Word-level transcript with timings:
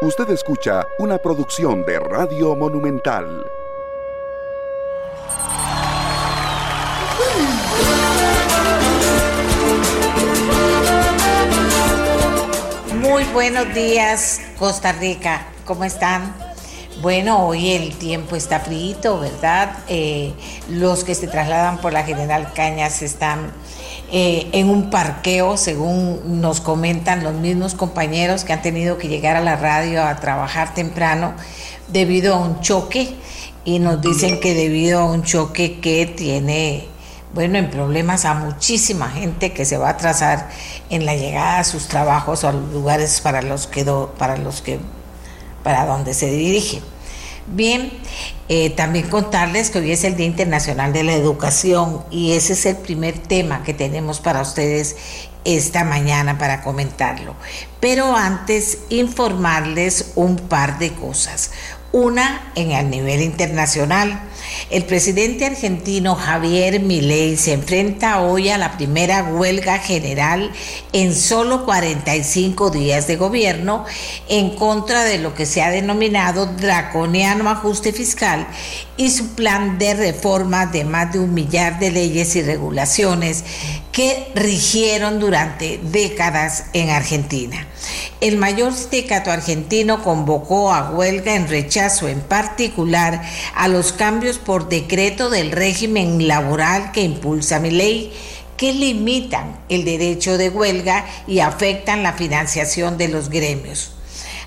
Usted 0.00 0.30
escucha 0.30 0.86
una 1.00 1.18
producción 1.18 1.84
de 1.84 1.98
Radio 1.98 2.54
Monumental. 2.54 3.44
Muy 13.00 13.24
buenos 13.32 13.74
días, 13.74 14.40
Costa 14.56 14.92
Rica. 14.92 15.48
¿Cómo 15.64 15.82
están? 15.82 16.32
Bueno, 17.02 17.44
hoy 17.44 17.72
el 17.72 17.96
tiempo 17.96 18.36
está 18.36 18.60
frío, 18.60 19.18
¿verdad? 19.18 19.78
Eh, 19.88 20.32
los 20.68 21.02
que 21.02 21.16
se 21.16 21.26
trasladan 21.26 21.78
por 21.78 21.92
la 21.92 22.04
General 22.04 22.52
Cañas 22.52 23.02
están 23.02 23.50
eh, 24.10 24.48
en 24.52 24.70
un 24.70 24.88
parqueo, 24.88 25.56
según 25.56 26.40
nos 26.40 26.60
comentan 26.60 27.22
los 27.22 27.34
mismos 27.34 27.74
compañeros 27.74 28.44
que 28.44 28.54
han 28.54 28.62
tenido 28.62 28.96
que 28.96 29.08
llegar 29.08 29.36
a 29.36 29.40
la 29.40 29.56
radio 29.56 30.02
a 30.02 30.16
trabajar 30.16 30.72
temprano 30.72 31.34
debido 31.88 32.34
a 32.34 32.38
un 32.38 32.60
choque 32.60 33.14
y 33.64 33.80
nos 33.80 34.00
dicen 34.00 34.40
que 34.40 34.54
debido 34.54 35.00
a 35.00 35.04
un 35.04 35.24
choque 35.24 35.78
que 35.80 36.06
tiene, 36.06 36.86
bueno, 37.34 37.58
en 37.58 37.70
problemas 37.70 38.24
a 38.24 38.32
muchísima 38.32 39.10
gente 39.10 39.52
que 39.52 39.66
se 39.66 39.76
va 39.76 39.88
a 39.88 39.90
atrasar 39.90 40.48
en 40.88 41.04
la 41.04 41.14
llegada 41.14 41.58
a 41.58 41.64
sus 41.64 41.86
trabajos 41.88 42.44
o 42.44 42.48
a 42.48 42.52
los 42.52 42.72
lugares 42.72 43.20
para 43.20 43.42
los 43.42 43.66
que, 43.66 43.84
para 44.18 44.38
los 44.38 44.62
que 44.62 44.80
para 45.62 45.84
donde 45.84 46.14
se 46.14 46.30
dirige. 46.30 46.80
Bien, 47.50 47.90
eh, 48.50 48.68
también 48.70 49.08
contarles 49.08 49.70
que 49.70 49.78
hoy 49.78 49.92
es 49.92 50.04
el 50.04 50.16
Día 50.16 50.26
Internacional 50.26 50.92
de 50.92 51.02
la 51.02 51.14
Educación 51.14 52.04
y 52.10 52.32
ese 52.32 52.52
es 52.52 52.66
el 52.66 52.76
primer 52.76 53.18
tema 53.18 53.62
que 53.62 53.72
tenemos 53.72 54.20
para 54.20 54.42
ustedes 54.42 54.96
esta 55.44 55.82
mañana 55.84 56.36
para 56.36 56.62
comentarlo. 56.62 57.34
Pero 57.80 58.14
antes 58.14 58.80
informarles 58.90 60.12
un 60.14 60.36
par 60.36 60.78
de 60.78 60.92
cosas. 60.92 61.52
Una 61.90 62.52
en 62.54 62.72
el 62.72 62.90
nivel 62.90 63.22
internacional. 63.22 64.20
El 64.70 64.84
presidente 64.84 65.46
argentino 65.46 66.14
Javier 66.14 66.80
Milei 66.80 67.36
se 67.36 67.52
enfrenta 67.52 68.20
hoy 68.20 68.48
a 68.48 68.58
la 68.58 68.76
primera 68.76 69.24
huelga 69.24 69.78
general 69.78 70.50
en 70.92 71.14
solo 71.14 71.64
45 71.64 72.70
días 72.70 73.06
de 73.06 73.16
gobierno 73.16 73.84
en 74.28 74.56
contra 74.56 75.04
de 75.04 75.18
lo 75.18 75.34
que 75.34 75.46
se 75.46 75.62
ha 75.62 75.70
denominado 75.70 76.46
draconiano 76.46 77.48
ajuste 77.50 77.92
fiscal 77.92 78.46
y 78.98 79.10
su 79.10 79.28
plan 79.36 79.78
de 79.78 79.94
reforma 79.94 80.66
de 80.66 80.84
más 80.84 81.12
de 81.12 81.20
un 81.20 81.32
millar 81.32 81.78
de 81.78 81.92
leyes 81.92 82.36
y 82.36 82.42
regulaciones 82.42 83.44
que 83.92 84.30
rigieron 84.34 85.20
durante 85.20 85.80
décadas 85.82 86.64
en 86.72 86.90
Argentina. 86.90 87.66
El 88.20 88.36
mayor 88.36 88.74
sindicato 88.74 89.30
argentino 89.30 90.02
convocó 90.02 90.74
a 90.74 90.90
huelga 90.90 91.36
en 91.36 91.48
rechazo 91.48 92.08
en 92.08 92.20
particular 92.20 93.22
a 93.54 93.68
los 93.68 93.92
cambios 93.92 94.38
por 94.38 94.68
decreto 94.68 95.30
del 95.30 95.52
régimen 95.52 96.26
laboral 96.26 96.90
que 96.90 97.02
impulsa 97.02 97.60
mi 97.60 97.70
ley 97.70 98.12
que 98.56 98.72
limitan 98.72 99.60
el 99.68 99.84
derecho 99.84 100.36
de 100.36 100.50
huelga 100.50 101.06
y 101.28 101.38
afectan 101.38 102.02
la 102.02 102.14
financiación 102.14 102.98
de 102.98 103.06
los 103.06 103.30
gremios 103.30 103.92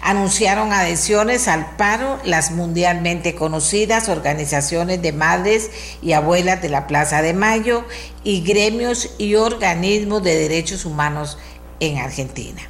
anunciaron 0.01 0.73
adhesiones 0.73 1.47
al 1.47 1.75
paro 1.77 2.19
las 2.23 2.51
mundialmente 2.51 3.35
conocidas 3.35 4.09
organizaciones 4.09 5.01
de 5.01 5.13
madres 5.13 5.69
y 6.01 6.13
abuelas 6.13 6.61
de 6.61 6.69
la 6.69 6.87
Plaza 6.87 7.21
de 7.21 7.33
Mayo 7.33 7.85
y 8.23 8.41
gremios 8.41 9.11
y 9.17 9.35
organismos 9.35 10.23
de 10.23 10.35
derechos 10.35 10.85
humanos 10.85 11.37
en 11.79 11.97
Argentina. 11.99 12.61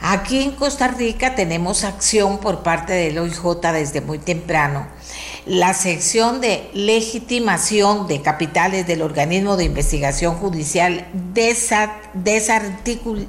Aquí 0.00 0.42
en 0.42 0.52
Costa 0.52 0.88
Rica 0.88 1.34
tenemos 1.34 1.84
acción 1.84 2.38
por 2.38 2.62
parte 2.62 2.92
del 2.92 3.18
OIJ 3.18 3.60
desde 3.72 4.00
muy 4.00 4.18
temprano. 4.18 4.86
La 5.46 5.74
sección 5.74 6.40
de 6.40 6.70
legitimación 6.74 8.06
de 8.06 8.20
capitales 8.20 8.86
del 8.86 9.02
organismo 9.02 9.56
de 9.56 9.64
investigación 9.64 10.36
judicial 10.36 11.06
desarticula 12.14 13.26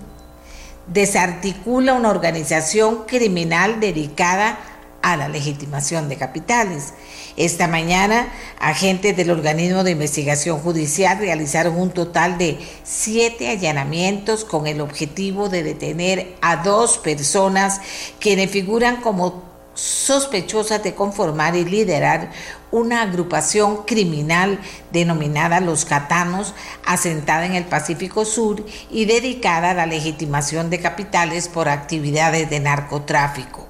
desarticula 0.88 1.94
una 1.94 2.09
organización 2.09 3.06
criminal 3.06 3.80
dedicada 3.80 4.59
a 5.02 5.16
la 5.16 5.30
legitimación 5.30 6.09
de 6.09 6.18
capitales. 6.18 6.94
Esta 7.38 7.68
mañana, 7.68 8.28
agentes 8.59 9.16
del 9.16 9.30
organismo 9.30 9.84
de 9.84 9.92
investigación 9.92 10.59
judicial 10.59 11.20
realizaron 11.20 11.80
un 11.80 11.92
total 11.92 12.38
de 12.38 12.58
siete 12.84 13.50
allanamientos 13.50 14.44
con 14.44 14.68
el 14.68 14.81
objetivo 14.81 15.47
de 15.47 15.64
detener 15.64 16.36
a 16.42 16.58
dos 16.58 16.97
personas 16.97 17.80
quienes 18.20 18.50
figuran 18.50 18.97
como 18.97 19.47
sospechosas 19.78 20.82
de 20.84 20.96
conformar 20.96 21.56
y 21.56 21.64
liderar 21.64 22.32
una 22.72 23.04
agrupación 23.04 23.84
criminal 23.86 24.60
denominada 24.92 25.60
Los 25.60 25.86
Catanos, 25.86 26.56
asentada 26.84 27.46
en 27.46 27.54
el 27.54 27.66
Pacífico 27.66 28.26
Sur 28.26 28.66
y 28.90 29.06
dedicada 29.06 29.72
a 29.72 29.76
la 29.76 29.86
legitimación 29.86 30.70
de 30.72 30.82
capitales 30.82 31.48
por 31.48 31.70
actividades 31.70 32.50
de 32.50 32.60
narcotráfico. 32.60 33.68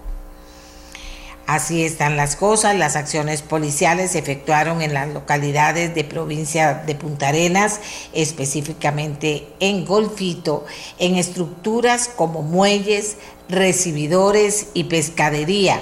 Así 1.47 1.85
están 1.85 2.17
las 2.17 2.35
cosas, 2.35 2.75
las 2.75 2.97
acciones 2.97 3.41
policiales 3.41 4.11
se 4.11 4.19
efectuaron 4.19 4.81
en 4.81 4.93
las 4.93 5.07
localidades 5.07 5.95
de 5.95 6.03
provincia 6.03 6.73
de 6.73 6.93
Punta 6.93 7.29
Arenas, 7.29 7.79
específicamente 8.11 9.47
en 9.61 9.85
Golfito, 9.85 10.65
en 10.99 11.15
estructuras 11.15 12.09
como 12.13 12.41
muelles, 12.41 13.15
recibidores 13.49 14.67
y 14.73 14.85
pescadería 14.85 15.81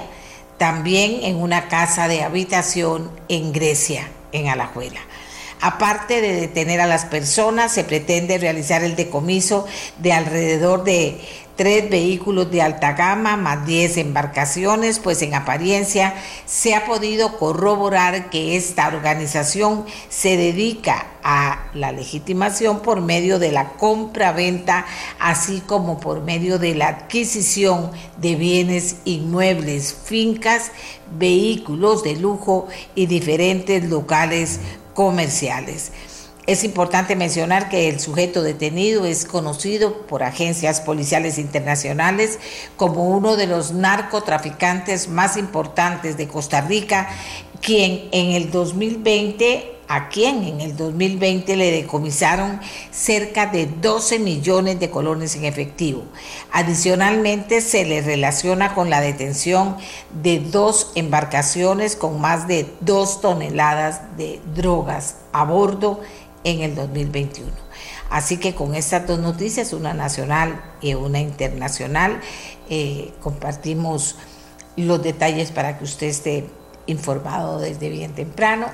también 0.58 1.22
en 1.22 1.36
una 1.36 1.68
casa 1.68 2.08
de 2.08 2.22
habitación 2.22 3.10
en 3.28 3.52
Grecia, 3.52 4.08
en 4.32 4.48
Alajuela. 4.48 5.00
Aparte 5.60 6.20
de 6.20 6.34
detener 6.34 6.80
a 6.80 6.86
las 6.86 7.06
personas, 7.06 7.72
se 7.72 7.84
pretende 7.84 8.38
realizar 8.38 8.84
el 8.84 8.94
decomiso 8.94 9.66
de 9.98 10.12
alrededor 10.12 10.84
de 10.84 11.18
tres 11.56 11.88
vehículos 11.88 12.50
de 12.50 12.62
alta 12.62 12.92
gama 12.92 13.36
más 13.36 13.66
diez 13.66 13.96
embarcaciones, 13.96 14.98
pues 14.98 15.22
en 15.22 15.34
apariencia 15.34 16.14
se 16.44 16.74
ha 16.74 16.84
podido 16.84 17.38
corroborar 17.38 18.28
que 18.30 18.56
esta 18.56 18.86
organización 18.88 19.86
se 20.10 20.36
dedica 20.36 21.06
a 21.22 21.70
la 21.74 21.90
legitimación 21.92 22.80
por 22.80 23.00
medio 23.00 23.38
de 23.38 23.52
la 23.52 23.70
compra-venta, 23.72 24.84
así 25.18 25.60
como 25.66 25.98
por 25.98 26.20
medio 26.20 26.58
de 26.58 26.74
la 26.74 26.88
adquisición 26.88 27.90
de 28.18 28.36
bienes 28.36 28.96
inmuebles, 29.04 29.96
fincas, 30.04 30.70
vehículos 31.18 32.04
de 32.04 32.16
lujo 32.16 32.68
y 32.94 33.06
diferentes 33.06 33.84
locales 33.84 34.60
comerciales. 34.96 35.92
Es 36.46 36.64
importante 36.64 37.16
mencionar 37.16 37.68
que 37.68 37.88
el 37.88 38.00
sujeto 38.00 38.42
detenido 38.42 39.04
es 39.04 39.24
conocido 39.24 40.06
por 40.06 40.22
agencias 40.22 40.80
policiales 40.80 41.38
internacionales 41.38 42.38
como 42.76 43.04
uno 43.04 43.36
de 43.36 43.46
los 43.46 43.72
narcotraficantes 43.72 45.08
más 45.08 45.36
importantes 45.36 46.16
de 46.16 46.28
Costa 46.28 46.62
Rica, 46.62 47.08
quien 47.60 48.08
en 48.12 48.30
el 48.30 48.50
2020 48.50 49.75
a 49.88 50.08
quien 50.08 50.42
en 50.44 50.60
el 50.60 50.76
2020 50.76 51.56
le 51.56 51.70
decomisaron 51.70 52.60
cerca 52.90 53.46
de 53.46 53.66
12 53.66 54.18
millones 54.18 54.80
de 54.80 54.90
colones 54.90 55.36
en 55.36 55.44
efectivo. 55.44 56.04
Adicionalmente, 56.52 57.60
se 57.60 57.84
le 57.84 58.02
relaciona 58.02 58.74
con 58.74 58.90
la 58.90 59.00
detención 59.00 59.76
de 60.22 60.40
dos 60.40 60.92
embarcaciones 60.94 61.96
con 61.96 62.20
más 62.20 62.48
de 62.48 62.72
dos 62.80 63.20
toneladas 63.20 64.16
de 64.16 64.40
drogas 64.54 65.16
a 65.32 65.44
bordo 65.44 66.00
en 66.44 66.60
el 66.60 66.74
2021. 66.74 67.50
Así 68.10 68.36
que 68.36 68.54
con 68.54 68.74
estas 68.74 69.06
dos 69.06 69.18
noticias, 69.18 69.72
una 69.72 69.92
nacional 69.92 70.62
y 70.80 70.94
una 70.94 71.20
internacional, 71.20 72.20
eh, 72.68 73.12
compartimos 73.20 74.16
los 74.76 75.02
detalles 75.02 75.50
para 75.50 75.78
que 75.78 75.84
usted 75.84 76.06
esté 76.06 76.46
informado 76.86 77.58
desde 77.58 77.88
bien 77.88 78.14
temprano. 78.14 78.66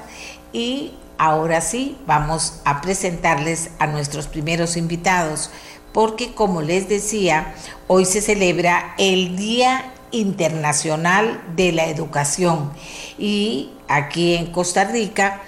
Y 0.52 0.92
ahora 1.22 1.60
sí, 1.60 1.96
vamos 2.04 2.54
a 2.64 2.80
presentarles 2.80 3.70
a 3.78 3.86
nuestros 3.86 4.26
primeros 4.26 4.76
invitados, 4.76 5.50
porque 5.92 6.34
como 6.34 6.62
les 6.62 6.88
decía, 6.88 7.54
hoy 7.86 8.06
se 8.06 8.20
celebra 8.20 8.96
el 8.98 9.36
Día 9.36 9.92
Internacional 10.10 11.40
de 11.54 11.70
la 11.70 11.86
Educación 11.86 12.72
y 13.18 13.70
aquí 13.86 14.34
en 14.34 14.50
Costa 14.50 14.82
Rica 14.82 15.42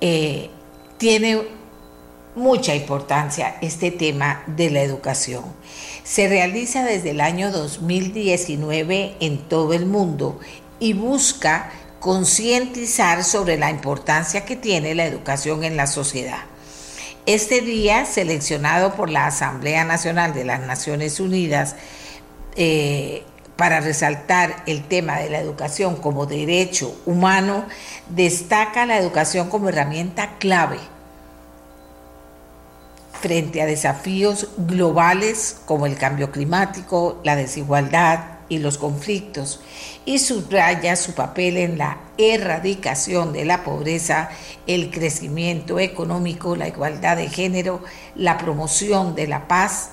eh, 0.00 0.50
tiene 0.98 1.42
mucha 2.36 2.76
importancia 2.76 3.56
este 3.60 3.90
tema 3.90 4.44
de 4.46 4.70
la 4.70 4.82
educación. 4.82 5.42
Se 6.04 6.28
realiza 6.28 6.84
desde 6.84 7.10
el 7.10 7.20
año 7.20 7.50
2019 7.50 9.16
en 9.18 9.38
todo 9.48 9.72
el 9.72 9.84
mundo 9.84 10.38
y 10.78 10.92
busca 10.92 11.72
concientizar 12.08 13.22
sobre 13.22 13.58
la 13.58 13.68
importancia 13.68 14.46
que 14.46 14.56
tiene 14.56 14.94
la 14.94 15.04
educación 15.04 15.62
en 15.62 15.76
la 15.76 15.86
sociedad. 15.86 16.38
Este 17.26 17.60
día, 17.60 18.06
seleccionado 18.06 18.94
por 18.94 19.10
la 19.10 19.26
Asamblea 19.26 19.84
Nacional 19.84 20.32
de 20.32 20.46
las 20.46 20.60
Naciones 20.60 21.20
Unidas, 21.20 21.76
eh, 22.56 23.24
para 23.56 23.80
resaltar 23.80 24.62
el 24.64 24.84
tema 24.84 25.18
de 25.18 25.28
la 25.28 25.38
educación 25.38 25.96
como 25.96 26.24
derecho 26.24 26.98
humano, 27.04 27.66
destaca 28.08 28.86
la 28.86 28.96
educación 28.96 29.50
como 29.50 29.68
herramienta 29.68 30.38
clave 30.38 30.78
frente 33.20 33.60
a 33.60 33.66
desafíos 33.66 34.48
globales 34.56 35.58
como 35.66 35.84
el 35.84 35.98
cambio 35.98 36.30
climático, 36.32 37.20
la 37.22 37.36
desigualdad 37.36 38.37
y 38.48 38.58
los 38.58 38.78
conflictos, 38.78 39.60
y 40.04 40.18
subraya 40.18 40.96
su 40.96 41.14
papel 41.14 41.56
en 41.58 41.78
la 41.78 41.98
erradicación 42.16 43.32
de 43.32 43.44
la 43.44 43.64
pobreza, 43.64 44.30
el 44.66 44.90
crecimiento 44.90 45.78
económico, 45.78 46.56
la 46.56 46.68
igualdad 46.68 47.16
de 47.16 47.28
género, 47.28 47.82
la 48.14 48.38
promoción 48.38 49.14
de 49.14 49.26
la 49.26 49.48
paz, 49.48 49.90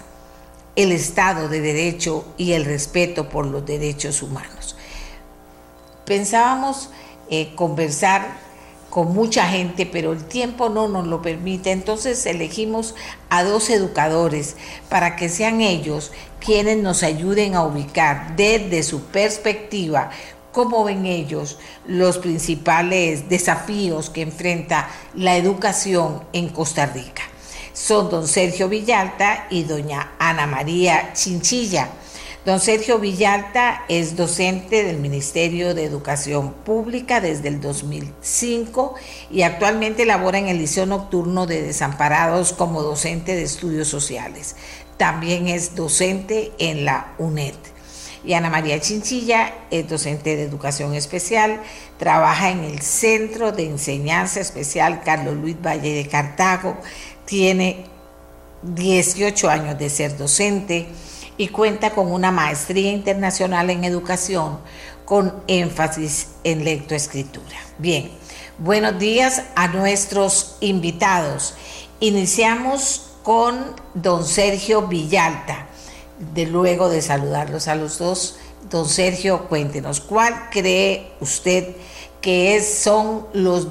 el 0.76 0.92
Estado 0.92 1.48
de 1.48 1.62
Derecho 1.62 2.26
y 2.38 2.54
el 2.54 2.66
respeto 2.66 3.30
por 3.30 3.46
los 3.46 3.66
derechos 3.66 4.22
humanos. 4.22 4.76
Pensábamos 6.06 6.90
eh, 7.30 7.54
conversar 7.56 8.45
con 8.96 9.14
mucha 9.14 9.46
gente, 9.50 9.86
pero 9.86 10.14
el 10.14 10.24
tiempo 10.24 10.70
no 10.70 10.88
nos 10.88 11.06
lo 11.06 11.22
permite. 11.22 11.74
Entonces 11.74 12.26
elegimos 12.26 12.96
a 13.30 13.44
dos 13.44 13.70
educadores 13.70 14.56
para 14.88 15.18
que 15.18 15.28
sean 15.28 15.60
ellos 15.60 16.14
quienes 16.40 16.78
nos 16.78 17.04
ayuden 17.04 17.56
a 17.56 17.66
ubicar 17.66 18.38
desde 18.38 18.84
su 18.84 19.02
perspectiva 19.02 20.12
cómo 20.54 20.86
ven 20.86 21.06
ellos 21.06 21.60
los 21.86 22.20
principales 22.20 23.28
desafíos 23.28 24.10
que 24.10 24.22
enfrenta 24.22 24.88
la 25.14 25.36
educación 25.36 26.24
en 26.32 26.48
Costa 26.48 26.86
Rica. 26.86 27.24
Son 27.74 28.10
don 28.10 28.30
Sergio 28.30 28.70
Villalta 28.70 29.48
y 29.50 29.64
doña 29.64 30.14
Ana 30.20 30.48
María 30.48 31.12
Chinchilla. 31.12 31.90
Don 32.46 32.60
Sergio 32.60 33.00
Villalta 33.00 33.86
es 33.90 34.16
docente 34.16 34.84
del 34.84 35.00
Ministerio 35.00 35.74
de 35.74 35.84
Educación 35.84 36.54
Pública 36.54 37.20
desde 37.20 37.48
el 37.48 37.60
2005 37.60 38.94
y 39.32 39.42
actualmente 39.42 40.06
labora 40.06 40.38
en 40.38 40.48
el 40.48 40.60
Liceo 40.60 40.86
Nocturno 40.86 41.48
de 41.48 41.64
Desamparados 41.64 42.54
como 42.54 42.84
docente 42.84 43.36
de 43.36 43.42
estudios 43.42 43.88
sociales. 43.88 44.56
También 44.98 45.48
es 45.48 45.74
docente 45.74 46.52
en 46.60 46.86
la 46.86 47.16
UNED. 47.18 47.56
Y 48.24 48.34
Ana 48.34 48.52
María 48.52 48.80
Chinchilla 48.80 49.52
es 49.72 49.90
docente 49.90 50.36
de 50.36 50.44
educación 50.44 50.94
especial, 50.94 51.64
trabaja 51.98 52.52
en 52.52 52.64
el 52.64 52.80
Centro 52.84 53.54
de 53.54 53.66
Enseñanza 53.66 54.40
Especial 54.40 55.02
Carlos 55.04 55.36
Luis 55.36 55.60
Valle 55.60 55.96
de 55.96 56.08
Cartago, 56.08 56.78
tiene 57.26 57.86
18 58.62 59.50
años 59.50 59.80
de 59.80 59.90
ser 59.90 60.16
docente 60.16 60.88
y 61.38 61.50
cuenta 61.50 61.92
con 61.92 62.12
una 62.12 62.32
maestría 62.32 62.92
internacional 62.92 63.70
en 63.70 63.84
educación 63.84 64.60
con 65.06 65.34
énfasis 65.48 66.30
en 66.44 66.64
lectoescritura. 66.66 67.58
Bien, 67.78 68.12
buenos 68.58 68.98
días 68.98 69.44
a 69.56 69.68
nuestros 69.68 70.58
invitados. 70.62 71.54
Iniciamos 72.00 73.12
con 73.24 73.76
don 73.94 74.26
Sergio 74.26 74.88
Villalta. 74.88 75.68
De 76.34 76.46
luego 76.46 76.90
de 76.90 77.02
saludarlos 77.02 77.68
a 77.68 77.76
los 77.76 77.98
dos, 77.98 78.38
don 78.70 78.88
Sergio, 78.88 79.48
cuéntenos, 79.48 80.00
¿cuál 80.00 80.50
cree 80.50 81.12
usted 81.20 81.76
que 82.22 82.56
es, 82.56 82.80
son 82.80 83.28
los, 83.34 83.68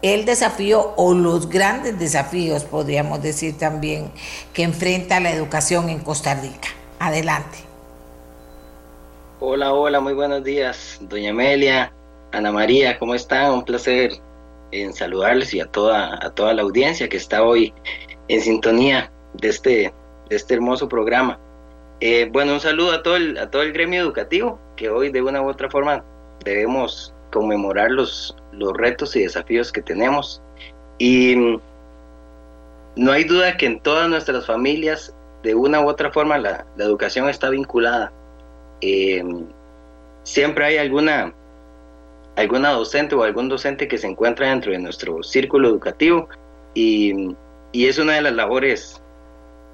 el 0.00 0.24
desafío 0.24 0.94
o 0.96 1.12
los 1.12 1.48
grandes 1.48 1.98
desafíos, 1.98 2.64
podríamos 2.64 3.20
decir 3.20 3.58
también, 3.58 4.12
que 4.52 4.62
enfrenta 4.62 5.20
la 5.20 5.32
educación 5.32 5.88
en 5.88 5.98
Costa 5.98 6.34
Rica? 6.34 6.68
Adelante. 7.02 7.58
Hola, 9.40 9.72
hola, 9.72 9.98
muy 9.98 10.12
buenos 10.12 10.44
días, 10.44 11.00
doña 11.00 11.30
Amelia, 11.30 11.92
Ana 12.30 12.52
María, 12.52 12.96
¿cómo 12.96 13.16
están? 13.16 13.50
Un 13.54 13.64
placer 13.64 14.12
en 14.70 14.92
saludarles 14.92 15.52
y 15.52 15.58
a 15.58 15.66
toda, 15.66 16.24
a 16.24 16.30
toda 16.30 16.54
la 16.54 16.62
audiencia 16.62 17.08
que 17.08 17.16
está 17.16 17.42
hoy 17.42 17.74
en 18.28 18.40
sintonía 18.40 19.10
de 19.34 19.48
este, 19.48 19.92
de 20.28 20.36
este 20.36 20.54
hermoso 20.54 20.88
programa. 20.88 21.40
Eh, 21.98 22.28
bueno, 22.30 22.52
un 22.52 22.60
saludo 22.60 22.92
a 22.92 23.02
todo, 23.02 23.16
el, 23.16 23.36
a 23.36 23.50
todo 23.50 23.62
el 23.62 23.72
gremio 23.72 24.00
educativo, 24.00 24.60
que 24.76 24.88
hoy 24.88 25.10
de 25.10 25.22
una 25.22 25.42
u 25.42 25.48
otra 25.48 25.68
forma 25.68 26.04
debemos 26.44 27.12
conmemorar 27.32 27.90
los, 27.90 28.36
los 28.52 28.74
retos 28.74 29.16
y 29.16 29.22
desafíos 29.22 29.72
que 29.72 29.82
tenemos. 29.82 30.40
Y 30.98 31.58
no 32.94 33.10
hay 33.10 33.24
duda 33.24 33.56
que 33.56 33.66
en 33.66 33.80
todas 33.80 34.08
nuestras 34.08 34.46
familias 34.46 35.12
de 35.42 35.54
una 35.54 35.80
u 35.80 35.88
otra 35.88 36.10
forma 36.12 36.38
la, 36.38 36.66
educación 36.78 37.28
está 37.28 37.50
vinculada. 37.50 38.12
Eh, 38.80 39.22
siempre 40.22 40.64
hay 40.64 40.76
alguna, 40.78 41.34
alguna 42.36 42.70
docente 42.70 43.14
o 43.14 43.22
algún 43.22 43.48
docente 43.48 43.88
que 43.88 43.98
se 43.98 44.06
encuentra 44.06 44.48
dentro 44.48 44.72
de 44.72 44.78
nuestro 44.78 45.22
círculo 45.22 45.68
educativo 45.68 46.28
y, 46.74 47.34
es 47.72 47.98
una 47.98 48.14
de 48.14 48.22
las 48.22 48.34
labores 48.34 49.02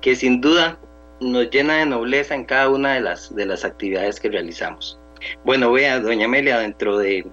que 0.01 0.15
sin 0.15 0.41
duda 0.41 0.79
nos 1.21 1.51
llena 1.51 1.79
de 1.79 1.87
nobleza 1.87 2.35
en 2.35 2.45
cada 2.45 2.69
una 2.69 2.95
de 2.95 3.01
las, 3.01 3.35
de 3.35 3.45
las 3.45 3.65
actividades 3.65 4.21
que 4.21 4.29
realizamos. 4.29 4.99
Bueno, 5.45 5.73
vea, 5.73 5.99
doña 5.99 6.27
Amelia, 6.27 6.59
dentro 6.59 6.97
de, 6.99 7.27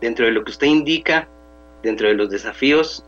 dentro 0.00 0.26
de 0.26 0.32
lo 0.32 0.44
que 0.44 0.52
usted 0.52 0.68
indica, 0.68 1.28
dentro 1.82 2.06
de 2.06 2.14
los 2.14 2.30
desafíos, 2.30 3.04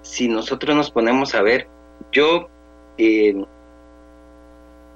si 0.00 0.28
nosotros 0.28 0.74
nos 0.74 0.90
ponemos 0.90 1.34
a 1.34 1.42
ver, 1.42 1.68
yo 2.10 2.48
eh, 2.98 3.34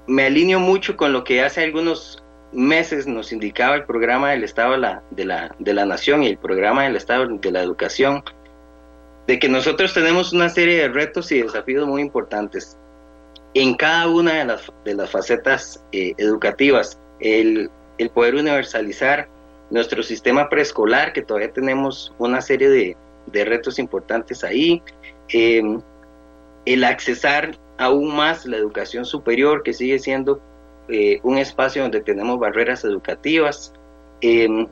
me 0.07 0.25
alineo 0.25 0.59
mucho 0.59 0.97
con 0.97 1.13
lo 1.13 1.23
que 1.23 1.41
hace 1.41 1.63
algunos 1.63 2.23
meses 2.51 3.07
nos 3.07 3.31
indicaba 3.31 3.75
el 3.75 3.85
programa 3.85 4.31
del 4.31 4.43
Estado 4.43 4.73
de 4.73 4.77
la, 4.79 5.03
de 5.11 5.25
la, 5.25 5.55
de 5.59 5.73
la 5.73 5.85
Nación 5.85 6.23
y 6.23 6.27
el 6.27 6.37
programa 6.37 6.83
del 6.83 6.95
Estado 6.95 7.27
de 7.27 7.51
la 7.51 7.61
Educación, 7.61 8.23
de 9.27 9.39
que 9.39 9.47
nosotros 9.47 9.93
tenemos 9.93 10.33
una 10.33 10.49
serie 10.49 10.81
de 10.81 10.89
retos 10.89 11.31
y 11.31 11.41
desafíos 11.41 11.87
muy 11.87 12.01
importantes 12.01 12.77
en 13.53 13.75
cada 13.75 14.07
una 14.07 14.33
de 14.33 14.45
las, 14.45 14.71
de 14.83 14.95
las 14.95 15.11
facetas 15.11 15.83
eh, 15.91 16.13
educativas. 16.17 16.99
El, 17.19 17.69
el, 17.97 18.09
poder 18.09 18.35
universalizar 18.35 19.29
nuestro 19.69 20.03
sistema 20.03 20.49
preescolar, 20.49 21.13
que 21.13 21.21
todavía 21.21 21.51
tenemos 21.51 22.13
una 22.17 22.41
serie 22.41 22.69
de, 22.69 22.97
de 23.27 23.45
retos 23.45 23.79
importantes 23.79 24.43
ahí. 24.43 24.81
Eh, 25.29 25.61
el 26.65 26.83
accesar 26.83 27.57
aún 27.81 28.15
más 28.15 28.45
la 28.45 28.57
educación 28.57 29.05
superior, 29.05 29.63
que 29.63 29.73
sigue 29.73 29.97
siendo 29.97 30.39
eh, 30.87 31.19
un 31.23 31.39
espacio 31.39 31.81
donde 31.81 32.01
tenemos 32.01 32.39
barreras 32.39 32.85
educativas. 32.85 33.73
Em, 34.21 34.67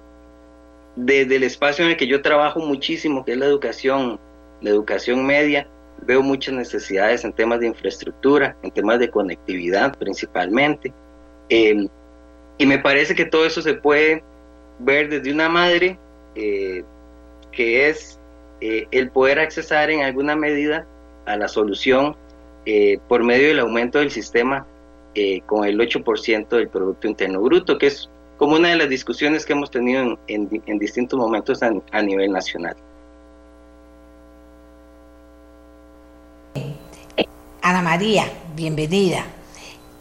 desde 0.96 1.38
el 1.38 1.44
espacio 1.44 1.86
en 1.86 1.92
el 1.92 1.98
que 1.98 2.06
yo 2.06 2.22
trabajo 2.22 2.60
muchísimo, 2.60 3.26
que 3.26 3.32
es 3.32 3.38
la 3.40 3.48
educación, 3.48 4.20
la 4.62 4.70
educación 4.70 5.26
media, 5.26 5.68
veo 6.06 6.22
muchas 6.22 6.54
necesidades 6.54 7.26
en 7.26 7.34
temas 7.34 7.60
de 7.60 7.68
infraestructura, 7.68 8.56
en 8.62 8.70
temas 8.70 9.00
de 9.00 9.10
conectividad 9.10 9.98
principalmente. 9.98 10.94
Em, 11.50 11.88
y 12.60 12.66
me 12.68 12.78
parece 12.78 13.16
que 13.16 13.26
todo 13.26 13.44
eso 13.44 13.64
se 13.64 13.74
puede 13.74 14.24
ver 14.78 15.10
desde 15.10 15.32
una 15.32 15.50
madre, 15.50 15.98
eh, 16.36 16.84
que 17.52 17.90
es 17.90 18.20
eh, 18.62 18.88
el 18.92 19.10
poder 19.10 19.40
accesar 19.40 19.90
en 19.90 20.02
alguna 20.02 20.36
medida 20.36 20.86
a 21.26 21.38
la 21.38 21.48
solución 21.48 22.16
eh, 22.66 23.00
por 23.08 23.24
medio 23.24 23.48
del 23.48 23.60
aumento 23.60 24.00
del 24.00 24.12
sistema 24.12 24.66
eh, 25.16 25.42
con 25.46 25.66
el 25.66 25.80
8% 25.80 26.50
del 26.50 26.70
Producto 26.70 27.08
Interno 27.08 27.42
Bruto, 27.42 27.78
que 27.78 27.88
es 27.88 28.10
como 28.38 28.56
una 28.56 28.70
de 28.70 28.78
las 28.78 28.90
discusiones 28.90 29.46
que 29.46 29.54
hemos 29.54 29.70
tenido 29.72 30.18
en, 30.28 30.48
distintos 30.80 31.20
momentos 31.20 31.62
a, 31.62 32.02
nivel 32.02 32.32
nacional. 32.32 32.76
Ana 37.62 37.82
María, 37.82 38.26
bienvenida. 38.56 39.26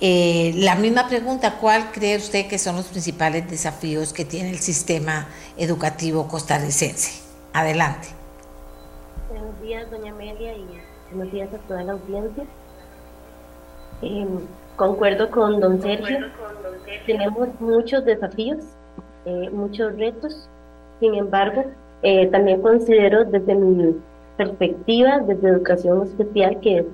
Eh, 0.00 0.52
la 0.56 0.76
misma 0.76 1.08
pregunta, 1.08 1.58
¿cuál 1.58 1.90
cree 1.90 2.16
usted 2.16 2.46
que 2.46 2.58
son 2.58 2.76
los 2.76 2.86
principales 2.86 3.50
desafíos 3.50 4.12
que 4.12 4.24
tiene 4.24 4.50
el 4.50 4.60
sistema 4.60 5.28
educativo 5.56 6.28
costarricense? 6.28 7.20
Adelante. 7.52 8.08
Buenos 9.28 9.60
días, 9.60 9.90
doña 9.90 10.12
Amelia, 10.12 10.54
y 10.54 10.64
buenos 11.10 11.32
días 11.32 11.48
a 11.54 11.58
toda 11.68 11.82
la 11.84 11.92
audiencia. 11.92 12.44
Eh, 14.02 14.26
concuerdo 14.76 15.30
con 15.30 15.60
don 15.60 15.80
Sergio, 15.80 16.18
tenemos 17.06 17.48
muchos 17.60 18.04
desafíos, 18.04 18.64
eh, 19.24 19.50
muchos 19.50 19.96
retos, 19.96 20.48
sin 21.00 21.14
embargo, 21.14 21.64
eh, 22.02 22.26
también 22.28 22.62
considero 22.62 23.24
desde 23.24 23.54
mi 23.54 23.96
perspectiva, 24.36 25.18
desde 25.20 25.48
educación 25.48 26.02
especial, 26.02 26.60
que 26.60 26.78
es 26.78 26.86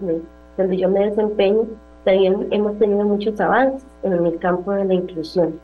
donde 0.56 0.76
yo 0.76 0.88
me 0.88 1.06
desempeño, 1.10 1.66
también 2.04 2.48
hemos 2.50 2.78
tenido 2.78 3.04
muchos 3.04 3.38
avances 3.40 3.86
en 4.02 4.26
el 4.26 4.38
campo 4.38 4.72
de 4.72 4.84
la 4.84 4.94
inclusión. 4.94 5.60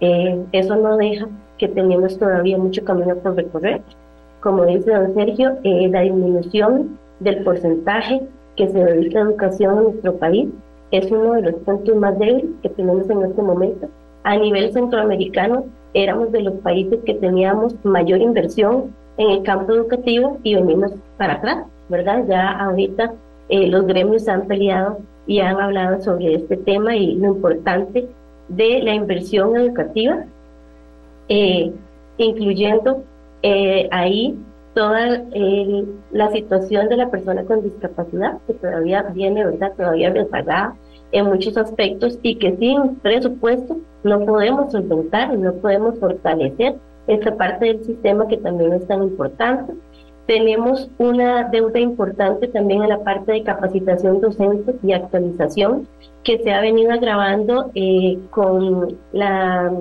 eso 0.00 0.76
no 0.76 0.96
deja 0.96 1.28
que 1.58 1.68
tenemos 1.68 2.18
todavía 2.18 2.56
mucho 2.56 2.82
camino 2.84 3.14
por 3.16 3.34
recorrer. 3.34 3.82
Como 4.40 4.64
dice 4.64 4.90
don 4.90 5.12
Sergio, 5.14 5.58
la 5.62 6.00
disminución 6.00 6.98
del 7.20 7.44
porcentaje 7.44 8.22
que 8.56 8.68
se 8.68 8.84
dedica 8.84 9.20
a 9.20 9.22
educación 9.22 9.78
en 9.78 9.84
nuestro 9.84 10.16
país 10.16 10.48
es 10.90 11.10
uno 11.10 11.34
de 11.34 11.42
los 11.42 11.54
puntos 11.62 11.94
más 11.96 12.18
débiles 12.18 12.46
que 12.62 12.68
tenemos 12.70 13.08
en 13.08 13.22
este 13.22 13.42
momento 13.42 13.88
a 14.22 14.36
nivel 14.36 14.72
centroamericano 14.72 15.64
éramos 15.94 16.30
de 16.32 16.42
los 16.42 16.54
países 16.60 17.00
que 17.04 17.14
teníamos 17.14 17.74
mayor 17.84 18.20
inversión 18.20 18.94
en 19.16 19.30
el 19.30 19.42
campo 19.42 19.72
educativo 19.72 20.38
y 20.42 20.54
venimos 20.54 20.92
para 21.16 21.34
atrás, 21.34 21.66
¿verdad? 21.88 22.24
Ya 22.28 22.50
ahorita 22.50 23.14
eh, 23.48 23.66
los 23.68 23.86
gremios 23.86 24.28
han 24.28 24.46
peleado 24.46 24.98
y 25.26 25.40
han 25.40 25.60
hablado 25.60 26.00
sobre 26.02 26.34
este 26.34 26.56
tema 26.56 26.96
y 26.96 27.14
lo 27.16 27.28
importante 27.28 28.08
de 28.48 28.82
la 28.82 28.94
inversión 28.94 29.56
educativa, 29.56 30.24
eh, 31.28 31.72
incluyendo 32.18 33.02
eh, 33.42 33.88
ahí 33.90 34.38
toda 34.74 35.24
la 36.12 36.30
situación 36.30 36.88
de 36.88 36.96
la 36.96 37.10
persona 37.10 37.44
con 37.44 37.62
discapacidad, 37.62 38.38
que 38.46 38.54
todavía 38.54 39.02
viene, 39.14 39.44
¿verdad? 39.44 39.72
Todavía 39.76 40.10
rezagada 40.10 40.76
en 41.12 41.26
muchos 41.26 41.56
aspectos 41.56 42.18
y 42.22 42.36
que 42.36 42.56
sin 42.56 42.96
presupuesto 42.96 43.78
no 44.04 44.24
podemos 44.24 44.72
solventar 44.72 45.34
y 45.34 45.38
no 45.38 45.52
podemos 45.54 45.98
fortalecer 45.98 46.76
esta 47.06 47.36
parte 47.36 47.66
del 47.66 47.84
sistema 47.84 48.28
que 48.28 48.36
también 48.36 48.72
es 48.72 48.86
tan 48.86 49.02
importante. 49.02 49.72
Tenemos 50.26 50.88
una 50.98 51.48
deuda 51.48 51.80
importante 51.80 52.46
también 52.48 52.82
en 52.82 52.90
la 52.90 53.02
parte 53.02 53.32
de 53.32 53.42
capacitación 53.42 54.20
docente 54.20 54.76
y 54.82 54.92
actualización 54.92 55.88
que 56.22 56.38
se 56.38 56.52
ha 56.52 56.60
venido 56.60 56.92
agravando 56.92 57.70
eh, 57.74 58.18
con 58.30 58.96
la 59.12 59.72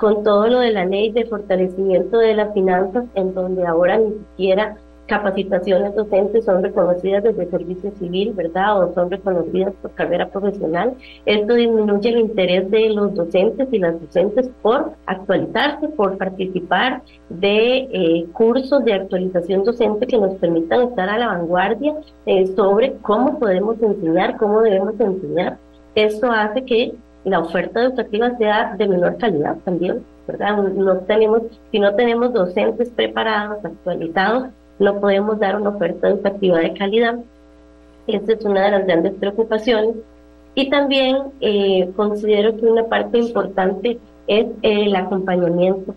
con 0.00 0.24
todo 0.24 0.48
lo 0.48 0.60
de 0.60 0.72
la 0.72 0.86
ley 0.86 1.10
de 1.12 1.26
fortalecimiento 1.26 2.18
de 2.18 2.34
las 2.34 2.54
finanzas, 2.54 3.04
en 3.14 3.34
donde 3.34 3.66
ahora 3.66 3.98
ni 3.98 4.14
siquiera 4.14 4.76
capacitaciones 5.06 5.94
docentes 5.96 6.44
son 6.44 6.62
reconocidas 6.62 7.24
desde 7.24 7.42
el 7.42 7.50
servicio 7.50 7.90
civil, 7.98 8.32
¿verdad? 8.32 8.80
O 8.80 8.94
son 8.94 9.10
reconocidas 9.10 9.74
por 9.82 9.90
carrera 9.90 10.28
profesional. 10.28 10.94
Esto 11.26 11.54
disminuye 11.54 12.10
el 12.10 12.18
interés 12.18 12.70
de 12.70 12.90
los 12.90 13.12
docentes 13.14 13.68
y 13.72 13.78
las 13.78 14.00
docentes 14.00 14.48
por 14.62 14.92
actualizarse, 15.06 15.88
por 15.88 16.16
participar 16.16 17.02
de 17.28 17.88
eh, 17.92 18.26
cursos 18.32 18.84
de 18.84 18.94
actualización 18.94 19.64
docente 19.64 20.06
que 20.06 20.16
nos 20.16 20.36
permitan 20.36 20.82
estar 20.82 21.08
a 21.10 21.18
la 21.18 21.26
vanguardia 21.26 21.94
eh, 22.26 22.46
sobre 22.54 22.94
cómo 23.02 23.38
podemos 23.38 23.82
enseñar, 23.82 24.36
cómo 24.38 24.62
debemos 24.62 24.98
enseñar. 24.98 25.58
Esto 25.96 26.30
hace 26.30 26.64
que 26.64 26.94
la 27.24 27.40
oferta 27.40 27.82
educativa 27.82 28.36
sea 28.38 28.74
de 28.76 28.88
menor 28.88 29.16
calidad 29.18 29.56
también, 29.64 30.04
¿verdad? 30.26 30.56
No 30.56 30.98
tenemos, 31.00 31.42
si 31.70 31.78
no 31.78 31.94
tenemos 31.94 32.32
docentes 32.32 32.90
preparados, 32.90 33.64
actualizados, 33.64 34.48
no 34.78 34.98
podemos 35.00 35.38
dar 35.38 35.60
una 35.60 35.70
oferta 35.70 36.08
educativa 36.08 36.58
de 36.58 36.72
calidad. 36.72 37.18
Esta 38.06 38.32
es 38.32 38.44
una 38.44 38.64
de 38.64 38.70
las 38.70 38.86
grandes 38.86 39.14
preocupaciones. 39.14 39.96
Y 40.54 40.70
también 40.70 41.18
eh, 41.40 41.90
considero 41.94 42.56
que 42.56 42.66
una 42.66 42.84
parte 42.84 43.18
importante 43.18 43.98
es 44.26 44.46
el 44.62 44.96
acompañamiento, 44.96 45.94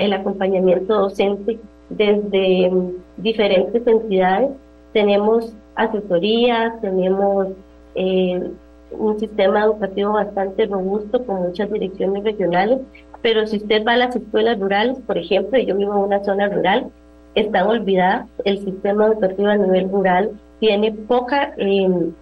el 0.00 0.12
acompañamiento 0.12 0.94
docente 0.94 1.58
desde 1.88 2.70
mm, 2.70 2.92
diferentes 3.18 3.86
entidades. 3.86 4.50
Tenemos 4.92 5.54
asesorías, 5.76 6.80
tenemos 6.80 7.48
eh, 7.94 8.50
un 8.92 9.18
sistema 9.18 9.64
educativo 9.64 10.12
bastante 10.12 10.66
robusto 10.66 11.24
con 11.24 11.42
muchas 11.42 11.70
direcciones 11.70 12.24
regionales, 12.24 12.80
pero 13.22 13.46
si 13.46 13.58
usted 13.58 13.84
va 13.86 13.92
a 13.92 13.98
las 13.98 14.16
escuelas 14.16 14.58
rurales, 14.58 14.98
por 15.06 15.18
ejemplo, 15.18 15.58
yo 15.58 15.76
vivo 15.76 15.92
en 15.94 16.00
una 16.00 16.24
zona 16.24 16.48
rural, 16.48 16.90
están 17.34 17.66
olvidadas. 17.66 18.26
El 18.44 18.58
sistema 18.64 19.06
educativo 19.06 19.48
a 19.48 19.56
nivel 19.56 19.90
rural 19.90 20.30
tiene 20.58 20.92
poca 20.92 21.54
em, 21.56 22.12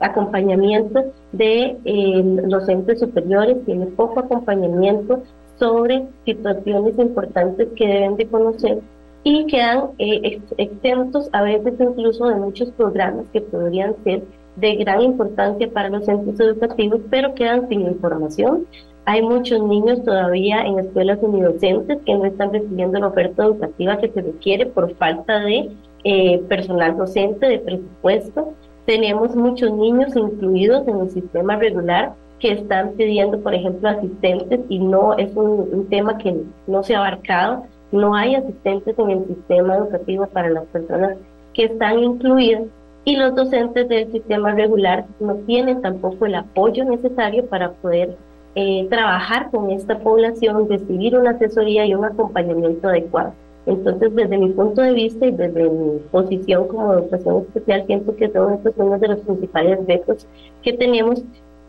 acompañamiento 0.00 1.04
de 1.32 1.76
em, 1.84 2.36
los 2.48 2.68
entes 2.68 3.00
superiores, 3.00 3.64
tiene 3.64 3.86
poco 3.86 4.20
acompañamiento 4.20 5.22
sobre 5.58 6.06
situaciones 6.24 6.98
importantes 6.98 7.68
que 7.76 7.86
deben 7.86 8.16
de 8.16 8.26
conocer 8.26 8.78
y 9.22 9.46
quedan 9.46 9.90
eh, 9.98 10.40
exentos 10.56 11.28
a 11.32 11.42
veces 11.42 11.74
incluso 11.78 12.26
de 12.26 12.36
muchos 12.36 12.70
programas 12.70 13.26
que 13.32 13.42
podrían 13.42 13.94
ser 14.02 14.22
de 14.60 14.76
gran 14.76 15.02
importancia 15.02 15.70
para 15.70 15.88
los 15.88 16.04
centros 16.04 16.38
educativos, 16.40 17.00
pero 17.10 17.34
quedan 17.34 17.68
sin 17.68 17.82
información 17.82 18.66
hay 19.06 19.22
muchos 19.22 19.60
niños 19.62 20.04
todavía 20.04 20.62
en 20.62 20.78
escuelas 20.78 21.18
unidocentes 21.20 21.98
que 22.04 22.14
no 22.14 22.26
están 22.26 22.52
recibiendo 22.52 23.00
la 23.00 23.08
oferta 23.08 23.44
educativa 23.44 23.98
que 23.98 24.08
se 24.10 24.20
requiere 24.22 24.66
por 24.66 24.94
falta 24.96 25.40
de 25.40 25.70
eh, 26.04 26.38
personal 26.48 26.96
docente, 26.96 27.46
de 27.46 27.58
presupuesto. 27.58 28.52
Tenemos 28.86 29.34
muchos 29.34 29.72
niños 29.72 30.14
incluidos 30.14 30.86
en 30.86 31.00
el 31.00 31.10
sistema 31.10 31.56
regular 31.56 32.12
que 32.38 32.52
están 32.52 32.92
pidiendo, 32.92 33.40
por 33.40 33.54
ejemplo, 33.54 33.88
asistentes 33.88 34.60
y 34.68 34.78
no 34.78 35.16
es 35.16 35.34
un, 35.34 35.68
un 35.72 35.88
tema 35.88 36.16
que 36.18 36.36
no 36.66 36.82
se 36.82 36.94
ha 36.94 36.98
abarcado. 36.98 37.64
No 37.92 38.14
hay 38.14 38.34
asistentes 38.34 38.98
en 38.98 39.10
el 39.10 39.26
sistema 39.26 39.76
educativo 39.76 40.26
para 40.26 40.50
las 40.50 40.66
personas 40.66 41.16
que 41.52 41.64
están 41.64 41.98
incluidas 41.98 42.62
y 43.04 43.16
los 43.16 43.34
docentes 43.34 43.88
del 43.88 44.12
sistema 44.12 44.52
regular 44.52 45.06
no 45.20 45.34
tienen 45.46 45.80
tampoco 45.80 46.26
el 46.26 46.34
apoyo 46.34 46.84
necesario 46.84 47.46
para 47.46 47.72
poder 47.72 48.16
eh, 48.54 48.86
trabajar 48.90 49.50
con 49.50 49.70
esta 49.70 49.98
población, 49.98 50.68
recibir 50.68 51.16
una 51.16 51.30
asesoría 51.30 51.86
y 51.86 51.94
un 51.94 52.04
acompañamiento 52.04 52.88
adecuado. 52.88 53.32
Entonces, 53.66 54.14
desde 54.14 54.38
mi 54.38 54.48
punto 54.50 54.82
de 54.82 54.92
vista 54.92 55.26
y 55.26 55.30
desde 55.32 55.68
mi 55.68 55.98
posición 56.10 56.66
como 56.66 56.94
educación 56.94 57.44
especial, 57.46 57.84
siento 57.86 58.16
que 58.16 58.30
son 58.30 58.54
estos 58.54 58.74
uno 58.76 58.98
de 58.98 59.08
los 59.08 59.20
principales 59.20 59.86
retos 59.86 60.26
que 60.62 60.72
tenemos 60.72 61.22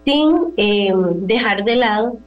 sin 0.06 0.54
eh, 0.58 0.94
dejar 1.18 1.64
de 1.64 1.76
lado, 1.76 2.18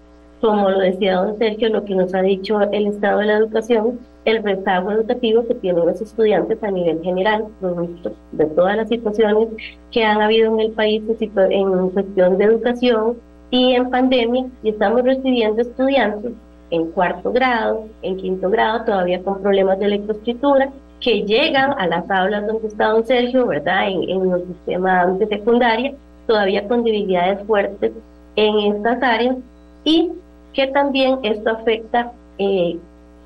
como 0.45 0.69
lo 0.69 0.79
decía 0.79 1.15
don 1.15 1.39
Sergio, 1.39 1.71
lo 1.71 1.87
que 1.87 1.95
nos 1.95 2.15
ha 2.15 2.21
dicho 2.21 2.61
el 2.61 2.89
Estado 2.89 3.21
de 3.21 3.27
la 3.29 3.39
Educación, 3.39 3.99
el 4.27 4.43
rezago 4.43 4.93
educativo 4.93 5.47
que 5.49 5.55
tienen 5.55 5.87
los 5.87 5.99
estudiantes 6.03 6.63
a 6.63 6.71
nivel 6.71 7.01
general, 7.03 7.47
producto 7.61 8.13
de 8.33 8.45
todas 8.45 8.77
las 8.77 8.91
situaciones 8.91 9.49
que 9.91 10.05
han 10.05 10.21
habido 10.21 10.53
en 10.53 10.61
el 10.61 10.73
país 10.73 11.03
en 11.09 11.89
cuestión 11.89 12.37
de 12.37 12.45
educación, 12.45 13.17
y 13.51 13.73
en 13.73 13.89
pandemia 13.89 14.45
y 14.63 14.69
estamos 14.69 15.03
recibiendo 15.03 15.63
estudiantes 15.63 16.33
en 16.71 16.91
cuarto 16.91 17.33
grado, 17.33 17.87
en 18.03 18.19
quinto 18.19 18.51
grado, 18.51 18.85
todavía 18.85 19.23
con 19.23 19.41
problemas 19.41 19.79
de 19.79 19.87
electroescritura, 19.87 20.69
que 21.01 21.23
llegan 21.23 21.73
a 21.79 21.87
las 21.87 22.11
aulas 22.11 22.47
donde 22.47 22.69
está 22.69 22.89
don 22.89 23.07
Sergio, 23.07 23.47
¿verdad? 23.47 23.89
En, 23.89 24.11
en 24.11 24.31
el 24.31 24.47
sistema 24.47 25.07
de 25.07 25.27
secundaria, 25.27 25.95
todavía 26.27 26.69
con 26.69 26.85
debilidades 26.85 27.47
fuertes 27.47 27.93
en 28.37 28.75
estas 28.75 29.03
áreas 29.03 29.37
y 29.85 30.11
que 30.54 30.68
también 30.68 31.18
esto 31.23 31.50
afecta 31.50 32.12
eh, 32.38 32.78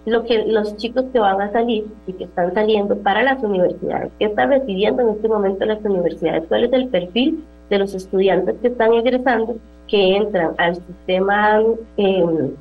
lo 0.06 0.24
que 0.24 0.46
los 0.46 0.76
chicos 0.76 1.04
que 1.12 1.18
van 1.18 1.40
a 1.40 1.52
salir 1.52 1.86
y 2.06 2.12
que 2.14 2.24
están 2.24 2.54
saliendo 2.54 2.96
para 2.98 3.22
las 3.22 3.42
universidades, 3.42 4.10
que 4.18 4.24
están 4.26 4.50
recibiendo 4.50 5.02
en 5.02 5.10
este 5.10 5.28
momento 5.28 5.64
las 5.64 5.84
universidades, 5.84 6.44
cuál 6.48 6.64
es 6.64 6.72
el 6.72 6.88
perfil 6.88 7.44
de 7.68 7.78
los 7.78 7.94
estudiantes 7.94 8.56
que 8.60 8.68
están 8.68 8.94
egresando, 8.94 9.56
que 9.86 10.16
entran 10.16 10.54
al 10.56 10.76
sistema, 10.76 11.62
em, 11.96 12.52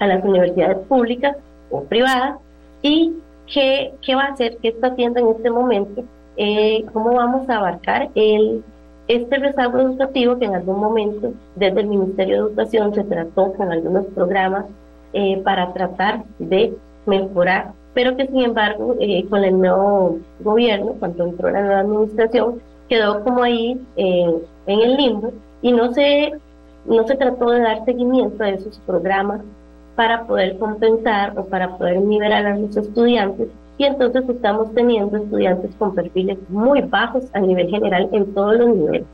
a 0.00 0.06
las 0.06 0.24
universidades 0.24 0.78
públicas 0.88 1.36
o 1.70 1.82
privadas, 1.84 2.38
y 2.82 3.12
qué, 3.52 3.92
qué 4.00 4.14
va 4.14 4.24
a 4.24 4.32
hacer, 4.32 4.56
qué 4.62 4.68
está 4.68 4.88
haciendo 4.88 5.20
en 5.20 5.28
este 5.28 5.50
momento, 5.50 6.04
eh, 6.36 6.84
cómo 6.92 7.14
vamos 7.14 7.48
a 7.48 7.58
abarcar 7.58 8.08
el, 8.14 8.64
este 9.08 9.38
rezago 9.38 9.78
educativo 9.80 10.38
que 10.38 10.46
en 10.46 10.54
algún 10.54 10.80
momento 10.80 11.32
desde 11.56 11.80
el 11.80 11.88
Ministerio 11.88 12.34
de 12.34 12.48
Educación 12.50 12.94
se 12.94 13.04
trató 13.04 13.52
con 13.52 13.70
algunos 13.70 14.06
programas 14.06 14.64
eh, 15.12 15.40
para 15.44 15.72
tratar 15.72 16.24
de 16.38 16.74
mejorar, 17.06 17.72
pero 17.92 18.16
que 18.16 18.26
sin 18.26 18.40
embargo 18.40 18.96
eh, 18.98 19.26
con 19.28 19.44
el 19.44 19.58
nuevo 19.58 20.18
gobierno, 20.40 20.94
cuando 20.98 21.24
entró 21.24 21.50
la 21.50 21.60
nueva 21.60 21.80
administración, 21.80 22.60
quedó 22.88 23.22
como 23.22 23.42
ahí 23.42 23.80
en 23.96 24.40
el 24.66 24.96
limbo 24.96 25.32
y 25.62 25.72
no 25.72 25.92
se, 25.92 26.32
no 26.84 27.06
se 27.06 27.16
trató 27.16 27.50
de 27.50 27.60
dar 27.60 27.84
seguimiento 27.84 28.42
a 28.42 28.50
esos 28.50 28.78
programas 28.80 29.40
para 29.96 30.26
poder 30.26 30.58
compensar 30.58 31.38
o 31.38 31.44
para 31.46 31.76
poder 31.76 32.00
nivelar 32.00 32.46
a 32.46 32.56
los 32.56 32.76
estudiantes 32.76 33.48
y 33.76 33.84
entonces 33.84 34.24
estamos 34.28 34.72
teniendo 34.74 35.16
estudiantes 35.16 35.70
con 35.78 35.94
perfiles 35.94 36.38
muy 36.48 36.80
bajos 36.82 37.24
a 37.32 37.40
nivel 37.40 37.68
general 37.68 38.08
en 38.12 38.32
todos 38.34 38.56
los 38.56 38.68
niveles. 38.68 39.06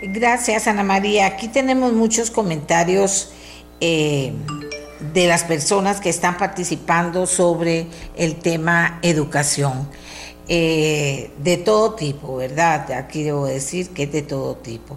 Gracias, 0.00 0.68
Ana 0.68 0.84
María. 0.84 1.26
Aquí 1.26 1.48
tenemos 1.48 1.92
muchos 1.92 2.30
comentarios 2.30 3.32
eh, 3.80 4.32
de 5.12 5.26
las 5.26 5.42
personas 5.42 6.00
que 6.00 6.08
están 6.08 6.36
participando 6.36 7.26
sobre 7.26 7.86
el 8.16 8.36
tema 8.36 9.00
educación. 9.02 9.88
Eh, 10.50 11.30
de 11.42 11.58
todo 11.58 11.94
tipo, 11.94 12.36
¿verdad? 12.36 12.90
Aquí 12.92 13.22
debo 13.22 13.44
decir 13.44 13.90
que 13.90 14.04
es 14.04 14.12
de 14.12 14.22
todo 14.22 14.54
tipo. 14.56 14.96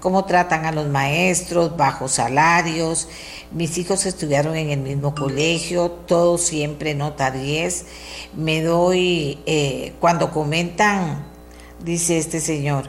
Cómo 0.00 0.24
tratan 0.24 0.64
a 0.64 0.72
los 0.72 0.88
maestros, 0.88 1.76
bajos 1.76 2.12
salarios. 2.12 3.06
Mis 3.52 3.76
hijos 3.78 4.06
estudiaron 4.06 4.56
en 4.56 4.70
el 4.70 4.80
mismo 4.80 5.14
colegio, 5.14 5.90
todo 5.90 6.38
siempre 6.38 6.94
nota 6.94 7.30
10. 7.30 7.84
Me 8.34 8.62
doy, 8.62 9.38
eh, 9.44 9.92
cuando 10.00 10.30
comentan, 10.30 11.26
dice 11.84 12.18
este 12.18 12.40
señor, 12.40 12.88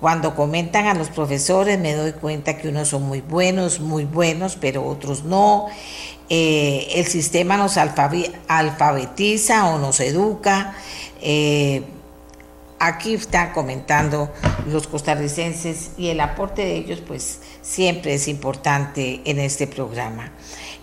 Cuando 0.00 0.34
comentan 0.34 0.86
a 0.86 0.94
los 0.94 1.08
profesores 1.08 1.78
me 1.78 1.94
doy 1.94 2.12
cuenta 2.12 2.58
que 2.58 2.68
unos 2.68 2.88
son 2.88 3.04
muy 3.04 3.22
buenos, 3.22 3.80
muy 3.80 4.04
buenos, 4.04 4.56
pero 4.60 4.84
otros 4.86 5.24
no. 5.24 5.68
Eh, 6.28 6.88
el 6.96 7.06
sistema 7.06 7.56
nos 7.56 7.78
alfabetiza 7.78 9.70
o 9.70 9.78
nos 9.78 10.00
educa. 10.00 10.76
Eh, 11.22 11.82
aquí 12.78 13.14
están 13.14 13.52
comentando 13.52 14.30
los 14.66 14.86
costarricenses 14.86 15.90
y 15.96 16.08
el 16.08 16.20
aporte 16.20 16.62
de 16.62 16.76
ellos 16.76 17.02
pues 17.06 17.40
siempre 17.62 18.14
es 18.14 18.28
importante 18.28 19.20
en 19.24 19.38
este 19.38 19.66
programa. 19.66 20.32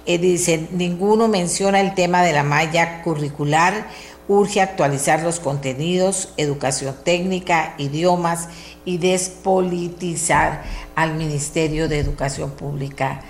Eh, 0.05 0.17
dicen, 0.17 0.67
ninguno 0.71 1.27
menciona 1.27 1.79
el 1.79 1.93
tema 1.93 2.23
de 2.23 2.33
la 2.33 2.43
malla 2.43 3.01
curricular, 3.03 3.87
urge 4.27 4.61
actualizar 4.61 5.21
los 5.23 5.39
contenidos, 5.39 6.33
educación 6.37 6.95
técnica, 7.03 7.75
idiomas 7.77 8.49
y 8.85 8.97
despolitizar 8.97 10.63
al 10.95 11.13
Ministerio 11.15 11.87
de 11.87 11.99
Educación 11.99 12.51
Pública 12.51 13.21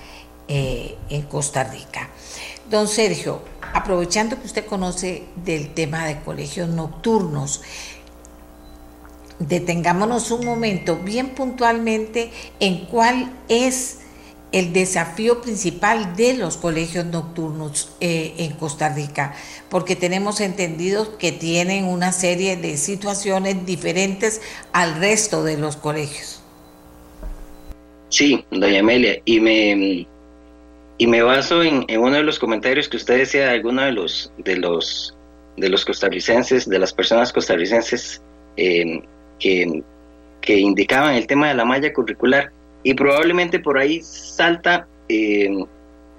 eh, 0.47 0.97
en 1.09 1.21
Costa 1.23 1.63
Rica. 1.63 2.09
Don 2.69 2.87
Sergio, 2.87 3.41
aprovechando 3.73 4.39
que 4.39 4.47
usted 4.47 4.65
conoce 4.65 5.23
del 5.35 5.73
tema 5.73 6.05
de 6.05 6.19
colegios 6.21 6.69
nocturnos, 6.69 7.61
detengámonos 9.39 10.31
un 10.31 10.45
momento 10.45 10.97
bien 10.97 11.29
puntualmente 11.29 12.31
en 12.59 12.85
cuál 12.85 13.31
es 13.49 13.99
el 14.53 14.71
desafío 14.71 15.41
principal 15.41 16.15
de 16.15 16.35
los 16.35 16.57
colegios 16.57 17.05
nocturnos 17.07 17.91
eh, 17.99 18.35
en 18.37 18.53
Costa 18.53 18.87
Rica, 18.93 19.33
porque 19.69 19.95
tenemos 19.95 20.39
entendido 20.41 21.17
que 21.17 21.31
tienen 21.31 21.85
una 21.85 22.11
serie 22.11 22.55
de 22.55 22.77
situaciones 22.77 23.65
diferentes 23.65 24.41
al 24.71 24.99
resto 24.99 25.43
de 25.43 25.57
los 25.57 25.75
colegios. 25.75 26.39
Sí, 28.09 28.45
doña 28.51 28.81
Amelia, 28.81 29.19
y 29.25 29.39
me, 29.39 30.07
y 30.99 31.07
me 31.07 31.23
baso 31.23 31.63
en, 31.63 31.85
uno 31.97 32.15
de 32.15 32.23
los 32.23 32.37
comentarios 32.37 32.87
que 32.87 32.97
usted 32.97 33.17
decía 33.17 33.45
de 33.47 33.49
alguno 33.55 33.81
de 33.81 33.91
los, 33.91 34.31
de 34.37 34.57
los, 34.57 35.17
de 35.57 35.67
los 35.67 35.83
costarricenses, 35.83 36.69
de 36.69 36.77
las 36.77 36.93
personas 36.93 37.33
costarricenses 37.33 38.21
eh, 38.55 39.01
que, 40.41 40.59
indicaban 40.59 41.15
el 41.15 41.27
tema 41.27 41.47
de 41.47 41.53
la 41.53 41.65
malla 41.65 41.93
curricular 41.93 42.51
y 42.83 42.93
probablemente 42.93 43.59
por 43.59 43.77
ahí 43.77 44.01
salta 44.01 44.87
eh, 45.07 45.49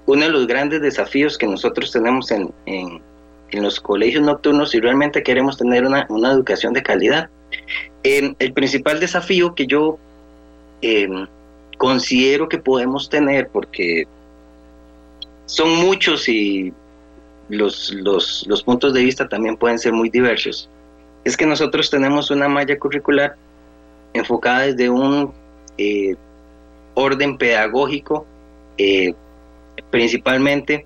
uno 0.07 0.21
de 0.21 0.29
los 0.29 0.47
grandes 0.47 0.81
desafíos 0.81 1.37
que 1.37 1.47
nosotros 1.47 1.91
tenemos 1.91 2.31
en, 2.31 2.51
en, 2.65 3.01
los 3.51 3.79
colegios 3.79 4.21
nocturnos 4.21 4.71
si 4.71 4.81
realmente 4.81 5.23
queremos 5.23 5.57
tener 5.57 5.85
una, 5.85 6.05
una 6.09 6.31
educación 6.31 6.73
de 6.73 6.83
calidad. 6.83 7.29
el 8.03 8.53
principal 8.53 8.99
desafío 8.99 9.55
que 9.55 9.65
yo 9.65 9.97
eh, 10.81 11.07
considero 11.77 12.49
que 12.49 12.57
podemos 12.57 13.09
tener, 13.09 13.47
porque 13.47 14.05
son 15.45 15.77
muchos 15.77 16.27
y 16.27 16.73
los, 17.49 17.93
los, 17.93 18.45
los 18.47 18.63
puntos 18.63 18.93
de 18.93 19.03
vista 19.03 19.29
también 19.29 19.55
pueden 19.55 19.79
ser 19.79 19.93
muy 19.93 20.09
diversos, 20.09 20.69
es 21.25 21.35
que 21.35 21.45
nosotros 21.45 21.89
tenemos 21.89 22.31
una 22.31 22.47
malla 22.47 22.77
curricular 22.79 23.35
enfocada 24.13 24.67
desde 24.67 24.89
un 24.89 25.33
eh, 25.77 26.15
orden 26.93 27.37
pedagógico, 27.37 28.25
eh, 28.77 29.13
principalmente 29.89 30.85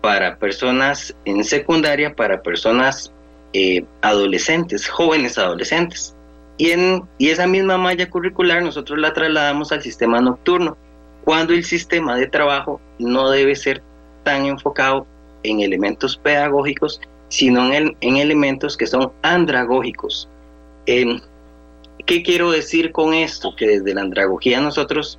para 0.00 0.36
personas 0.36 1.14
en 1.24 1.44
secundaria, 1.44 2.14
para 2.14 2.40
personas 2.40 3.12
eh, 3.52 3.84
adolescentes, 4.00 4.88
jóvenes 4.88 5.36
adolescentes. 5.36 6.14
Y, 6.56 6.70
en, 6.70 7.02
y 7.18 7.30
esa 7.30 7.46
misma 7.46 7.76
malla 7.76 8.08
curricular 8.08 8.62
nosotros 8.62 8.98
la 8.98 9.12
trasladamos 9.12 9.72
al 9.72 9.82
sistema 9.82 10.20
nocturno, 10.20 10.76
cuando 11.24 11.52
el 11.52 11.64
sistema 11.64 12.16
de 12.16 12.28
trabajo 12.28 12.80
no 12.98 13.30
debe 13.30 13.56
ser 13.56 13.82
tan 14.22 14.46
enfocado 14.46 15.06
en 15.42 15.60
elementos 15.60 16.16
pedagógicos, 16.16 17.00
sino 17.30 17.72
en, 17.72 17.96
en 18.00 18.16
elementos 18.16 18.76
que 18.76 18.86
son 18.86 19.12
andragógicos. 19.22 20.28
¿Qué 20.84 22.22
quiero 22.22 22.50
decir 22.50 22.92
con 22.92 23.14
esto? 23.14 23.54
Que 23.56 23.66
desde 23.66 23.94
la 23.94 24.02
andragogía 24.02 24.60
nosotros 24.60 25.18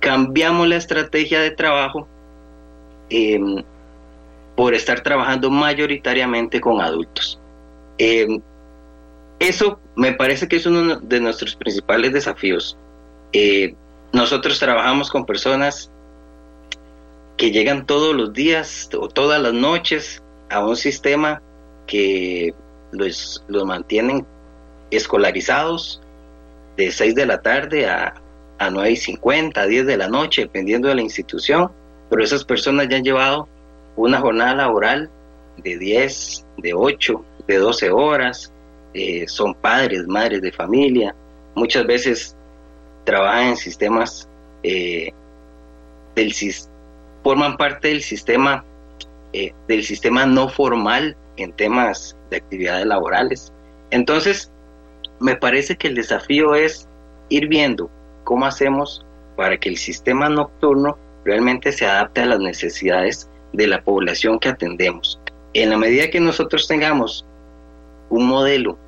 cambiamos 0.00 0.66
la 0.66 0.76
estrategia 0.76 1.40
de 1.40 1.50
trabajo 1.50 2.08
em, 3.10 3.62
por 4.56 4.74
estar 4.74 5.02
trabajando 5.02 5.50
mayoritariamente 5.50 6.60
con 6.60 6.80
adultos. 6.80 7.38
Em, 7.98 8.40
eso 9.38 9.78
me 9.96 10.12
parece 10.12 10.48
que 10.48 10.56
es 10.56 10.64
uno 10.64 10.96
de 10.96 11.20
nuestros 11.20 11.54
principales 11.56 12.14
desafíos. 12.14 12.78
Eh, 13.32 13.74
nosotros 14.12 14.58
trabajamos 14.58 15.10
con 15.10 15.26
personas 15.26 15.90
que 17.36 17.50
llegan 17.50 17.84
todos 17.84 18.14
los 18.14 18.32
días 18.32 18.88
o 18.98 19.08
todas 19.08 19.42
las 19.42 19.52
noches 19.52 20.22
a 20.50 20.64
un 20.64 20.76
sistema 20.76 21.40
que 21.86 22.54
los, 22.92 23.42
los 23.48 23.64
mantienen 23.64 24.26
escolarizados 24.90 26.02
de 26.76 26.90
6 26.90 27.14
de 27.14 27.26
la 27.26 27.40
tarde 27.40 27.88
a 27.88 28.14
a 28.60 28.68
9 28.68 28.90
y 28.90 28.96
50, 28.96 29.58
a 29.58 29.66
10 29.66 29.86
de 29.86 29.96
la 29.96 30.08
noche, 30.08 30.42
dependiendo 30.42 30.88
de 30.88 30.94
la 30.94 31.00
institución, 31.00 31.72
pero 32.10 32.22
esas 32.22 32.44
personas 32.44 32.88
ya 32.90 32.98
han 32.98 33.02
llevado 33.02 33.48
una 33.96 34.20
jornada 34.20 34.54
laboral 34.54 35.10
de 35.56 35.78
10, 35.78 36.44
de 36.58 36.74
8, 36.74 37.24
de 37.48 37.56
12 37.56 37.90
horas, 37.90 38.52
eh, 38.92 39.26
son 39.26 39.54
padres, 39.54 40.06
madres 40.06 40.42
de 40.42 40.52
familia, 40.52 41.14
muchas 41.54 41.86
veces 41.86 42.36
trabajan 43.04 43.48
en 43.48 43.56
sistemas 43.56 44.28
eh, 44.62 45.10
del 46.14 46.34
forman 47.24 47.56
parte 47.56 47.88
del 47.88 48.02
sistema 48.02 48.62
eh, 49.32 49.52
del 49.68 49.84
sistema 49.84 50.26
no 50.26 50.48
formal 50.48 51.16
en 51.36 51.52
temas 51.52 52.16
de 52.30 52.38
actividades 52.38 52.86
laborales. 52.86 53.52
Entonces, 53.90 54.50
me 55.20 55.36
parece 55.36 55.76
que 55.76 55.88
el 55.88 55.94
desafío 55.94 56.54
es 56.54 56.88
ir 57.28 57.48
viendo 57.48 57.90
cómo 58.24 58.46
hacemos 58.46 59.04
para 59.36 59.56
que 59.58 59.68
el 59.68 59.76
sistema 59.76 60.28
nocturno 60.28 60.98
realmente 61.24 61.72
se 61.72 61.86
adapte 61.86 62.22
a 62.22 62.26
las 62.26 62.40
necesidades 62.40 63.28
de 63.52 63.66
la 63.66 63.82
población 63.82 64.38
que 64.38 64.48
atendemos. 64.48 65.20
En 65.54 65.70
la 65.70 65.76
medida 65.76 66.10
que 66.10 66.20
nosotros 66.20 66.68
tengamos 66.68 67.24
un 68.08 68.26
modelo 68.26 68.78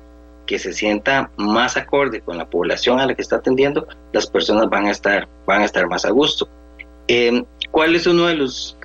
que 0.45 0.59
se 0.59 0.73
sienta 0.73 1.31
más 1.37 1.77
acorde 1.77 2.21
con 2.21 2.37
la 2.37 2.49
población 2.49 2.99
a 2.99 3.05
la 3.05 3.15
que 3.15 3.21
está 3.21 3.37
atendiendo, 3.37 3.87
las 4.11 4.27
personas 4.27 4.69
van 4.69 4.87
a 4.87 4.91
estar, 4.91 5.27
van 5.45 5.61
a 5.61 5.65
estar 5.65 5.87
más 5.87 6.05
a 6.05 6.11
gusto. 6.11 6.47
Em, 7.07 7.45
¿Cuál 7.71 7.95
es 7.95 8.07
uno 8.07 8.27
de 8.27 8.35
los 8.35 8.77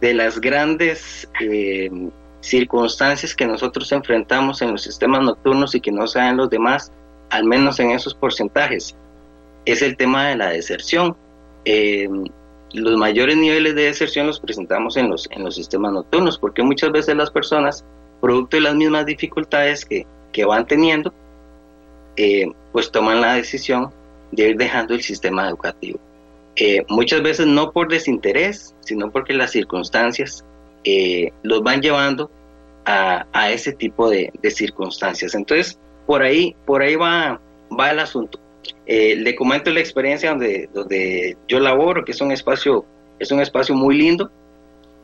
de 0.00 0.14
las 0.14 0.40
grandes 0.40 1.28
em, 1.40 2.10
circunstancias 2.40 3.34
que 3.34 3.46
nosotros 3.46 3.90
enfrentamos 3.92 4.62
en 4.62 4.72
los 4.72 4.82
sistemas 4.82 5.22
nocturnos 5.22 5.74
y 5.74 5.80
que 5.80 5.92
no 5.92 6.06
sean 6.06 6.36
los 6.36 6.50
demás, 6.50 6.92
al 7.30 7.44
menos 7.44 7.80
en 7.80 7.90
esos 7.90 8.14
porcentajes? 8.14 8.94
es 9.66 9.82
el 9.82 9.96
tema 9.96 10.28
de 10.28 10.36
la 10.36 10.48
deserción. 10.48 11.14
Eh, 11.64 12.08
los 12.72 12.96
mayores 12.96 13.36
niveles 13.36 13.74
de 13.74 13.82
deserción 13.82 14.26
los 14.26 14.40
presentamos 14.40 14.96
en 14.96 15.10
los, 15.10 15.28
en 15.30 15.44
los 15.44 15.54
sistemas 15.54 15.92
nocturnos, 15.92 16.38
porque 16.38 16.62
muchas 16.62 16.90
veces 16.92 17.16
las 17.16 17.30
personas, 17.30 17.84
producto 18.20 18.56
de 18.56 18.62
las 18.62 18.74
mismas 18.74 19.04
dificultades 19.04 19.84
que, 19.84 20.06
van 20.44 20.66
teniendo, 20.66 21.14
eh, 22.16 22.46
pues 22.72 22.90
toman 22.90 23.22
la 23.22 23.34
decisión 23.34 23.90
de 24.32 24.50
ir 24.50 24.56
dejando 24.58 24.92
el 24.92 25.02
sistema 25.02 25.48
educativo. 25.48 25.98
Eh, 26.56 26.84
muchas 26.88 27.22
veces 27.22 27.46
no 27.46 27.70
por 27.70 27.88
desinterés, 27.88 28.74
sino 28.80 29.10
porque 29.10 29.34
las 29.34 29.52
circunstancias 29.52 30.44
los 31.42 31.62
van 31.62 31.82
llevando 31.82 32.30
a, 32.84 33.50
ese 33.50 33.72
tipo 33.72 34.08
de, 34.08 34.32
de, 34.40 34.50
circunstancias. 34.52 35.34
Entonces, 35.34 35.76
por 36.06 36.22
ahí, 36.22 36.54
por 36.64 36.82
ahí 36.82 36.94
va, 36.94 37.40
va 37.78 37.90
el 37.90 37.98
asunto. 37.98 38.38
Eh, 38.86 39.16
le 39.16 39.34
comento 39.34 39.70
la 39.70 39.80
experiencia 39.80 40.30
donde, 40.30 40.68
donde 40.72 41.36
yo 41.48 41.58
laboro, 41.58 42.04
que 42.04 42.12
es 42.12 42.20
un 42.20 42.30
espacio, 42.30 42.84
es 43.18 43.30
un 43.32 43.40
espacio 43.40 43.74
muy 43.74 43.96
lindo, 43.96 44.30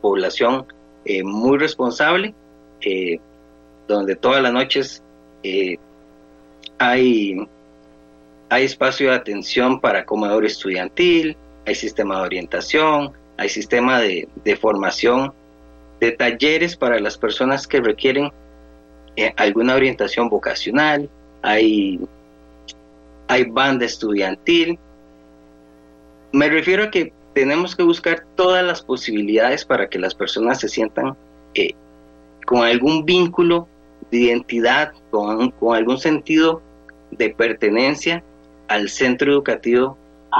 población 0.01 0.65
eh, 1.05 1.23
muy 1.23 1.57
responsable, 1.57 2.33
eh, 2.81 3.19
donde 3.87 4.15
todas 4.15 4.41
las 4.41 4.53
noches 4.53 5.03
hay, 6.77 7.35
hay 8.49 8.63
espacio 8.63 9.09
de 9.09 9.15
atención 9.15 9.81
para 9.81 10.05
comedor 10.05 10.45
estudiantil, 10.45 11.35
hay 11.65 11.75
sistema 11.75 12.17
de 12.17 12.21
orientación, 12.23 13.13
hay 13.37 13.49
sistema 13.49 13.99
de, 13.99 14.27
de 14.43 14.55
formación, 14.55 15.33
de 15.99 16.11
talleres 16.11 16.75
para 16.75 16.99
las 16.99 17.17
personas 17.17 17.67
que 17.67 17.81
requieren 17.81 18.31
alguna 19.37 19.75
orientación 19.75 20.29
vocacional, 20.29 21.09
hay 21.41 21.99
hay 23.27 23.45
banda 23.45 23.85
estudiantil. 23.85 24.77
Me 26.31 26.49
refiero 26.49 26.83
a 26.83 26.91
que 26.91 27.13
tenemos 27.33 27.75
que 27.75 27.83
buscar 27.83 28.25
todas 28.35 28.63
las 28.63 28.81
posibilidades 28.81 29.65
para 29.65 29.89
que 29.89 29.99
las 29.99 30.13
personas 30.13 30.59
se 30.59 30.69
sientan 30.69 31.15
eh, 31.55 31.73
con 32.45 32.63
algún 32.63 33.05
vínculo 33.05 33.67
de 34.11 34.19
identidad, 34.19 34.93
con, 35.09 35.51
con, 35.51 35.75
algún 35.75 35.97
sentido 35.97 36.61
de 37.11 37.29
pertenencia 37.29 38.23
al 38.67 38.89
centro 38.89 39.31
educativo 39.31 39.97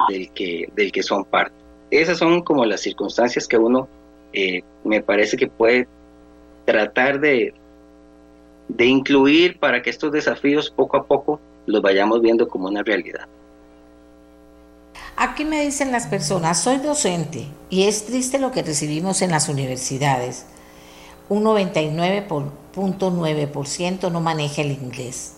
del 0.10 0.30
que, 0.32 0.70
del 0.76 0.92
que 0.92 1.04
son 1.04 1.26
parte. 1.26 1.56
Esas 1.92 2.18
son 2.18 2.42
como 2.42 2.66
las 2.66 2.82
circunstancias 2.82 3.48
que 3.48 3.58
uno 3.58 3.88
eh, 4.34 4.64
me 4.84 5.02
parece 5.02 5.38
que 5.38 5.48
puede 5.48 5.88
tratar 6.66 7.20
de, 7.20 7.54
de 8.68 8.86
incluir 8.86 9.60
para 9.60 9.82
que 9.82 9.90
estos 9.90 10.12
desafíos 10.12 10.72
poco 10.72 10.98
a 10.98 11.06
poco 11.06 11.40
los 11.66 11.82
vayamos 11.82 12.22
viendo 12.22 12.48
como 12.48 12.68
una 12.68 12.84
realidad. 12.84 13.28
Aquí 15.16 15.46
me 15.46 15.64
dicen 15.64 15.92
las 15.92 16.08
personas, 16.08 16.60
soy 16.62 16.78
docente 16.78 17.46
y 17.70 17.84
es 17.84 18.08
triste 18.08 18.40
lo 18.40 18.52
que 18.52 18.64
recibimos 18.64 19.22
en 19.22 19.30
las 19.30 19.48
universidades. 19.48 20.48
Un 21.30 21.44
99.9% 21.44 24.12
no 24.12 24.20
maneja 24.20 24.64
el 24.64 24.72
inglés. 24.72 25.34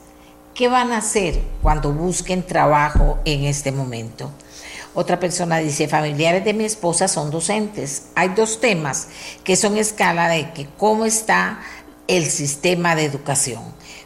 ¿Qué 0.54 0.70
van 0.70 0.94
a 0.94 1.00
hacer 1.00 1.42
cuando 1.62 1.92
busquen 1.92 2.44
trabajo 2.44 3.20
en 3.26 3.44
este 3.44 3.74
momento? 3.74 4.32
Otra 4.96 5.20
persona 5.20 5.58
dice, 5.58 5.90
familiares 5.90 6.46
de 6.46 6.54
mi 6.54 6.64
esposa 6.64 7.10
son 7.10 7.30
docentes. 7.30 8.04
Hay 8.16 8.30
dos 8.30 8.62
temas 8.62 9.10
que 9.44 9.58
son 9.58 9.76
escala 9.78 10.30
de 10.30 10.54
que 10.54 10.68
cómo 10.78 11.06
está 11.06 11.60
el 12.08 12.26
sistema 12.26 12.96
de 12.96 13.04
educación. 13.04 13.62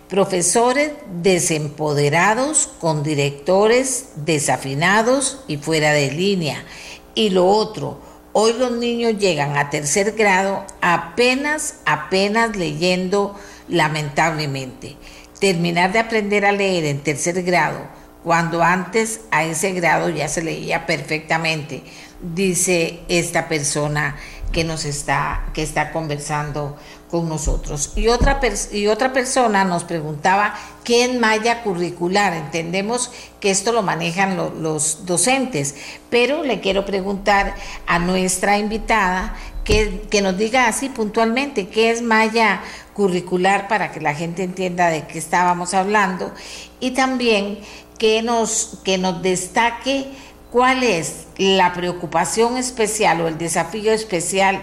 Profesores 0.08 0.94
desempoderados 1.22 2.68
con 2.80 3.04
directores 3.04 4.08
desafinados 4.16 5.44
y 5.48 5.58
fuera 5.58 5.94
de 5.94 6.10
línea. 6.10 6.66
Y 7.14 7.30
lo 7.30 7.46
otro, 7.46 8.00
hoy 8.34 8.54
los 8.54 8.72
niños 8.72 9.20
llegan 9.20 9.58
a 9.58 9.70
tercer 9.70 10.14
grado 10.14 10.66
apenas, 10.82 11.76
apenas 11.86 12.56
leyendo 12.56 13.36
lamentablemente. 13.68 14.98
Terminar 15.40 15.92
de 15.92 16.00
aprender 16.00 16.46
a 16.46 16.52
leer 16.52 16.86
en 16.86 17.04
tercer 17.04 17.44
grado 17.44 17.99
cuando 18.24 18.64
antes 18.64 19.22
a 19.32 19.44
ese 19.44 19.72
grado 19.72 20.10
ya 20.10 20.28
se 20.28 20.42
leía 20.42 20.86
perfectamente, 20.86 21.84
dice 22.22 23.00
esta 23.08 23.48
persona 23.48 24.18
que 24.52 24.64
nos 24.64 24.86
está, 24.86 25.46
que 25.54 25.62
está 25.62 25.92
conversando 25.92 26.76
con 27.10 27.30
nosotros. 27.30 27.94
Y 27.96 28.08
otra, 28.08 28.40
y 28.72 28.88
otra 28.88 29.14
persona 29.14 29.64
nos 29.64 29.84
preguntaba 29.84 30.54
qué 30.84 31.06
es 31.06 31.20
malla 31.20 31.64
curricular. 31.64 32.34
Entendemos 32.34 33.12
que 33.40 33.52
esto 33.52 33.72
lo 33.72 33.84
manejan 33.84 34.38
los 34.62 35.06
docentes, 35.06 35.76
pero 36.10 36.44
le 36.44 36.60
quiero 36.62 36.86
preguntar 36.86 37.56
a 37.88 38.00
nuestra 38.00 38.58
invitada 38.58 39.36
que, 39.64 40.22
nos 40.22 40.38
diga 40.38 40.68
así 40.68 40.90
puntualmente 40.90 41.68
qué 41.68 41.92
es 41.92 42.02
malla 42.02 42.62
curricular 42.94 43.68
para 43.68 43.92
que 43.92 44.02
la 44.02 44.16
gente 44.16 44.44
entienda 44.44 44.90
de 44.90 45.06
qué 45.06 45.20
estábamos 45.20 45.74
hablando 45.74 46.32
y 46.80 46.92
también 46.92 47.60
que 47.98 48.22
nos, 48.22 48.80
que 48.84 48.98
nos 48.98 49.22
destaque 49.22 50.08
cuál 50.52 50.84
es 50.84 51.28
la 51.38 51.74
preocupación 51.74 52.58
especial 52.58 53.22
o 53.22 53.28
el 53.28 53.38
desafío 53.38 53.92
especial 53.92 54.62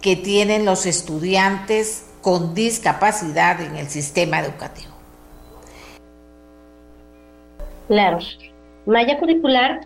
que 0.00 0.16
tienen 0.16 0.64
los 0.64 0.86
estudiantes 0.86 2.04
con 2.22 2.54
discapacidad 2.54 3.60
en 3.60 3.76
el 3.76 3.88
sistema 3.88 4.40
educativo. 4.40 4.92
Claro. 7.86 8.18
Malla 8.86 9.18
curricular 9.18 9.80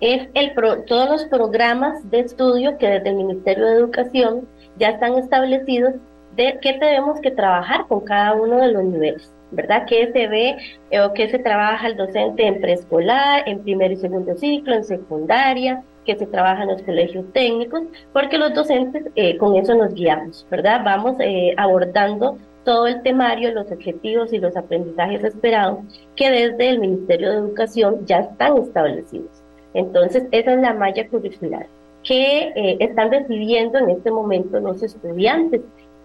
es 0.00 0.28
el 0.34 0.54
todos 0.86 1.08
los 1.08 1.24
programas 1.26 2.08
de 2.10 2.20
estudio 2.20 2.78
que 2.78 2.88
desde 2.88 3.10
el 3.10 3.16
Ministerio 3.16 3.66
de 3.66 3.74
Educación 3.74 4.48
ya 4.78 4.90
están 4.90 5.18
establecidos 5.18 5.94
de 6.36 6.58
qué 6.62 6.74
tenemos 6.74 7.20
que 7.20 7.30
trabajar 7.30 7.86
con 7.88 8.00
cada 8.00 8.34
uno 8.34 8.58
de 8.58 8.72
los 8.72 8.84
niveles. 8.84 9.32
¿verdad? 9.50 9.84
¿Qué 9.86 10.12
se 10.12 10.28
ve 10.28 10.56
eh, 10.90 11.00
o 11.00 11.12
qué 11.14 11.28
se 11.28 11.38
trabaja 11.38 11.86
el 11.86 11.96
docente 11.96 12.46
en 12.46 12.60
preescolar, 12.60 13.48
en 13.48 13.62
primer 13.62 13.92
y 13.92 13.96
segundo 13.96 14.36
ciclo, 14.36 14.74
en 14.74 14.84
secundaria, 14.84 15.82
que 16.04 16.16
se 16.16 16.26
trabaja 16.26 16.62
en 16.62 16.70
los 16.70 16.82
colegios 16.82 17.24
técnicos, 17.32 17.82
porque 18.12 18.38
los 18.38 18.54
docentes 18.54 19.04
eh, 19.14 19.36
con 19.36 19.56
eso 19.56 19.74
nos 19.74 19.94
guiamos, 19.94 20.46
¿verdad? 20.50 20.82
Vamos 20.84 21.16
eh, 21.20 21.54
abordando 21.56 22.38
todo 22.64 22.86
el 22.86 23.02
temario, 23.02 23.52
los 23.52 23.70
objetivos 23.70 24.32
y 24.32 24.38
los 24.38 24.56
aprendizajes 24.56 25.24
esperados 25.24 25.78
que 26.16 26.30
desde 26.30 26.68
el 26.68 26.80
Ministerio 26.80 27.30
de 27.30 27.36
Educación 27.38 28.06
ya 28.06 28.20
están 28.20 28.58
establecidos. 28.58 29.37
Entonces, 29.74 30.24
esa 30.30 30.54
es 30.54 30.60
la 30.60 30.74
malla 30.74 31.08
curricular 31.08 31.66
que 32.04 32.76
están 32.80 33.10
recibiendo 33.10 33.78
en 33.78 33.90
este 33.90 34.10
momento 34.10 34.60
los 34.60 34.82
estudiantes 34.82 35.60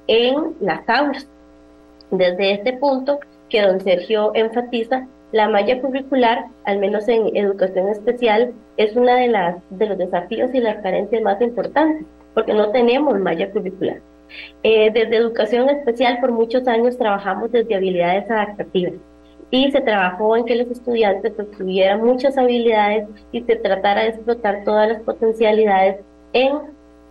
en 0.07 0.55
las 0.59 0.87
aulas. 0.89 1.27
Desde 2.11 2.53
este 2.53 2.73
punto, 2.73 3.19
que 3.49 3.61
don 3.61 3.79
Sergio 3.79 4.31
enfatiza, 4.35 5.07
la 5.31 5.49
malla 5.49 5.81
curricular, 5.81 6.45
al 6.65 6.79
menos 6.79 7.07
en 7.07 7.35
educación 7.35 7.87
especial, 7.89 8.53
es 8.77 8.95
una 8.95 9.15
de, 9.15 9.29
las, 9.29 9.55
de 9.69 9.87
los 9.87 9.97
desafíos 9.97 10.53
y 10.53 10.59
las 10.59 10.77
carencias 10.83 11.21
más 11.21 11.41
importantes, 11.41 12.05
porque 12.33 12.53
no 12.53 12.69
tenemos 12.69 13.17
malla 13.19 13.49
curricular. 13.51 14.01
Eh, 14.63 14.91
desde 14.91 15.15
educación 15.15 15.69
especial 15.69 16.19
por 16.19 16.31
muchos 16.31 16.67
años 16.67 16.97
trabajamos 16.97 17.51
desde 17.51 17.75
habilidades 17.75 18.29
adaptativas 18.29 18.93
y 19.53 19.71
se 19.71 19.81
trabajó 19.81 20.35
en 20.35 20.45
que 20.45 20.55
los 20.55 20.67
estudiantes 20.67 21.31
tuvieran 21.55 22.03
muchas 22.03 22.39
habilidades 22.39 23.07
y 23.31 23.43
se 23.43 23.55
tratara 23.57 24.01
de 24.01 24.07
explotar 24.07 24.63
todas 24.63 24.89
las 24.89 25.01
potencialidades 25.03 25.97
en 26.33 26.53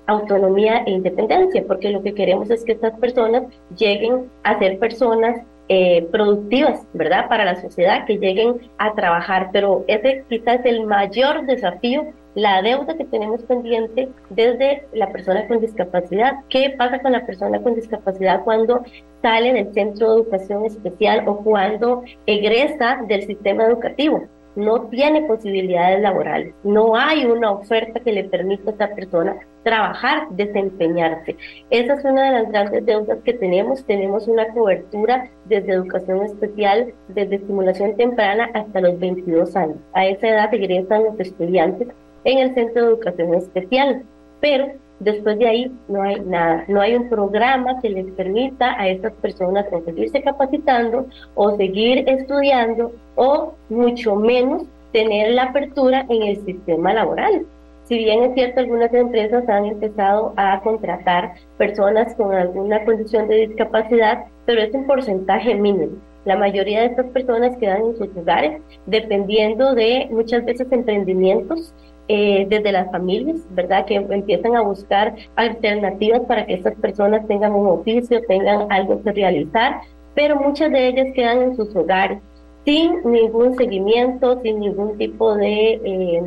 autonomía 0.08 0.82
e 0.84 0.90
independencia, 0.90 1.62
porque 1.68 1.90
lo 1.90 2.02
que 2.02 2.14
queremos 2.14 2.50
es 2.50 2.64
que 2.64 2.72
estas 2.72 2.98
personas 2.98 3.44
lleguen 3.78 4.28
a 4.42 4.58
ser 4.58 4.80
personas 4.80 5.40
eh, 5.68 6.02
productivas, 6.10 6.84
¿verdad? 6.94 7.28
Para 7.28 7.44
la 7.44 7.60
sociedad, 7.60 8.06
que 8.06 8.18
lleguen 8.18 8.56
a 8.76 8.92
trabajar. 8.94 9.50
Pero 9.52 9.84
ese 9.86 10.24
quizás 10.28 10.58
es 10.64 10.66
el 10.66 10.84
mayor 10.84 11.46
desafío, 11.46 12.06
la 12.34 12.62
deuda 12.62 12.96
que 12.96 13.04
tenemos 13.04 13.42
pendiente 13.42 14.08
desde 14.30 14.86
la 14.92 15.10
persona 15.10 15.46
con 15.46 15.60
discapacidad. 15.60 16.36
¿Qué 16.48 16.74
pasa 16.76 17.00
con 17.00 17.12
la 17.12 17.26
persona 17.26 17.62
con 17.62 17.74
discapacidad 17.74 18.42
cuando 18.44 18.82
sale 19.20 19.52
del 19.52 19.72
centro 19.74 20.14
de 20.14 20.22
educación 20.22 20.66
especial 20.66 21.24
o 21.26 21.38
cuando 21.38 22.02
egresa 22.26 23.00
del 23.08 23.26
sistema 23.26 23.66
educativo? 23.66 24.28
no 24.54 24.88
tiene 24.88 25.22
posibilidades 25.22 26.02
laborales, 26.02 26.54
no 26.62 26.96
hay 26.96 27.24
una 27.24 27.52
oferta 27.52 28.00
que 28.00 28.12
le 28.12 28.24
permita 28.24 28.70
a 28.70 28.72
esta 28.72 28.94
persona 28.94 29.36
trabajar, 29.62 30.28
desempeñarse. 30.30 31.36
Esa 31.70 31.94
es 31.94 32.04
una 32.04 32.24
de 32.24 32.42
las 32.42 32.52
grandes 32.52 32.84
deudas 32.84 33.18
que 33.24 33.32
tenemos. 33.32 33.84
Tenemos 33.84 34.26
una 34.26 34.48
cobertura 34.48 35.30
desde 35.44 35.72
educación 35.72 36.24
especial, 36.24 36.92
desde 37.08 37.36
estimulación 37.36 37.96
temprana 37.96 38.50
hasta 38.54 38.80
los 38.80 38.98
22 38.98 39.54
años. 39.56 39.76
A 39.92 40.06
esa 40.06 40.28
edad 40.28 40.50
regresan 40.50 41.04
los 41.04 41.18
estudiantes 41.20 41.88
en 42.24 42.38
el 42.38 42.54
centro 42.54 42.82
de 42.82 42.88
educación 42.88 43.34
especial, 43.34 44.02
pero 44.40 44.72
Después 45.02 45.36
de 45.36 45.48
ahí 45.48 45.72
no 45.88 46.00
hay 46.00 46.20
nada, 46.20 46.64
no 46.68 46.80
hay 46.80 46.94
un 46.94 47.08
programa 47.08 47.80
que 47.80 47.90
les 47.90 48.06
permita 48.12 48.80
a 48.80 48.86
estas 48.86 49.12
personas 49.14 49.66
seguirse 49.84 50.22
capacitando 50.22 51.06
o 51.34 51.56
seguir 51.56 52.08
estudiando 52.08 52.92
o 53.16 53.54
mucho 53.68 54.14
menos 54.14 54.62
tener 54.92 55.32
la 55.32 55.44
apertura 55.44 56.06
en 56.08 56.22
el 56.22 56.44
sistema 56.44 56.94
laboral. 56.94 57.44
Si 57.86 57.98
bien 57.98 58.22
es 58.22 58.34
cierto, 58.34 58.60
algunas 58.60 58.94
empresas 58.94 59.48
han 59.48 59.66
empezado 59.66 60.34
a 60.36 60.60
contratar 60.60 61.34
personas 61.58 62.14
con 62.14 62.32
alguna 62.32 62.84
condición 62.84 63.26
de 63.26 63.48
discapacidad, 63.48 64.26
pero 64.46 64.62
es 64.62 64.72
un 64.72 64.86
porcentaje 64.86 65.56
mínimo. 65.56 65.96
La 66.24 66.36
mayoría 66.36 66.82
de 66.82 66.86
estas 66.86 67.06
personas 67.06 67.56
quedan 67.56 67.86
en 67.86 67.96
sus 67.96 68.16
hogares 68.16 68.62
dependiendo 68.86 69.74
de 69.74 70.06
muchas 70.12 70.44
veces 70.44 70.70
emprendimientos 70.70 71.74
eh, 72.08 72.46
desde 72.48 72.72
las 72.72 72.90
familias, 72.90 73.38
¿verdad? 73.50 73.86
Que 73.86 73.94
empiezan 73.94 74.56
a 74.56 74.60
buscar 74.60 75.14
alternativas 75.36 76.22
para 76.22 76.44
que 76.44 76.54
estas 76.54 76.74
personas 76.74 77.26
tengan 77.28 77.52
un 77.52 77.66
oficio, 77.68 78.20
tengan 78.26 78.70
algo 78.70 79.02
que 79.02 79.12
realizar, 79.12 79.82
pero 80.14 80.36
muchas 80.36 80.72
de 80.72 80.88
ellas 80.88 81.08
quedan 81.14 81.42
en 81.42 81.56
sus 81.56 81.74
hogares 81.76 82.18
sin 82.64 83.02
ningún 83.04 83.56
seguimiento, 83.56 84.40
sin 84.42 84.60
ningún 84.60 84.98
tipo 84.98 85.34
de 85.36 85.80
eh, 85.84 86.22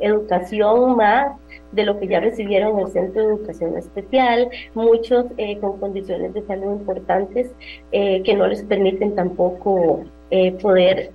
educación 0.00 0.96
más 0.96 1.36
de 1.72 1.84
lo 1.84 1.98
que 1.98 2.08
ya 2.08 2.20
recibieron 2.20 2.78
en 2.78 2.86
el 2.86 2.92
Centro 2.92 3.22
de 3.22 3.34
Educación 3.34 3.76
Especial, 3.76 4.48
muchos 4.74 5.26
eh, 5.36 5.58
con 5.58 5.78
condiciones 5.78 6.32
de 6.34 6.42
salud 6.42 6.72
importantes 6.72 7.50
que 7.90 8.34
no 8.36 8.46
les 8.46 8.62
permiten 8.62 9.14
tampoco 9.14 10.04
poder 10.62 11.10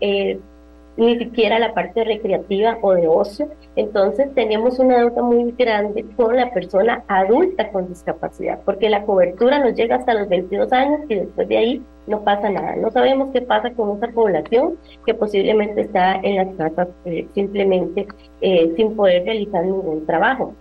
ni 0.98 1.18
siquiera 1.18 1.60
la 1.60 1.74
parte 1.74 2.04
recreativa 2.04 2.78
o 2.82 2.94
de 2.94 3.08
ocio. 3.08 3.50
Entonces 3.76 4.34
tenemos 4.36 4.78
una 4.78 5.00
deuda 5.00 5.24
muy 5.24 5.52
grande 5.58 6.06
con 6.16 6.36
la 6.36 6.52
persona 6.52 7.04
adulta 7.08 7.70
con 7.70 7.88
discapacidad, 7.88 8.60
porque 8.66 8.90
la 8.90 9.04
cobertura 9.04 9.60
nos 9.60 9.74
llega 9.74 9.96
hasta 9.96 10.14
los 10.14 10.30
22 10.30 10.72
años 10.72 11.02
y 11.10 11.16
después 11.16 11.48
de 11.48 11.58
ahí 11.58 11.82
no 12.06 12.24
pasa 12.24 12.50
nada. 12.50 12.76
No 12.76 12.92
sabemos 12.92 13.30
qué 13.34 13.42
pasa 13.42 13.72
con 13.72 13.98
esa 13.98 14.10
población 14.14 14.78
que 15.06 15.16
posiblemente 15.16 15.82
está 15.82 16.16
en 16.22 16.36
las 16.36 16.56
casas 16.56 16.90
eh, 17.06 17.28
simplemente 17.34 18.08
eh, 18.42 18.72
sin 18.76 18.96
poder 18.96 19.24
realizar 19.24 19.66
ningún 19.66 20.06
trabajo. 20.06 20.54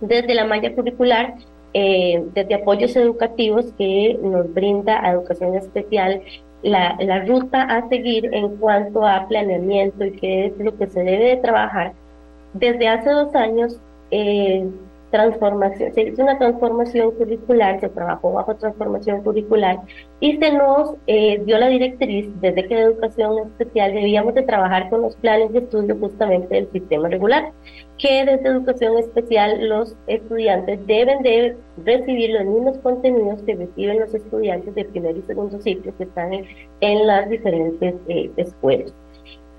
Desde 0.00 0.34
la 0.34 0.44
malla 0.44 0.74
curricular 0.74 1.34
eh, 1.72 2.24
desde 2.34 2.54
apoyos 2.56 2.96
educativos 2.96 3.72
que 3.78 4.18
nos 4.20 4.52
brinda 4.52 5.04
a 5.04 5.12
educación 5.12 5.54
especial 5.54 6.20
la, 6.62 6.96
la, 6.98 7.24
ruta 7.24 7.62
a 7.62 7.88
seguir 7.88 8.28
en 8.34 8.56
cuanto 8.56 9.06
a 9.06 9.28
planeamiento 9.28 10.04
y 10.04 10.12
qué 10.12 10.46
es 10.46 10.58
lo 10.58 10.76
que 10.76 10.88
se 10.88 11.04
debe 11.04 11.26
de 11.26 11.36
trabajar. 11.36 11.92
Desde 12.54 12.88
hace 12.88 13.10
dos 13.10 13.34
años 13.34 13.80
eh, 14.10 14.68
transformación, 15.10 15.92
se 15.92 16.02
hizo 16.02 16.22
una 16.22 16.38
transformación 16.38 17.10
curricular, 17.12 17.80
se 17.80 17.88
trabajó 17.88 18.32
bajo 18.32 18.54
transformación 18.56 19.22
curricular 19.22 19.80
y 20.20 20.36
se 20.38 20.52
nos 20.52 20.94
eh, 21.06 21.42
dio 21.44 21.58
la 21.58 21.68
directriz 21.68 22.28
desde 22.40 22.66
que 22.66 22.78
educación 22.78 23.48
especial 23.48 23.92
debíamos 23.92 24.34
de 24.34 24.42
trabajar 24.42 24.88
con 24.88 25.02
los 25.02 25.16
planes 25.16 25.52
de 25.52 25.60
estudio 25.60 25.96
justamente 25.98 26.54
del 26.54 26.70
sistema 26.70 27.08
regular, 27.08 27.52
que 27.98 28.24
desde 28.24 28.48
educación 28.48 28.98
especial 28.98 29.68
los 29.68 29.96
estudiantes 30.06 30.86
deben 30.86 31.22
de 31.22 31.56
recibir 31.84 32.30
los 32.30 32.44
mismos 32.44 32.78
contenidos 32.78 33.42
que 33.42 33.56
reciben 33.56 34.00
los 34.00 34.14
estudiantes 34.14 34.74
de 34.74 34.84
primer 34.84 35.16
y 35.16 35.22
segundo 35.22 35.60
ciclo 35.60 35.92
que 35.96 36.04
están 36.04 36.32
en, 36.80 37.06
las 37.06 37.28
diferentes 37.28 37.94
eh, 38.08 38.30
escuelas. 38.36 38.92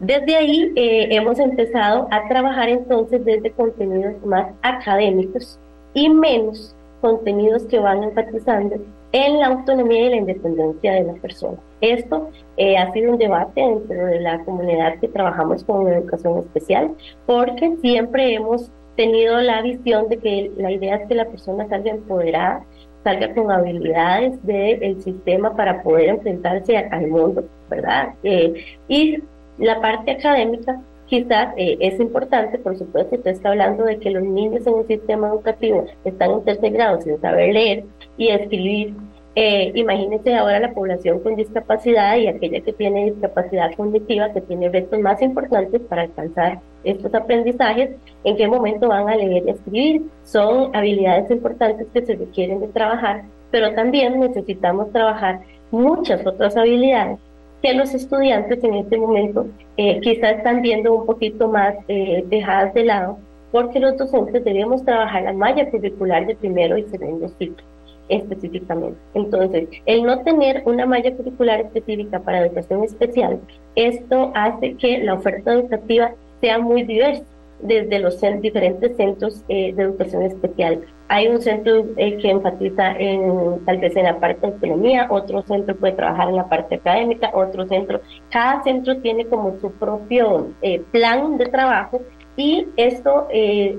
Desde 0.02 0.36
ahí 0.36 0.74
eh, 0.76 1.10
hemos 1.12 1.38
empezado 1.38 2.08
a 2.10 2.28
trabajar 2.28 2.70
entonces 2.70 3.24
desde 3.24 3.52
contenidos 3.52 4.16
más 4.26 4.48
académicos 4.64 5.60
y 5.94 6.10
menos 6.10 6.76
contenidos 7.02 7.66
que 7.66 7.78
van 7.78 8.02
enfatizando 8.02 8.78
en 9.12 9.40
la 9.40 9.46
autonomía 9.46 10.08
y 10.08 10.10
la 10.10 10.16
independencia 10.16 10.94
de 10.94 11.04
la 11.04 11.14
persona. 11.14 11.60
Esto 11.82 12.32
eh, 12.58 12.78
ha 12.78 12.92
sido 12.94 13.12
un 13.12 13.20
debate 13.20 13.62
dentro 13.62 14.08
de 14.08 14.20
la 14.22 14.44
comunidad 14.44 15.00
que 15.00 15.08
trabajamos 15.08 15.64
con 15.66 15.88
educación 15.88 16.40
especial, 16.40 16.96
porque 17.28 17.78
siempre 17.82 18.34
hemos 18.34 18.72
tenido 18.96 19.40
la 19.40 19.62
visión 19.62 20.10
de 20.10 20.18
que 20.18 20.52
la 20.58 20.72
idea 20.72 20.96
es 20.96 21.08
que 21.10 21.14
la 21.14 21.26
persona 21.26 21.68
salga 21.70 21.92
empoderada, 21.92 22.66
salga 23.04 23.36
con 23.36 23.52
habilidades 23.52 24.44
del 24.48 25.00
sistema 25.04 25.56
para 25.56 25.84
poder 25.84 26.10
enfrentarse 26.10 26.76
al 26.76 27.08
mundo, 27.08 27.44
¿verdad? 27.70 28.16
Eh, 28.24 28.66
y 28.88 29.22
la 29.62 29.80
parte 29.80 30.12
académica 30.12 30.82
quizás 31.06 31.54
eh, 31.58 31.78
es 31.80 32.00
importante, 32.00 32.58
por 32.58 32.78
supuesto, 32.78 33.15
usted 33.15 33.32
está 33.32 33.50
hablando 33.50 33.84
de 33.84 34.00
que 34.00 34.12
los 34.12 34.24
niños 34.24 34.65
en 34.65 34.74
un 34.74 34.88
sistema 34.88 35.28
educativo 35.28 35.86
están 36.06 36.32
en 36.45 37.02
sin 37.02 37.21
saber 37.21 37.54
leer 37.54 37.84
y 38.17 38.30
escribir. 38.30 38.95
Eh, 39.36 39.71
imagínense 39.76 40.34
ahora 40.36 40.60
la 40.60 40.74
población 40.74 41.19
con 41.19 41.36
discapacidad 41.36 42.17
y 42.17 42.28
aquella 42.28 42.62
que 42.62 42.74
tiene 42.74 43.12
discapacidad 43.12 43.74
cognitiva, 43.76 44.34
que 44.34 44.41
tiene 44.41 44.69
retos 44.69 45.00
más 45.00 45.21
importantes 45.21 45.82
para 45.82 46.04
alcanzar 46.04 46.60
estos 46.84 47.13
aprendizajes, 47.13 47.91
en 48.24 48.36
qué 48.36 48.47
momento 48.47 48.88
van 48.88 49.08
a 49.08 49.15
leer 49.15 49.43
y 49.45 49.52
escribir. 49.52 50.02
Son 50.24 50.76
habilidades 50.76 51.30
importantes 51.30 51.88
que 51.93 52.06
se 52.06 52.15
requieren 52.15 52.62
de 52.62 52.67
trabajar, 52.69 53.24
pero 53.52 53.74
también 53.74 54.19
necesitamos 54.19 54.91
trabajar 54.91 55.41
muchas 55.71 56.26
otras 56.26 56.58
habilidades 56.58 57.19
que 57.62 57.74
los 57.74 57.93
estudiantes 57.93 58.63
en 58.63 58.74
este 58.76 58.97
momento 58.97 59.47
eh, 59.78 60.00
quizás 60.02 60.38
están 60.38 60.62
viendo 60.62 60.93
un 60.93 61.06
poquito 61.06 61.47
más 61.47 61.76
eh, 61.88 62.24
dejadas 62.28 62.74
de 62.74 62.86
lado, 62.86 63.17
porque 63.52 63.80
los 63.80 63.97
docentes 63.97 64.43
debemos 64.43 64.84
trabajar 64.84 65.24
la 65.24 65.34
malla 65.34 65.69
curricular 65.69 66.26
de 66.26 66.36
primero 66.36 66.78
y 66.78 66.84
segundo 66.84 67.28
ciclo 67.38 67.63
específicamente. 68.10 68.97
Entonces, 69.13 69.69
el 69.86 70.04
no 70.04 70.19
tener 70.24 70.63
una 70.65 70.86
malla 70.86 71.15
curricular 71.15 71.62
específica 71.62 72.19
para 72.19 72.45
educación 72.45 72.84
especial, 72.84 73.39
esto 73.76 74.32
hace 74.36 74.76
que 74.76 74.97
la 74.97 75.13
oferta 75.13 75.54
educativa 75.54 76.12
sea 76.41 76.60
muy 76.60 76.84
diversa 76.84 77.24
desde 77.63 78.00
los 78.00 78.19
diferentes 78.41 78.95
centros 78.97 79.43
eh, 79.47 79.74
de 79.74 79.84
educación 79.84 80.24
especial. 80.24 80.82
Hay 81.08 81.28
un 81.28 81.41
centro 81.41 81.86
eh, 81.97 82.17
que 82.17 82.30
enfatiza 82.30 82.93
en, 82.97 83.63
tal 83.65 83.78
vez 83.78 83.95
en 83.95 84.06
la 84.06 84.19
parte 84.19 84.47
de 84.47 84.54
autonomía, 84.54 85.08
otro 85.10 85.41
centro 85.43 85.76
puede 85.76 85.93
trabajar 85.93 86.30
en 86.30 86.38
la 86.38 86.47
parte 86.47 86.76
académica, 86.76 87.32
otro 87.34 87.67
centro, 87.67 88.02
cada 88.30 88.63
centro 88.63 88.97
tiene 88.97 89.26
como 89.26 89.60
su 89.60 89.71
propio 89.71 90.50
eh, 90.62 90.82
plan 90.91 91.38
de 91.38 91.45
trabajo 91.47 92.02
y 92.38 92.67
esto 92.78 93.28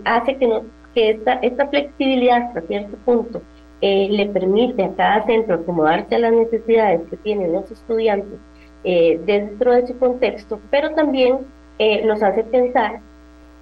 hace 0.04 0.36
que, 0.36 0.46
no, 0.46 0.62
que 0.94 1.10
esta, 1.10 1.34
esta 1.34 1.66
flexibilidad 1.68 2.42
hasta 2.48 2.60
cierto 2.62 2.96
punto 3.04 3.40
le 3.80 4.26
permite 4.26 4.84
a 4.84 4.94
cada 4.94 5.24
centro 5.24 5.56
acomodarse 5.56 6.14
a 6.14 6.18
las 6.18 6.32
necesidades 6.32 7.00
que 7.08 7.16
tienen 7.16 7.52
los 7.52 7.68
estudiantes 7.70 8.38
dentro 8.84 9.72
de 9.72 9.86
su 9.86 9.98
contexto, 9.98 10.60
pero 10.70 10.90
también 10.90 11.38
nos 12.04 12.22
hace 12.22 12.44
pensar 12.44 13.00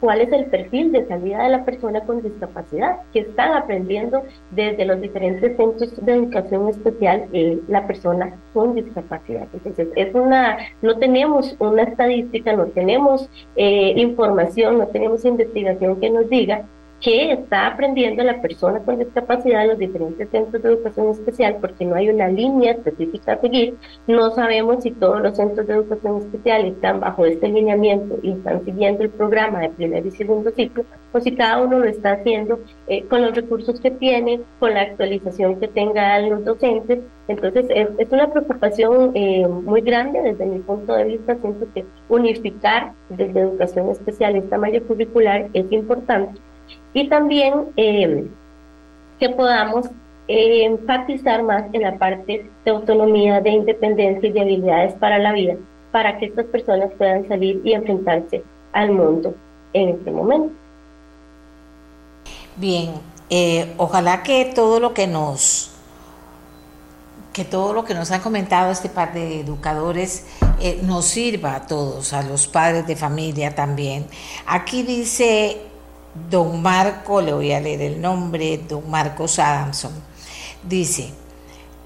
cuál 0.01 0.23
es 0.23 0.33
el 0.33 0.47
perfil 0.47 0.93
de 0.93 1.07
salida 1.07 1.43
de 1.43 1.51
la 1.51 1.65
persona 1.65 2.01
con 2.01 2.23
discapacidad, 2.23 3.01
que 3.13 3.21
están 3.21 3.53
aprendiendo 3.53 4.23
desde 4.51 4.85
los 4.85 5.01
diferentes 5.01 5.57
centros 5.57 6.05
de 6.05 6.13
educación 6.15 6.69
especial 6.69 7.27
eh, 7.33 7.59
la 7.69 7.87
persona 7.87 8.35
con 8.55 8.75
discapacidad. 8.75 9.47
Entonces, 9.53 9.89
es 9.95 10.15
una, 10.15 10.59
no 10.83 10.97
tenemos 10.99 11.55
una 11.59 11.83
estadística, 11.83 12.53
no 12.53 12.67
tenemos 12.67 13.29
eh, 13.57 13.93
información, 13.97 14.79
no 14.79 14.87
tenemos 14.89 15.25
investigación 15.25 16.01
que 16.01 16.11
nos 16.11 16.29
diga 16.29 16.65
que 17.01 17.33
está 17.33 17.67
aprendiendo 17.67 18.23
la 18.23 18.41
persona 18.43 18.81
con 18.81 18.99
discapacidad 18.99 19.63
en 19.63 19.69
los 19.69 19.79
diferentes 19.79 20.29
centros 20.31 20.63
de 20.63 20.69
educación 20.69 21.11
especial 21.11 21.57
porque 21.61 21.87
no 21.87 21.95
hay 21.95 22.11
una 22.11 22.29
línea 22.29 22.73
específica 22.73 23.33
a 23.33 23.41
seguir. 23.41 23.77
No 24.07 24.31
sabemos 24.33 24.83
si 24.83 24.91
todos 24.91 25.21
los 25.23 25.37
centros 25.37 25.67
de 25.67 25.75
educación 25.75 26.19
especial 26.19 26.67
están 26.67 27.01
bajo 27.01 27.25
este 27.25 27.49
lineamiento 27.49 28.19
y 28.23 28.33
están 28.33 28.65
siguiendo 28.65 29.03
el 29.03 29.11
programa 29.11 29.61
de 29.61 29.71
primer 29.71 30.07
y 30.07 30.11
segundo 30.11 30.51
ciclo 30.51 30.85
o 31.13 31.21
si 31.21 31.35
cada 31.35 31.63
uno 31.63 31.79
lo 31.79 31.87
está 31.87 32.13
haciendo 32.13 32.61
eh, 32.87 33.05
con 33.05 33.23
los 33.23 33.35
recursos 33.35 33.81
que 33.81 33.91
tiene, 33.91 34.41
con 34.59 34.75
la 34.75 34.83
actualización 34.83 35.59
que 35.59 35.69
tengan 35.69 36.29
los 36.29 36.45
docentes. 36.45 37.01
Entonces 37.29 37.67
es, 37.71 37.89
es 37.99 38.13
una 38.13 38.31
preocupación 38.31 39.13
eh, 39.15 39.49
muy 39.49 39.81
grande 39.81 40.21
desde 40.21 40.45
mi 40.45 40.59
punto 40.59 40.95
de 40.95 41.05
vista. 41.05 41.37
Siento 41.41 41.67
que 41.73 41.87
unificar 42.11 42.93
desde 43.09 43.41
educación 43.41 43.89
especial 43.89 44.37
esta 44.37 44.59
malla 44.59 44.81
curricular 44.83 45.49
es 45.55 45.73
importante 45.73 46.39
y 46.93 47.09
también 47.09 47.67
eh, 47.77 48.27
que 49.19 49.29
podamos 49.31 49.87
eh, 50.29 50.65
enfatizar 50.65 51.43
más 51.43 51.65
en 51.73 51.83
la 51.83 51.99
parte 51.99 52.51
de 52.65 52.71
autonomía, 52.71 53.41
de 53.41 53.51
independencia 53.51 54.29
y 54.29 54.33
de 54.33 54.41
habilidades 54.41 54.95
para 54.95 55.19
la 55.19 55.33
vida, 55.33 55.57
para 55.93 56.19
que 56.19 56.27
estas 56.27 56.47
personas 56.47 56.91
puedan 56.97 57.27
salir 57.29 57.61
y 57.65 57.73
enfrentarse 57.73 58.43
al 58.73 58.93
mundo 58.93 59.35
en 59.73 59.91
este 59.91 60.11
momento. 60.11 60.53
Bien, 62.57 62.91
eh, 63.29 63.73
ojalá 63.77 64.23
que 64.23 64.53
todo 64.55 64.81
lo 64.81 64.95
que 64.95 65.07
nos 65.07 65.69
que 67.33 67.45
todo 67.45 67.73
lo 67.73 67.85
que 67.85 67.95
nos 67.95 68.11
han 68.11 68.21
comentado 68.23 68.73
este 68.73 68.89
par 68.89 69.15
de 69.15 69.41
educadores 69.41 70.27
nos 70.83 71.05
sirva 71.05 71.55
a 71.55 71.67
todos, 71.67 72.13
a 72.13 72.25
los 72.25 72.49
padres 72.49 72.89
de 72.89 72.97
familia 72.97 73.55
también. 73.55 74.05
Aquí 74.47 74.83
dice 74.83 75.70
don 76.31 76.61
Marco, 76.63 77.21
le 77.21 77.33
voy 77.33 77.53
a 77.53 77.61
leer 77.61 77.83
el 77.83 78.01
nombre, 78.01 78.59
don 78.69 78.89
Marcos 78.91 79.39
Adamson, 79.39 79.93
dice, 80.63 81.11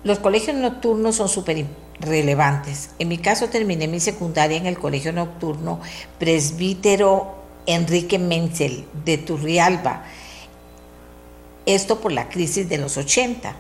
los 0.03 0.19
colegios 0.19 0.57
nocturnos 0.57 1.17
son 1.17 1.29
súper 1.29 1.67
relevantes. 2.01 2.91
En 2.99 3.09
mi 3.09 3.19
caso 3.19 3.49
terminé 3.49 3.89
mi 3.89 4.01
secundaria 4.01 4.57
en 4.57 4.67
el 4.67 4.79
colegio 4.79 5.13
nocturno 5.13 5.81
presbítero 6.19 7.37
Enrique 7.67 8.19
Menzel 8.19 8.85
de 9.05 9.19
Turrialba. 9.19 10.05
Esto 11.67 12.01
por 12.01 12.13
la 12.13 12.29
crisis 12.29 12.69
de 12.69 12.79
los 12.79 12.97
80. 12.97 13.57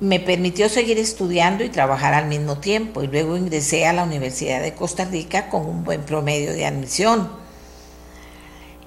Me 0.00 0.20
permitió 0.20 0.68
seguir 0.68 0.98
estudiando 0.98 1.64
y 1.64 1.68
trabajar 1.68 2.12
al 2.12 2.26
mismo 2.26 2.58
tiempo 2.58 3.02
y 3.02 3.06
luego 3.06 3.36
ingresé 3.36 3.86
a 3.86 3.92
la 3.92 4.02
Universidad 4.02 4.60
de 4.60 4.74
Costa 4.74 5.04
Rica 5.04 5.48
con 5.48 5.64
un 5.64 5.84
buen 5.84 6.02
promedio 6.02 6.52
de 6.52 6.66
admisión 6.66 7.41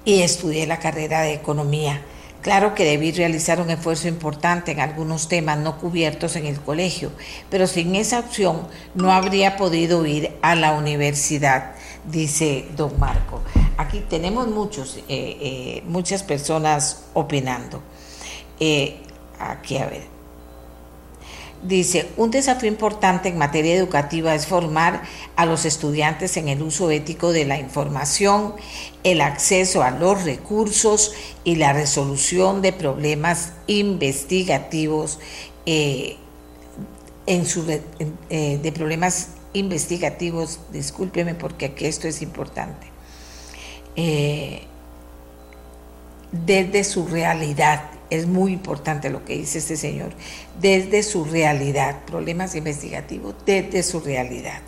y 0.06 0.22
estudié 0.22 0.66
la 0.66 0.78
carrera 0.78 1.20
de 1.20 1.34
economía. 1.34 2.00
Claro 2.40 2.76
que 2.76 2.84
debí 2.84 3.10
realizar 3.10 3.60
un 3.60 3.70
esfuerzo 3.70 4.06
importante 4.06 4.70
en 4.70 4.78
algunos 4.78 5.28
temas 5.28 5.58
no 5.58 5.78
cubiertos 5.78 6.36
en 6.36 6.46
el 6.46 6.60
colegio, 6.60 7.10
pero 7.50 7.66
sin 7.66 7.96
esa 7.96 8.20
opción 8.20 8.68
no 8.94 9.12
habría 9.12 9.56
podido 9.56 10.06
ir 10.06 10.30
a 10.42 10.54
la 10.54 10.72
universidad, 10.74 11.72
dice 12.04 12.66
don 12.76 12.98
Marco. 13.00 13.42
Aquí 13.78 13.98
tenemos 14.08 14.46
muchos, 14.46 14.96
eh, 14.96 15.02
eh, 15.08 15.82
muchas 15.86 16.22
personas 16.22 17.06
opinando. 17.14 17.82
Eh, 18.60 19.00
aquí 19.40 19.76
a 19.78 19.86
ver. 19.86 20.15
Dice, 21.62 22.08
un 22.16 22.30
desafío 22.30 22.68
importante 22.68 23.28
en 23.28 23.38
materia 23.38 23.74
educativa 23.74 24.34
es 24.34 24.46
formar 24.46 25.02
a 25.36 25.46
los 25.46 25.64
estudiantes 25.64 26.36
en 26.36 26.48
el 26.48 26.62
uso 26.62 26.90
ético 26.90 27.32
de 27.32 27.44
la 27.44 27.58
información, 27.58 28.54
el 29.04 29.20
acceso 29.20 29.82
a 29.82 29.90
los 29.90 30.24
recursos 30.24 31.14
y 31.44 31.56
la 31.56 31.72
resolución 31.72 32.60
de 32.62 32.72
problemas 32.72 33.52
investigativos 33.66 35.18
eh, 35.64 36.16
eh, 37.26 38.60
de 38.62 38.72
problemas 38.72 39.30
investigativos, 39.52 40.60
discúlpeme 40.70 41.34
porque 41.34 41.66
aquí 41.66 41.86
esto 41.86 42.06
es 42.06 42.22
importante, 42.22 42.86
eh, 43.96 44.62
desde 46.30 46.84
su 46.84 47.06
realidad 47.06 47.90
es 48.10 48.26
muy 48.26 48.52
importante 48.52 49.10
lo 49.10 49.24
que 49.24 49.36
dice 49.36 49.58
este 49.58 49.76
señor, 49.76 50.12
desde 50.60 51.02
su 51.02 51.24
realidad, 51.24 52.04
problemas 52.06 52.54
investigativos 52.54 53.34
desde 53.44 53.82
su 53.82 54.00
realidad. 54.00 54.60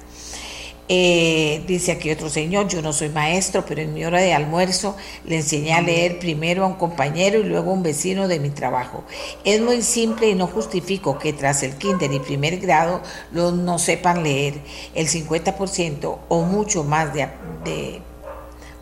Eh, 0.91 1.65
dice 1.67 1.93
aquí 1.93 2.11
otro 2.11 2.31
señor, 2.31 2.67
yo 2.69 2.81
no 2.81 2.95
soy 2.95 3.11
maestro, 3.11 3.63
pero 3.67 3.83
en 3.83 3.93
mi 3.93 4.07
hora 4.07 4.23
de 4.23 4.33
almuerzo 4.33 4.97
le 5.27 5.37
enseñé 5.37 5.75
a 5.75 5.83
leer 5.83 6.19
primero 6.19 6.65
a 6.65 6.67
un 6.67 6.75
compañero 6.75 7.41
y 7.41 7.45
luego 7.45 7.71
a 7.71 7.75
un 7.75 7.83
vecino 7.83 8.27
de 8.27 8.41
mi 8.41 8.49
trabajo. 8.49 9.05
Es 9.45 9.61
muy 9.61 9.83
simple 9.83 10.31
y 10.31 10.35
no 10.35 10.47
justifico 10.47 11.19
que 11.19 11.35
tras 11.35 11.63
el 11.63 11.77
kinder 11.77 12.11
y 12.11 12.21
primer 12.21 12.59
grado 12.59 13.03
los 13.33 13.53
no 13.53 13.79
sepan 13.79 14.23
leer. 14.23 14.55
El 14.95 15.09
50% 15.09 16.19
o 16.27 16.43
mucho 16.43 16.85
más 16.85 17.13
de, 17.13 17.29
de 17.65 18.01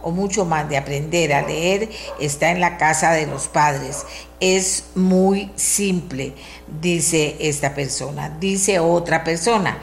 o 0.07 0.13
mucho 0.13 0.45
más 0.45 0.69
de 0.69 0.77
aprender 0.77 1.33
a 1.33 1.43
leer 1.43 1.91
está 2.21 2.53
en 2.53 2.61
la 2.61 2.79
casa 2.79 3.11
de 3.11 3.27
los 3.27 3.49
padres. 3.49 4.07
Es 4.39 4.85
muy 4.95 5.51
simple, 5.57 6.33
dice 6.81 7.35
esta 7.41 7.75
persona. 7.75 8.31
Dice 8.39 8.79
otra 8.79 9.25
persona. 9.25 9.79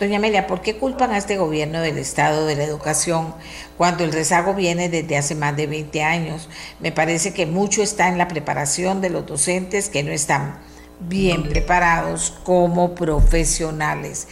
Doña 0.00 0.16
Amelia, 0.16 0.46
¿por 0.46 0.62
qué 0.62 0.76
culpan 0.76 1.10
a 1.10 1.18
este 1.18 1.36
gobierno 1.36 1.82
del 1.82 1.98
Estado 1.98 2.46
de 2.46 2.56
la 2.56 2.64
Educación 2.64 3.34
cuando 3.76 4.02
el 4.02 4.14
rezago 4.14 4.54
viene 4.54 4.88
desde 4.88 5.18
hace 5.18 5.34
más 5.34 5.54
de 5.54 5.66
20 5.66 6.02
años? 6.02 6.48
Me 6.80 6.90
parece 6.90 7.34
que 7.34 7.44
mucho 7.44 7.82
está 7.82 8.08
en 8.08 8.16
la 8.16 8.28
preparación 8.28 9.02
de 9.02 9.10
los 9.10 9.26
docentes 9.26 9.90
que 9.90 10.02
no 10.02 10.10
están 10.10 10.58
bien 11.00 11.50
preparados 11.50 12.30
como 12.44 12.94
profesionales. 12.94 14.26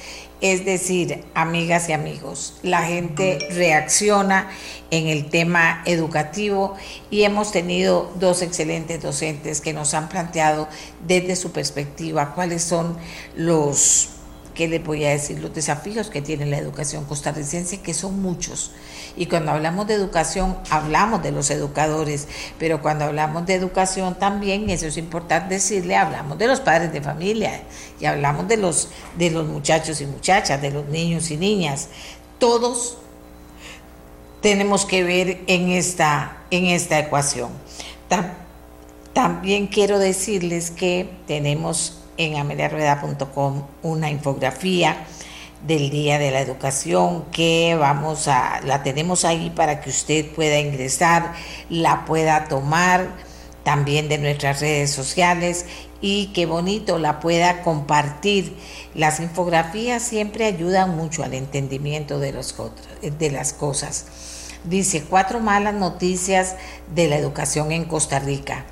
Es 0.45 0.67
decir, 0.67 1.25
amigas 1.33 1.89
y 1.89 1.95
amigos, 1.95 2.59
la 2.63 2.83
gente 2.83 3.39
reacciona 3.53 4.51
en 4.91 5.07
el 5.07 5.31
tema 5.31 5.81
educativo 5.87 6.77
y 7.11 7.23
hemos 7.23 7.51
tenido 7.51 8.13
dos 8.17 8.43
excelentes 8.43 9.01
docentes 9.01 9.63
que 9.63 9.73
nos 9.73 9.95
han 9.95 10.11
planteado 10.11 10.69
desde 11.07 11.35
su 11.37 11.51
perspectiva 11.51 12.35
cuáles 12.35 12.63
son 12.63 12.95
los 13.35 14.11
¿qué 14.55 14.69
les 14.69 14.83
voy 14.83 15.05
a 15.05 15.11
decir? 15.11 15.41
Los 15.41 15.53
desafíos 15.53 16.09
que 16.09 16.23
tiene 16.23 16.47
la 16.47 16.59
educación 16.59 17.05
costarricense, 17.05 17.81
que 17.81 17.93
son 17.93 18.23
muchos. 18.23 18.71
Y 19.17 19.27
cuando 19.27 19.53
hablamos 19.53 19.87
de 19.87 19.95
educación, 19.95 20.57
hablamos 20.71 21.23
de 21.23 21.33
los 21.33 21.51
educadores, 21.51 22.29
pero 22.59 22.81
cuando 22.81 23.05
hablamos 23.05 23.47
de 23.47 23.55
educación 23.55 24.17
también, 24.19 24.71
eso 24.71 24.87
es 24.87 24.97
importante 24.97 25.55
decirle, 25.55 25.97
hablamos 25.97 26.39
de 26.39 26.47
los 26.47 26.61
padres 26.61 26.93
de 26.93 27.01
familia 27.01 27.63
y 28.01 28.07
hablamos 28.07 28.49
de 28.49 28.57
los, 28.57 28.89
de 29.19 29.31
los 29.31 29.47
muchachos 29.47 30.01
y 30.01 30.07
muchachas, 30.07 30.63
de 30.63 30.71
los 30.71 30.87
niños 30.87 31.31
y 31.31 31.37
niñas. 31.37 31.89
Todos 32.39 32.99
tenemos 34.41 34.85
que 34.85 35.03
ver 35.05 35.41
en 35.47 35.71
esta, 35.71 36.39
en 36.51 36.67
esta 36.67 36.99
ecuación. 36.99 37.51
También 39.13 39.69
quiero 39.69 39.99
decirles 39.99 40.71
que 40.71 41.09
tenemos 41.27 42.04
en 42.17 42.37
ameliarueda.com 42.37 43.63
una 43.83 44.11
infografía 44.11 45.07
del 45.67 45.91
Día 45.91 46.19
de 46.19 46.31
la 46.31 46.41
Educación 46.41 47.25
que 47.33 47.77
vamos 47.79 48.29
a, 48.29 48.61
la 48.65 48.83
tenemos 48.83 49.25
ahí 49.25 49.51
para 49.51 49.81
que 49.81 49.91
usted 49.91 50.31
pueda 50.35 50.59
ingresar, 50.59 51.33
la 51.71 52.05
pueda 52.05 52.49
tomar 52.49 53.09
también 53.63 54.09
de 54.09 54.19
nuestras 54.19 54.61
redes 54.61 54.91
sociales 54.91 55.65
y 56.01 56.27
qué 56.35 56.45
bonito 56.45 56.99
la 56.99 57.19
pueda 57.19 57.63
compartir. 57.63 58.55
Las 58.95 59.21
infografías 59.21 60.03
siempre 60.03 60.45
ayudan 60.45 60.95
mucho 60.97 61.25
al 61.25 61.33
entendimiento 61.33 62.19
de, 62.19 62.33
los, 62.33 62.55
de 63.01 63.31
las 63.31 63.55
cosas. 63.55 64.07
Dice, 64.65 65.03
cuatro 65.03 65.41
malas 65.41 65.75
noticias 65.75 66.57
de 66.95 67.09
la 67.09 67.17
educación 67.17 67.73
en 67.73 67.87
Costa 67.87 68.19
Rica. 68.19 68.67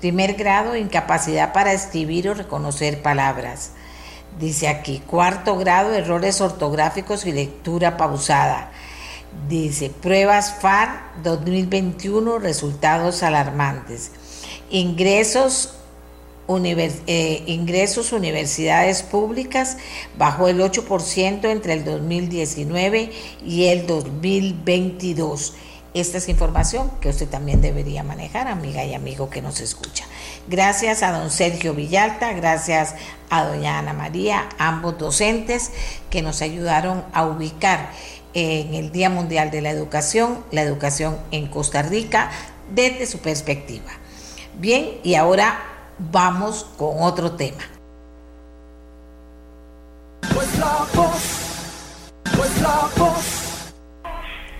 Primer 0.00 0.34
grado, 0.34 0.76
incapacidad 0.76 1.52
para 1.52 1.72
escribir 1.72 2.28
o 2.28 2.34
reconocer 2.34 3.02
palabras. 3.02 3.72
Dice 4.38 4.68
aquí, 4.68 5.02
cuarto 5.04 5.56
grado, 5.56 5.92
errores 5.92 6.40
ortográficos 6.40 7.26
y 7.26 7.32
lectura 7.32 7.96
pausada. 7.96 8.70
Dice, 9.48 9.90
pruebas 9.90 10.54
FAR 10.60 11.12
2021, 11.24 12.38
resultados 12.38 13.24
alarmantes. 13.24 14.12
Ingresos, 14.70 15.74
eh, 16.48 17.42
ingresos 17.46 18.12
universidades 18.12 19.02
públicas 19.02 19.78
bajó 20.16 20.46
el 20.46 20.60
8% 20.60 21.50
entre 21.50 21.72
el 21.72 21.84
2019 21.84 23.10
y 23.44 23.64
el 23.64 23.86
2022 23.88 25.54
esta 26.00 26.18
es 26.18 26.28
información 26.28 26.90
que 27.00 27.08
usted 27.08 27.28
también 27.28 27.60
debería 27.60 28.02
manejar, 28.02 28.48
amiga 28.48 28.84
y 28.84 28.94
amigo 28.94 29.30
que 29.30 29.42
nos 29.42 29.60
escucha. 29.60 30.04
Gracias 30.48 31.02
a 31.02 31.12
don 31.12 31.30
Sergio 31.30 31.74
Villalta, 31.74 32.32
gracias 32.32 32.94
a 33.30 33.44
doña 33.44 33.78
Ana 33.78 33.92
María, 33.92 34.48
ambos 34.58 34.98
docentes 34.98 35.70
que 36.10 36.22
nos 36.22 36.42
ayudaron 36.42 37.04
a 37.12 37.26
ubicar 37.26 37.90
en 38.34 38.74
el 38.74 38.92
Día 38.92 39.10
Mundial 39.10 39.50
de 39.50 39.60
la 39.60 39.70
Educación, 39.70 40.44
la 40.52 40.62
educación 40.62 41.18
en 41.30 41.48
Costa 41.48 41.82
Rica 41.82 42.30
desde 42.74 43.06
su 43.06 43.18
perspectiva. 43.18 43.90
Bien, 44.58 44.98
y 45.02 45.14
ahora 45.14 45.58
vamos 45.98 46.66
con 46.76 47.02
otro 47.02 47.32
tema. 47.32 47.64
Pues 50.20 50.48
pues 52.36 53.37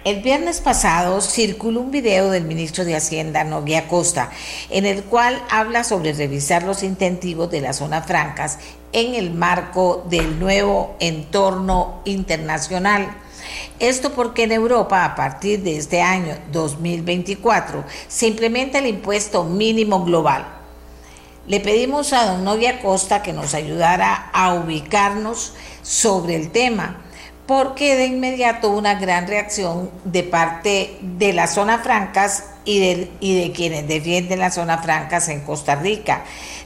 el 0.08 0.22
viernes 0.22 0.62
pasado 0.62 1.20
circuló 1.20 1.80
un 1.80 1.90
video 1.90 2.30
del 2.30 2.44
ministro 2.44 2.86
de 2.86 2.96
Hacienda, 2.96 3.44
Novia 3.44 3.88
Costa, 3.88 4.30
en 4.70 4.86
el 4.86 5.04
cual 5.04 5.42
habla 5.50 5.84
sobre 5.84 6.14
revisar 6.14 6.62
los 6.62 6.82
intentivos 6.82 7.50
de 7.50 7.60
las 7.60 7.76
zonas 7.76 8.06
francas 8.06 8.58
en 8.92 9.14
el 9.14 9.34
marco 9.34 10.06
del 10.08 10.40
nuevo 10.40 10.96
entorno 10.98 12.00
internacional. 12.06 13.14
Esto 13.80 14.14
porque 14.14 14.44
en 14.44 14.52
Europa, 14.52 15.04
a 15.04 15.14
partir 15.14 15.62
de 15.62 15.76
este 15.76 16.00
año 16.00 16.38
2024, 16.52 17.84
se 18.08 18.28
implementa 18.28 18.78
el 18.78 18.86
impuesto 18.86 19.44
mínimo 19.44 20.04
global. 20.04 20.46
Le 21.46 21.60
pedimos 21.60 22.14
a 22.14 22.24
don 22.32 22.44
Novia 22.44 22.80
Costa 22.80 23.22
que 23.22 23.34
nos 23.34 23.52
ayudara 23.52 24.30
a 24.32 24.54
ubicarnos 24.54 25.52
sobre 25.82 26.34
el 26.34 26.50
tema 26.50 27.04
porque 27.48 27.96
de 27.96 28.04
inmediato 28.04 28.68
una 28.68 28.96
gran 28.96 29.26
reacción 29.26 29.90
de 30.04 30.22
parte 30.22 30.98
de 31.00 31.32
las 31.32 31.54
zonas 31.54 31.82
francas 31.82 32.44
y 32.66 32.78
de, 32.78 33.10
y 33.20 33.40
de 33.40 33.52
quienes 33.52 33.88
defienden 33.88 34.40
las 34.40 34.56
zonas 34.56 34.84
francas 34.84 35.30
en 35.30 35.40
Costa 35.40 35.74
Rica, 35.74 36.24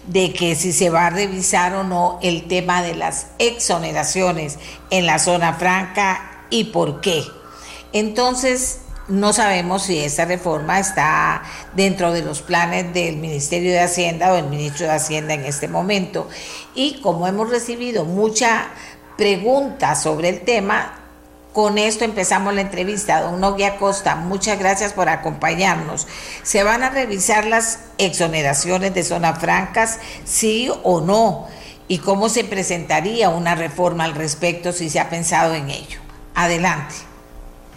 de 0.09 0.33
que 0.33 0.57
si 0.57 0.73
se 0.73 0.91
va 0.91 1.07
a 1.07 1.11
revisar 1.11 1.73
o 1.77 1.85
no 1.85 2.19
el 2.21 2.49
tema 2.49 2.83
de 2.83 2.97
las 2.97 3.29
exoneraciones 3.39 4.59
en 4.91 5.07
la 5.07 5.21
zona 5.21 5.55
franca 5.55 6.47
y 6.51 6.65
por 6.65 7.01
qué. 7.01 7.23
Entonces, 7.93 8.81
no 9.07 9.33
sabemos 9.33 9.85
si 9.85 10.01
esta 10.01 10.25
reforma 10.25 10.81
está 10.81 11.43
dentro 11.77 12.13
de 12.13 12.23
los 12.23 12.43
planes 12.43 12.93
del 12.93 13.19
Ministerio 13.19 13.71
de 13.71 13.81
Hacienda 13.81 14.33
o 14.33 14.37
el 14.37 14.47
ministro 14.47 14.87
de 14.87 14.93
Hacienda 14.95 15.35
en 15.35 15.45
este 15.45 15.69
momento. 15.69 16.29
Y 16.75 17.01
como 17.03 17.29
hemos 17.29 17.51
recibido 17.51 18.05
mucha 18.05 18.71
preguntas 19.17 20.03
sobre 20.03 20.29
el 20.29 20.41
tema. 20.41 20.99
Con 21.53 21.77
esto 21.77 22.05
empezamos 22.05 22.55
la 22.55 22.63
entrevista. 22.63 23.21
Don 23.21 23.41
Nogui 23.41 23.65
Costa, 23.79 24.17
muchas 24.17 24.59
gracias 24.59 24.93
por 24.93 25.09
acompañarnos. 25.09 26.07
¿Se 26.43 26.63
van 26.63 26.83
a 26.83 26.91
revisar 26.91 27.47
las 27.47 27.91
exoneraciones 27.99 28.95
de 28.95 29.03
zonas 29.03 29.39
francas, 29.39 30.01
sí 30.25 30.71
o 30.83 31.01
no? 31.01 31.47
¿Y 31.89 31.99
cómo 31.99 32.31
se 32.31 32.45
presentaría 32.45 33.29
una 33.29 33.55
reforma 33.55 34.05
al 34.05 34.15
respecto 34.15 34.73
si 34.73 34.89
se 34.89 34.99
ha 34.99 35.11
pensado 35.11 35.55
en 35.55 35.69
ello? 35.69 36.01
Adelante. 36.35 36.95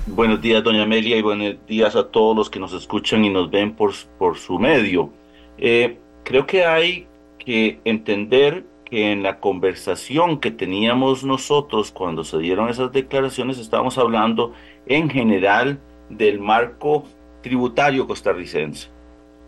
Buenos 0.07 0.39
días, 0.39 0.63
doña 0.63 0.83
Amelia, 0.83 1.17
y 1.17 1.21
buenos 1.21 1.55
días 1.67 1.95
a 1.95 2.07
todos 2.07 2.35
los 2.35 2.49
que 2.49 2.59
nos 2.59 2.71
escuchan 2.73 3.25
y 3.25 3.29
nos 3.29 3.49
ven 3.49 3.75
por, 3.75 3.93
por 4.17 4.37
su 4.37 4.59
medio. 4.59 5.09
Eh, 5.57 5.97
creo 6.23 6.45
que 6.45 6.63
hay 6.63 7.07
que 7.39 7.79
entender 7.85 8.65
que 8.95 9.11
en 9.11 9.23
la 9.23 9.41
conversación 9.41 10.39
que 10.39 10.51
teníamos 10.51 11.25
nosotros 11.25 11.91
cuando 11.91 12.23
se 12.23 12.37
dieron 12.37 12.69
esas 12.69 12.93
declaraciones 12.93 13.57
estábamos 13.57 13.97
hablando 13.97 14.53
en 14.85 15.09
general 15.09 15.81
del 16.09 16.39
marco 16.39 17.03
tributario 17.41 18.07
costarricense. 18.07 18.87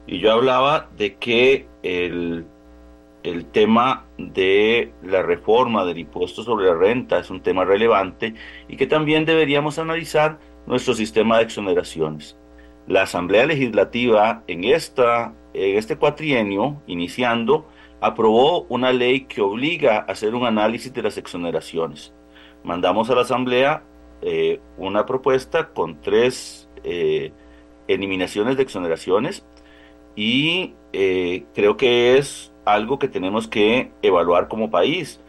Y 0.05 0.19
yo 0.19 0.33
hablaba 0.33 0.89
de 0.97 1.15
que 1.15 1.65
el, 1.81 2.45
el 3.23 3.45
tema 3.45 4.05
de 4.17 4.91
la 5.01 5.21
reforma 5.21 5.85
del 5.85 5.99
impuesto 5.99 6.43
sobre 6.43 6.65
la 6.65 6.75
renta 6.75 7.19
es 7.19 7.29
un 7.29 7.39
tema 7.39 7.63
relevante 7.63 8.33
y 8.67 8.75
que 8.75 8.85
también 8.85 9.23
deberíamos 9.23 9.79
analizar 9.79 10.39
nuestro 10.65 10.93
sistema 10.93 11.37
de 11.37 11.43
exoneraciones. 11.43 12.35
La 12.85 13.03
Asamblea 13.03 13.45
Legislativa 13.45 14.43
en, 14.47 14.65
esta, 14.65 15.33
en 15.53 15.77
este 15.77 15.95
cuatrienio, 15.95 16.81
iniciando, 16.85 17.65
aprobó 18.01 18.63
una 18.69 18.91
ley 18.91 19.21
que 19.21 19.41
obliga 19.41 19.97
a 19.97 20.11
hacer 20.11 20.35
un 20.35 20.45
análisis 20.45 20.93
de 20.93 21.01
las 21.01 21.17
exoneraciones. 21.17 22.13
Mandamos 22.63 23.09
a 23.09 23.15
la 23.15 23.21
Asamblea 23.21 23.83
eh, 24.21 24.59
una 24.77 25.05
propuesta 25.05 25.69
con 25.69 26.01
tres 26.01 26.67
eh, 26.83 27.31
eliminaciones 27.87 28.57
de 28.57 28.63
exoneraciones 28.63 29.45
y 30.15 30.73
eh, 30.93 31.45
creo 31.53 31.77
que 31.77 32.17
es 32.17 32.51
algo 32.65 32.99
que 32.99 33.07
tenemos 33.07 33.47
que 33.47 33.91
evaluar 34.01 34.47
como 34.47 34.69
país. 34.69 35.21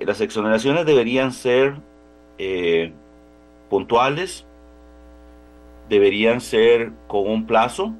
Las 0.00 0.20
exoneraciones 0.20 0.86
deberían 0.86 1.32
ser 1.32 1.76
puntuales, 3.68 4.44
deberían 5.88 6.40
ser 6.40 6.90
con 7.06 7.28
un 7.28 7.46
plazo, 7.46 7.94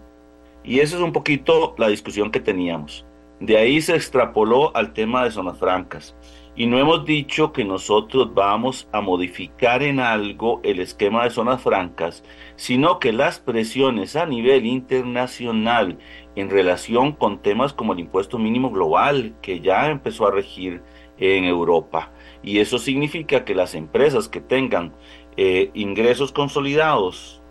y 0.64 0.80
esa 0.80 0.96
es 0.96 1.02
un 1.02 1.12
poquito 1.12 1.74
la 1.78 1.86
discusión 1.88 2.32
que 2.32 2.40
teníamos. 2.40 3.04
De 3.42 3.56
ahí 3.56 3.82
se 3.82 3.96
extrapoló 3.96 4.70
al 4.76 4.92
tema 4.92 5.24
de 5.24 5.32
zonas 5.32 5.58
francas. 5.58 6.14
Y 6.54 6.66
no 6.66 6.78
hemos 6.78 7.04
dicho 7.04 7.52
que 7.52 7.64
nosotros 7.64 8.32
vamos 8.32 8.86
a 8.92 9.00
modificar 9.00 9.82
en 9.82 9.98
algo 9.98 10.60
el 10.62 10.78
esquema 10.78 11.24
de 11.24 11.30
zonas 11.30 11.60
francas, 11.60 12.22
sino 12.54 13.00
que 13.00 13.12
las 13.12 13.40
presiones 13.40 14.14
a 14.14 14.26
nivel 14.26 14.64
internacional 14.64 15.98
en 16.36 16.50
relación 16.50 17.10
con 17.10 17.42
temas 17.42 17.72
como 17.72 17.94
el 17.94 17.98
impuesto 17.98 18.38
mínimo 18.38 18.70
global, 18.70 19.34
que 19.42 19.58
ya 19.58 19.90
empezó 19.90 20.28
a 20.28 20.30
regir 20.30 20.80
en 21.18 21.42
Europa. 21.42 22.12
Y 22.44 22.60
eso 22.60 22.78
significa 22.78 23.44
que 23.44 23.56
las 23.56 23.74
empresas 23.74 24.28
que 24.28 24.40
tengan 24.40 24.92
eh, 25.36 25.72
ingresos 25.74 26.30
consolidados 26.30 27.42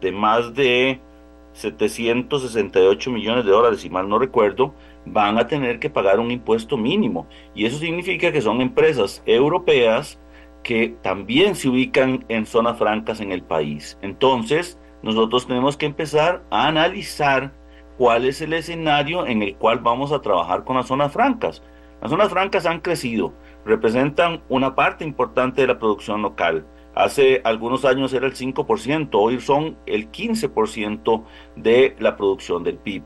de 0.00 0.10
más 0.10 0.54
de 0.54 1.00
768 1.52 3.10
millones 3.12 3.44
de 3.44 3.50
dólares, 3.52 3.80
si 3.80 3.90
mal 3.90 4.08
no 4.08 4.18
recuerdo, 4.18 4.74
van 5.06 5.38
a 5.38 5.46
tener 5.46 5.78
que 5.78 5.88
pagar 5.88 6.20
un 6.20 6.30
impuesto 6.30 6.76
mínimo. 6.76 7.26
Y 7.54 7.64
eso 7.64 7.78
significa 7.78 8.32
que 8.32 8.42
son 8.42 8.60
empresas 8.60 9.22
europeas 9.24 10.20
que 10.62 10.96
también 11.02 11.54
se 11.54 11.68
ubican 11.68 12.24
en 12.28 12.44
zonas 12.44 12.76
francas 12.76 13.20
en 13.20 13.30
el 13.30 13.42
país. 13.42 13.98
Entonces, 14.02 14.78
nosotros 15.02 15.46
tenemos 15.46 15.76
que 15.76 15.86
empezar 15.86 16.42
a 16.50 16.66
analizar 16.66 17.54
cuál 17.96 18.24
es 18.24 18.40
el 18.40 18.52
escenario 18.52 19.26
en 19.26 19.42
el 19.42 19.54
cual 19.56 19.78
vamos 19.78 20.12
a 20.12 20.20
trabajar 20.20 20.64
con 20.64 20.76
las 20.76 20.88
zonas 20.88 21.12
francas. 21.12 21.62
Las 22.02 22.10
zonas 22.10 22.28
francas 22.28 22.66
han 22.66 22.80
crecido, 22.80 23.32
representan 23.64 24.42
una 24.48 24.74
parte 24.74 25.04
importante 25.04 25.60
de 25.60 25.68
la 25.68 25.78
producción 25.78 26.20
local. 26.22 26.66
Hace 26.94 27.42
algunos 27.44 27.84
años 27.84 28.12
era 28.12 28.26
el 28.26 28.34
5%, 28.34 29.10
hoy 29.12 29.40
son 29.40 29.76
el 29.86 30.10
15% 30.10 31.24
de 31.54 31.94
la 31.98 32.16
producción 32.16 32.64
del 32.64 32.78
PIB 32.78 33.02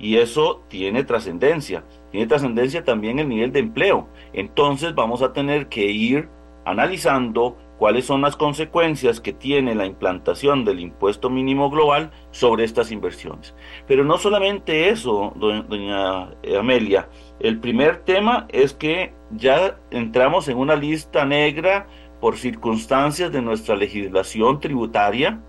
y 0.00 0.16
eso 0.16 0.62
tiene 0.68 1.04
trascendencia. 1.04 1.84
Tiene 2.10 2.26
trascendencia 2.26 2.82
también 2.82 3.18
el 3.18 3.28
nivel 3.28 3.52
de 3.52 3.60
empleo. 3.60 4.08
Entonces 4.32 4.94
vamos 4.94 5.22
a 5.22 5.32
tener 5.32 5.68
que 5.68 5.90
ir 5.90 6.28
analizando 6.64 7.56
cuáles 7.78 8.04
son 8.04 8.20
las 8.20 8.36
consecuencias 8.36 9.20
que 9.20 9.32
tiene 9.32 9.74
la 9.74 9.86
implantación 9.86 10.64
del 10.64 10.80
impuesto 10.80 11.30
mínimo 11.30 11.70
global 11.70 12.10
sobre 12.30 12.64
estas 12.64 12.92
inversiones. 12.92 13.54
Pero 13.86 14.04
no 14.04 14.18
solamente 14.18 14.88
eso, 14.88 15.32
doña 15.36 16.30
Amelia. 16.58 17.08
El 17.38 17.58
primer 17.58 18.04
tema 18.04 18.46
es 18.50 18.74
que 18.74 19.14
ya 19.30 19.78
entramos 19.90 20.48
en 20.48 20.58
una 20.58 20.76
lista 20.76 21.24
negra 21.24 21.86
por 22.20 22.36
circunstancias 22.36 23.32
de 23.32 23.40
nuestra 23.40 23.76
legislación 23.76 24.60
tributaria 24.60 25.40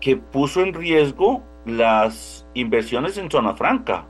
que 0.00 0.16
puso 0.16 0.62
en 0.62 0.74
riesgo 0.74 1.44
las 1.64 2.41
inversiones 2.54 3.18
en 3.18 3.30
zona 3.30 3.54
franca. 3.54 4.04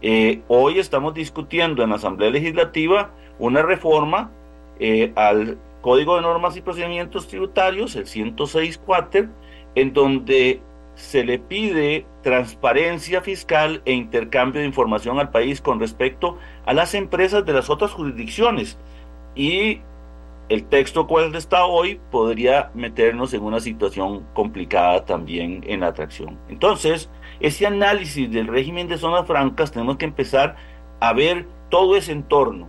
Eh, 0.00 0.42
hoy 0.48 0.78
estamos 0.78 1.14
discutiendo 1.14 1.82
en 1.82 1.90
la 1.90 1.96
Asamblea 1.96 2.30
Legislativa 2.30 3.10
una 3.38 3.62
reforma 3.62 4.30
eh, 4.78 5.12
al 5.16 5.58
Código 5.80 6.16
de 6.16 6.22
Normas 6.22 6.56
y 6.56 6.60
Procedimientos 6.60 7.28
Tributarios, 7.28 7.96
el 7.96 8.06
106 8.06 8.78
Quater, 8.78 9.28
en 9.74 9.92
donde 9.92 10.60
se 10.94 11.24
le 11.24 11.38
pide 11.38 12.04
transparencia 12.22 13.22
fiscal 13.22 13.82
e 13.84 13.92
intercambio 13.92 14.60
de 14.60 14.66
información 14.66 15.20
al 15.20 15.30
país 15.30 15.60
con 15.60 15.78
respecto 15.78 16.38
a 16.66 16.74
las 16.74 16.94
empresas 16.94 17.44
de 17.46 17.52
las 17.52 17.70
otras 17.70 17.92
jurisdicciones. 17.92 18.76
Y 19.36 19.80
el 20.48 20.64
texto 20.64 21.06
cual 21.06 21.34
está 21.34 21.66
hoy 21.66 22.00
podría 22.10 22.70
meternos 22.74 23.32
en 23.34 23.42
una 23.42 23.60
situación 23.60 24.26
complicada 24.34 25.04
también 25.04 25.62
en 25.66 25.80
la 25.80 25.88
atracción. 25.88 26.38
Entonces, 26.48 27.08
ese 27.40 27.66
análisis 27.66 28.30
del 28.30 28.46
régimen 28.46 28.88
de 28.88 28.98
zonas 28.98 29.26
francas 29.26 29.72
tenemos 29.72 29.96
que 29.96 30.04
empezar 30.04 30.56
a 31.00 31.12
ver 31.12 31.46
todo 31.68 31.96
ese 31.96 32.12
entorno. 32.12 32.68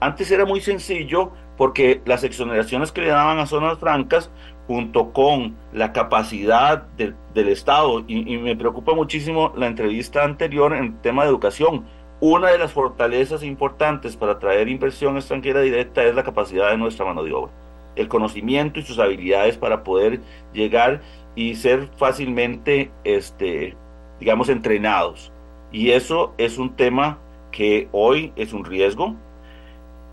Antes 0.00 0.30
era 0.30 0.44
muy 0.44 0.60
sencillo 0.60 1.32
porque 1.56 2.00
las 2.06 2.24
exoneraciones 2.24 2.90
que 2.90 3.02
le 3.02 3.08
daban 3.08 3.38
a 3.38 3.46
zonas 3.46 3.78
francas 3.78 4.30
junto 4.66 5.12
con 5.12 5.56
la 5.72 5.92
capacidad 5.92 6.86
del 6.96 7.48
Estado, 7.48 8.04
y, 8.06 8.34
y 8.34 8.38
me 8.38 8.56
preocupa 8.56 8.94
muchísimo 8.94 9.52
la 9.56 9.66
entrevista 9.66 10.24
anterior 10.24 10.72
en 10.74 10.84
el 10.84 11.00
tema 11.00 11.24
de 11.24 11.28
educación, 11.28 11.84
una 12.20 12.50
de 12.50 12.58
las 12.58 12.72
fortalezas 12.72 13.42
importantes 13.42 14.16
para 14.16 14.32
atraer 14.32 14.68
inversión 14.68 15.16
extranjera 15.16 15.60
directa 15.60 16.04
es 16.04 16.14
la 16.14 16.22
capacidad 16.22 16.70
de 16.70 16.76
nuestra 16.76 17.06
mano 17.06 17.24
de 17.24 17.32
obra, 17.32 17.50
el 17.96 18.08
conocimiento 18.08 18.78
y 18.78 18.82
sus 18.82 18.98
habilidades 18.98 19.56
para 19.56 19.82
poder 19.82 20.20
llegar 20.52 21.00
y 21.34 21.54
ser 21.56 21.88
fácilmente, 21.96 22.90
este, 23.04 23.74
digamos, 24.20 24.48
entrenados. 24.48 25.32
Y 25.72 25.90
eso 25.90 26.34
es 26.38 26.58
un 26.58 26.76
tema 26.76 27.18
que 27.50 27.88
hoy 27.92 28.32
es 28.36 28.52
un 28.52 28.64
riesgo. 28.64 29.16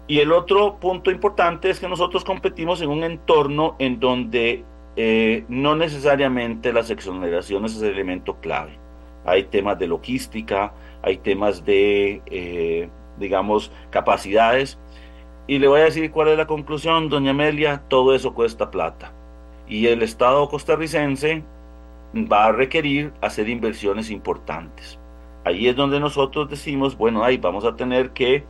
Y 0.07 0.19
el 0.19 0.31
otro 0.31 0.79
punto 0.79 1.11
importante 1.11 1.69
es 1.69 1.79
que 1.79 1.89
nosotros 1.89 2.23
competimos 2.23 2.81
en 2.81 2.89
un 2.89 3.03
entorno 3.03 3.75
en 3.77 3.99
donde 3.99 4.63
eh, 4.95 5.43
no 5.49 5.75
necesariamente 5.75 6.71
las 6.71 6.89
exoneraciones 6.89 7.75
es 7.75 7.81
el 7.81 7.91
elemento 7.91 8.37
clave. 8.37 8.79
Hay 9.25 9.43
temas 9.43 9.77
de 9.77 9.87
logística, 9.87 10.73
hay 11.03 11.17
temas 11.17 11.65
de, 11.65 12.21
eh, 12.25 12.89
digamos, 13.19 13.71
capacidades. 13.89 14.79
Y 15.45 15.59
le 15.59 15.67
voy 15.67 15.81
a 15.81 15.85
decir 15.85 16.09
cuál 16.11 16.29
es 16.29 16.37
la 16.37 16.47
conclusión, 16.47 17.09
doña 17.09 17.31
Amelia, 17.31 17.83
todo 17.89 18.15
eso 18.15 18.33
cuesta 18.33 18.71
plata. 18.71 19.11
Y 19.67 19.87
el 19.87 20.01
Estado 20.01 20.47
costarricense 20.47 21.43
va 22.15 22.45
a 22.45 22.51
requerir 22.51 23.13
hacer 23.21 23.49
inversiones 23.49 24.09
importantes. 24.09 24.99
Ahí 25.43 25.67
es 25.67 25.75
donde 25.75 25.99
nosotros 25.99 26.49
decimos, 26.49 26.97
bueno, 26.97 27.23
ahí 27.23 27.37
vamos 27.37 27.65
a 27.65 27.75
tener 27.75 28.11
que 28.11 28.43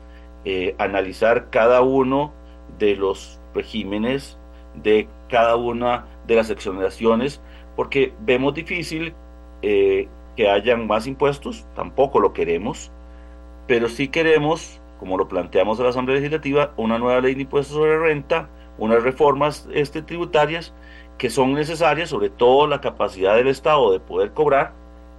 eh, 0.46 0.76
analizar 0.80 1.50
cada 1.50 1.82
uno 1.82 2.34
de 2.80 2.96
los 2.96 3.40
regímenes, 3.54 4.38
de 4.76 5.08
cada 5.30 5.56
una 5.56 6.06
de 6.26 6.36
las 6.36 6.50
exoneraciones, 6.50 7.42
porque 7.76 8.14
vemos 8.22 8.54
difícil 8.54 9.14
eh, 9.62 10.08
que 10.36 10.50
hayan 10.50 10.88
más 10.88 11.08
impuestos, 11.08 11.66
tampoco 11.76 12.20
lo 12.20 12.34
queremos, 12.34 12.92
pero 13.68 13.90
sí 13.90 14.08
queremos, 14.08 14.80
como 15.00 15.18
lo 15.18 15.28
planteamos 15.28 15.78
en 15.78 15.84
la 15.84 15.90
Asamblea 15.90 16.18
Legislativa, 16.18 16.74
una 16.78 16.98
nueva 16.98 17.22
ley 17.22 17.36
de 17.36 17.42
impuestos 17.42 17.76
sobre 17.76 17.98
renta, 18.00 18.50
unas 18.78 19.04
reformas 19.04 19.68
este, 19.74 20.02
tributarias 20.02 20.74
que 21.18 21.30
son 21.30 21.54
necesarias, 21.54 22.10
sobre 22.10 22.30
todo 22.30 22.68
la 22.68 22.82
capacidad 22.82 23.36
del 23.36 23.48
Estado 23.48 23.92
de 23.92 24.00
poder 24.00 24.32
cobrar 24.34 24.74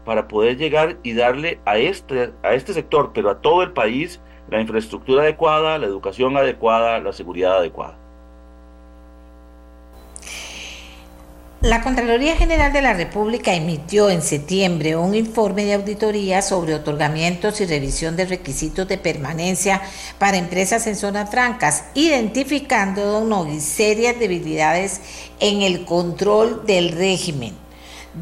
para 0.04 0.28
poder 0.28 0.56
llegar 0.56 0.96
y 1.02 1.12
darle 1.12 1.60
a 1.66 1.76
este, 1.78 2.32
a 2.42 2.54
este 2.54 2.72
sector, 2.72 3.10
pero 3.12 3.30
a 3.30 3.40
todo 3.40 3.62
el 3.62 3.72
país, 3.72 4.20
la 4.48 4.60
infraestructura 4.60 5.22
adecuada, 5.22 5.76
la 5.76 5.86
educación 5.86 6.36
adecuada, 6.36 6.98
la 7.00 7.12
seguridad 7.12 7.58
adecuada. 7.58 7.98
La 11.60 11.82
Contraloría 11.82 12.36
General 12.36 12.72
de 12.72 12.82
la 12.82 12.94
República 12.94 13.52
emitió 13.52 14.10
en 14.10 14.22
septiembre 14.22 14.94
un 14.94 15.16
informe 15.16 15.64
de 15.64 15.74
auditoría 15.74 16.40
sobre 16.40 16.76
otorgamientos 16.76 17.60
y 17.60 17.66
revisión 17.66 18.14
de 18.14 18.26
requisitos 18.26 18.86
de 18.86 18.96
permanencia 18.96 19.82
para 20.20 20.36
empresas 20.36 20.86
en 20.86 20.94
zonas 20.94 21.30
francas, 21.30 21.82
identificando 21.94 23.04
don 23.04 23.60
serias 23.60 24.20
debilidades 24.20 25.00
en 25.40 25.62
el 25.62 25.84
control 25.84 26.64
del 26.64 26.92
régimen. 26.92 27.54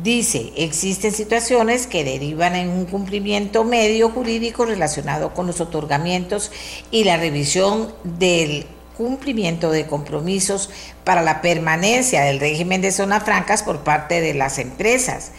Dice, 0.02 0.54
existen 0.56 1.12
situaciones 1.12 1.86
que 1.86 2.04
derivan 2.04 2.54
en 2.54 2.70
un 2.70 2.86
cumplimiento 2.86 3.64
medio 3.64 4.08
jurídico 4.08 4.64
relacionado 4.64 5.34
con 5.34 5.46
los 5.46 5.60
otorgamientos 5.60 6.50
y 6.90 7.04
la 7.04 7.18
revisión 7.18 7.92
del 8.02 8.64
cumplimiento 8.96 9.70
de 9.70 9.86
compromisos 9.86 10.70
para 11.04 11.22
la 11.22 11.42
permanencia 11.42 12.22
del 12.22 12.40
régimen 12.40 12.80
de 12.80 12.92
zonas 12.92 13.24
francas 13.24 13.62
por 13.62 13.80
parte 13.80 14.20
de 14.20 14.34
las 14.34 14.58
empresas. 14.58 15.32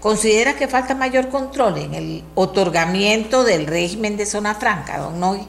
¿Considera 0.00 0.56
que 0.56 0.68
falta 0.68 0.94
mayor 0.94 1.28
control 1.28 1.78
en 1.78 1.94
el 1.94 2.22
otorgamiento 2.34 3.44
del 3.44 3.66
régimen 3.66 4.16
de 4.16 4.26
zona 4.26 4.54
franca, 4.54 4.98
don 4.98 5.18
Noy? 5.18 5.40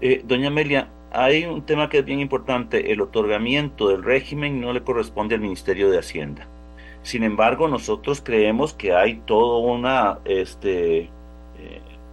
Eh, 0.00 0.22
doña 0.24 0.48
Amelia, 0.48 0.88
hay 1.10 1.46
un 1.46 1.62
tema 1.62 1.88
que 1.88 2.00
es 2.00 2.04
bien 2.04 2.20
importante. 2.20 2.92
El 2.92 3.00
otorgamiento 3.00 3.88
del 3.88 4.02
régimen 4.02 4.60
no 4.60 4.72
le 4.72 4.82
corresponde 4.82 5.36
al 5.36 5.40
Ministerio 5.40 5.90
de 5.90 5.98
Hacienda. 5.98 6.46
Sin 7.02 7.22
embargo, 7.22 7.68
nosotros 7.68 8.20
creemos 8.22 8.74
que 8.74 8.94
hay 8.94 9.20
toda 9.24 9.58
una 9.58 10.18
este, 10.24 11.00
eh, 11.00 11.10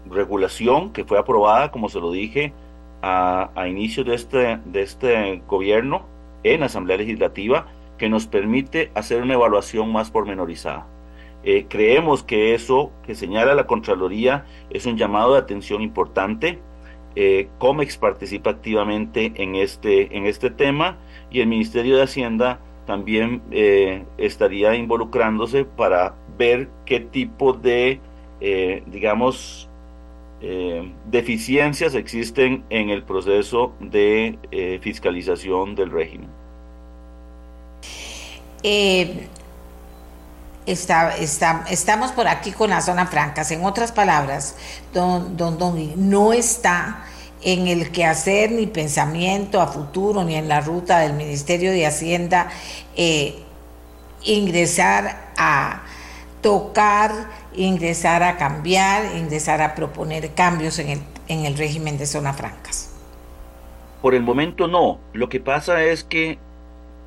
regulación 0.09 0.93
que 0.93 1.03
fue 1.03 1.17
aprobada, 1.17 1.72
como 1.72 1.89
se 1.89 1.99
lo 1.99 2.11
dije, 2.11 2.53
a, 3.01 3.49
a 3.55 3.67
inicio 3.67 4.03
de 4.03 4.15
este, 4.15 4.59
de 4.65 4.81
este 4.81 5.41
gobierno 5.47 6.05
en 6.43 6.61
la 6.61 6.67
Asamblea 6.67 6.97
Legislativa 6.97 7.67
que 7.97 8.09
nos 8.09 8.27
permite 8.27 8.91
hacer 8.95 9.21
una 9.21 9.35
evaluación 9.35 9.91
más 9.91 10.09
pormenorizada. 10.09 10.87
Eh, 11.43 11.65
creemos 11.67 12.23
que 12.23 12.53
eso 12.53 12.91
que 13.05 13.15
señala 13.15 13.55
la 13.55 13.65
Contraloría 13.65 14.45
es 14.69 14.85
un 14.85 14.97
llamado 14.97 15.33
de 15.33 15.39
atención 15.39 15.81
importante. 15.81 16.59
Eh, 17.15 17.49
COMEX 17.57 17.97
participa 17.97 18.51
activamente 18.51 19.33
en 19.35 19.55
este, 19.55 20.15
en 20.15 20.25
este 20.25 20.49
tema 20.49 20.97
y 21.29 21.41
el 21.41 21.47
Ministerio 21.47 21.97
de 21.97 22.03
Hacienda 22.03 22.59
también 22.85 23.41
eh, 23.51 24.03
estaría 24.17 24.75
involucrándose 24.75 25.65
para 25.65 26.15
ver 26.37 26.69
qué 26.85 26.99
tipo 26.99 27.53
de, 27.53 27.99
eh, 30.41 30.91
deficiencias 31.05 31.95
existen 31.95 32.63
en 32.69 32.89
el 32.89 33.03
proceso 33.03 33.73
de 33.79 34.79
fiscalización 34.81 35.75
del 35.75 35.91
régimen. 35.91 36.29
Está, 40.65 41.17
está, 41.17 41.65
estamos 41.69 42.11
por 42.11 42.27
aquí 42.27 42.51
con 42.51 42.69
las 42.69 42.85
zonas 42.85 43.09
francas. 43.09 43.49
En 43.51 43.65
otras 43.65 43.91
palabras, 43.91 44.55
don, 44.93 45.35
don, 45.35 45.57
don, 45.57 46.09
no 46.09 46.33
está 46.33 47.03
en 47.41 47.67
el 47.67 47.91
quehacer 47.91 48.51
ni 48.51 48.67
pensamiento 48.67 49.59
a 49.59 49.67
futuro 49.67 50.23
ni 50.23 50.35
en 50.35 50.47
la 50.47 50.61
ruta 50.61 50.99
del 50.99 51.13
Ministerio 51.13 51.71
de 51.71 51.87
Hacienda 51.87 52.49
eh, 52.95 53.39
ingresar 54.23 55.31
a 55.37 55.81
tocar, 56.41 57.11
ingresar 57.53 58.23
a 58.23 58.37
cambiar, 58.37 59.15
ingresar 59.15 59.61
a 59.61 59.75
proponer 59.75 60.33
cambios 60.33 60.79
en 60.79 60.89
el, 60.89 60.99
en 61.27 61.45
el 61.45 61.57
régimen 61.57 61.97
de 61.97 62.05
zonas 62.05 62.37
francas. 62.37 62.93
Por 64.01 64.15
el 64.15 64.23
momento 64.23 64.67
no. 64.67 64.99
Lo 65.13 65.29
que 65.29 65.39
pasa 65.39 65.83
es 65.83 66.03
que, 66.03 66.39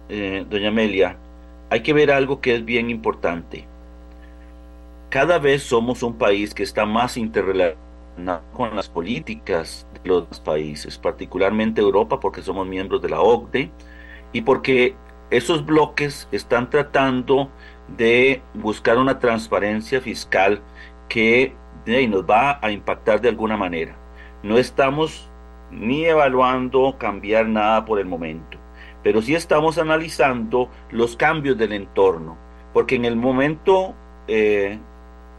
eh, 0.09 0.45
doña 0.49 0.69
Amelia, 0.69 1.17
hay 1.71 1.83
que 1.83 1.93
ver 1.93 2.11
algo 2.11 2.41
que 2.41 2.55
es 2.55 2.65
bien 2.65 2.91
importante. 2.91 3.67
Cada 5.11 5.39
vez 5.39 5.63
somos 5.63 6.03
un 6.03 6.15
país 6.15 6.55
que 6.55 6.63
está 6.63 6.87
más 6.87 7.17
interrelacionado 7.17 8.43
con 8.53 8.77
las 8.77 8.89
políticas 8.89 9.87
de 10.03 10.09
los 10.09 10.41
países, 10.41 10.99
particularmente 10.99 11.81
Europa, 11.81 12.21
porque 12.21 12.43
somos 12.43 12.67
miembros 12.67 13.03
de 13.03 13.09
la 13.09 13.21
OCDE 13.21 13.71
y 14.33 14.43
porque 14.43 14.95
esos 15.31 15.65
bloques 15.67 16.29
están 16.31 16.71
tratando 16.71 17.51
de 17.89 18.43
buscar 18.55 18.99
una 18.99 19.19
transparencia 19.19 20.01
fiscal 20.01 20.63
que 21.09 21.55
nos 21.87 22.25
va 22.25 22.59
a 22.63 22.71
impactar 22.71 23.21
de 23.21 23.29
alguna 23.29 23.57
manera. 23.57 23.95
No 24.43 24.59
estamos 24.59 25.31
ni 25.71 26.05
evaluando 26.05 26.97
cambiar 26.99 27.47
nada 27.47 27.85
por 27.85 27.99
el 27.99 28.07
momento 28.07 28.59
pero 29.05 29.21
sí 29.21 29.35
estamos 29.35 29.77
analizando 29.77 30.71
los 30.91 31.15
cambios 31.15 31.59
del 31.59 31.75
entorno, 31.75 32.39
porque 32.73 32.97
en 32.97 33.05
el 33.05 33.17
momento 33.17 33.95
eh, 34.27 34.81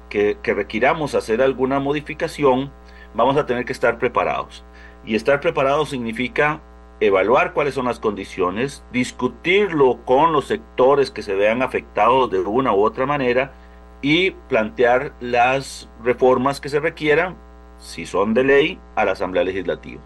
que, 0.08 0.38
que 0.44 0.54
requiramos 0.54 1.16
hacer 1.16 1.42
alguna 1.42 1.80
modificación, 1.80 2.72
vamos 3.16 3.36
a 3.38 3.48
tener 3.48 3.66
que 3.66 3.74
estar 3.74 3.98
preparados. 3.98 4.64
Y 5.04 5.16
estar 5.16 5.40
preparados 5.40 5.90
significa 5.90 6.62
evaluar 7.00 7.54
cuáles 7.54 7.74
son 7.74 7.86
las 7.86 8.00
condiciones, 8.00 8.84
discutirlo 8.92 10.00
con 10.06 10.32
los 10.32 10.46
sectores 10.46 11.12
que 11.12 11.22
se 11.22 11.36
vean 11.36 11.62
afectados 11.62 12.32
de 12.32 12.40
una 12.40 12.74
u 12.74 12.84
otra 12.84 13.06
manera 13.06 13.54
y 14.02 14.32
plantear 14.32 15.14
las 15.20 15.90
reformas 16.04 16.62
que 16.62 16.70
se 16.70 16.80
requieran, 16.80 17.36
si 17.80 18.06
son 18.06 18.34
de 18.34 18.44
ley, 18.44 18.80
a 18.96 19.06
la 19.06 19.12
Asamblea 19.12 19.44
Legislativa. 19.44 20.02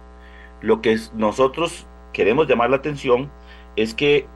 Lo 0.62 0.82
que 0.82 0.98
nosotros 1.14 1.88
queremos 2.14 2.48
llamar 2.48 2.70
la 2.70 2.78
atención 2.78 3.30
es 3.76 3.94
que 3.94 4.28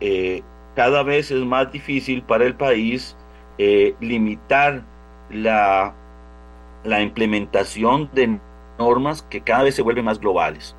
eh, 0.00 0.42
cada 0.74 1.02
vez 1.02 1.30
es 1.30 1.44
más 1.44 1.72
difícil 1.72 2.22
para 2.22 2.44
el 2.44 2.54
país 2.54 3.16
eh, 3.58 3.94
limitar 4.00 4.84
la, 5.30 5.94
la 6.84 7.00
implementación 7.00 8.10
de 8.12 8.38
normas 8.78 9.22
que 9.22 9.40
cada 9.40 9.62
vez 9.64 9.74
se 9.74 9.82
vuelven 9.82 10.04
más 10.04 10.20
globales. 10.20 10.76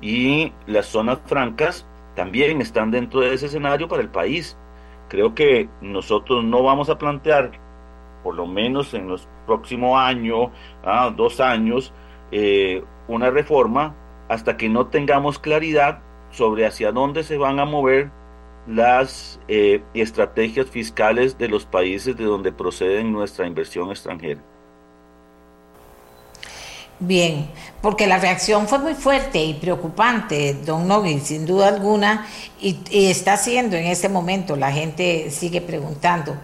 Y 0.00 0.52
las 0.66 0.86
zonas 0.86 1.20
francas 1.26 1.86
también 2.14 2.60
están 2.60 2.90
dentro 2.90 3.20
de 3.20 3.34
ese 3.34 3.46
escenario 3.46 3.88
para 3.88 4.02
el 4.02 4.08
país. 4.08 4.56
Creo 5.08 5.34
que 5.34 5.68
nosotros 5.80 6.44
no 6.44 6.62
vamos 6.62 6.90
a 6.90 6.98
plantear, 6.98 7.52
por 8.22 8.34
lo 8.34 8.46
menos 8.46 8.92
en 8.94 9.08
los 9.08 9.28
próximos 9.46 9.98
años, 9.98 10.50
ah, 10.84 11.12
dos 11.14 11.40
años, 11.40 11.92
eh, 12.32 12.82
una 13.08 13.30
reforma 13.30 13.94
hasta 14.28 14.56
que 14.56 14.68
no 14.68 14.88
tengamos 14.88 15.38
claridad 15.38 16.00
sobre 16.30 16.66
hacia 16.66 16.90
dónde 16.90 17.22
se 17.22 17.38
van 17.38 17.60
a 17.60 17.64
mover 17.64 18.10
las 18.66 19.40
eh, 19.46 19.82
estrategias 19.94 20.68
fiscales 20.68 21.38
de 21.38 21.48
los 21.48 21.66
países 21.66 22.16
de 22.16 22.24
donde 22.24 22.50
procede 22.50 23.04
nuestra 23.04 23.46
inversión 23.46 23.90
extranjera. 23.90 24.42
Bien, 26.98 27.50
porque 27.82 28.06
la 28.06 28.16
reacción 28.18 28.68
fue 28.68 28.78
muy 28.78 28.94
fuerte 28.94 29.44
y 29.44 29.52
preocupante, 29.52 30.54
don 30.54 30.88
Nogui, 30.88 31.20
sin 31.20 31.44
duda 31.44 31.68
alguna, 31.68 32.26
y, 32.58 32.78
está 32.90 33.34
haciendo 33.34 33.76
en 33.76 33.84
este 33.84 34.08
momento, 34.08 34.56
la 34.56 34.72
gente 34.72 35.30
sigue 35.30 35.60
preguntando, 35.60 36.34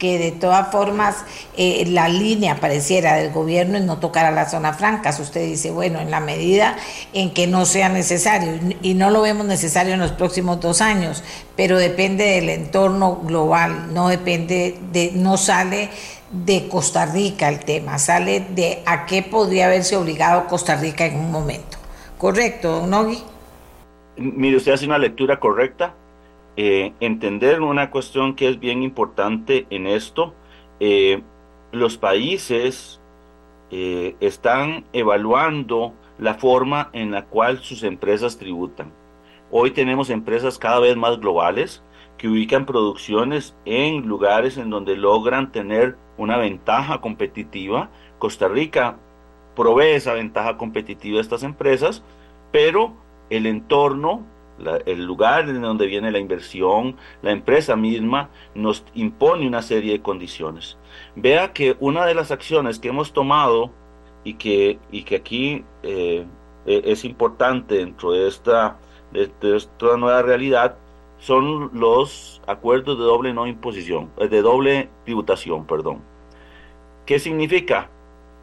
que 0.00 0.18
de 0.18 0.32
todas 0.32 0.72
formas 0.72 1.14
eh, 1.56 1.84
la 1.86 2.08
línea 2.08 2.58
pareciera 2.58 3.14
del 3.14 3.30
gobierno 3.30 3.78
es 3.78 3.84
no 3.84 3.98
tocar 3.98 4.24
a 4.26 4.30
las 4.32 4.50
zonas 4.50 4.78
francas. 4.78 5.20
Usted 5.20 5.44
dice, 5.44 5.70
bueno, 5.70 6.00
en 6.00 6.10
la 6.10 6.20
medida 6.20 6.76
en 7.12 7.32
que 7.32 7.46
no 7.46 7.64
sea 7.64 7.88
necesario, 7.88 8.58
y 8.82 8.94
no 8.94 9.10
lo 9.10 9.20
vemos 9.20 9.46
necesario 9.46 9.94
en 9.94 10.00
los 10.00 10.10
próximos 10.10 10.58
dos 10.58 10.80
años, 10.80 11.22
pero 11.54 11.78
depende 11.78 12.24
del 12.24 12.48
entorno 12.48 13.20
global, 13.22 13.94
no 13.94 14.08
depende 14.08 14.76
de, 14.90 15.12
no 15.14 15.36
sale 15.36 15.90
de 16.30 16.68
Costa 16.68 17.06
Rica 17.06 17.48
el 17.48 17.64
tema, 17.64 17.98
sale 17.98 18.40
de 18.40 18.82
a 18.86 19.06
qué 19.06 19.22
podría 19.22 19.66
haberse 19.66 19.96
obligado 19.96 20.46
Costa 20.46 20.76
Rica 20.76 21.06
en 21.06 21.18
un 21.18 21.32
momento. 21.32 21.78
¿Correcto, 22.18 22.80
don 22.80 22.90
Nogui? 22.90 23.18
Mire, 24.16 24.56
usted 24.56 24.72
hace 24.72 24.86
una 24.86 24.98
lectura 24.98 25.40
correcta 25.40 25.94
eh, 26.56 26.92
entender 27.00 27.62
una 27.62 27.90
cuestión 27.90 28.34
que 28.34 28.48
es 28.48 28.60
bien 28.60 28.82
importante 28.82 29.66
en 29.70 29.86
esto. 29.86 30.34
Eh, 30.78 31.22
los 31.72 31.96
países 31.96 33.00
eh, 33.70 34.16
están 34.20 34.84
evaluando 34.92 35.94
la 36.18 36.34
forma 36.34 36.90
en 36.92 37.12
la 37.12 37.24
cual 37.24 37.60
sus 37.60 37.82
empresas 37.82 38.36
tributan. 38.36 38.92
Hoy 39.50 39.70
tenemos 39.70 40.10
empresas 40.10 40.58
cada 40.58 40.80
vez 40.80 40.96
más 40.96 41.18
globales 41.18 41.82
que 42.20 42.28
ubican 42.28 42.66
producciones 42.66 43.56
en 43.64 44.06
lugares 44.06 44.58
en 44.58 44.68
donde 44.68 44.94
logran 44.94 45.52
tener 45.52 45.96
una 46.18 46.36
ventaja 46.36 47.00
competitiva. 47.00 47.88
Costa 48.18 48.46
Rica 48.46 48.98
provee 49.56 49.92
esa 49.92 50.12
ventaja 50.12 50.58
competitiva 50.58 51.16
a 51.16 51.22
estas 51.22 51.44
empresas, 51.44 52.02
pero 52.52 52.92
el 53.30 53.46
entorno 53.46 54.26
el 54.84 55.06
lugar 55.06 55.48
en 55.48 55.62
donde 55.62 55.86
viene 55.86 56.12
la 56.12 56.18
inversión, 56.18 56.96
la 57.22 57.30
empresa 57.30 57.74
misma 57.74 58.28
nos 58.54 58.84
impone 58.92 59.46
una 59.46 59.62
serie 59.62 59.92
de 59.92 60.02
condiciones. 60.02 60.76
Vea 61.16 61.54
que 61.54 61.78
una 61.80 62.04
de 62.04 62.14
las 62.14 62.30
acciones 62.30 62.78
que 62.78 62.88
hemos 62.88 63.14
tomado 63.14 63.70
y 64.24 64.34
que, 64.34 64.78
y 64.92 65.04
que 65.04 65.16
aquí 65.16 65.64
eh, 65.82 66.26
e, 66.66 66.82
es 66.84 67.06
importante 67.06 67.76
dentro 67.76 68.12
de 68.12 68.28
esta, 68.28 68.76
de, 69.10 69.30
esta 69.56 69.96
nueva 69.96 70.20
realidad 70.20 70.76
son 71.20 71.70
los 71.78 72.42
acuerdos 72.46 72.98
de 72.98 73.04
doble 73.04 73.32
no 73.32 73.46
imposición, 73.46 74.10
eh, 74.18 74.28
de 74.28 74.42
doble 74.42 74.88
tributación, 75.04 75.66
perdón. 75.66 76.02
¿Qué 77.06 77.18
significa? 77.18 77.90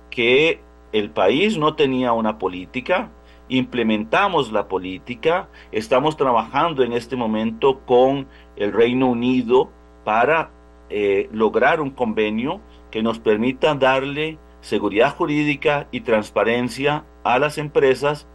Que 0.09 0.61
el 0.93 1.09
país 1.09 1.57
no 1.57 1.75
tenía 1.75 2.13
una 2.13 2.37
política, 2.37 3.09
implementamos 3.49 4.51
la 4.51 4.67
política, 4.67 5.49
estamos 5.71 6.17
trabajando 6.17 6.83
en 6.83 6.93
este 6.93 7.15
momento 7.15 7.81
con 7.85 8.27
el 8.55 8.71
Reino 8.71 9.07
Unido 9.07 9.69
para 10.03 10.51
eh, 10.89 11.29
lograr 11.31 11.81
un 11.81 11.89
convenio 11.89 12.61
que 12.91 13.03
nos 13.03 13.19
permita 13.19 13.75
darle 13.75 14.37
seguridad 14.61 15.15
jurídica 15.15 15.87
y 15.91 16.01
transparencia 16.01 17.05
a 17.23 17.39
las 17.39 17.57
empresas 17.57 18.27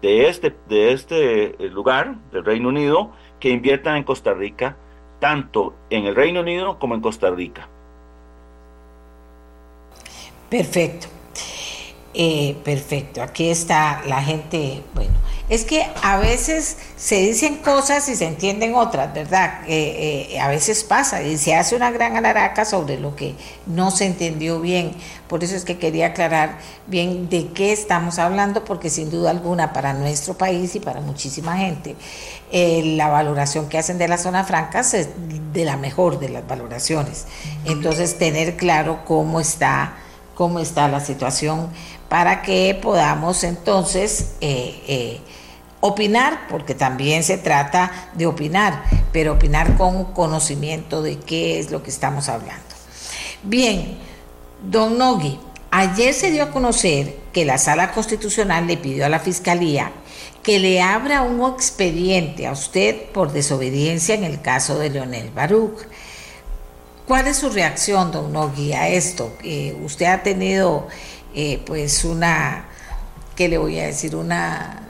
de 0.00 0.28
este, 0.28 0.54
de 0.68 0.92
este 0.92 1.64
eh, 1.64 1.68
lugar, 1.70 2.16
del 2.32 2.44
Reino 2.44 2.68
Unido, 2.68 3.12
que 3.42 3.48
inviertan 3.48 3.96
en 3.96 4.04
Costa 4.04 4.32
Rica, 4.34 4.76
tanto 5.18 5.74
en 5.90 6.06
el 6.06 6.14
Reino 6.14 6.42
Unido 6.42 6.78
como 6.78 6.94
en 6.94 7.00
Costa 7.00 7.28
Rica. 7.28 7.66
Perfecto. 10.48 11.08
Eh, 12.14 12.58
perfecto, 12.62 13.22
aquí 13.22 13.48
está 13.48 14.02
la 14.06 14.22
gente, 14.22 14.82
bueno, 14.94 15.12
Es 15.48 15.64
que 15.64 15.86
a 16.02 16.18
veces 16.18 16.76
se 16.96 17.16
dicen 17.16 17.56
cosas 17.56 18.08
y 18.08 18.16
se 18.16 18.26
entienden 18.26 18.74
otras, 18.74 19.12
¿verdad? 19.14 19.62
Eh, 19.66 20.38
a 20.40 20.48
veces 20.48 20.84
pasa 20.84 21.22
y 21.22 21.38
se 21.38 21.54
hace 21.54 21.74
una 21.74 21.90
gran 21.90 22.16
alaraca 22.16 22.64
sobre 22.66 22.98
lo 22.98 23.16
que 23.16 23.34
no 23.66 23.90
se 23.90 24.06
entendió 24.06 24.60
bien. 24.60 24.92
Por 25.26 25.42
eso 25.42 25.56
es 25.56 25.64
que 25.64 25.78
quería 25.78 26.08
aclarar 26.08 26.58
bien 26.86 27.30
de 27.30 27.48
qué 27.48 27.72
estamos 27.72 28.18
hablando, 28.18 28.64
porque 28.64 28.90
sin 28.90 29.10
duda 29.10 29.30
alguna 29.30 29.72
para 29.72 29.94
nuestro 29.94 30.34
país 30.34 30.74
y 30.74 30.80
para 30.80 31.00
muchísima 31.00 31.56
gente, 31.56 31.96
eh, 32.50 32.82
la 32.96 33.08
valoración 33.08 33.70
que 33.70 33.78
hacen 33.78 33.96
de 33.96 34.08
la 34.08 34.18
zona 34.18 34.44
franca 34.44 34.80
es 34.80 35.08
de 35.54 35.64
la 35.64 35.78
mejor 35.78 36.18
de 36.18 36.28
las 36.28 36.46
valoraciones. 36.46 37.26
Entonces, 37.64 38.18
tener 38.18 38.56
claro 38.56 39.06
cómo 39.06 39.40
está, 39.40 39.94
cómo 40.34 40.60
está 40.60 40.88
la 40.88 41.00
situación 41.00 41.70
para 42.12 42.42
que 42.42 42.78
podamos 42.78 43.42
entonces 43.42 44.32
eh, 44.42 44.82
eh, 44.86 45.20
opinar, 45.80 46.46
porque 46.50 46.74
también 46.74 47.22
se 47.24 47.38
trata 47.38 48.10
de 48.12 48.26
opinar, 48.26 48.84
pero 49.14 49.32
opinar 49.32 49.78
con 49.78 50.12
conocimiento 50.12 51.00
de 51.00 51.16
qué 51.16 51.58
es 51.58 51.70
lo 51.70 51.82
que 51.82 51.88
estamos 51.88 52.28
hablando. 52.28 52.66
Bien, 53.42 53.96
don 54.62 54.98
Nogui, 54.98 55.40
ayer 55.70 56.12
se 56.12 56.30
dio 56.30 56.42
a 56.42 56.50
conocer 56.50 57.16
que 57.32 57.46
la 57.46 57.56
Sala 57.56 57.92
Constitucional 57.92 58.66
le 58.66 58.76
pidió 58.76 59.06
a 59.06 59.08
la 59.08 59.18
Fiscalía 59.18 59.90
que 60.42 60.58
le 60.58 60.82
abra 60.82 61.22
un 61.22 61.50
expediente 61.50 62.46
a 62.46 62.52
usted 62.52 63.10
por 63.12 63.32
desobediencia 63.32 64.14
en 64.14 64.24
el 64.24 64.42
caso 64.42 64.78
de 64.78 64.90
Leonel 64.90 65.30
Baruch. 65.30 65.78
¿Cuál 67.06 67.26
es 67.28 67.38
su 67.38 67.48
reacción, 67.48 68.12
don 68.12 68.34
Nogui, 68.34 68.74
a 68.74 68.88
esto? 68.88 69.32
Eh, 69.42 69.74
usted 69.82 70.06
ha 70.06 70.22
tenido 70.22 70.88
eh, 71.34 71.62
pues 71.64 72.04
una, 72.04 72.66
¿qué 73.36 73.48
le 73.48 73.58
voy 73.58 73.78
a 73.78 73.86
decir? 73.86 74.16
Una 74.16 74.82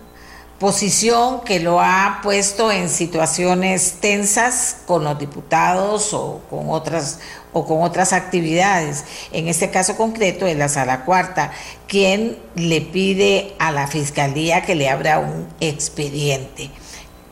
posición 0.58 1.40
que 1.40 1.58
lo 1.58 1.80
ha 1.80 2.20
puesto 2.22 2.70
en 2.70 2.88
situaciones 2.88 3.98
tensas 4.00 4.82
con 4.86 5.02
los 5.02 5.18
diputados 5.18 6.14
o 6.14 6.40
con 6.48 6.70
otras 6.70 7.18
o 7.52 7.66
con 7.66 7.82
otras 7.82 8.12
actividades. 8.12 9.04
En 9.32 9.48
este 9.48 9.70
caso 9.70 9.96
concreto 9.96 10.46
es 10.46 10.56
la 10.56 10.68
sala 10.68 11.04
cuarta, 11.04 11.50
quien 11.88 12.38
le 12.54 12.80
pide 12.80 13.54
a 13.58 13.72
la 13.72 13.86
fiscalía 13.86 14.62
que 14.62 14.74
le 14.74 14.88
abra 14.88 15.18
un 15.18 15.48
expediente. 15.60 16.70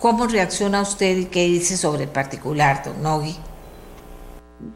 ¿Cómo 0.00 0.26
reacciona 0.26 0.82
usted 0.82 1.16
y 1.16 1.24
qué 1.26 1.44
dice 1.44 1.76
sobre 1.76 2.04
el 2.04 2.10
particular, 2.10 2.82
don 2.84 3.02
Nogui? 3.02 3.36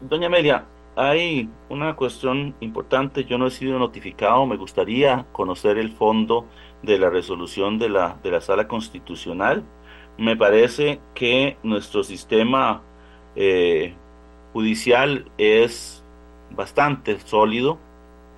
Doña 0.09 0.27
Amelia, 0.27 0.65
hay 0.95 1.49
una 1.69 1.95
cuestión 1.95 2.55
importante, 2.59 3.25
yo 3.25 3.37
no 3.37 3.47
he 3.47 3.51
sido 3.51 3.79
notificado, 3.79 4.45
me 4.45 4.57
gustaría 4.57 5.25
conocer 5.31 5.77
el 5.77 5.91
fondo 5.91 6.45
de 6.83 6.99
la 6.99 7.09
resolución 7.09 7.79
de 7.79 7.89
la, 7.89 8.17
de 8.23 8.31
la 8.31 8.41
sala 8.41 8.67
constitucional. 8.67 9.63
Me 10.17 10.37
parece 10.37 10.99
que 11.13 11.57
nuestro 11.63 12.03
sistema 12.03 12.81
eh, 13.35 13.95
judicial 14.53 15.29
es 15.37 16.03
bastante 16.51 17.19
sólido. 17.19 17.79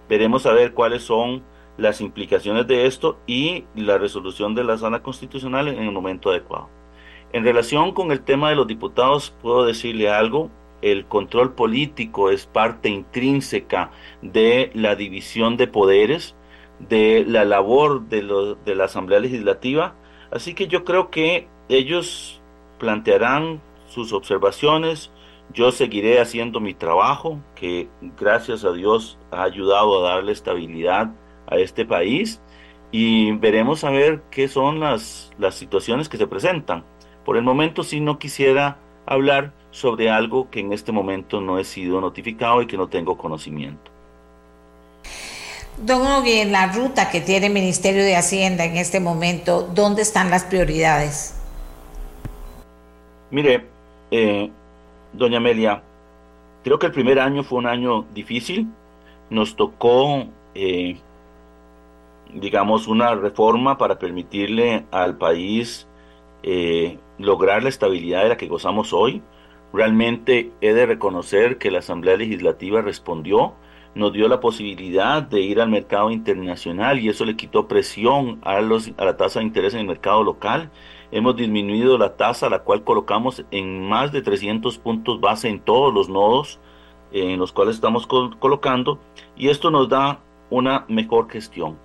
Veremos 0.09 0.45
a 0.45 0.53
ver 0.53 0.73
cuáles 0.73 1.03
son 1.03 1.43
las 1.77 2.01
implicaciones 2.01 2.65
de 2.65 2.87
esto 2.87 3.19
y 3.27 3.65
la 3.75 3.97
resolución 3.97 4.55
de 4.55 4.63
la 4.63 4.77
sala 4.77 5.03
constitucional 5.03 5.67
en 5.67 5.79
el 5.79 5.91
momento 5.91 6.31
adecuado. 6.31 6.69
En 7.33 7.43
relación 7.43 7.91
con 7.91 8.11
el 8.11 8.21
tema 8.21 8.49
de 8.49 8.55
los 8.55 8.67
diputados, 8.67 9.35
puedo 9.41 9.65
decirle 9.65 10.09
algo 10.09 10.49
el 10.81 11.05
control 11.05 11.53
político 11.53 12.29
es 12.29 12.45
parte 12.45 12.89
intrínseca 12.89 13.91
de 14.21 14.71
la 14.73 14.95
división 14.95 15.57
de 15.57 15.67
poderes, 15.67 16.35
de 16.79 17.25
la 17.27 17.45
labor 17.45 18.07
de, 18.07 18.55
de, 18.63 18.75
la 18.75 18.85
Asamblea 18.85 19.19
Legislativa. 19.19 19.95
Así 20.31 20.53
que 20.53 20.67
yo 20.67 20.83
creo 20.83 21.09
que 21.09 21.47
ellos 21.69 22.41
plantearán 22.79 23.61
sus 23.87 24.13
observaciones. 24.13 25.11
Yo 25.53 25.71
seguiré 25.71 26.19
haciendo 26.19 26.59
mi 26.59 26.73
trabajo, 26.73 27.39
que 27.55 27.89
gracias 28.17 28.63
a 28.63 28.71
Dios 28.73 29.17
ha 29.31 29.43
ayudado 29.43 30.05
a 30.05 30.09
darle 30.09 30.31
estabilidad 30.31 31.11
a 31.47 31.55
este 31.57 31.85
país. 31.85 32.41
Y 32.91 33.31
veremos 33.33 33.83
a 33.83 33.89
ver 33.89 34.21
qué 34.31 34.47
son 34.47 34.79
las, 34.79 35.31
las 35.37 35.55
situaciones 35.55 36.09
que 36.09 36.17
se 36.17 36.27
presentan. 36.27 36.83
Por 37.25 37.37
el 37.37 37.43
momento 37.43 37.83
sí 37.83 37.99
no 37.99 38.19
quisiera 38.19 38.77
hablar 39.05 39.53
sobre 39.77 40.09
algo 40.09 40.49
que 40.49 40.59
en 40.59 40.73
este 40.73 40.91
momento 40.91 41.39
no 41.39 41.59
he 41.59 41.63
sido 41.63 42.01
notificado 42.01 42.63
y 42.63 42.65
que 42.65 42.77
no 42.77 42.87
tengo 42.87 43.15
conocimiento. 43.15 43.91
Don 45.77 46.01
Ogui, 46.01 46.39
en 46.39 46.51
la 46.51 46.71
ruta 46.71 47.11
que 47.11 47.21
tiene 47.21 47.45
el 47.45 47.53
Ministerio 47.53 48.03
de 48.03 48.15
Hacienda 48.15 48.65
en 48.65 48.75
este 48.75 48.99
momento, 48.99 49.69
¿dónde 49.75 50.01
están 50.01 50.31
las 50.31 50.45
prioridades? 50.45 51.39
Mire, 53.29 53.67
eh, 54.09 54.49
doña 55.13 55.37
Amelia, 55.37 55.83
creo 56.63 56.79
que 56.79 56.87
el 56.87 56.91
primer 56.91 57.19
año 57.19 57.43
fue 57.43 57.59
un 57.59 57.67
año 57.67 58.03
difícil. 58.15 58.67
Nos 59.29 59.55
tocó, 59.55 60.25
eh, 60.55 60.97
digamos, 62.33 62.87
una 62.87 63.13
reforma 63.13 63.77
para 63.77 63.99
permitirle 63.99 64.85
al 64.89 65.17
país 65.17 65.85
eh, 66.41 66.97
lograr 67.19 67.61
la 67.61 67.69
estabilidad 67.69 68.23
de 68.23 68.29
la 68.29 68.37
que 68.37 68.47
gozamos 68.47 68.91
hoy. 68.91 69.21
Realmente 69.77 70.51
he 70.59 70.73
de 70.73 70.87
reconocer 70.87 71.59
que 71.59 71.69
la 71.69 71.79
Asamblea 71.79 72.17
Legislativa 72.17 72.81
respondió, 72.81 73.53
nos 73.93 74.11
dio 74.11 74.27
la 74.27 74.39
posibilidad 74.39 75.21
de 75.21 75.41
ir 75.41 75.61
al 75.61 75.69
mercado 75.69 76.09
internacional 76.09 76.99
y 76.99 77.09
eso 77.09 77.25
le 77.25 77.35
quitó 77.35 77.67
presión 77.67 78.39
a, 78.41 78.59
los, 78.61 78.91
a 78.97 79.05
la 79.05 79.17
tasa 79.17 79.37
de 79.37 79.45
interés 79.45 79.75
en 79.75 79.81
el 79.81 79.85
mercado 79.85 80.23
local. 80.23 80.71
Hemos 81.11 81.35
disminuido 81.35 81.99
la 81.99 82.17
tasa, 82.17 82.49
la 82.49 82.63
cual 82.63 82.83
colocamos 82.83 83.45
en 83.51 83.87
más 83.87 84.11
de 84.11 84.23
300 84.23 84.79
puntos 84.79 85.21
base 85.21 85.47
en 85.47 85.59
todos 85.59 85.93
los 85.93 86.09
nodos 86.09 86.59
en 87.11 87.37
los 87.37 87.51
cuales 87.51 87.75
estamos 87.75 88.07
colocando 88.07 88.99
y 89.35 89.49
esto 89.49 89.69
nos 89.69 89.89
da 89.89 90.21
una 90.49 90.85
mejor 90.87 91.29
gestión. 91.29 91.77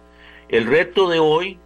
El 0.48 0.64
reto 0.64 1.10
de 1.10 1.18
hoy 1.18 1.58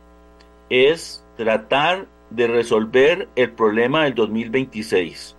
es 0.71 1.25
tratar 1.37 2.09
de 2.31 2.49
resolver 2.49 3.29
el 3.37 3.53
problema 3.53 4.03
del 4.03 4.17
2026. 4.17 5.36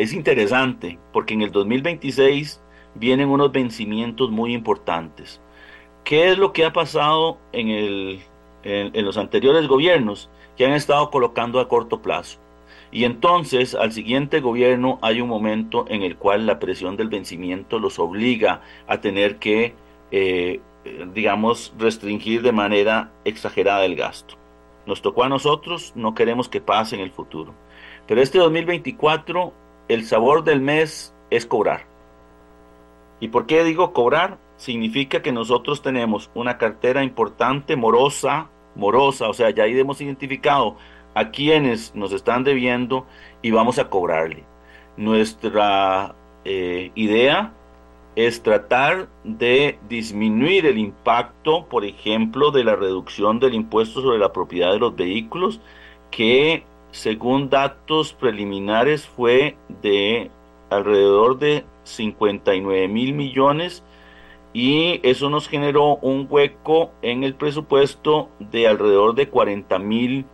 Es 0.00 0.14
interesante 0.14 0.98
porque 1.12 1.34
en 1.34 1.42
el 1.42 1.52
2026 1.52 2.58
vienen 2.94 3.28
unos 3.28 3.52
vencimientos 3.52 4.30
muy 4.30 4.54
importantes. 4.54 5.42
¿Qué 6.04 6.30
es 6.30 6.38
lo 6.38 6.54
que 6.54 6.64
ha 6.64 6.72
pasado 6.72 7.36
en, 7.52 8.18
los 8.94 9.18
anteriores 9.18 9.68
gobiernos 9.68 10.30
que 10.56 10.64
han 10.64 10.72
estado 10.72 11.10
colocando 11.10 11.60
a 11.60 11.68
corto 11.68 12.00
plazo? 12.00 12.38
Y 12.90 13.04
entonces 13.04 13.74
al 13.74 13.92
siguiente 13.92 14.40
gobierno 14.40 14.98
hay 15.02 15.20
un 15.20 15.28
momento 15.28 15.84
en 15.86 16.00
el 16.00 16.16
cual 16.16 16.46
la 16.46 16.58
presión 16.58 16.96
del 16.96 17.10
vencimiento 17.10 17.78
los 17.78 17.98
obliga 17.98 18.62
a 18.86 19.02
tener 19.02 19.36
que, 19.36 19.74
eh, 20.12 20.62
digamos, 21.12 21.74
restringir 21.76 22.40
de 22.40 22.52
manera 22.52 23.12
exagerada 23.26 23.84
el 23.84 23.96
gasto. 23.96 24.36
Nos 24.86 25.02
tocó 25.02 25.24
a 25.24 25.28
nosotros, 25.28 25.92
no 25.94 26.14
queremos 26.14 26.48
que 26.48 26.62
pase 26.62 26.96
en 26.96 27.02
el 27.02 27.10
futuro. 27.10 27.52
Pero 28.06 28.22
este 28.22 28.38
2024, 28.38 29.52
el 29.90 30.04
sabor 30.04 30.44
del 30.44 30.60
mes 30.60 31.12
es 31.30 31.46
cobrar. 31.46 31.84
¿Y 33.18 33.28
por 33.28 33.46
qué 33.46 33.64
digo 33.64 33.92
cobrar? 33.92 34.38
Significa 34.56 35.20
que 35.20 35.32
nosotros 35.32 35.82
tenemos 35.82 36.30
una 36.32 36.58
cartera 36.58 37.02
importante, 37.02 37.74
morosa, 37.74 38.48
morosa, 38.76 39.28
o 39.28 39.34
sea, 39.34 39.50
ya 39.50 39.64
ahí 39.64 39.78
hemos 39.78 40.00
identificado 40.00 40.76
a 41.14 41.30
quienes 41.30 41.92
nos 41.96 42.12
están 42.12 42.44
debiendo 42.44 43.04
y 43.42 43.50
vamos 43.50 43.80
a 43.80 43.90
cobrarle. 43.90 44.44
Nuestra 44.96 46.14
eh, 46.44 46.92
idea 46.94 47.52
es 48.14 48.44
tratar 48.44 49.08
de 49.24 49.76
disminuir 49.88 50.66
el 50.66 50.78
impacto, 50.78 51.66
por 51.66 51.84
ejemplo, 51.84 52.52
de 52.52 52.62
la 52.62 52.76
reducción 52.76 53.40
del 53.40 53.54
impuesto 53.54 54.02
sobre 54.02 54.18
la 54.18 54.32
propiedad 54.32 54.72
de 54.72 54.78
los 54.78 54.94
vehículos, 54.94 55.60
que 56.12 56.64
según 56.90 57.50
datos 57.50 58.12
preliminares 58.12 59.06
fue 59.06 59.56
de 59.82 60.30
alrededor 60.70 61.38
de 61.38 61.64
59 61.84 62.88
mil 62.88 63.14
millones 63.14 63.82
y 64.52 65.00
eso 65.02 65.30
nos 65.30 65.48
generó 65.48 65.96
un 65.96 66.26
hueco 66.28 66.90
en 67.02 67.22
el 67.22 67.34
presupuesto 67.34 68.28
de 68.38 68.66
alrededor 68.66 69.14
de 69.14 69.28
40 69.28 69.78
mil 69.78 70.24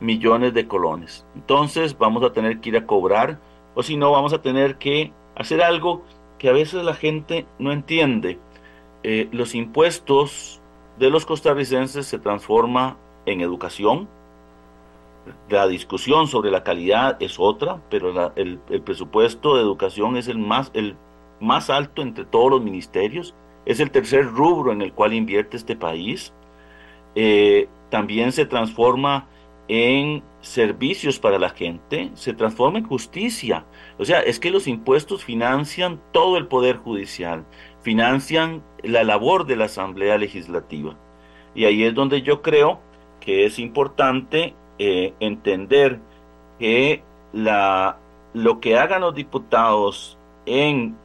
millones 0.00 0.52
de 0.52 0.66
colones. 0.66 1.24
Entonces 1.34 1.96
vamos 1.96 2.22
a 2.22 2.32
tener 2.32 2.60
que 2.60 2.70
ir 2.70 2.76
a 2.76 2.86
cobrar 2.86 3.38
o 3.74 3.82
si 3.82 3.96
no 3.96 4.10
vamos 4.10 4.32
a 4.32 4.42
tener 4.42 4.76
que 4.76 5.12
hacer 5.34 5.62
algo 5.62 6.02
que 6.38 6.48
a 6.48 6.52
veces 6.52 6.84
la 6.84 6.94
gente 6.94 7.46
no 7.58 7.72
entiende. 7.72 8.38
Eh, 9.04 9.28
los 9.32 9.54
impuestos 9.54 10.60
de 10.98 11.08
los 11.08 11.24
costarricenses 11.24 12.06
se 12.06 12.18
transforma 12.18 12.98
en 13.26 13.40
educación. 13.40 14.08
La 15.48 15.66
discusión 15.68 16.26
sobre 16.26 16.50
la 16.50 16.64
calidad 16.64 17.16
es 17.20 17.38
otra, 17.38 17.80
pero 17.90 18.32
el, 18.36 18.58
presupuesto 18.84 19.56
de 19.56 19.62
educación 19.62 20.16
es 20.16 20.28
el 20.28 20.38
más, 20.38 20.70
el 20.74 20.96
más 21.40 21.70
alto 21.70 22.02
entre 22.02 22.24
todos 22.24 22.50
los 22.50 22.62
ministerios. 22.62 23.34
Es 23.64 23.80
el 23.80 23.90
tercer 23.90 24.26
rubro 24.26 24.72
en 24.72 24.82
el 24.82 24.92
cual 24.92 25.12
invierte 25.12 25.56
este 25.56 25.76
país. 25.76 26.32
Eh, 27.14 27.68
también 27.90 28.32
se 28.32 28.46
transforma 28.46 29.28
en 29.68 30.22
servicios 30.42 31.18
para 31.18 31.38
la 31.38 31.50
gente 31.50 32.10
se 32.14 32.34
transforma 32.34 32.78
en 32.78 32.86
justicia. 32.86 33.64
O 33.98 34.04
sea, 34.04 34.20
es 34.20 34.38
que 34.38 34.50
los 34.50 34.66
impuestos 34.66 35.24
financian 35.24 36.00
todo 36.12 36.36
el 36.36 36.48
poder 36.48 36.76
judicial, 36.76 37.44
financian 37.80 38.62
la 38.82 39.04
labor 39.04 39.46
de 39.46 39.56
la 39.56 39.66
Asamblea 39.66 40.18
Legislativa. 40.18 40.96
Y 41.54 41.64
ahí 41.64 41.84
es 41.84 41.94
donde 41.94 42.22
yo 42.22 42.42
creo 42.42 42.80
que 43.20 43.46
es 43.46 43.58
importante 43.58 44.54
eh, 44.78 45.14
entender 45.20 45.98
que 46.58 47.02
la, 47.32 47.96
lo 48.34 48.60
que 48.60 48.76
hagan 48.78 49.02
los 49.02 49.14
diputados 49.14 50.18
en 50.46 50.96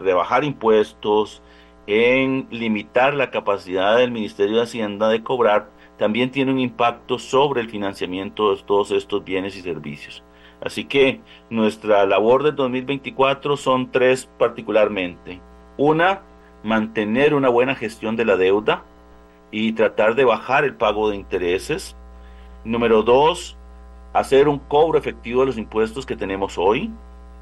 rebajar 0.00 0.44
impuestos, 0.44 1.42
en 1.86 2.46
limitar 2.50 3.14
la 3.14 3.30
capacidad 3.30 3.96
del 3.96 4.10
Ministerio 4.10 4.56
de 4.56 4.62
Hacienda 4.62 5.08
de 5.08 5.22
cobrar, 5.22 5.68
también 5.96 6.30
tiene 6.30 6.52
un 6.52 6.60
impacto 6.60 7.18
sobre 7.18 7.60
el 7.60 7.68
financiamiento 7.68 8.54
de 8.54 8.62
todos 8.62 8.90
estos 8.92 9.24
bienes 9.24 9.56
y 9.56 9.62
servicios. 9.62 10.22
Así 10.60 10.84
que 10.84 11.20
nuestra 11.50 12.04
labor 12.06 12.42
del 12.42 12.56
2024 12.56 13.56
son 13.56 13.90
tres 13.90 14.28
particularmente. 14.38 15.40
Una, 15.76 16.22
mantener 16.62 17.34
una 17.34 17.48
buena 17.48 17.74
gestión 17.74 18.16
de 18.16 18.24
la 18.24 18.36
deuda 18.36 18.82
y 19.50 19.72
tratar 19.72 20.14
de 20.14 20.24
bajar 20.24 20.64
el 20.64 20.74
pago 20.74 21.10
de 21.10 21.16
intereses. 21.16 21.96
Número 22.68 23.02
dos, 23.02 23.56
hacer 24.12 24.46
un 24.46 24.58
cobro 24.58 24.98
efectivo 24.98 25.40
de 25.40 25.46
los 25.46 25.56
impuestos 25.56 26.04
que 26.04 26.16
tenemos 26.16 26.58
hoy, 26.58 26.90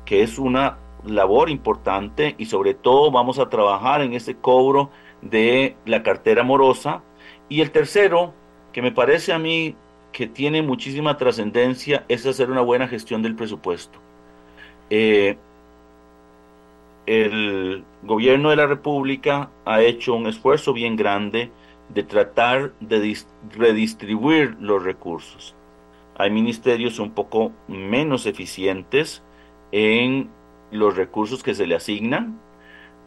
que 0.05 0.23
es 0.23 0.39
una 0.39 0.79
labor 1.05 1.51
importante 1.51 2.37
y 2.39 2.47
sobre 2.47 2.75
todo 2.75 3.11
vamos 3.11 3.41
a 3.41 3.49
trabajar 3.49 4.03
en 4.03 4.13
ese 4.13 4.37
cobro 4.37 4.89
de 5.23 5.75
la 5.85 6.05
cartera 6.05 6.45
morosa. 6.45 7.03
Y 7.49 7.61
el 7.61 7.73
tercero, 7.73 8.35
que 8.73 8.83
me 8.83 8.93
parece 8.93 9.33
a 9.33 9.41
mí 9.41 9.75
que 10.13 10.29
tiene 10.29 10.63
muchísima 10.63 11.17
trascendencia, 11.17 12.05
es 12.07 12.25
hacer 12.25 12.49
una 12.49 12.61
buena 12.61 12.87
gestión 12.87 13.21
del 13.21 13.35
presupuesto. 13.35 13.99
Eh, 14.91 15.37
el 17.07 17.83
gobierno 18.05 18.51
de 18.51 18.57
la 18.57 18.69
República 18.69 19.51
ha 19.65 19.81
hecho 19.83 20.15
un 20.15 20.29
esfuerzo 20.29 20.73
bien 20.73 20.95
grande 20.95 21.51
de 21.89 22.03
tratar 22.03 22.73
de 22.81 23.17
redistribuir 23.57 24.57
los 24.61 24.83
recursos. 24.83 25.55
Hay 26.17 26.31
ministerios 26.31 26.99
un 26.99 27.11
poco 27.11 27.53
menos 27.69 28.27
eficientes 28.27 29.23
en 29.73 30.31
los 30.71 30.97
recursos 30.97 31.43
que 31.43 31.55
se 31.55 31.67
le 31.67 31.75
asignan. 31.75 32.41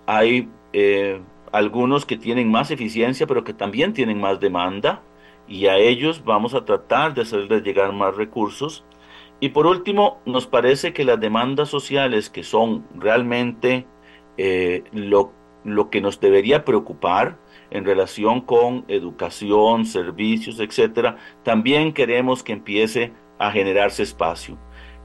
Hay 0.06 0.50
eh, 0.74 1.20
algunos 1.52 2.06
que 2.06 2.18
tienen 2.18 2.50
más 2.50 2.72
eficiencia, 2.72 3.28
pero 3.28 3.44
que 3.44 3.54
también 3.54 3.94
tienen 3.94 4.20
más 4.20 4.40
demanda 4.40 5.02
y 5.48 5.66
a 5.66 5.78
ellos 5.78 6.24
vamos 6.24 6.54
a 6.54 6.64
tratar 6.64 7.16
de 7.16 7.24
hacerles 7.24 7.64
llegar 7.64 7.92
más 7.92 8.16
recursos. 8.16 8.86
Y 9.40 9.50
por 9.50 9.66
último, 9.66 10.20
nos 10.26 10.46
parece 10.46 10.94
que 10.94 11.04
las 11.04 11.20
demandas 11.20 11.70
sociales, 11.70 12.30
que 12.30 12.44
son 12.44 12.86
realmente 12.96 13.88
eh, 14.38 14.84
lo, 14.92 15.32
lo 15.64 15.90
que 15.90 16.02
nos 16.02 16.20
debería 16.20 16.66
preocupar 16.66 17.38
en 17.72 17.86
relación 17.86 18.42
con 18.42 18.86
educación, 18.88 19.86
servicios, 19.86 20.60
etcétera, 20.60 21.18
también 21.44 21.94
queremos 21.94 22.44
que 22.44 22.54
empiece 22.54 23.14
a 23.38 23.52
generarse 23.52 24.04
espacio. 24.04 24.58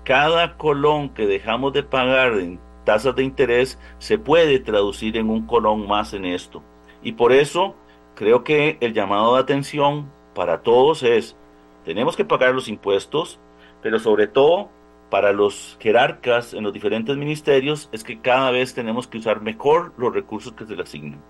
Cada 0.05 0.57
colón 0.57 1.11
que 1.11 1.27
dejamos 1.27 1.73
de 1.73 1.83
pagar 1.83 2.35
en 2.35 2.61
tasas 2.85 3.17
de 3.17 3.25
interés 3.25 3.79
se 3.99 4.19
puede 4.19 4.59
traducir 4.59 5.17
en 5.17 5.31
un 5.31 5.47
colón 5.47 5.87
más 5.87 6.13
en 6.13 6.27
esto. 6.27 6.63
Y 7.03 7.13
por 7.13 7.33
eso 7.33 7.75
creo 8.15 8.45
que 8.45 8.79
el 8.81 8.93
llamado 8.93 9.35
de 9.35 9.41
atención 9.41 10.11
para 10.35 10.63
todos 10.63 11.03
es, 11.03 11.37
tenemos 11.85 12.17
que 12.17 12.25
pagar 12.25 12.55
los 12.55 12.69
impuestos, 12.69 13.41
pero 13.83 13.99
sobre 13.99 14.27
todo 14.27 14.71
para 15.11 15.33
los 15.33 15.77
jerarcas 15.81 16.55
en 16.55 16.65
los 16.65 16.73
diferentes 16.73 17.17
ministerios 17.17 17.89
es 17.93 18.03
que 18.03 18.21
cada 18.21 18.51
vez 18.51 18.75
tenemos 18.75 19.07
que 19.07 19.19
usar 19.19 19.41
mejor 19.43 19.93
los 19.97 20.13
recursos 20.13 20.53
que 20.55 20.67
se 20.67 20.75
le 20.75 20.83
asignan. 20.83 21.23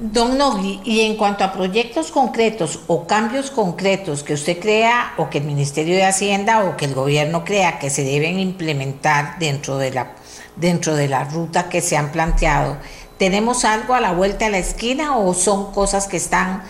Don 0.00 0.38
Nogui, 0.38 0.80
y 0.84 1.02
en 1.02 1.16
cuanto 1.16 1.44
a 1.44 1.52
proyectos 1.52 2.10
concretos 2.10 2.80
o 2.86 3.06
cambios 3.06 3.50
concretos 3.50 4.22
que 4.22 4.34
usted 4.34 4.58
crea 4.58 5.12
o 5.18 5.28
que 5.28 5.38
el 5.38 5.44
Ministerio 5.44 5.94
de 5.94 6.04
Hacienda 6.04 6.64
o 6.64 6.76
que 6.76 6.86
el 6.86 6.94
gobierno 6.94 7.44
crea 7.44 7.78
que 7.78 7.90
se 7.90 8.02
deben 8.02 8.38
implementar 8.38 9.38
dentro 9.38 9.76
de 9.76 9.92
la, 9.92 10.14
dentro 10.56 10.94
de 10.94 11.06
la 11.06 11.24
ruta 11.24 11.68
que 11.68 11.82
se 11.82 11.96
han 11.98 12.12
planteado, 12.12 12.78
¿Tenemos 13.20 13.66
algo 13.66 13.92
a 13.92 14.00
la 14.00 14.14
vuelta 14.14 14.46
de 14.46 14.52
la 14.52 14.58
esquina 14.60 15.18
o 15.18 15.34
son 15.34 15.74
cosas 15.74 16.08
que 16.08 16.16
están 16.16 16.62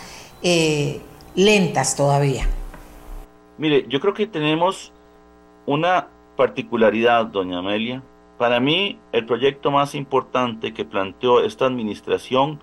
eh, 0.43 0.99
lentas 1.33 1.95
todavía? 1.95 2.45
Mire, 3.57 3.85
yo 3.87 4.01
creo 4.01 4.13
que 4.13 4.27
tenemos 4.27 4.91
una 5.65 6.09
particularidad, 6.35 7.27
doña 7.27 7.59
Amelia. 7.59 8.03
Para 8.37 8.59
mí, 8.59 8.99
el 9.13 9.25
proyecto 9.25 9.71
más 9.71 9.95
importante 9.95 10.73
que 10.73 10.83
planteó 10.83 11.41
esta 11.41 11.67
administración 11.67 12.59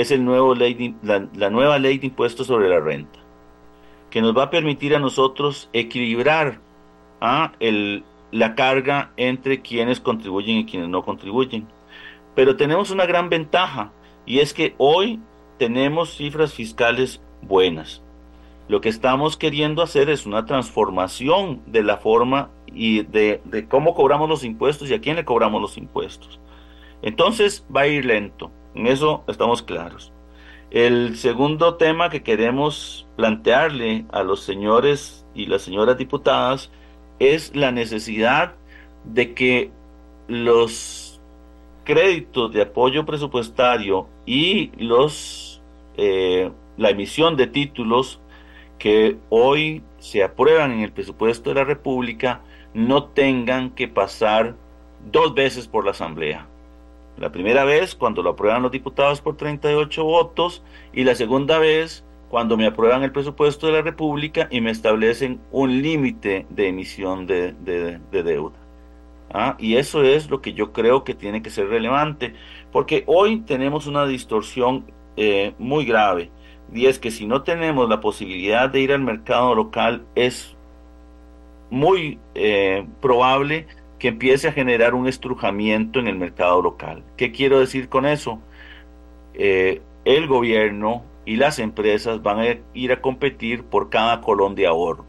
es 0.00 0.10
el 0.10 0.24
nuevo 0.24 0.54
ley 0.54 0.94
la, 1.02 1.50
nueva 1.50 1.78
ley 1.78 1.98
de 1.98 2.06
impuestos 2.06 2.46
sobre 2.46 2.68
la 2.68 2.80
renta, 2.80 3.18
que 4.10 4.20
nos 4.20 4.36
va 4.36 4.44
a 4.44 4.50
permitir 4.50 4.94
a 4.94 4.98
nosotros 4.98 5.68
equilibrar 5.72 6.60
¿ah? 7.20 7.52
la 8.30 8.54
carga 8.54 9.12
entre 9.16 9.60
quienes 9.60 10.00
contribuyen 10.00 10.58
y 10.58 10.66
quienes 10.66 10.88
no 10.88 11.04
contribuyen. 11.04 11.66
Pero 12.34 12.56
tenemos 12.56 12.90
una 12.90 13.06
gran 13.06 13.28
ventaja 13.28 13.92
y 14.26 14.40
es 14.40 14.54
que 14.54 14.74
hoy 14.78 15.20
tenemos 15.58 16.16
cifras 16.16 16.52
fiscales 16.52 17.20
buenas. 17.42 18.02
Lo 18.68 18.82
que 18.82 18.90
estamos 18.90 19.36
queriendo 19.36 19.82
hacer 19.82 20.10
es 20.10 20.26
una 20.26 20.44
transformación 20.44 21.62
de 21.66 21.82
la 21.82 21.96
forma 21.96 22.50
y 22.66 23.02
de, 23.02 23.40
cómo 23.68 23.94
cobramos 23.94 24.28
los 24.28 24.44
impuestos 24.44 24.90
y 24.90 24.94
a 24.94 25.00
quién 25.00 25.16
le 25.16 25.24
cobramos 25.24 25.60
los 25.60 25.78
impuestos. 25.78 26.38
Entonces 27.00 27.64
va 27.74 27.82
a 27.82 27.86
ir 27.86 28.04
lento, 28.04 28.50
en 28.78 28.86
eso 28.86 29.24
estamos 29.26 29.62
claros. 29.62 30.12
El 30.70 31.16
segundo 31.16 31.74
tema 31.74 32.10
que 32.10 32.22
queremos 32.22 33.06
plantearle 33.16 34.04
a 34.12 34.22
los 34.22 34.40
señores 34.42 35.26
y 35.34 35.46
las 35.46 35.62
señoras 35.62 35.98
diputadas 35.98 36.70
es 37.18 37.56
la 37.56 37.72
necesidad 37.72 38.54
de 39.04 39.34
que 39.34 39.70
los 40.28 41.20
créditos 41.84 42.52
de 42.52 42.62
apoyo 42.62 43.04
presupuestario 43.06 44.06
y 44.26 44.70
los 44.76 45.60
eh, 45.96 46.50
la 46.76 46.90
emisión 46.90 47.36
de 47.36 47.48
títulos 47.48 48.20
que 48.78 49.16
hoy 49.30 49.82
se 49.98 50.22
aprueban 50.22 50.70
en 50.70 50.80
el 50.80 50.92
presupuesto 50.92 51.50
de 51.50 51.56
la 51.56 51.64
República 51.64 52.42
no 52.74 53.04
tengan 53.04 53.70
que 53.70 53.88
pasar 53.88 54.54
dos 55.10 55.34
veces 55.34 55.66
por 55.66 55.84
la 55.84 55.90
Asamblea. 55.90 56.46
La 57.18 57.32
primera 57.32 57.64
vez 57.64 57.94
cuando 57.94 58.22
lo 58.22 58.30
aprueban 58.30 58.62
los 58.62 58.70
diputados 58.70 59.20
por 59.20 59.36
38 59.36 60.04
votos 60.04 60.62
y 60.92 61.04
la 61.04 61.14
segunda 61.14 61.58
vez 61.58 62.04
cuando 62.28 62.56
me 62.56 62.66
aprueban 62.66 63.02
el 63.02 63.12
presupuesto 63.12 63.66
de 63.66 63.72
la 63.72 63.82
República 63.82 64.48
y 64.50 64.60
me 64.60 64.70
establecen 64.70 65.40
un 65.50 65.82
límite 65.82 66.46
de 66.50 66.68
emisión 66.68 67.26
de 67.26 67.54
deuda. 68.10 68.68
¿ah? 69.32 69.56
Y 69.58 69.76
eso 69.76 70.02
es 70.02 70.30
lo 70.30 70.40
que 70.40 70.52
yo 70.52 70.72
creo 70.72 71.04
que 71.04 71.14
tiene 71.14 71.42
que 71.42 71.50
ser 71.50 71.68
relevante, 71.68 72.34
porque 72.72 73.04
hoy 73.06 73.40
tenemos 73.40 73.86
una 73.86 74.06
distorsión 74.06 74.84
eh, 75.16 75.54
muy 75.58 75.84
grave, 75.84 76.30
y 76.72 76.86
es 76.86 76.98
que 76.98 77.10
si 77.10 77.26
no 77.26 77.42
tenemos 77.42 77.88
la 77.88 78.00
posibilidad 78.00 78.68
de 78.68 78.80
ir 78.80 78.92
al 78.92 79.00
mercado 79.00 79.54
local, 79.54 80.04
es 80.14 80.54
muy 81.70 82.18
eh, 82.34 82.86
probable 83.00 83.66
que 83.98 84.08
empiece 84.08 84.48
a 84.48 84.52
generar 84.52 84.94
un 84.94 85.08
estrujamiento 85.08 85.98
en 85.98 86.08
el 86.08 86.16
mercado 86.16 86.62
local. 86.62 87.02
¿Qué 87.16 87.32
quiero 87.32 87.58
decir 87.58 87.88
con 87.88 88.06
eso? 88.06 88.38
Eh, 89.34 89.82
el 90.04 90.26
gobierno 90.26 91.02
y 91.24 91.36
las 91.36 91.58
empresas 91.58 92.22
van 92.22 92.40
a 92.40 92.56
ir 92.74 92.92
a 92.92 93.00
competir 93.00 93.64
por 93.64 93.90
cada 93.90 94.20
colón 94.20 94.54
de 94.54 94.66
ahorro 94.66 95.04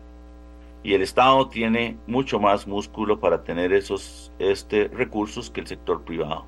y 0.84 0.94
el 0.94 1.02
Estado 1.02 1.48
tiene 1.50 1.98
mucho 2.08 2.40
más 2.40 2.68
músculo 2.68 3.20
para 3.20 3.44
tener 3.44 3.74
esos 3.74 4.32
este, 4.40 4.88
recursos 4.88 5.50
que 5.50 5.62
el 5.62 5.68
sector 5.68 6.04
privado. 6.04 6.46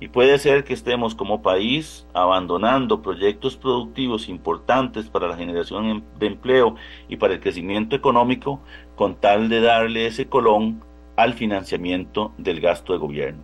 Y 0.00 0.08
puede 0.08 0.38
ser 0.38 0.64
que 0.64 0.72
estemos 0.72 1.14
como 1.14 1.42
país 1.42 2.06
abandonando 2.14 3.02
proyectos 3.02 3.56
productivos 3.56 4.28
importantes 4.28 5.10
para 5.10 5.28
la 5.28 5.36
generación 5.36 5.86
em, 5.86 6.02
de 6.18 6.26
empleo 6.26 6.74
y 7.08 7.16
para 7.16 7.34
el 7.34 7.40
crecimiento 7.40 7.96
económico 7.96 8.60
con 8.96 9.14
tal 9.14 9.48
de 9.50 9.60
darle 9.60 10.06
ese 10.06 10.26
colón 10.26 10.82
al 11.22 11.34
financiamiento 11.34 12.32
del 12.38 12.60
gasto 12.60 12.92
de 12.92 12.98
gobierno. 12.98 13.42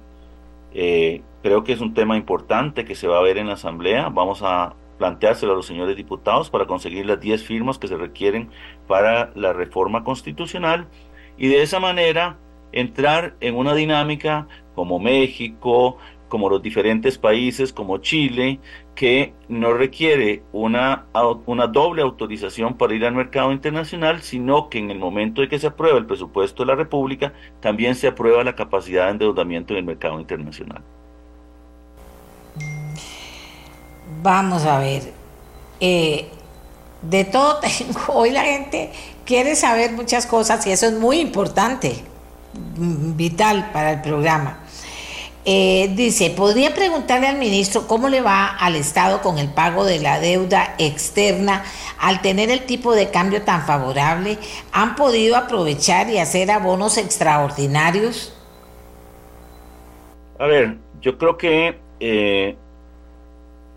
Eh, 0.72 1.22
creo 1.42 1.62
que 1.62 1.72
es 1.72 1.80
un 1.80 1.94
tema 1.94 2.16
importante 2.16 2.84
que 2.84 2.94
se 2.94 3.06
va 3.06 3.18
a 3.18 3.22
ver 3.22 3.38
en 3.38 3.48
la 3.48 3.54
Asamblea. 3.54 4.08
Vamos 4.08 4.40
a 4.42 4.74
planteárselo 4.98 5.52
a 5.52 5.56
los 5.56 5.66
señores 5.66 5.96
diputados 5.96 6.48
para 6.48 6.66
conseguir 6.66 7.06
las 7.06 7.20
10 7.20 7.44
firmas 7.44 7.78
que 7.78 7.88
se 7.88 7.96
requieren 7.96 8.48
para 8.86 9.30
la 9.34 9.52
reforma 9.52 10.04
constitucional 10.04 10.88
y 11.36 11.48
de 11.48 11.62
esa 11.62 11.80
manera 11.80 12.38
entrar 12.72 13.36
en 13.40 13.56
una 13.56 13.74
dinámica 13.74 14.48
como 14.74 14.98
México, 14.98 15.98
como 16.28 16.48
los 16.48 16.62
diferentes 16.62 17.18
países 17.18 17.72
como 17.72 17.98
Chile, 17.98 18.58
que 18.96 19.34
no 19.48 19.74
requiere 19.74 20.42
una, 20.52 21.04
una 21.44 21.66
doble 21.68 22.02
autorización 22.02 22.74
para 22.74 22.94
ir 22.94 23.04
al 23.04 23.14
mercado 23.14 23.52
internacional, 23.52 24.22
sino 24.22 24.68
que 24.68 24.78
en 24.78 24.90
el 24.90 24.98
momento 24.98 25.42
de 25.42 25.48
que 25.48 25.58
se 25.58 25.68
aprueba 25.68 25.98
el 25.98 26.06
presupuesto 26.06 26.64
de 26.64 26.68
la 26.68 26.74
República, 26.74 27.32
también 27.60 27.94
se 27.94 28.08
aprueba 28.08 28.42
la 28.42 28.56
capacidad 28.56 29.04
de 29.04 29.10
endeudamiento 29.12 29.74
en 29.74 29.78
el 29.78 29.84
mercado 29.84 30.18
internacional. 30.18 30.82
Vamos 34.22 34.64
a 34.64 34.78
ver. 34.78 35.12
Eh, 35.78 36.28
de 37.02 37.24
todo 37.24 37.56
tengo. 37.60 38.00
Hoy 38.08 38.30
la 38.30 38.44
gente 38.44 38.92
quiere 39.24 39.54
saber 39.56 39.92
muchas 39.92 40.26
cosas 40.26 40.66
y 40.66 40.72
eso 40.72 40.86
es 40.86 40.94
muy 40.94 41.20
importante, 41.20 42.02
vital 42.54 43.70
para 43.72 43.92
el 43.92 44.00
programa. 44.00 44.60
Eh, 45.48 45.92
dice, 45.94 46.30
¿podría 46.30 46.74
preguntarle 46.74 47.28
al 47.28 47.38
ministro 47.38 47.86
cómo 47.86 48.08
le 48.08 48.20
va 48.20 48.48
al 48.48 48.74
Estado 48.74 49.22
con 49.22 49.38
el 49.38 49.48
pago 49.48 49.84
de 49.84 50.00
la 50.00 50.18
deuda 50.18 50.74
externa 50.76 51.62
al 52.00 52.20
tener 52.20 52.50
el 52.50 52.66
tipo 52.66 52.96
de 52.96 53.12
cambio 53.12 53.42
tan 53.42 53.62
favorable? 53.62 54.38
¿Han 54.72 54.96
podido 54.96 55.36
aprovechar 55.36 56.10
y 56.10 56.18
hacer 56.18 56.50
abonos 56.50 56.98
extraordinarios? 56.98 58.36
A 60.40 60.46
ver, 60.46 60.78
yo 61.00 61.16
creo 61.16 61.38
que 61.38 61.78
eh, 62.00 62.56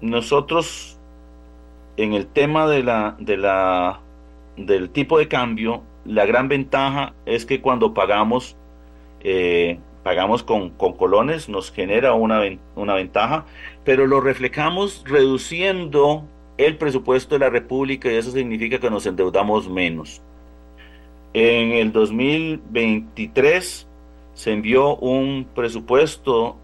nosotros 0.01 0.97
en 1.97 2.15
el 2.15 2.25
tema 2.25 2.67
de 2.67 2.81
la, 2.81 3.15
de 3.19 3.37
la, 3.37 3.99
del 4.57 4.89
tipo 4.89 5.19
de 5.19 5.27
cambio, 5.27 5.83
la 6.03 6.25
gran 6.25 6.47
ventaja 6.47 7.13
es 7.27 7.45
que 7.45 7.61
cuando 7.61 7.93
pagamos 7.93 8.55
eh, 9.19 9.77
pagamos 10.03 10.43
con, 10.43 10.69
colones, 10.71 11.49
nos 11.49 11.71
genera 11.71 12.13
una, 12.13 12.41
una 12.75 12.93
ventaja, 12.95 13.45
pero 13.83 14.07
lo 14.07 14.21
reflejamos 14.21 15.03
reduciendo 15.05 16.23
el 16.57 16.77
presupuesto 16.77 17.35
de 17.35 17.39
la 17.39 17.49
República 17.49 18.11
y 18.11 18.15
eso 18.15 18.31
significa 18.31 18.79
que 18.79 18.89
nos 18.89 19.05
endeudamos 19.05 19.69
menos. 19.69 20.21
En 21.33 21.71
el 21.71 21.91
2023 21.91 23.87
se 24.33 24.51
envió 24.51 24.95
un 24.95 25.47
presupuesto 25.53 26.57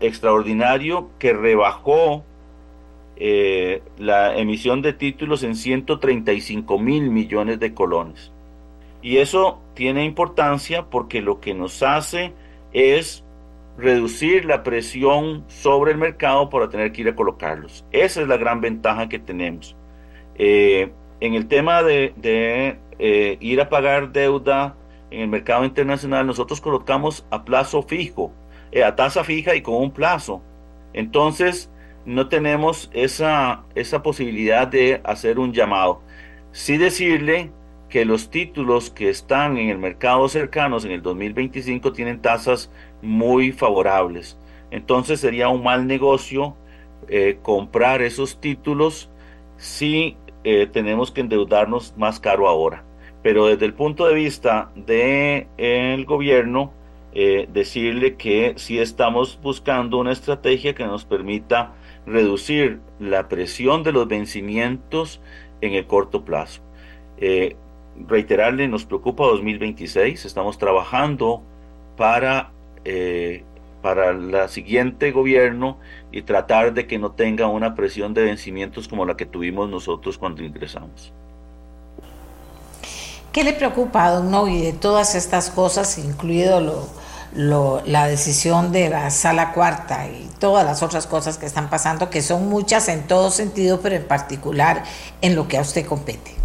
extraordinario 0.00 1.08
que 1.18 1.32
rebajó 1.32 2.24
eh, 3.16 3.82
la 3.98 4.36
emisión 4.36 4.82
de 4.82 4.92
títulos 4.92 5.42
en 5.42 5.54
135 5.54 6.78
mil 6.78 7.10
millones 7.10 7.60
de 7.60 7.74
colones. 7.74 8.32
Y 9.02 9.18
eso 9.18 9.60
tiene 9.74 10.04
importancia 10.04 10.86
porque 10.86 11.22
lo 11.22 11.40
que 11.40 11.54
nos 11.54 11.82
hace 11.82 12.32
es 12.72 13.24
reducir 13.76 14.44
la 14.44 14.62
presión 14.62 15.44
sobre 15.48 15.92
el 15.92 15.98
mercado 15.98 16.50
para 16.50 16.68
tener 16.68 16.92
que 16.92 17.02
ir 17.02 17.08
a 17.08 17.14
colocarlos. 17.14 17.84
Esa 17.90 18.22
es 18.22 18.28
la 18.28 18.36
gran 18.36 18.60
ventaja 18.60 19.08
que 19.08 19.18
tenemos. 19.18 19.76
Eh, 20.36 20.92
en 21.20 21.34
el 21.34 21.46
tema 21.46 21.82
de, 21.82 22.14
eh, 22.98 23.36
ir 23.40 23.60
a 23.60 23.68
pagar 23.68 24.12
deuda 24.12 24.76
en 25.10 25.20
el 25.20 25.28
mercado 25.28 25.64
internacional, 25.64 26.26
nosotros 26.26 26.60
colocamos 26.60 27.26
a 27.30 27.44
plazo 27.44 27.82
fijo, 27.82 28.32
eh, 28.72 28.82
a 28.82 28.96
tasa 28.96 29.24
fija 29.24 29.54
y 29.54 29.62
con 29.62 29.76
un 29.76 29.92
plazo. 29.92 30.42
Entonces, 30.92 31.70
no 32.04 32.28
tenemos 32.28 32.90
esa, 32.92 33.64
esa 33.74 34.02
posibilidad 34.02 34.66
de 34.66 35.00
hacer 35.04 35.38
un 35.38 35.52
llamado. 35.52 36.02
Sí 36.50 36.76
decirle 36.76 37.50
que 37.92 38.06
los 38.06 38.30
títulos 38.30 38.88
que 38.88 39.10
están 39.10 39.58
en 39.58 39.68
el 39.68 39.76
mercado 39.76 40.26
cercanos 40.26 40.86
en 40.86 40.92
el 40.92 41.02
2025 41.02 41.92
tienen 41.92 42.22
tasas 42.22 42.70
muy 43.02 43.52
favorables. 43.52 44.38
Entonces 44.70 45.20
sería 45.20 45.50
un 45.50 45.62
mal 45.62 45.86
negocio 45.86 46.56
eh, 47.08 47.36
comprar 47.42 48.00
esos 48.00 48.40
títulos 48.40 49.10
si 49.58 50.16
eh, 50.42 50.66
tenemos 50.72 51.10
que 51.10 51.20
endeudarnos 51.20 51.94
más 51.98 52.18
caro 52.18 52.48
ahora. 52.48 52.82
Pero 53.22 53.48
desde 53.48 53.66
el 53.66 53.74
punto 53.74 54.06
de 54.06 54.14
vista 54.14 54.70
del 54.74 55.48
el 55.58 56.06
gobierno, 56.06 56.72
eh, 57.12 57.46
decirle 57.52 58.16
que 58.16 58.54
sí 58.56 58.78
estamos 58.78 59.38
buscando 59.42 59.98
una 59.98 60.12
estrategia 60.12 60.74
que 60.74 60.86
nos 60.86 61.04
permita 61.04 61.74
reducir 62.06 62.80
la 62.98 63.28
presión 63.28 63.82
de 63.82 63.92
los 63.92 64.08
vencimientos 64.08 65.20
en 65.60 65.74
el 65.74 65.84
corto 65.84 66.24
plazo 66.24 66.62
reiterarle, 67.96 68.68
nos 68.68 68.84
preocupa 68.84 69.24
2026, 69.24 70.24
estamos 70.24 70.58
trabajando 70.58 71.42
para, 71.96 72.50
eh, 72.84 73.44
para 73.82 74.10
el 74.10 74.48
siguiente 74.48 75.12
gobierno 75.12 75.78
y 76.10 76.22
tratar 76.22 76.72
de 76.74 76.86
que 76.86 76.98
no 76.98 77.12
tenga 77.12 77.48
una 77.48 77.74
presión 77.74 78.14
de 78.14 78.22
vencimientos 78.22 78.88
como 78.88 79.04
la 79.04 79.16
que 79.16 79.26
tuvimos 79.26 79.68
nosotros 79.68 80.18
cuando 80.18 80.42
ingresamos. 80.42 81.12
¿Qué 83.32 83.44
le 83.44 83.54
preocupa 83.54 84.10
Don 84.10 84.30
Novi 84.30 84.60
de 84.60 84.72
todas 84.74 85.14
estas 85.14 85.48
cosas, 85.48 85.96
incluido 85.96 86.60
lo, 87.34 87.82
la 87.86 88.06
decisión 88.06 88.72
de 88.72 88.90
la 88.90 89.10
sala 89.10 89.52
cuarta 89.52 90.06
y 90.06 90.28
todas 90.38 90.66
las 90.66 90.82
otras 90.82 91.06
cosas 91.06 91.38
que 91.38 91.46
están 91.46 91.70
pasando, 91.70 92.10
que 92.10 92.20
son 92.20 92.50
muchas 92.50 92.88
en 92.88 93.06
todo 93.06 93.30
sentido, 93.30 93.80
pero 93.80 93.96
en 93.96 94.06
particular 94.06 94.82
en 95.22 95.34
lo 95.34 95.48
que 95.48 95.56
a 95.56 95.62
usted 95.62 95.86
compete? 95.86 96.41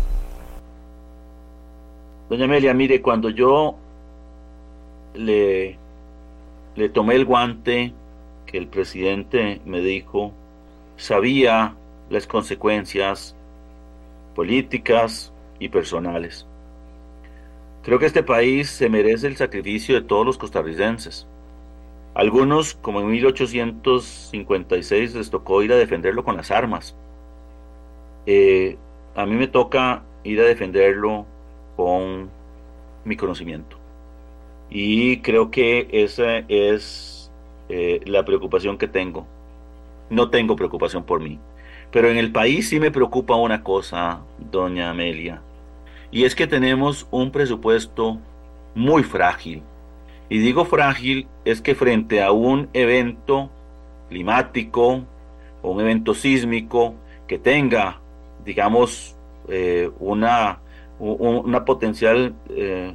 Doña 2.30 2.46
Amelia, 2.46 2.74
mire, 2.74 3.02
cuando 3.02 3.30
yo 3.30 3.76
le, 5.14 5.78
le 6.76 6.90
tomé 6.90 7.16
el 7.16 7.26
guante 7.26 7.94
que 8.46 8.58
el 8.58 8.68
presidente 8.68 9.62
me 9.66 9.82
dijo, 9.82 10.32
sabía 10.98 11.76
las 12.10 12.28
consecuencias 12.28 13.36
políticas 14.36 15.32
y 15.60 15.70
personales. 15.70 16.46
Creo 17.84 18.00
que 18.00 18.06
este 18.06 18.24
país 18.24 18.70
se 18.70 18.90
merece 18.90 19.28
el 19.28 19.38
sacrificio 19.38 19.96
de 19.96 20.02
todos 20.02 20.26
los 20.26 20.38
costarricenses. 20.38 21.26
Algunos, 22.14 22.76
como 22.76 23.00
en 23.00 23.08
1856, 23.08 25.16
les 25.16 25.30
tocó 25.30 25.64
ir 25.64 25.72
a 25.72 25.78
defenderlo 25.78 26.26
con 26.26 26.36
las 26.36 26.52
armas. 26.52 26.94
Eh, 28.26 28.78
a 29.16 29.26
mí 29.26 29.36
me 29.36 29.48
toca 29.48 30.04
ir 30.24 30.42
a 30.42 30.44
defenderlo 30.44 31.26
con 31.78 32.30
mi 33.06 33.16
conocimiento. 33.16 33.78
Y 34.70 35.22
creo 35.22 35.50
que 35.50 35.88
esa 35.92 36.40
es 36.50 37.32
eh, 37.70 38.02
la 38.06 38.26
preocupación 38.26 38.78
que 38.78 38.90
tengo. 38.90 39.26
No 40.10 40.30
tengo 40.30 40.58
preocupación 40.58 41.04
por 41.04 41.22
mí. 41.22 41.40
Pero 41.92 42.10
en 42.10 42.18
el 42.18 42.34
país 42.34 42.68
sí 42.68 42.80
me 42.80 42.92
preocupa 42.92 43.36
una 43.36 43.64
cosa, 43.64 44.22
doña 44.52 44.90
Amelia. 44.90 45.42
Y 46.12 46.26
es 46.26 46.36
que 46.36 46.48
tenemos 46.48 47.08
un 47.12 47.32
presupuesto 47.32 48.20
muy 48.76 49.04
frágil. 49.04 49.62
Y 50.30 50.40
digo 50.40 50.66
frágil 50.66 51.28
es 51.46 51.62
que 51.62 51.76
frente 51.76 52.22
a 52.22 52.32
un 52.32 52.70
evento 52.74 53.50
climático 54.10 55.04
o 55.62 55.72
un 55.72 55.82
evento 55.82 56.14
sísmico 56.14 56.96
que 57.28 57.40
tenga, 57.40 58.00
digamos, 58.44 59.16
eh, 59.48 59.90
una 60.00 60.60
una 61.00 61.66
potencial 61.66 62.34
eh, 62.50 62.94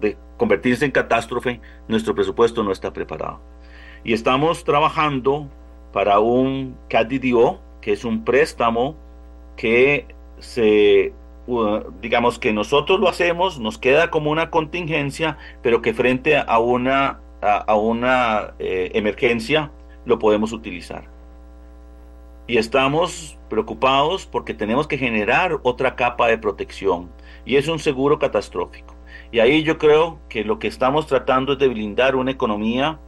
de 0.00 0.16
convertirse 0.36 0.84
en 0.84 0.90
catástrofe, 0.90 1.60
nuestro 1.88 2.14
presupuesto 2.14 2.62
no 2.62 2.72
está 2.72 2.92
preparado. 2.92 3.40
Y 4.04 4.12
estamos 4.12 4.64
trabajando 4.64 5.48
para 5.92 6.20
un 6.20 6.76
CADDO, 6.88 7.60
que 7.80 7.92
es 7.92 8.04
un 8.04 8.24
préstamo 8.24 8.96
que 9.56 10.06
se, 10.38 11.12
digamos 12.00 12.38
que 12.38 12.52
nosotros 12.52 13.00
lo 13.00 13.08
hacemos, 13.08 13.58
nos 13.58 13.78
queda 13.78 14.10
como 14.10 14.30
una 14.30 14.50
contingencia, 14.50 15.36
pero 15.62 15.82
que 15.82 15.92
frente 15.92 16.36
a 16.36 16.58
una, 16.58 17.20
a, 17.42 17.74
una 17.74 18.54
eh, 18.58 18.90
emergencia 18.94 19.70
lo 20.04 20.18
podemos 20.18 20.52
utilizar. 20.52 21.04
Y 22.46 22.56
estamos 22.56 23.38
preocupados 23.48 24.26
porque 24.26 24.54
tenemos 24.54 24.88
que 24.88 24.98
generar 24.98 25.60
otra 25.62 25.94
capa 25.94 26.28
de 26.28 26.38
protección 26.38 27.10
y 27.50 27.56
es 27.56 27.66
un 27.66 27.80
seguro 27.80 28.20
catastrófico. 28.20 28.94
Y 29.32 29.40
ahí 29.40 29.64
yo 29.64 29.76
creo 29.76 30.20
que 30.28 30.44
lo 30.44 30.60
que 30.60 30.68
estamos 30.68 31.08
tratando 31.08 31.54
es 31.54 31.58
de 31.58 31.66
blindar 31.66 32.14
una 32.14 32.30
economía 32.30 33.00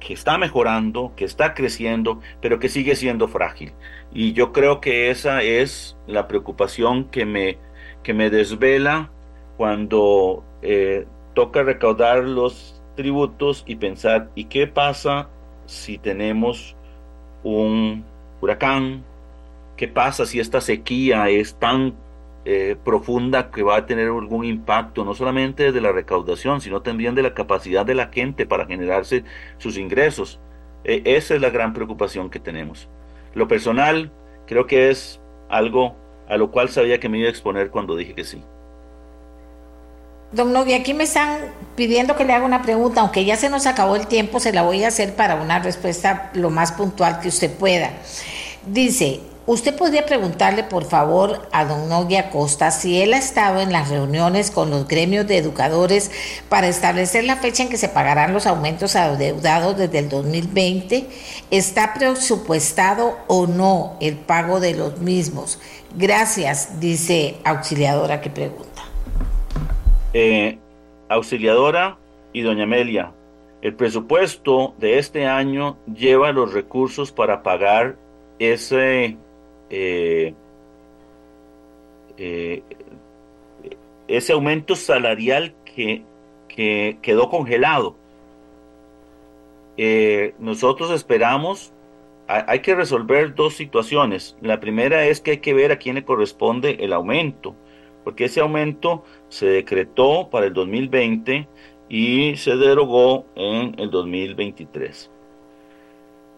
que 0.00 0.12
está 0.12 0.36
mejorando, 0.36 1.12
que 1.16 1.24
está 1.24 1.54
creciendo, 1.54 2.20
pero 2.42 2.58
que 2.58 2.68
sigue 2.68 2.94
siendo 2.94 3.26
frágil. 3.26 3.72
Y 4.12 4.34
yo 4.34 4.52
creo 4.52 4.82
que 4.82 5.08
esa 5.10 5.42
es 5.42 5.96
la 6.06 6.28
preocupación 6.28 7.04
que 7.04 7.24
me, 7.24 7.56
que 8.02 8.12
me 8.12 8.28
desvela 8.28 9.10
cuando 9.56 10.44
eh, 10.60 11.06
toca 11.32 11.62
recaudar 11.62 12.24
los 12.24 12.82
tributos 12.96 13.64
y 13.66 13.76
pensar, 13.76 14.28
¿y 14.34 14.44
qué 14.44 14.66
pasa 14.66 15.30
si 15.64 15.96
tenemos 15.96 16.76
un 17.44 18.04
huracán? 18.42 19.04
¿Qué 19.78 19.88
pasa 19.88 20.26
si 20.26 20.38
esta 20.38 20.60
sequía 20.60 21.30
es 21.30 21.54
tan 21.54 21.94
eh, 22.44 22.76
profunda 22.84 23.50
que 23.50 23.62
va 23.62 23.76
a 23.76 23.86
tener 23.86 24.08
algún 24.08 24.44
impacto, 24.44 25.04
no 25.04 25.14
solamente 25.14 25.72
de 25.72 25.80
la 25.80 25.92
recaudación, 25.92 26.60
sino 26.60 26.80
también 26.80 27.14
de 27.14 27.22
la 27.22 27.34
capacidad 27.34 27.84
de 27.84 27.94
la 27.94 28.08
gente 28.08 28.46
para 28.46 28.66
generarse 28.66 29.24
sus 29.58 29.76
ingresos. 29.76 30.40
E, 30.84 31.02
esa 31.04 31.34
es 31.34 31.40
la 31.40 31.50
gran 31.50 31.74
preocupación 31.74 32.30
que 32.30 32.40
tenemos. 32.40 32.88
Lo 33.34 33.46
personal, 33.46 34.10
creo 34.46 34.66
que 34.66 34.90
es 34.90 35.20
algo 35.48 35.96
a 36.28 36.36
lo 36.36 36.50
cual 36.50 36.70
sabía 36.70 36.98
que 37.00 37.08
me 37.08 37.18
iba 37.18 37.26
a 37.26 37.30
exponer 37.30 37.70
cuando 37.70 37.96
dije 37.96 38.14
que 38.14 38.24
sí. 38.24 38.42
Don 40.32 40.52
Nogui, 40.52 40.74
aquí 40.74 40.94
me 40.94 41.04
están 41.04 41.40
pidiendo 41.74 42.16
que 42.16 42.24
le 42.24 42.32
haga 42.32 42.46
una 42.46 42.62
pregunta, 42.62 43.00
aunque 43.00 43.24
ya 43.24 43.36
se 43.36 43.50
nos 43.50 43.66
acabó 43.66 43.96
el 43.96 44.06
tiempo, 44.06 44.38
se 44.38 44.52
la 44.52 44.62
voy 44.62 44.84
a 44.84 44.88
hacer 44.88 45.16
para 45.16 45.34
una 45.34 45.58
respuesta 45.58 46.30
lo 46.34 46.50
más 46.50 46.70
puntual 46.70 47.18
que 47.20 47.28
usted 47.28 47.52
pueda. 47.52 47.90
Dice, 48.64 49.20
usted 49.52 49.76
podría 49.76 50.06
preguntarle 50.06 50.62
por 50.62 50.84
favor 50.84 51.48
a 51.50 51.64
don 51.64 51.88
Nogui 51.88 52.14
Acosta 52.14 52.70
si 52.70 53.02
él 53.02 53.12
ha 53.14 53.18
estado 53.18 53.60
en 53.60 53.72
las 53.72 53.88
reuniones 53.88 54.52
con 54.52 54.70
los 54.70 54.86
gremios 54.86 55.26
de 55.26 55.38
educadores 55.38 56.12
para 56.48 56.68
establecer 56.68 57.24
la 57.24 57.34
fecha 57.34 57.64
en 57.64 57.68
que 57.68 57.76
se 57.76 57.88
pagarán 57.88 58.32
los 58.32 58.46
aumentos 58.46 58.94
adeudados 58.94 59.76
desde 59.76 59.98
el 59.98 60.08
2020. 60.08 61.04
¿Está 61.50 61.94
presupuestado 61.94 63.18
o 63.26 63.48
no 63.48 63.96
el 64.00 64.14
pago 64.18 64.60
de 64.60 64.76
los 64.76 65.00
mismos? 65.00 65.58
Gracias, 65.96 66.78
dice 66.78 67.38
auxiliadora 67.42 68.20
que 68.20 68.30
pregunta. 68.30 68.82
Eh, 70.14 70.60
auxiliadora 71.08 71.98
y 72.32 72.42
doña 72.42 72.62
Amelia, 72.62 73.12
el 73.62 73.74
presupuesto 73.74 74.74
de 74.78 75.00
este 75.00 75.26
año 75.26 75.76
lleva 75.92 76.30
los 76.30 76.52
recursos 76.52 77.10
para 77.10 77.42
pagar 77.42 77.96
ese 78.38 79.18
eh, 79.70 80.34
eh, 82.18 82.62
ese 84.08 84.32
aumento 84.32 84.76
salarial 84.76 85.54
que, 85.64 86.02
que 86.48 86.98
quedó 87.02 87.30
congelado. 87.30 87.96
nosotros 90.38 90.90
esperamos, 90.90 91.72
hay 92.26 92.60
que 92.60 92.74
resolver 92.74 93.34
dos 93.34 93.54
situaciones. 93.54 94.36
La 94.42 94.60
primera 94.60 95.06
es 95.06 95.20
que 95.20 95.32
hay 95.32 95.38
que 95.38 95.54
ver 95.54 95.72
a 95.72 95.78
quién 95.78 95.94
le 95.94 96.04
corresponde 96.04 96.76
el 96.80 96.92
aumento 96.92 97.54
porque 98.04 98.24
ese 98.26 98.40
aumento 98.40 99.04
se 99.28 99.46
decretó 99.46 100.28
para 100.30 100.46
el 100.46 100.52
2020 100.52 101.46
y 101.88 102.36
se 102.36 102.56
derogó 102.56 103.26
en 103.34 103.74
el 103.78 103.90
2023. 103.90 105.10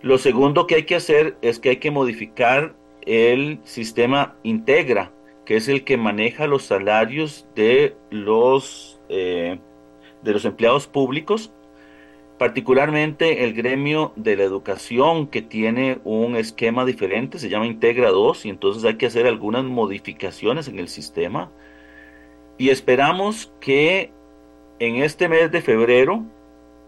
Lo 0.03 0.19
segundo 0.19 0.67
que 0.67 0.77
hay 0.77 0.83
que 0.85 0.97
hacer 0.97 1.37
es 1.43 1.59
que 1.59 1.71
hay 1.71 1.77
que 1.77 1.91
modificar 1.91 2.75
el 3.07 3.61
sistema 3.65 4.37
Integra, 4.43 5.13
que 5.45 5.57
es 5.57 5.69
el 5.69 5.85
que 5.85 5.97
maneja 5.97 6.47
los 6.47 6.65
salarios 6.65 7.47
de 7.55 7.97
los, 8.11 9.01
eh, 9.09 9.59
de 10.23 10.33
los 10.33 10.45
empleados 10.45 10.87
públicos, 10.87 11.53
particularmente 12.39 13.45
el 13.45 13.53
gremio 13.55 14.13
de 14.17 14.37
la 14.37 14.45
educación 14.45 15.29
que 15.29 15.43
tiene 15.43 16.01
un 16.05 16.37
esquema 16.37 16.85
diferente, 16.85 17.39
se 17.39 17.49
llama 17.49 17.67
Integra 17.67 18.11
2, 18.11 18.47
y 18.47 18.49
entonces 18.51 18.85
hay 18.85 18.97
que 18.97 19.07
hacer 19.07 19.27
algunas 19.27 19.65
modificaciones 19.65 20.69
en 20.69 20.79
el 20.79 20.89
sistema. 20.89 21.51
Y 22.59 22.71
esperamos 22.71 23.53
que 23.61 24.13
en 24.79 24.97
este 24.97 25.29
mes 25.29 25.51
de 25.53 25.63
febrero 25.63 26.25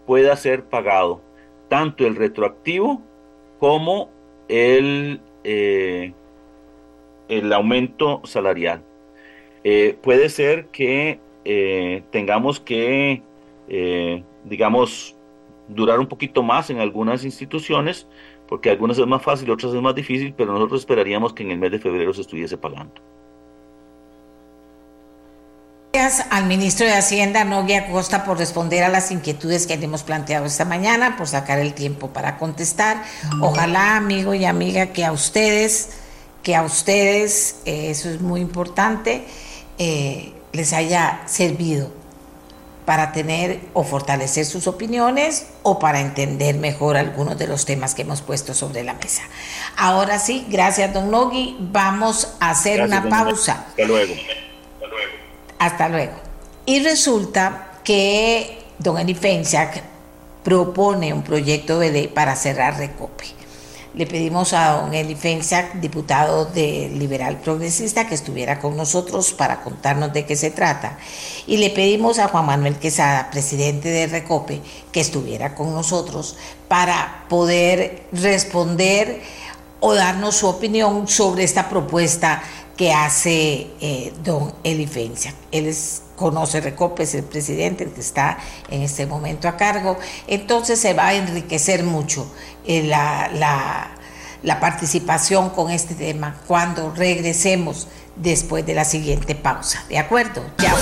pueda 0.05 0.35
ser 0.35 0.65
pagado 0.65 1.21
tanto 1.69 2.05
el 2.05 2.15
retroactivo 2.15 3.01
como 3.59 4.09
el, 4.47 5.21
eh, 5.45 6.13
el 7.29 7.53
aumento 7.53 8.21
salarial. 8.23 8.83
Eh, 9.63 9.95
puede 10.01 10.29
ser 10.29 10.67
que 10.67 11.19
eh, 11.43 12.03
tengamos 12.11 12.59
que, 12.59 13.21
digamos, 14.43 15.15
durar 15.67 15.99
un 15.99 16.07
poquito 16.07 16.43
más 16.43 16.69
en 16.69 16.79
algunas 16.79 17.23
instituciones, 17.23 18.07
porque 18.47 18.69
algunas 18.69 18.97
es 18.97 19.07
más 19.07 19.21
fácil, 19.21 19.49
otras 19.51 19.73
es 19.73 19.81
más 19.81 19.95
difícil, 19.95 20.33
pero 20.35 20.53
nosotros 20.53 20.81
esperaríamos 20.81 21.33
que 21.33 21.43
en 21.43 21.51
el 21.51 21.57
mes 21.57 21.71
de 21.71 21.79
febrero 21.79 22.13
se 22.13 22.21
estuviese 22.21 22.57
pagando. 22.57 23.01
Gracias 25.95 26.27
al 26.29 26.45
ministro 26.45 26.85
de 26.85 26.91
Hacienda, 26.91 27.45
Noguia 27.45 27.89
Costa, 27.89 28.25
por 28.25 28.37
responder 28.37 28.83
a 28.83 28.89
las 28.89 29.11
inquietudes 29.11 29.65
que 29.65 29.77
le 29.77 29.85
hemos 29.85 30.03
planteado 30.03 30.45
esta 30.45 30.65
mañana, 30.65 31.15
por 31.15 31.25
sacar 31.25 31.57
el 31.57 31.73
tiempo 31.73 32.09
para 32.09 32.37
contestar. 32.37 33.01
Ojalá, 33.39 33.95
amigo 33.95 34.33
y 34.33 34.43
amiga, 34.43 34.87
que 34.87 35.05
a 35.05 35.13
ustedes, 35.13 35.91
que 36.43 36.53
a 36.53 36.63
ustedes, 36.63 37.61
eh, 37.63 37.91
eso 37.91 38.09
es 38.09 38.19
muy 38.19 38.41
importante, 38.41 39.25
eh, 39.77 40.33
les 40.51 40.73
haya 40.73 41.21
servido 41.27 41.89
para 42.83 43.13
tener 43.13 43.61
o 43.71 43.85
fortalecer 43.85 44.45
sus 44.45 44.67
opiniones 44.67 45.45
o 45.63 45.79
para 45.79 46.01
entender 46.01 46.57
mejor 46.57 46.97
algunos 46.97 47.37
de 47.37 47.47
los 47.47 47.63
temas 47.63 47.95
que 47.95 48.01
hemos 48.01 48.21
puesto 48.21 48.53
sobre 48.53 48.83
la 48.83 48.95
mesa. 48.95 49.21
Ahora 49.77 50.19
sí, 50.19 50.45
gracias, 50.49 50.93
don 50.93 51.09
Nogui. 51.09 51.55
Vamos 51.57 52.35
a 52.41 52.49
hacer 52.49 52.81
una 52.81 53.07
pausa. 53.07 53.67
Hasta 53.69 53.85
luego. 53.85 54.13
Hasta 55.59 55.89
luego. 55.89 56.13
Y 56.65 56.79
resulta 56.79 57.79
que 57.83 58.63
don 58.79 58.97
Eli 58.97 59.17
propone 60.43 61.13
un 61.13 61.23
proyecto 61.23 61.79
de 61.79 61.91
ley 61.91 62.07
para 62.07 62.35
cerrar 62.35 62.77
Recope. 62.77 63.25
Le 63.95 64.05
pedimos 64.05 64.51
a 64.51 64.81
don 64.81 64.93
Eli 64.93 65.17
diputado 65.75 66.45
de 66.45 66.91
Liberal 66.93 67.37
Progresista, 67.37 68.05
que 68.05 68.15
estuviera 68.15 68.59
con 68.59 68.75
nosotros 68.75 69.31
para 69.31 69.61
contarnos 69.61 70.11
de 70.11 70.25
qué 70.25 70.35
se 70.35 70.51
trata. 70.51 70.97
Y 71.47 71.57
le 71.57 71.69
pedimos 71.69 72.19
a 72.19 72.27
Juan 72.27 72.45
Manuel 72.45 72.75
Quesada, 72.75 73.29
presidente 73.31 73.87
de 73.87 74.07
Recope, 74.07 74.61
que 74.91 74.99
estuviera 74.99 75.55
con 75.55 75.73
nosotros 75.73 76.35
para 76.67 77.23
poder 77.29 78.03
responder 78.11 79.21
o 79.79 79.93
darnos 79.93 80.35
su 80.35 80.47
opinión 80.47 81.07
sobre 81.07 81.43
esta 81.43 81.69
propuesta 81.69 82.43
que 82.77 82.91
hace 82.91 83.67
eh, 83.79 84.13
don 84.23 84.53
Eli 84.63 84.89
Él 85.51 85.67
es, 85.67 86.01
conoce 86.15 86.61
Recope, 86.61 87.03
es 87.03 87.15
el 87.15 87.23
presidente, 87.23 87.85
el 87.85 87.91
que 87.91 88.01
está 88.01 88.37
en 88.69 88.81
este 88.81 89.05
momento 89.05 89.47
a 89.47 89.55
cargo. 89.55 89.97
Entonces 90.27 90.79
se 90.79 90.93
va 90.93 91.07
a 91.07 91.13
enriquecer 91.13 91.83
mucho 91.83 92.29
eh, 92.65 92.83
la, 92.83 93.29
la, 94.43 94.59
participación 94.59 95.49
con 95.51 95.71
este 95.71 95.95
tema 95.95 96.41
cuando 96.47 96.91
regresemos 96.91 97.87
después 98.15 98.65
de 98.65 98.73
la 98.73 98.85
siguiente 98.85 99.35
pausa. 99.35 99.83
¿De 99.89 99.97
acuerdo? 99.97 100.43
Ya. 100.57 100.75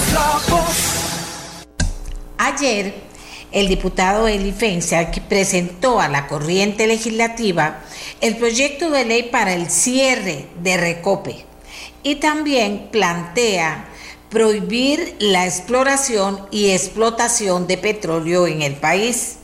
Ayer, 2.38 2.94
el 3.52 3.68
diputado 3.68 4.28
Eli 4.28 4.52
que 4.52 5.22
presentó 5.22 6.00
a 6.00 6.08
la 6.08 6.28
corriente 6.28 6.88
legislativa 6.88 7.80
el 8.20 8.36
proyecto 8.38 8.90
de 8.90 9.06
ley 9.06 9.24
para 9.24 9.54
el 9.54 9.70
cierre 9.70 10.48
de 10.62 10.78
Recope 10.78 11.53
y 12.04 12.16
también 12.16 12.90
plantea 12.92 13.90
prohibir 14.30 15.16
la 15.20 15.46
exploración 15.46 16.48
y 16.52 16.72
explotación 16.72 17.68
de 17.68 17.78
petróleo 17.78 18.48
en 18.48 18.62
el 18.62 18.76
país. 18.76 19.38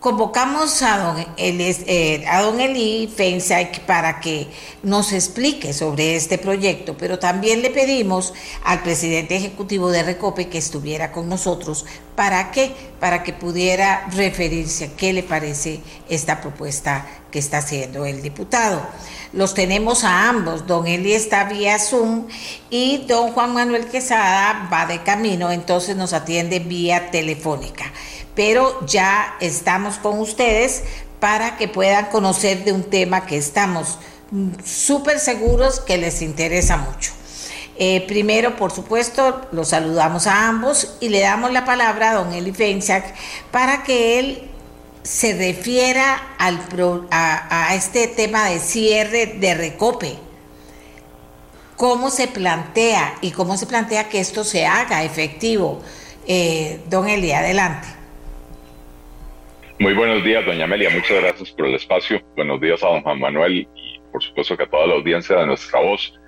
Convocamos 0.00 0.82
a 0.82 0.98
don, 0.98 1.26
eh, 1.36 2.24
a 2.28 2.40
don 2.40 2.60
Eli 2.60 3.12
Feinsack 3.14 3.80
para 3.80 4.20
que 4.20 4.46
nos 4.82 5.12
explique 5.12 5.72
sobre 5.72 6.16
este 6.16 6.38
proyecto, 6.38 6.96
pero 6.96 7.18
también 7.18 7.60
le 7.60 7.70
pedimos 7.70 8.32
al 8.62 8.82
presidente 8.82 9.36
ejecutivo 9.36 9.90
de 9.90 10.04
Recope 10.04 10.48
que 10.48 10.58
estuviera 10.58 11.12
con 11.12 11.28
nosotros. 11.28 11.84
¿Para 12.14 12.50
qué? 12.50 12.72
Para 13.00 13.24
que 13.24 13.32
pudiera 13.32 14.06
referirse 14.12 14.84
a 14.84 14.96
qué 14.96 15.12
le 15.12 15.22
parece 15.22 15.80
esta 16.08 16.40
propuesta 16.40 17.06
que 17.30 17.40
está 17.40 17.58
haciendo 17.58 18.06
el 18.06 18.22
diputado. 18.22 18.86
Los 19.32 19.54
tenemos 19.54 20.04
a 20.04 20.28
ambos. 20.28 20.66
Don 20.66 20.86
Eli 20.86 21.12
está 21.12 21.44
vía 21.44 21.78
Zoom 21.78 22.26
y 22.70 23.04
don 23.06 23.32
Juan 23.32 23.52
Manuel 23.52 23.86
Quesada 23.86 24.68
va 24.72 24.86
de 24.86 25.02
camino, 25.02 25.50
entonces 25.50 25.96
nos 25.96 26.12
atiende 26.12 26.58
vía 26.58 27.10
telefónica. 27.10 27.92
Pero 28.34 28.86
ya 28.86 29.36
estamos 29.40 29.96
con 29.96 30.18
ustedes 30.18 30.84
para 31.20 31.56
que 31.56 31.68
puedan 31.68 32.06
conocer 32.06 32.64
de 32.64 32.72
un 32.72 32.84
tema 32.84 33.26
que 33.26 33.36
estamos 33.36 33.98
súper 34.64 35.18
seguros 35.18 35.80
que 35.80 35.96
les 35.96 36.22
interesa 36.22 36.76
mucho. 36.76 37.12
Eh, 37.78 38.04
primero, 38.06 38.56
por 38.56 38.72
supuesto, 38.72 39.42
los 39.52 39.68
saludamos 39.68 40.26
a 40.26 40.48
ambos 40.48 40.96
y 41.00 41.10
le 41.10 41.20
damos 41.20 41.52
la 41.52 41.64
palabra 41.64 42.10
a 42.10 42.14
don 42.14 42.32
Eli 42.32 42.52
Feinsack 42.52 43.14
para 43.50 43.82
que 43.82 44.18
él 44.18 44.50
se 45.06 45.38
refiera 45.38 46.34
al 46.36 46.58
a, 47.12 47.74
este 47.76 48.08
tema 48.08 48.50
de 48.50 48.58
cierre 48.58 49.26
de 49.26 49.54
recope. 49.54 50.16
¿Cómo 51.76 52.10
se 52.10 52.26
plantea 52.26 53.14
y 53.20 53.30
cómo 53.30 53.56
se 53.56 53.66
plantea 53.66 54.08
que 54.08 54.18
esto 54.18 54.42
se 54.42 54.66
haga 54.66 55.04
efectivo? 55.04 55.80
Eh, 56.26 56.80
don 56.88 57.08
Eli, 57.08 57.30
adelante. 57.30 57.86
Muy 59.78 59.94
buenos 59.94 60.24
días, 60.24 60.44
doña 60.44 60.64
Amelia. 60.64 60.90
Muchas 60.90 61.22
gracias 61.22 61.52
por 61.52 61.66
el 61.66 61.76
espacio. 61.76 62.20
Buenos 62.34 62.60
días 62.60 62.82
a 62.82 62.88
don 62.88 63.02
Juan 63.02 63.20
Manuel 63.20 63.58
y 63.58 64.00
por 64.10 64.20
supuesto 64.24 64.56
que 64.56 64.64
a 64.64 64.68
toda 64.68 64.88
la 64.88 64.94
audiencia 64.94 65.36
de 65.36 65.46
nuestra 65.46 65.80
voz. 65.82 66.18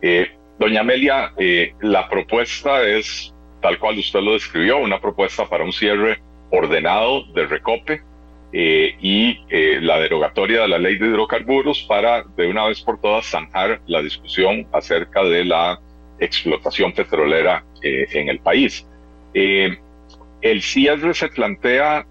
Eh, 0.00 0.30
doña 0.58 0.80
Amelia, 0.80 1.34
eh, 1.36 1.74
la 1.82 2.08
propuesta 2.08 2.88
es, 2.88 3.34
tal 3.60 3.78
cual 3.78 3.98
usted 3.98 4.20
lo 4.20 4.32
describió, 4.32 4.78
una 4.78 4.98
propuesta 4.98 5.46
para 5.46 5.62
un 5.62 5.72
cierre 5.74 6.22
ordenado 6.50 7.24
de 7.34 7.46
recope 7.46 8.13
eh, 8.56 8.94
y 9.00 9.40
eh, 9.50 9.80
la 9.82 9.98
derogatoria 9.98 10.60
de 10.60 10.68
la 10.68 10.78
ley 10.78 10.96
de 10.96 11.08
hidrocarburos 11.08 11.82
para 11.88 12.22
de 12.36 12.46
una 12.46 12.68
vez 12.68 12.80
por 12.82 13.00
todas 13.00 13.26
zanjar 13.26 13.80
la 13.88 14.00
discusión 14.00 14.64
acerca 14.72 15.24
de 15.24 15.44
la 15.44 15.80
explotación 16.20 16.92
petrolera 16.92 17.64
eh, 17.82 18.06
en 18.12 18.28
el 18.28 18.38
país. 18.38 18.86
el 19.34 20.62
cierre 20.62 21.14
se 21.14 21.28
plantea, 21.30 22.06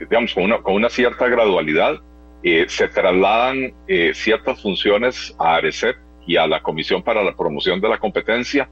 digamos, 0.00 0.32
con 0.32 0.44
una, 0.44 0.62
con 0.62 0.72
una, 0.72 0.88
cierta 0.88 1.28
gradualidad. 1.28 2.00
se 2.42 2.88
trasladan 2.88 3.74
ciertas 4.14 4.62
funciones 4.62 5.34
a 5.38 5.56
ARECEP 5.56 5.96
y 6.26 6.36
a 6.36 6.46
la 6.46 6.62
Comisión 6.62 7.02
para 7.02 7.22
la 7.22 7.36
Promoción 7.36 7.78
de 7.78 7.90
la 7.90 7.98
Competencia. 7.98 8.70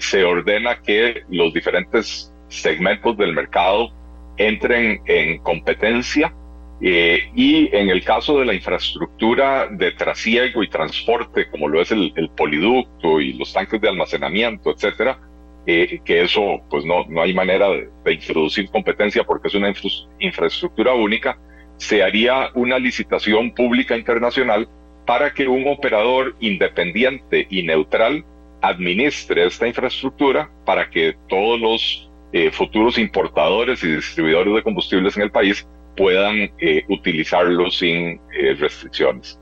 se 0.00 0.24
ordena 0.24 0.82
que 0.82 1.22
los 1.30 1.52
diferentes 1.52 2.32
segmentos 2.48 3.16
del 3.16 3.32
mercado 3.32 3.92
entren 4.36 5.00
en 5.06 5.38
competencia 5.38 6.32
eh, 6.80 7.30
y 7.34 7.74
en 7.74 7.88
el 7.88 8.04
caso 8.04 8.38
de 8.38 8.44
la 8.44 8.52
infraestructura 8.52 9.66
de 9.70 9.92
trasiego 9.92 10.62
y 10.62 10.68
transporte, 10.68 11.48
como 11.50 11.68
lo 11.68 11.80
es 11.80 11.90
el, 11.90 12.12
poliducto 12.36 13.20
y 13.20 13.32
los 13.32 13.52
tanques 13.52 13.80
de 13.80 13.88
almacenamiento, 13.88 14.70
etcétera, 14.72 15.18
eh, 15.66 16.00
que 16.04 16.22
eso 16.22 16.60
pues 16.68 16.84
no, 16.84 17.04
no 17.08 17.22
hay 17.22 17.32
manera 17.32 17.68
de, 17.70 18.12
introducir 18.12 18.68
competencia 18.70 19.24
porque 19.24 19.48
es 19.48 19.54
una 19.54 19.72
infraestructura 20.20 20.92
única, 20.92 21.38
se 21.78 22.02
haría 22.02 22.50
una 22.54 22.78
licitación 22.78 23.54
pública 23.54 23.96
internacional 23.96 24.68
para 25.06 25.32
que 25.32 25.48
un 25.48 25.66
operador 25.68 26.36
independiente 26.40 27.46
y 27.48 27.62
neutral 27.62 28.24
administre 28.60 29.46
esta 29.46 29.66
infraestructura 29.66 30.50
para 30.64 30.90
que 30.90 31.14
todos 31.28 31.60
los 31.60 32.05
eh, 32.32 32.50
futuros 32.50 32.98
importadores 32.98 33.82
y 33.84 33.96
distribuidores 33.96 34.54
de 34.54 34.62
combustibles 34.62 35.16
en 35.16 35.22
el 35.22 35.30
país 35.30 35.66
puedan 35.96 36.50
eh, 36.58 36.84
utilizarlo 36.88 37.70
sin 37.70 38.20
eh, 38.32 38.54
restricciones. 38.58 39.40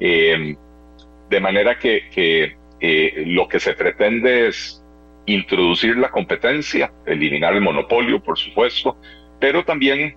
de 0.00 1.40
manera 1.40 1.78
que, 1.78 2.56
lo 3.26 3.46
que 3.46 3.60
se 3.60 3.74
pretende 3.74 4.48
es 4.48 4.82
introducir 5.26 5.96
la 5.96 6.10
competencia, 6.10 6.92
eliminar 7.06 7.54
el 7.54 7.60
monopolio, 7.60 8.20
por 8.20 8.36
supuesto, 8.36 8.96
pero 9.38 9.64
también 9.64 10.16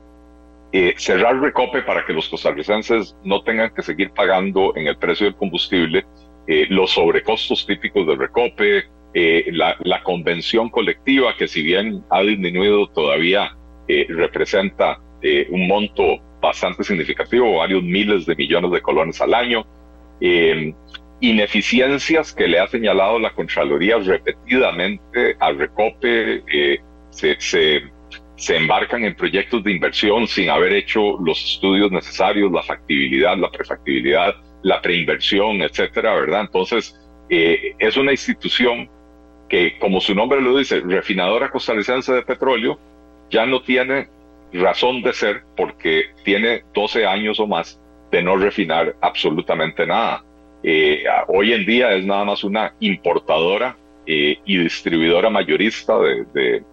cerrar 0.97 1.39
recope 1.39 1.83
para 1.83 2.05
que 2.05 2.13
los 2.13 2.27
costarricenses 2.27 3.15
no 3.23 3.43
tengan 3.43 3.73
que 3.73 3.83
seguir 3.83 4.11
pagando 4.11 4.75
en 4.75 4.87
el 4.87 4.97
precio 4.97 5.27
del 5.27 5.35
combustible 5.35 6.05
los 6.69 6.91
sobrecostos 6.91 7.65
típicos 7.65 8.07
del 8.07 8.17
recope, 8.17 8.85
eh, 9.17 9.49
la, 9.53 10.03
convención 10.03 10.69
colectiva, 10.69 11.37
que 11.37 11.47
si 11.47 11.63
bien 11.63 12.03
ha 12.09 12.19
disminuido, 12.21 12.87
todavía 12.87 13.55
eh, 13.87 14.05
representa 14.09 14.99
eh, 15.21 15.47
un 15.51 15.69
monto 15.69 16.17
bastante 16.41 16.83
significativo, 16.83 17.59
varios 17.59 17.81
miles 17.81 18.25
de 18.25 18.35
millones 18.35 18.71
de 18.71 18.81
colones 18.81 19.21
al 19.21 19.33
año. 19.33 19.65
ineficiencias 21.21 22.33
que 22.33 22.45
le 22.45 22.59
ha 22.59 22.67
señalado 22.67 23.17
la 23.17 23.33
Contraloría 23.33 23.97
repetidamente 23.99 25.37
al 25.39 25.59
Recope, 25.59 26.43
se, 27.09 27.39
se, 27.39 27.83
se 28.35 28.57
embarcan 28.57 29.05
en 29.05 29.15
proyectos 29.15 29.63
de 29.63 29.71
inversión 29.71 30.27
sin 30.27 30.49
haber 30.49 30.73
hecho 30.73 31.17
los 31.21 31.41
estudios 31.41 31.89
necesarios, 31.89 32.51
la 32.51 32.63
factibilidad, 32.63 33.37
la 33.37 33.49
prefactibilidad, 33.49 34.35
la 34.63 34.81
preinversión, 34.81 35.61
etcétera, 35.61 36.15
¿verdad? 36.15 36.41
Entonces, 36.41 36.99
es 37.29 37.95
una 37.95 38.11
institución 38.11 38.89
que, 39.49 39.77
como 39.79 40.01
su 40.01 40.15
nombre 40.15 40.41
lo 40.41 40.57
dice, 40.57 40.81
refinadora 40.81 41.51
costarricense 41.51 42.13
de 42.13 42.21
petróleo, 42.23 42.79
ya 43.29 43.45
no 43.45 43.61
tiene 43.61 44.07
razón 44.53 45.01
de 45.01 45.13
ser 45.13 45.43
porque 45.55 46.05
tiene 46.23 46.63
12 46.73 47.05
años 47.05 47.39
o 47.39 47.47
más 47.47 47.79
de 48.11 48.21
no 48.21 48.35
refinar 48.37 48.95
absolutamente 49.01 49.85
nada. 49.85 50.23
Eh, 50.63 51.03
hoy 51.27 51.53
en 51.53 51.65
día 51.65 51.93
es 51.93 52.05
nada 52.05 52.25
más 52.25 52.43
una 52.43 52.73
importadora 52.79 53.77
eh, 54.05 54.37
y 54.45 54.57
distribuidora 54.57 55.29
mayorista 55.29 55.99
de, 55.99 56.25
de, 56.33 56.63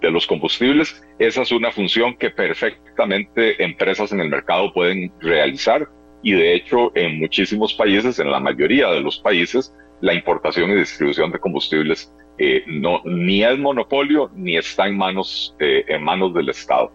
de, 0.00 0.10
los 0.10 0.26
combustibles. 0.26 1.02
Esa 1.18 1.42
es 1.42 1.52
una 1.52 1.70
función 1.70 2.16
que 2.16 2.30
perfectamente 2.30 3.62
empresas 3.62 4.12
en 4.12 4.20
el 4.20 4.28
mercado 4.28 4.72
pueden 4.72 5.12
realizar 5.20 5.88
y 6.22 6.32
de 6.32 6.54
hecho 6.54 6.90
en 6.96 7.18
muchísimos 7.18 7.74
países, 7.74 8.18
en 8.18 8.30
la 8.30 8.40
mayoría 8.40 8.88
de 8.90 9.00
los 9.00 9.18
países, 9.18 9.72
la 10.00 10.14
importación 10.14 10.70
y 10.70 10.76
distribución 10.76 11.30
de 11.30 11.38
combustibles 11.38 12.12
eh, 12.38 12.62
no, 12.68 13.02
ni 13.04 13.42
es 13.42 13.58
monopolio 13.58 14.30
ni 14.34 14.56
está 14.56 14.86
en 14.86 14.96
manos, 14.96 15.56
eh, 15.58 15.84
en 15.88 16.02
manos 16.04 16.32
del 16.34 16.48
Estado. 16.48 16.92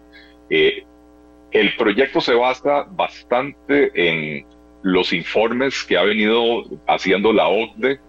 Eh, 0.48 0.84
el 1.52 1.76
proyecto 1.76 2.20
se 2.20 2.34
basa 2.34 2.86
bastante 2.90 3.92
en 3.94 4.46
los 4.82 5.12
informes 5.12 5.84
que 5.84 5.98
ha 5.98 6.02
venido 6.02 6.64
haciendo 6.88 7.32
la 7.32 7.48
OCDE 7.48 8.00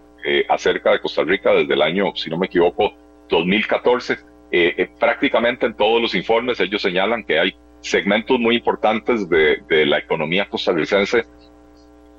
acerca 0.50 0.92
de 0.92 1.00
Costa 1.00 1.24
Rica 1.24 1.54
desde 1.54 1.76
el 1.76 1.84
año, 1.84 2.16
si 2.16 2.32
no 2.32 2.38
me 2.38 2.48
equivoco, 2.48 2.94
2014. 3.30 4.18
prácticamente 5.00 5.68
en 5.68 5.76
todos 5.76 6.02
los 6.02 6.16
informes 6.16 6.60
ellos 6.60 6.82
señalan 6.82 7.24
que 7.24 7.38
hay 7.38 7.56
segmentos 7.82 8.40
muy 8.40 8.56
importantes 8.56 9.30
de, 9.30 9.60
de 9.70 9.86
la 9.86 10.00
economía 10.00 10.50
costarricense 10.50 11.26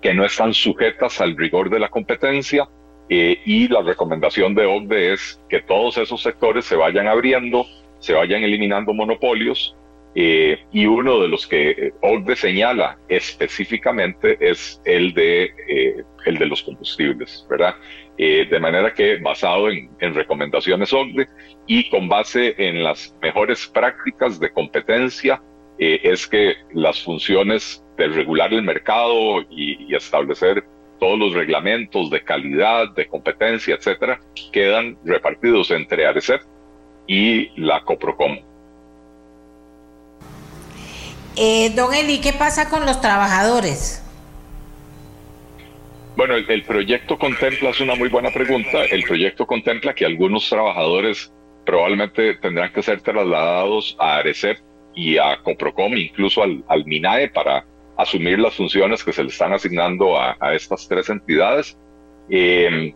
que 0.06 0.14
no 0.14 0.24
están 0.24 0.54
sujetas 0.54 1.20
al 1.20 1.36
rigor 1.36 1.68
de 1.68 1.80
la 1.80 1.88
competencia 1.88 2.68
eh, 3.08 3.40
y 3.44 3.66
la 3.66 3.82
recomendación 3.82 4.54
de 4.54 4.64
OCDE 4.64 5.14
es 5.14 5.42
que 5.48 5.60
todos 5.62 5.98
esos 5.98 6.22
sectores 6.22 6.64
se 6.64 6.76
vayan 6.76 7.08
abriendo, 7.08 7.66
se 7.98 8.12
vayan 8.12 8.44
eliminando 8.44 8.94
monopolios 8.94 9.74
eh, 10.14 10.60
y 10.70 10.86
uno 10.86 11.18
de 11.18 11.26
los 11.26 11.48
que 11.48 11.92
OCDE 12.02 12.36
señala 12.36 12.96
específicamente 13.08 14.38
es 14.38 14.80
el 14.84 15.12
de, 15.12 15.50
eh, 15.66 16.04
el 16.24 16.38
de 16.38 16.46
los 16.46 16.62
combustibles, 16.62 17.44
¿verdad? 17.50 17.74
de 18.16 18.60
manera 18.60 18.94
que 18.94 19.18
basado 19.18 19.68
en, 19.68 19.90
en 19.98 20.14
recomendaciones 20.14 20.92
OCDE 20.92 21.26
y 21.66 21.90
con 21.90 22.08
base 22.08 22.54
en 22.56 22.84
las 22.84 23.12
mejores 23.20 23.66
prácticas 23.66 24.38
de 24.38 24.52
competencia, 24.52 25.42
es 25.78 26.26
que 26.26 26.54
las 26.72 27.02
funciones 27.02 27.84
de 27.96 28.08
regular 28.08 28.52
el 28.52 28.62
mercado 28.62 29.42
y, 29.50 29.94
establecer 29.94 30.64
todos 30.98 31.18
los 31.18 31.34
reglamentos 31.34 32.10
de 32.10 32.22
calidad, 32.22 32.90
de 32.94 33.06
competencia, 33.06 33.74
etcétera, 33.74 34.20
quedan 34.52 34.96
repartidos 35.04 35.70
entre 35.70 36.06
ARECEP 36.06 36.40
y 37.06 37.50
la 37.60 37.82
COPROCOM. 37.82 38.38
Eh, 41.36 41.70
don 41.74 41.92
Eli, 41.92 42.20
¿qué 42.20 42.32
pasa 42.32 42.70
con 42.70 42.86
los 42.86 43.00
trabajadores? 43.02 44.02
Bueno, 46.16 46.34
el, 46.34 46.50
el, 46.50 46.62
proyecto 46.62 47.18
contempla, 47.18 47.70
es 47.70 47.80
una 47.82 47.94
muy 47.94 48.08
buena 48.08 48.30
pregunta, 48.30 48.84
el 48.86 49.02
proyecto 49.02 49.46
contempla 49.46 49.94
que 49.94 50.06
algunos 50.06 50.48
trabajadores 50.48 51.30
probablemente 51.66 52.36
tendrán 52.36 52.72
que 52.72 52.82
ser 52.82 53.02
trasladados 53.02 53.94
a 53.98 54.16
ARECEP 54.16 54.58
y 54.96 55.18
a 55.18 55.36
COPROCOM, 55.42 55.96
incluso 55.96 56.42
al, 56.42 56.64
al 56.66 56.84
MINAE 56.84 57.28
para 57.28 57.64
asumir 57.96 58.38
las 58.38 58.54
funciones 58.54 59.04
que 59.04 59.12
se 59.12 59.22
le 59.22 59.28
están 59.28 59.52
asignando 59.52 60.18
a, 60.18 60.36
estas 60.54 60.88
tres 60.88 61.08
entidades. 61.08 61.78
Eh, 62.28 62.92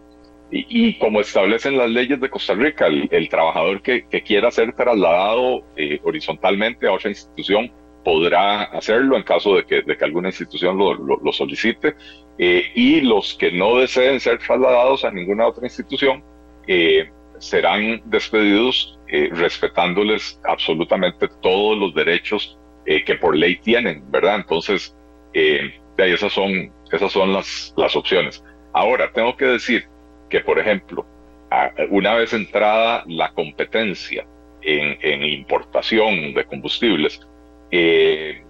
y, 0.52 0.98
como 0.98 1.20
establecen 1.20 1.76
las 1.78 1.88
leyes 1.88 2.20
de 2.20 2.28
Costa 2.28 2.54
Rica, 2.54 2.86
el, 2.86 3.28
trabajador 3.28 3.82
que, 3.82 4.04
quiera 4.24 4.50
ser 4.50 4.72
trasladado 4.72 5.62
eh, 5.76 6.00
horizontalmente 6.02 6.88
a 6.88 6.92
otra 6.92 7.10
institución 7.10 7.70
podrá 8.04 8.62
hacerlo 8.64 9.16
en 9.16 9.22
caso 9.22 9.54
de 9.54 9.64
que, 9.64 9.82
de 9.82 9.96
que 9.96 10.04
alguna 10.04 10.28
institución 10.28 10.76
lo, 10.76 10.94
lo, 10.94 11.32
solicite. 11.32 11.94
Eh, 12.38 12.64
y 12.74 13.02
los 13.02 13.34
que 13.34 13.52
no 13.52 13.76
deseen 13.76 14.18
ser 14.18 14.38
trasladados 14.38 15.04
a 15.04 15.12
ninguna 15.12 15.46
otra 15.46 15.66
institución 15.66 16.24
serán 17.40 18.00
despedidos 18.04 18.98
respetándoles 19.32 20.40
absolutamente 20.44 21.26
todos 21.42 21.76
los 21.76 21.92
derechos 21.94 22.56
eh, 22.86 23.04
que 23.04 23.14
por 23.14 23.36
ley 23.36 23.56
tienen, 23.56 24.10
¿verdad? 24.10 24.36
Entonces, 24.36 24.96
eh, 25.34 25.74
esas 25.98 26.32
son, 26.32 26.72
esas 26.90 27.12
son 27.12 27.32
las, 27.32 27.74
las 27.76 27.94
opciones. 27.94 28.42
Ahora, 28.72 29.12
tengo 29.12 29.36
que 29.36 29.44
decir 29.44 29.84
que, 30.30 30.40
por 30.40 30.58
ejemplo, 30.58 31.06
una 31.90 32.14
vez 32.14 32.32
entrada 32.32 33.04
la 33.06 33.32
competencia 33.32 34.26
en, 34.62 34.96
en 35.02 35.22
importación 35.24 36.32
de 36.32 36.44
combustibles, 36.44 37.20
eh, 37.70 38.42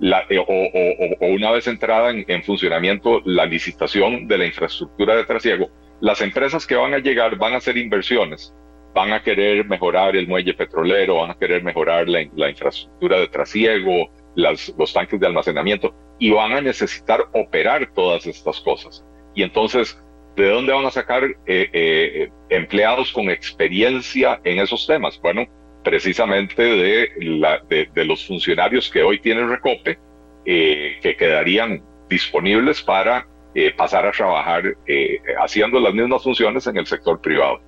o, 0.00 1.26
una 1.26 1.50
vez 1.50 1.66
entrada 1.66 2.10
en, 2.10 2.24
en, 2.26 2.42
funcionamiento 2.42 3.20
la 3.26 3.44
licitación 3.44 4.26
de 4.26 4.38
la 4.38 4.46
infraestructura 4.46 5.14
de 5.14 5.24
trasiego, 5.24 5.68
las 6.00 6.20
empresas 6.20 6.66
que 6.66 6.76
van 6.76 6.94
a 6.94 6.98
llegar 6.98 7.36
van 7.36 7.54
a 7.54 7.56
hacer 7.56 7.76
inversiones 7.76 8.54
van 8.94 9.12
a 9.12 9.22
querer 9.22 9.64
mejorar 9.66 10.16
el 10.16 10.26
muelle 10.26 10.54
petrolero, 10.54 11.16
van 11.16 11.30
a 11.30 11.38
querer 11.38 11.62
mejorar 11.62 12.08
la, 12.08 12.22
infraestructura 12.22 13.20
de 13.20 13.28
trasiego, 13.28 14.10
las, 14.34 14.74
los 14.76 14.92
tanques 14.92 15.20
de 15.20 15.26
almacenamiento 15.26 15.94
y 16.18 16.30
van 16.30 16.52
a 16.52 16.60
necesitar 16.60 17.20
operar 17.32 17.92
todas 17.94 18.26
estas 18.26 18.60
cosas. 18.60 19.04
Y 19.34 19.42
entonces, 19.42 20.02
¿de 20.36 20.48
dónde 20.48 20.72
van 20.72 20.86
a 20.86 20.90
sacar 20.90 21.24
eh, 21.24 21.70
eh, 21.72 22.28
empleados 22.48 23.12
con 23.12 23.30
experiencia 23.30 24.40
en 24.42 24.58
esos 24.58 24.86
temas? 24.86 25.20
Bueno, 25.20 25.46
precisamente 25.84 26.62
de, 26.62 28.04
los 28.04 28.26
funcionarios 28.26 28.90
que 28.90 29.02
hoy 29.02 29.20
tiene 29.20 29.46
Recope, 29.46 29.98
eh, 30.44 30.98
que 31.02 31.16
quedarían 31.16 31.82
disponibles 32.08 32.82
para 32.82 33.28
eh, 33.54 33.74
pasar 33.74 34.06
a 34.06 34.12
trabajar 34.12 34.62
eh, 34.86 35.20
haciendo 35.42 35.80
las 35.80 35.94
mismas 35.94 36.22
funciones 36.22 36.66
en 36.66 36.76
el 36.76 36.86
sector 36.86 37.20
privado. 37.20 37.60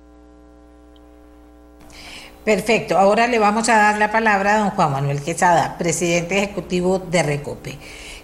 Perfecto, 2.43 2.97
ahora 2.97 3.27
le 3.27 3.37
vamos 3.37 3.69
a 3.69 3.77
dar 3.77 3.99
la 3.99 4.11
palabra 4.11 4.55
a 4.55 4.59
don 4.59 4.69
Juan 4.71 4.91
Manuel 4.91 5.21
Quesada, 5.21 5.77
presidente 5.77 6.37
ejecutivo 6.37 6.97
de 6.97 7.21
Recope. 7.21 7.77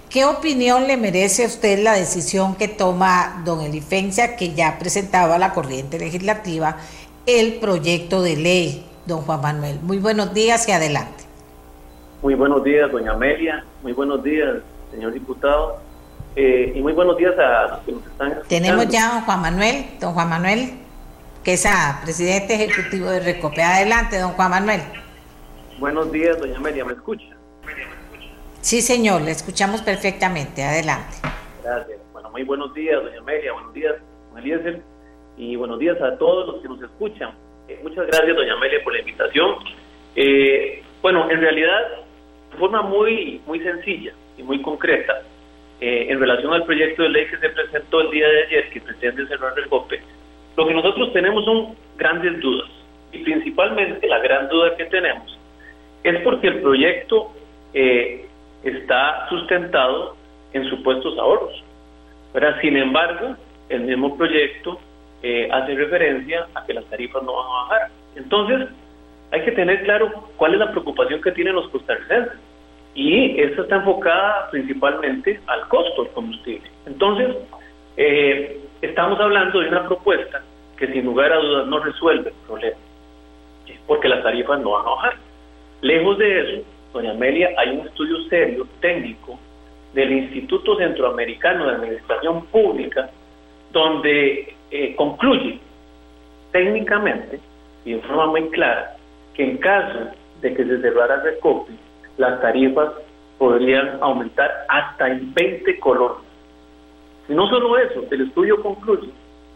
¿Qué 0.09 0.25
opinión 0.25 0.87
le 0.87 0.97
merece 0.97 1.43
a 1.43 1.47
usted 1.47 1.83
la 1.83 1.93
decisión 1.93 2.55
que 2.55 2.67
toma 2.67 3.43
don 3.45 3.61
Elifencia, 3.61 4.35
que 4.35 4.53
ya 4.53 4.79
presentaba 4.79 5.35
a 5.35 5.37
la 5.39 5.53
corriente 5.53 5.99
legislativa 5.99 6.77
el 7.25 7.55
proyecto 7.55 8.21
de 8.23 8.37
ley, 8.37 8.85
don 9.05 9.21
Juan 9.21 9.41
Manuel? 9.41 9.79
Muy 9.81 9.97
buenos 9.99 10.33
días 10.33 10.67
y 10.67 10.71
adelante. 10.71 11.25
Muy 12.23 12.33
buenos 12.33 12.63
días, 12.63 12.91
doña 12.91 13.11
Amelia. 13.11 13.63
Muy 13.83 13.93
buenos 13.93 14.23
días, 14.23 14.55
señor 14.91 15.13
diputado. 15.13 15.86
Eh, 16.39 16.71
y 16.75 16.81
muy 16.81 16.93
buenos 16.93 17.17
días 17.17 17.33
a 17.39 17.67
los 17.67 17.79
que 17.79 17.91
nos 17.93 18.05
están 18.05 18.27
escuchando. 18.27 18.47
Tenemos 18.47 18.87
ya 18.89 19.09
a 19.09 19.13
don 19.15 19.21
Juan 19.23 19.41
Manuel, 19.41 19.85
don 19.99 20.13
Juan 20.13 20.29
Manuel 20.29 20.69
Quesada, 21.43 21.99
presidente 22.03 22.53
ejecutivo 22.53 23.09
de 23.09 23.21
Recope. 23.21 23.63
Adelante, 23.63 24.19
don 24.19 24.33
Juan 24.33 24.51
Manuel. 24.51 24.81
Buenos 25.79 26.11
días, 26.11 26.39
doña 26.39 26.57
Amelia, 26.57 26.85
¿me 26.85 26.93
escucha? 26.93 27.25
Sí, 28.61 28.81
señor, 28.81 29.23
le 29.23 29.31
escuchamos 29.31 29.81
perfectamente. 29.81 30.63
Adelante. 30.63 31.15
Gracias. 31.63 31.97
Bueno, 32.13 32.29
muy 32.29 32.43
buenos 32.43 32.71
días, 32.75 33.01
doña 33.01 33.17
Amelia. 33.17 33.53
Buenos 33.53 33.73
días, 33.73 33.95
don 34.29 34.37
Eliezer. 34.37 34.83
Y 35.37 35.55
buenos 35.55 35.79
días 35.79 35.99
a 36.03 36.19
todos 36.19 36.53
los 36.53 36.61
que 36.61 36.67
nos 36.67 36.79
escuchan. 36.83 37.31
Eh, 37.67 37.79
muchas 37.81 38.05
gracias, 38.05 38.35
doña 38.35 38.53
Amelia, 38.53 38.83
por 38.83 38.93
la 38.93 38.99
invitación. 38.99 39.55
Eh, 40.15 40.83
bueno, 41.01 41.31
en 41.31 41.41
realidad, 41.41 41.81
de 42.51 42.57
forma 42.57 42.83
muy, 42.83 43.41
muy 43.47 43.59
sencilla 43.61 44.13
y 44.37 44.43
muy 44.43 44.61
concreta, 44.61 45.23
eh, 45.81 46.07
en 46.09 46.19
relación 46.19 46.53
al 46.53 46.65
proyecto 46.65 47.03
de 47.03 47.09
ley 47.09 47.27
que 47.27 47.37
se 47.37 47.49
presentó 47.49 48.01
el 48.01 48.11
día 48.11 48.27
de 48.27 48.43
ayer, 48.43 48.69
que 48.69 48.81
pretende 48.81 49.27
cerrar 49.27 49.53
el 49.57 49.67
COPE, 49.67 50.01
lo 50.55 50.67
que 50.67 50.73
nosotros 50.73 51.13
tenemos 51.13 51.45
son 51.45 51.75
grandes 51.97 52.39
dudas. 52.41 52.69
Y 53.11 53.19
principalmente 53.19 54.07
la 54.07 54.19
gran 54.19 54.49
duda 54.49 54.75
que 54.75 54.85
tenemos 54.85 55.37
es 56.03 56.19
porque 56.21 56.47
el 56.47 56.61
proyecto 56.61 57.31
está 58.63 59.27
sustentado 59.29 60.15
en 60.53 60.69
supuestos 60.69 61.17
ahorros. 61.17 61.63
Pero, 62.33 62.59
sin 62.61 62.77
embargo, 62.77 63.35
el 63.69 63.81
mismo 63.81 64.17
proyecto 64.17 64.79
eh, 65.23 65.49
hace 65.51 65.75
referencia 65.75 66.47
a 66.53 66.65
que 66.65 66.73
las 66.73 66.85
tarifas 66.85 67.23
no 67.23 67.33
van 67.33 67.45
a 67.45 67.61
bajar. 67.63 67.91
Entonces, 68.15 68.69
hay 69.31 69.43
que 69.43 69.51
tener 69.51 69.83
claro 69.83 70.29
cuál 70.37 70.53
es 70.53 70.59
la 70.59 70.71
preocupación 70.71 71.21
que 71.21 71.31
tienen 71.31 71.55
los 71.55 71.69
costarricenses. 71.69 72.37
Y 72.97 73.39
esta 73.39 73.61
está 73.61 73.75
enfocada 73.75 74.49
principalmente 74.49 75.39
al 75.45 75.67
costo 75.67 76.01
del 76.01 76.11
combustible. 76.13 76.67
Entonces, 76.87 77.35
eh, 77.95 78.59
estamos 78.81 79.19
hablando 79.19 79.59
de 79.59 79.67
una 79.67 79.85
propuesta 79.85 80.41
que 80.79 80.87
sin 80.87 81.05
lugar 81.05 81.31
a 81.31 81.37
dudas 81.37 81.67
no 81.67 81.77
resuelve 81.77 82.29
el 82.31 82.47
problema, 82.47 82.77
porque 83.85 84.09
las 84.09 84.23
tarifas 84.23 84.59
no 84.61 84.71
van 84.71 84.87
a 84.87 84.89
bajar. 84.89 85.13
Lejos 85.81 86.17
de 86.17 86.39
eso, 86.41 86.67
doña 86.91 87.11
Amelia, 87.11 87.51
hay 87.55 87.77
un 87.77 87.85
estudio 87.85 88.17
serio, 88.29 88.67
técnico, 88.81 89.37
del 89.93 90.13
Instituto 90.13 90.75
Centroamericano 90.77 91.67
de 91.67 91.75
Administración 91.75 92.47
Pública, 92.47 93.11
donde 93.73 94.55
eh, 94.71 94.95
concluye 94.95 95.59
técnicamente 96.51 97.39
y 97.85 97.93
de 97.93 97.99
forma 97.99 98.25
muy 98.25 98.49
clara 98.49 98.95
que 99.35 99.43
en 99.43 99.57
caso 99.57 99.99
de 100.41 100.55
que 100.55 100.65
se 100.65 100.81
cerrara 100.81 101.13
el 101.15 101.21
recope, 101.21 101.73
las 102.17 102.41
tarifas 102.41 102.91
podrían 103.37 103.99
aumentar 104.01 104.65
hasta 104.67 105.09
en 105.09 105.33
20 105.33 105.79
colones. 105.79 106.25
Y 107.29 107.33
no 107.33 107.47
solo 107.47 107.77
eso, 107.77 108.03
el 108.09 108.21
estudio 108.21 108.61
concluye 108.61 109.09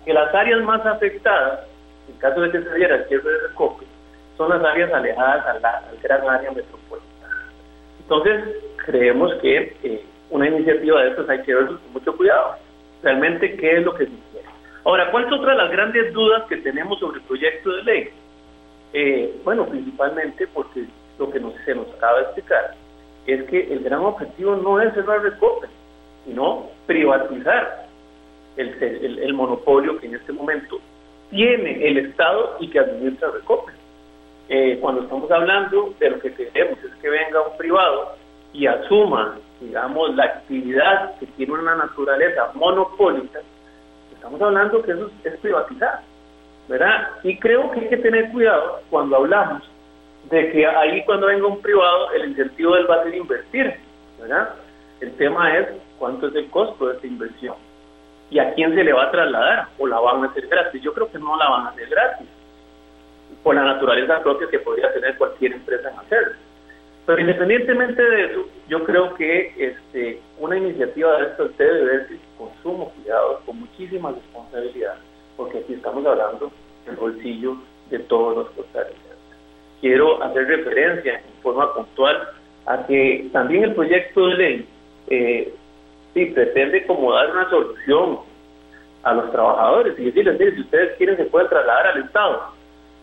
que 0.06 0.14
las 0.14 0.34
áreas 0.34 0.62
más 0.64 0.86
afectadas, 0.86 1.62
en 2.10 2.18
caso 2.18 2.42
de 2.42 2.52
que 2.52 2.62
se 2.62 2.76
diera 2.76 2.96
el 2.96 3.08
cierre 3.08 3.32
de 3.32 3.48
recope, 3.48 3.86
son 4.38 4.50
las 4.50 4.64
áreas 4.64 4.92
alejadas 4.94 5.46
al 5.46 5.98
gran 6.02 6.30
área 6.30 6.52
metropolitana. 6.52 7.02
Entonces, 8.02 8.56
creemos 8.86 9.34
que 9.36 9.76
eh, 9.84 10.06
una 10.30 10.48
iniciativa 10.48 11.02
de 11.02 11.10
estas 11.10 11.30
hay 11.30 11.42
que 11.44 11.54
ver 11.54 11.66
con 11.66 11.94
mucho 11.94 12.16
cuidado. 12.18 12.56
Realmente, 13.04 13.56
¿qué 13.58 13.78
es 13.78 13.84
lo 13.86 13.94
que 13.94 14.06
se 14.06 14.12
quiere? 14.32 14.48
Ahora, 14.84 15.12
¿cuál 15.12 15.26
es 15.26 15.32
otra 15.32 15.52
de 15.52 15.58
las 15.58 15.72
grandes 15.72 16.14
dudas 16.14 16.44
que 16.50 16.58
tenemos 16.58 17.00
sobre 17.00 17.20
el 17.20 17.26
proyecto 17.26 17.72
de 17.72 17.84
ley? 17.84 18.10
Eh, 18.94 19.40
bueno, 19.44 19.66
principalmente 19.68 20.48
porque 20.48 20.86
lo 21.20 21.30
que 21.32 21.40
nos, 21.40 21.54
se 21.66 21.76
nos 21.76 21.88
acaba 21.90 22.18
de 22.18 22.24
explicar 22.24 22.76
es 23.28 23.44
que 23.44 23.74
el 23.74 23.84
gran 23.84 24.00
objetivo 24.02 24.56
no 24.56 24.80
es 24.82 24.94
cerrar 24.94 25.22
recope, 25.22 25.68
sino 26.26 26.68
privatizar 26.88 27.88
el, 28.58 29.20
el, 29.20 29.34
monopolio 29.34 30.00
que 30.00 30.08
en 30.08 30.16
este 30.16 30.34
momento 30.34 30.80
tiene 31.30 31.88
el 31.88 31.98
Estado 31.98 32.58
y 32.60 32.70
que 32.70 32.80
administra 32.80 33.30
recope. 33.32 33.72
Eh, 34.50 34.78
cuando 34.82 35.04
estamos 35.04 35.32
hablando 35.32 35.94
de 36.00 36.10
lo 36.10 36.20
que 36.20 36.34
queremos 36.34 36.78
es 36.84 36.94
que 37.02 37.10
venga 37.10 37.42
un 37.48 37.58
privado 37.58 38.16
y 38.54 38.68
asuma, 38.68 39.38
digamos, 39.62 40.14
la 40.16 40.26
actividad 40.26 41.18
que 41.20 41.26
tiene 41.28 41.54
una 41.54 41.76
naturaleza 41.76 42.52
monopólica, 42.56 43.40
estamos 44.14 44.42
hablando 44.42 44.82
que 44.82 44.92
eso 44.92 45.10
es 45.24 45.38
privatizar, 45.38 46.02
¿verdad? 46.68 47.08
Y 47.24 47.38
creo 47.38 47.72
que 47.72 47.82
hay 47.82 47.90
que 47.90 47.98
tener 47.98 48.30
cuidado 48.32 48.82
cuando 48.90 49.16
hablamos 49.16 49.64
de 50.30 50.52
que 50.52 50.66
ahí 50.66 51.04
cuando 51.06 51.28
venga 51.28 51.48
un 51.48 51.62
privado 51.62 52.12
el 52.12 52.30
incentivo 52.30 52.76
del 52.76 52.90
va 52.90 52.96
a 52.96 53.04
ser 53.04 53.16
invertir, 53.16 53.76
¿verdad? 54.20 54.56
El 55.00 55.12
tema 55.14 55.58
es 55.58 55.68
cuánto 55.98 56.28
es 56.28 56.36
el 56.36 56.50
costo 56.50 56.88
de 56.88 56.96
esta 56.96 57.08
inversión 57.08 57.56
y 58.30 58.40
a 58.40 58.54
quién 58.54 58.74
se 58.76 58.84
le 58.84 58.94
va 58.94 59.06
a 59.06 59.12
trasladar 59.12 59.68
o 59.78 59.88
la 59.88 60.00
van 60.00 60.24
a 60.24 60.28
hacer 60.28 60.48
gratis. 60.48 60.82
Yo 60.82 60.94
creo 60.94 61.12
que 61.12 61.20
no 61.20 61.36
la 61.38 61.50
van 61.50 61.68
a 61.68 61.70
hacer 61.70 61.90
gratis 61.90 62.28
por 63.44 63.56
la 63.56 63.64
naturaleza 63.64 64.22
propia 64.22 64.48
que 64.48 64.60
podría 64.60 64.94
tener 64.94 65.18
cualquier 65.18 65.54
empresa 65.54 65.90
en 65.90 66.00
hacerlo. 66.00 66.36
Pero 67.06 67.20
independientemente 67.20 68.02
de 68.02 68.26
eso, 68.26 68.46
yo 68.70 68.84
creo 68.84 69.14
que 69.16 69.54
este, 69.58 70.22
una 70.40 70.58
iniciativa 70.58 71.18
de 71.18 71.28
esta 71.28 71.44
debe 71.58 71.86
verse 71.86 72.20
con 72.38 72.50
sumo 72.62 72.90
cuidado, 72.92 73.42
con 73.46 73.60
muchísima 73.60 74.12
responsabilidad, 74.12 74.96
porque 75.36 75.60
aquí 75.60 75.74
estamos 75.74 76.06
hablando 76.06 76.52
del 76.86 76.96
bolsillo 76.96 77.58
de 77.90 78.00
todos 78.00 78.38
los 78.38 78.50
costarricenses. 78.52 79.11
Quiero 79.82 80.22
hacer 80.24 80.48
referencia 80.48 81.16
en 81.16 81.42
forma 81.42 81.74
puntual 81.74 82.30
a 82.68 82.86
que 82.86 83.28
también 83.34 83.64
el 83.64 83.76
proyecto 83.76 84.28
de 84.28 84.36
ley 84.36 84.68
eh, 85.08 85.54
sí, 86.14 86.26
pretende 86.28 86.86
como 86.86 87.12
dar 87.14 87.32
una 87.32 87.50
solución 87.50 88.20
a 89.04 89.14
los 89.14 89.32
trabajadores 89.32 89.98
y 89.98 90.06
decirles, 90.06 90.38
si 90.54 90.62
ustedes 90.62 90.96
quieren 90.98 91.18
se 91.18 91.26
pueden 91.26 91.50
trasladar 91.50 91.88
al 91.88 92.04
Estado 92.04 92.62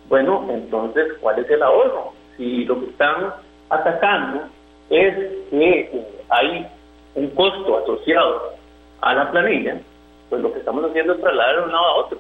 bueno, 0.09 0.47
entonces, 0.49 1.13
¿cuál 1.21 1.39
es 1.39 1.51
el 1.51 1.63
ahorro? 1.63 2.13
Si 2.37 2.65
lo 2.65 2.81
que 2.81 2.87
están 2.87 3.35
atacando 3.69 4.45
es 4.89 5.15
que 5.51 5.81
eh, 5.81 6.09
hay 6.31 6.67
un 7.15 7.29
costo 7.31 7.79
asociado 7.79 8.55
a 9.03 9.15
la 9.15 9.31
planilla, 9.31 9.79
pues 10.31 10.41
lo 10.41 10.53
que 10.53 10.61
estamos 10.61 10.85
haciendo 10.85 11.13
es 11.13 11.21
trasladar 11.21 11.57
de 11.57 11.63
un 11.65 11.73
lado 11.73 11.85
a 11.85 11.95
otro, 11.97 12.19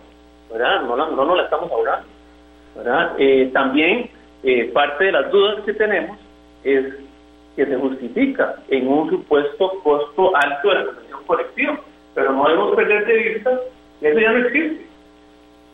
¿verdad? 0.52 0.82
No, 0.82 0.96
no, 0.96 1.24
nos 1.24 1.36
la 1.36 1.44
estamos 1.44 1.70
ahorrando, 1.72 2.08
¿verdad? 2.76 3.14
Eh, 3.18 3.50
también 3.54 4.10
eh, 4.42 4.70
parte 4.72 5.04
de 5.04 5.12
las 5.12 5.30
dudas 5.30 5.64
que 5.64 5.74
tenemos 5.74 6.18
es 6.64 6.94
que 7.56 7.66
se 7.66 7.76
justifica 7.76 8.56
en 8.68 8.88
un 8.88 9.10
supuesto 9.10 9.80
costo 9.82 10.36
alto 10.36 10.68
de 10.68 10.74
la 10.74 10.84
convención 10.84 11.20
colectiva, 11.26 11.80
pero 12.14 12.32
no 12.32 12.44
debemos 12.44 12.76
perder 12.76 13.06
de 13.06 13.16
vista 13.16 13.60
que 14.00 14.10
eso 14.10 14.20
ya 14.20 14.32
no 14.32 14.38
existe. 14.46 14.86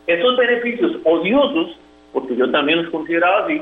Esos 0.07 0.37
beneficios 0.37 0.97
odiosos 1.03 1.77
porque 2.15 2.33
yo 2.37 2.49
también 2.49 2.81
los 2.81 2.91
consideraba 2.91 3.43
así, 3.43 3.61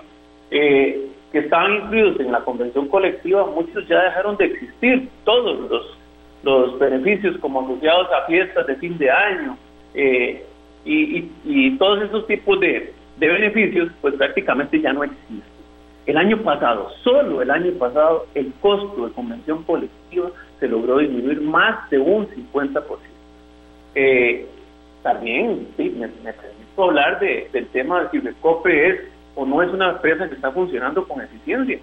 eh, 0.51 1.07
que 1.31 1.39
estaban 1.39 1.73
incluidos 1.73 2.19
en 2.19 2.31
la 2.31 2.41
convención 2.41 2.87
colectiva, 2.87 3.47
muchos 3.47 3.87
ya 3.87 4.03
dejaron 4.03 4.37
de 4.37 4.45
existir, 4.45 5.09
todos 5.25 5.71
los, 5.71 5.97
los 6.43 6.77
beneficios 6.77 7.35
como 7.39 7.61
asociados 7.61 8.07
a 8.11 8.27
fiestas 8.27 8.67
de 8.67 8.75
fin 8.75 8.95
de 8.99 9.09
año 9.09 9.57
eh, 9.95 10.45
y, 10.85 11.31
y, 11.45 11.77
todos 11.79 12.03
esos 12.03 12.27
tipos 12.27 12.59
de, 12.59 12.93
de 13.23 13.33
beneficios, 13.33 13.89
pues 14.01 14.15
prácticamente 14.15 14.81
ya 14.81 14.93
no 14.93 15.03
existen. 15.03 15.41
El 16.05 16.17
año 16.17 16.37
pasado, 16.41 16.89
solo 17.03 17.41
el 17.41 17.49
año 17.49 17.71
pasado, 17.73 18.27
el 18.35 18.51
costo 18.59 19.07
de 19.07 19.13
convención 19.13 19.63
colectiva 19.63 20.29
se 20.59 20.67
logró 20.67 20.97
disminuir 20.97 21.39
más 21.41 21.89
de 21.89 21.99
un 21.99 22.27
50%. 22.27 22.83
Eh, 23.95 24.45
también, 25.01 25.67
sí, 25.77 25.95
me, 25.97 26.07
me 26.07 26.33
hablar 26.77 27.19
de, 27.19 27.47
del 27.53 27.67
tema 27.67 28.01
de 28.01 28.09
si 28.09 28.19
Recope 28.19 28.89
es 28.89 29.01
o 29.35 29.45
no 29.45 29.61
es 29.61 29.71
una 29.71 29.91
empresa 29.91 30.27
que 30.27 30.35
está 30.35 30.51
funcionando 30.51 31.07
con 31.07 31.21
eficiencia. 31.21 31.79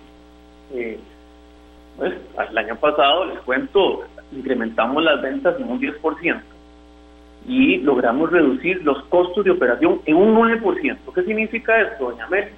Eh, 0.74 0.98
pues, 1.96 2.14
el 2.50 2.58
año 2.58 2.76
pasado, 2.76 3.24
les 3.26 3.38
cuento, 3.40 4.04
incrementamos 4.32 5.02
las 5.02 5.22
ventas 5.22 5.58
en 5.58 5.70
un 5.70 5.80
10% 5.80 6.40
y 7.46 7.78
logramos 7.78 8.30
reducir 8.30 8.82
los 8.84 9.02
costos 9.04 9.44
de 9.44 9.50
operación 9.50 10.00
en 10.06 10.16
un 10.16 10.34
9%. 10.34 10.98
¿Qué 11.14 11.22
significa 11.22 11.80
esto, 11.80 12.10
doña 12.10 12.26
Mel? 12.28 12.48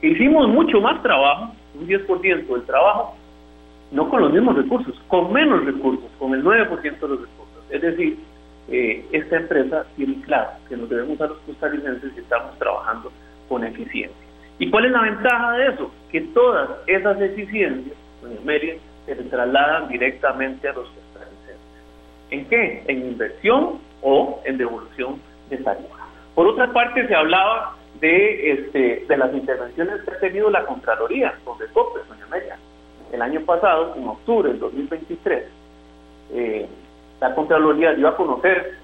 que 0.00 0.08
hicimos 0.08 0.48
mucho 0.48 0.80
más 0.80 1.02
trabajo, 1.02 1.52
un 1.78 1.86
10% 1.86 2.46
del 2.46 2.62
trabajo, 2.64 3.16
no 3.92 4.08
con 4.08 4.22
los 4.22 4.32
mismos 4.32 4.56
recursos, 4.56 4.98
con 5.08 5.32
menos 5.32 5.64
recursos, 5.64 6.10
con 6.18 6.34
el 6.34 6.42
9% 6.42 6.82
de 6.82 7.08
los 7.08 7.20
recursos. 7.20 7.64
Es 7.70 7.82
decir, 7.82 8.18
eh, 8.68 9.04
esta 9.12 9.36
empresa 9.36 9.84
tiene 9.96 10.20
claro 10.22 10.50
que 10.68 10.76
nos 10.76 10.88
debemos 10.88 11.20
a 11.20 11.26
los 11.26 11.38
costarricenses 11.38 12.12
y 12.16 12.20
estamos 12.20 12.58
trabajando 12.58 13.12
con 13.48 13.64
eficiencia. 13.64 14.16
¿Y 14.58 14.70
cuál 14.70 14.86
es 14.86 14.92
la 14.92 15.02
ventaja 15.02 15.52
de 15.52 15.68
eso? 15.68 15.90
Que 16.10 16.20
todas 16.20 16.70
esas 16.86 17.20
eficiencias, 17.20 17.96
Mérida, 18.44 18.74
se 19.06 19.14
trasladan 19.16 19.88
directamente 19.88 20.68
a 20.68 20.72
los 20.72 20.88
costarricenses. 20.88 21.56
¿En 22.30 22.44
qué? 22.46 22.84
En 22.86 23.06
inversión 23.06 23.78
o 24.02 24.40
en 24.44 24.58
devolución 24.58 25.20
de 25.48 25.58
tarifa. 25.58 25.96
Por 26.34 26.46
otra 26.46 26.72
parte, 26.72 27.06
se 27.06 27.14
hablaba 27.14 27.76
de, 28.00 28.52
este, 28.52 29.04
de 29.08 29.16
las 29.16 29.32
intervenciones 29.32 30.02
que 30.02 30.10
ha 30.10 30.20
tenido 30.20 30.50
la 30.50 30.64
Contraloría 30.64 31.34
con 31.44 31.58
Recope, 31.58 32.00
doña 32.08 32.24
Amelia. 32.24 32.58
El 33.12 33.22
año 33.22 33.40
pasado, 33.42 33.94
en 33.96 34.06
octubre 34.06 34.50
del 34.50 34.60
2023, 34.60 35.44
eh, 36.32 36.68
la 37.20 37.34
Contraloría 37.34 37.92
dio 37.94 38.08
a 38.08 38.16
conocer 38.16 38.78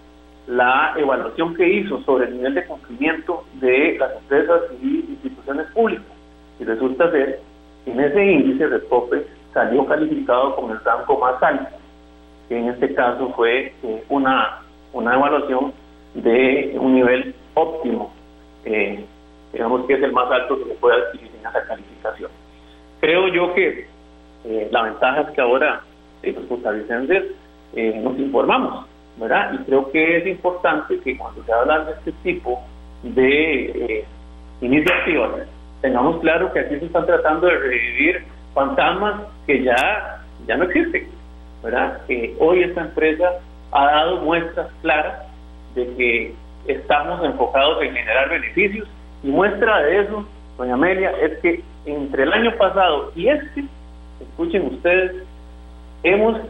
la 0.46 0.94
evaluación 0.96 1.54
que 1.54 1.68
hizo 1.68 2.02
sobre 2.02 2.26
el 2.26 2.36
nivel 2.36 2.54
de 2.54 2.66
cumplimiento 2.66 3.44
de 3.54 3.96
las 3.98 4.16
empresas 4.16 4.62
y 4.82 5.04
instituciones 5.08 5.66
públicas. 5.72 6.06
Y 6.60 6.64
resulta 6.64 7.10
ser 7.10 7.40
que 7.84 7.92
en 7.92 8.00
ese 8.00 8.24
índice 8.24 8.66
Recope 8.66 9.26
salió 9.52 9.86
calificado 9.86 10.54
con 10.56 10.70
el 10.70 10.80
rango 10.84 11.18
más 11.18 11.42
alto, 11.42 11.76
que 12.48 12.58
en 12.58 12.68
este 12.68 12.94
caso 12.94 13.32
fue 13.34 13.72
eh, 13.82 14.04
una, 14.08 14.60
una 14.96 15.14
evaluación 15.14 15.72
de 16.14 16.76
un 16.78 16.94
nivel 16.94 17.34
óptimo, 17.54 18.12
eh, 18.64 19.04
digamos 19.52 19.86
que 19.86 19.94
es 19.94 20.02
el 20.02 20.12
más 20.12 20.30
alto 20.30 20.58
que 20.58 20.64
se 20.64 20.74
puede 20.76 20.96
adquirir 20.96 21.30
en 21.38 21.46
esa 21.46 21.62
calificación. 21.66 22.30
Creo 23.00 23.28
yo 23.28 23.54
que 23.54 23.86
eh, 24.44 24.68
la 24.70 24.82
ventaja 24.82 25.20
es 25.22 25.30
que 25.30 25.40
ahora 25.40 25.82
los 26.22 26.44
costarricenses 26.46 27.24
nos 28.02 28.18
informamos, 28.18 28.86
¿verdad? 29.18 29.52
Y 29.52 29.58
creo 29.64 29.90
que 29.92 30.16
es 30.16 30.26
importante 30.26 30.98
que 31.00 31.16
cuando 31.16 31.44
se 31.44 31.52
habla 31.52 31.84
de 31.84 31.92
este 31.92 32.12
tipo 32.24 32.58
de 33.02 34.04
iniciativas, 34.60 35.46
tengamos 35.82 36.18
claro 36.20 36.52
que 36.52 36.60
aquí 36.60 36.78
se 36.78 36.86
están 36.86 37.04
tratando 37.06 37.46
de 37.46 37.58
revivir 37.58 38.24
fantasmas 38.54 39.22
que 39.46 39.62
ya, 39.62 40.24
ya 40.46 40.56
no 40.56 40.64
existen. 40.64 41.06
¿verdad? 41.62 42.00
hoy 42.38 42.62
esta 42.62 42.82
empresa 42.82 43.40
ha 43.76 43.84
dado 43.90 44.16
muestras 44.22 44.68
claras 44.80 45.22
de 45.74 45.86
que 45.96 46.34
estamos 46.66 47.22
enfocados 47.24 47.82
en 47.82 47.94
generar 47.94 48.30
beneficios. 48.30 48.88
Y 49.22 49.28
muestra 49.28 49.82
de 49.82 50.00
eso, 50.00 50.26
doña 50.56 50.74
Amelia, 50.74 51.10
es 51.22 51.38
que 51.40 51.62
entre 51.84 52.22
el 52.22 52.32
año 52.32 52.56
pasado 52.56 53.12
y 53.14 53.28
este, 53.28 53.64
escuchen 54.20 54.66
ustedes, 54.66 55.22
hemos 56.02 56.40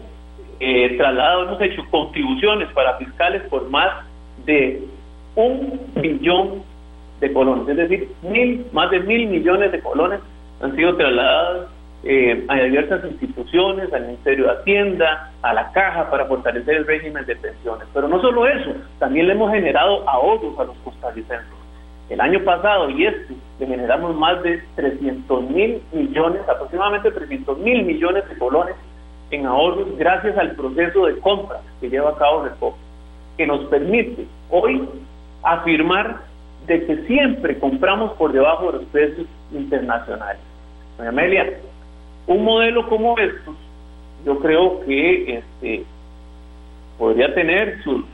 eh, 0.60 0.96
trasladado, 0.96 1.48
hemos 1.48 1.60
hecho 1.60 1.82
contribuciones 1.90 2.68
para 2.72 2.96
fiscales 2.96 3.42
por 3.50 3.68
más 3.70 4.04
de 4.44 4.82
un 5.34 5.80
billón 5.96 6.62
de 7.20 7.32
colones, 7.32 7.68
es 7.68 7.76
decir, 7.76 8.08
mil, 8.22 8.66
más 8.72 8.90
de 8.90 9.00
mil 9.00 9.26
millones 9.28 9.72
de 9.72 9.80
colones 9.80 10.20
han 10.60 10.76
sido 10.76 10.96
trasladados 10.96 11.70
eh, 12.08 12.44
a 12.48 12.54
diversas 12.54 13.04
instituciones, 13.04 13.92
al 13.92 14.06
Ministerio 14.06 14.46
de 14.46 14.52
Hacienda, 14.52 15.32
a 15.42 15.52
la 15.52 15.72
Caja 15.72 16.08
para 16.08 16.26
fortalecer 16.26 16.76
el 16.76 16.86
régimen 16.86 17.26
de 17.26 17.34
pensiones. 17.34 17.88
Pero 17.92 18.06
no 18.06 18.20
solo 18.20 18.46
eso, 18.46 18.74
también 19.00 19.26
le 19.26 19.32
hemos 19.32 19.50
generado 19.52 20.08
ahorros 20.08 20.56
a 20.58 20.64
los 20.64 20.76
costarricenses. 20.78 21.50
El 22.08 22.20
año 22.20 22.44
pasado 22.44 22.88
y 22.90 23.06
este 23.06 23.34
le 23.58 23.66
generamos 23.66 24.14
más 24.16 24.40
de 24.44 24.62
300 24.76 25.50
mil 25.50 25.82
millones, 25.92 26.42
aproximadamente 26.48 27.10
300 27.10 27.58
mil 27.58 27.84
millones 27.84 28.28
de 28.28 28.38
colones 28.38 28.76
en 29.32 29.44
ahorros 29.44 29.98
gracias 29.98 30.38
al 30.38 30.52
proceso 30.52 31.06
de 31.06 31.18
compra 31.18 31.60
que 31.80 31.90
lleva 31.90 32.10
a 32.10 32.16
cabo 32.16 32.44
Recope, 32.44 32.78
que 33.36 33.46
nos 33.48 33.64
permite 33.64 34.26
hoy 34.50 34.88
afirmar 35.42 36.20
de 36.68 36.86
que 36.86 36.96
siempre 37.06 37.58
compramos 37.58 38.12
por 38.12 38.32
debajo 38.32 38.70
de 38.70 38.78
los 38.78 38.84
precios 38.86 39.26
internacionales. 39.52 40.40
Doña 40.96 41.10
Amelia, 41.10 41.58
un 42.26 42.44
modelo 42.44 42.88
como 42.88 43.18
estos, 43.18 43.54
yo 44.24 44.38
creo 44.40 44.80
que 44.84 45.38
este, 45.38 45.84
podría 46.98 47.32
tener 47.34 47.82
sus, 47.82 48.04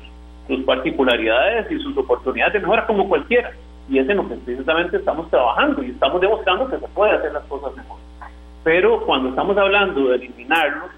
sus 0.47 0.65
particularidades 0.65 1.71
y 1.71 1.79
sus 1.79 1.97
oportunidades 1.97 2.55
de 2.55 2.61
mejora 2.61 2.87
como 2.87 3.09
cualquiera. 3.09 3.53
Y 3.89 3.99
es 3.99 4.09
en 4.09 4.19
lo 4.19 4.29
que 4.29 4.37
precisamente 4.37 4.97
estamos 4.97 5.29
trabajando 5.31 5.83
y 5.83 5.91
estamos 5.91 6.21
demostrando 6.21 6.69
que 6.69 6.79
se 6.79 6.89
puede 6.89 7.13
hacer 7.13 7.33
las 7.33 7.45
cosas 7.45 7.75
mejor. 7.77 7.99
Pero 8.63 9.05
cuando 9.05 9.31
estamos 9.31 9.57
hablando 9.57 10.09
de 10.09 10.17
eliminarlos 10.17 10.91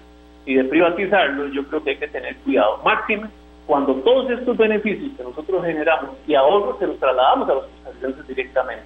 y 0.45 0.55
de 0.55 0.63
privatizarlos, 0.65 1.51
yo 1.53 1.65
creo 1.67 1.83
que 1.83 1.91
hay 1.91 1.97
que 1.97 2.07
tener 2.07 2.35
cuidado 2.37 2.79
máximo 2.83 3.27
cuando 3.65 3.95
todos 3.95 4.29
estos 4.29 4.55
beneficios 4.57 5.11
que 5.17 5.23
nosotros 5.23 5.65
generamos 5.65 6.11
y 6.27 6.35
ahorros 6.35 6.77
se 6.77 6.85
los 6.85 6.99
trasladamos 6.99 7.49
a 7.49 7.53
los 7.55 7.65
costarricenses 7.65 8.27
directamente. 8.27 8.85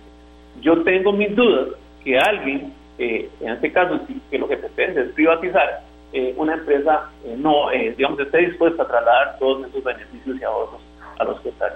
Yo 0.62 0.82
tengo 0.84 1.12
mis 1.12 1.36
dudas 1.36 1.70
que 2.04 2.18
alguien 2.18 2.74
eh, 3.00 3.30
en 3.40 3.50
este 3.54 3.72
caso, 3.72 3.98
que 4.30 4.38
lo 4.38 4.48
que 4.50 4.58
pretende 4.58 5.02
es 5.02 5.12
privatizar, 5.14 5.82
eh, 6.12 6.34
una 6.36 6.56
empresa 6.56 7.10
eh, 7.24 7.36
no, 7.38 7.70
digamos, 7.96 8.20
esté 8.20 8.40
dispuesta 8.40 8.84
a 8.84 8.88
trasladar 8.88 9.40
todos 9.40 9.66
esos 9.68 9.82
beneficios 9.84 10.38
y 10.40 10.44
ahorros 10.44 10.82
a 11.18 11.24
los 11.24 11.46
están 11.46 11.72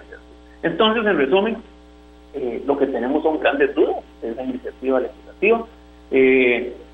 Entonces, 0.64 1.06
en 1.06 1.18
resumen, 1.18 1.58
lo 2.66 2.78
que 2.78 2.88
tenemos 2.88 3.24
son 3.24 3.40
grandes 3.40 3.74
dudas 3.76 3.98
de 4.22 4.32
esa 4.32 4.44
iniciativa 4.44 5.00
legislativa, 5.00 5.66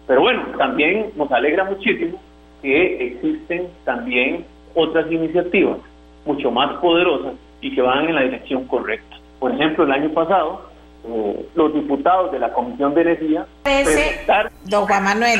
pero 0.07 0.21
bueno, 0.21 0.43
también 0.57 1.11
nos 1.15 1.31
alegra 1.31 1.63
muchísimo 1.63 2.21
que 2.61 3.07
existen 3.07 3.67
también 3.85 4.45
otras 4.75 5.09
iniciativas 5.11 5.77
mucho 6.25 6.51
más 6.51 6.73
poderosas 6.79 7.33
y 7.61 7.73
que 7.73 7.81
van 7.81 8.09
en 8.09 8.15
la 8.15 8.23
dirección 8.23 8.65
correcta. 8.65 9.17
Por 9.39 9.51
ejemplo, 9.51 9.85
el 9.85 9.91
año 9.91 10.09
pasado 10.09 10.68
eh, 11.05 11.49
los 11.55 11.73
diputados 11.73 12.31
de 12.31 12.39
la 12.39 12.53
Comisión 12.53 12.93
de 12.93 13.01
Energía. 13.01 13.47
Don 14.65 14.85
Juan 14.85 15.03
Manuel, 15.03 15.39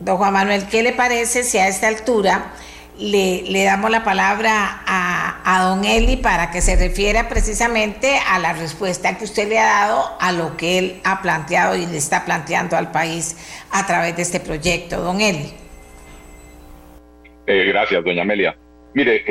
don 0.00 0.16
Juan 0.16 0.32
Manuel, 0.32 0.66
¿qué 0.70 0.82
le 0.82 0.92
parece 0.92 1.42
si 1.42 1.58
a 1.58 1.68
esta 1.68 1.88
altura 1.88 2.52
le, 2.98 3.42
le 3.42 3.64
damos 3.64 3.90
la 3.90 4.04
palabra 4.04 4.82
a, 4.86 5.40
a, 5.44 5.64
don 5.64 5.84
Eli 5.84 6.16
para 6.16 6.50
que 6.50 6.60
se 6.60 6.76
refiera 6.76 7.28
precisamente 7.28 8.18
a 8.28 8.38
la 8.38 8.52
respuesta 8.52 9.18
que 9.18 9.24
usted 9.24 9.48
le 9.48 9.58
ha 9.58 9.66
dado 9.66 10.04
a 10.20 10.32
lo 10.32 10.56
que 10.56 10.78
él 10.78 11.00
ha 11.04 11.20
planteado 11.20 11.76
y 11.76 11.86
le 11.86 11.96
está 11.96 12.24
planteando 12.24 12.76
al 12.76 12.92
país 12.92 13.36
a 13.72 13.86
través 13.86 14.16
de 14.16 14.22
este 14.22 14.40
proyecto? 14.40 15.00
Don 15.00 15.20
Eli. 15.20 15.52
Eh, 17.46 17.64
gracias, 17.66 18.02
doña 18.04 18.22
Amelia. 18.22 18.56
Mire, 18.94 19.24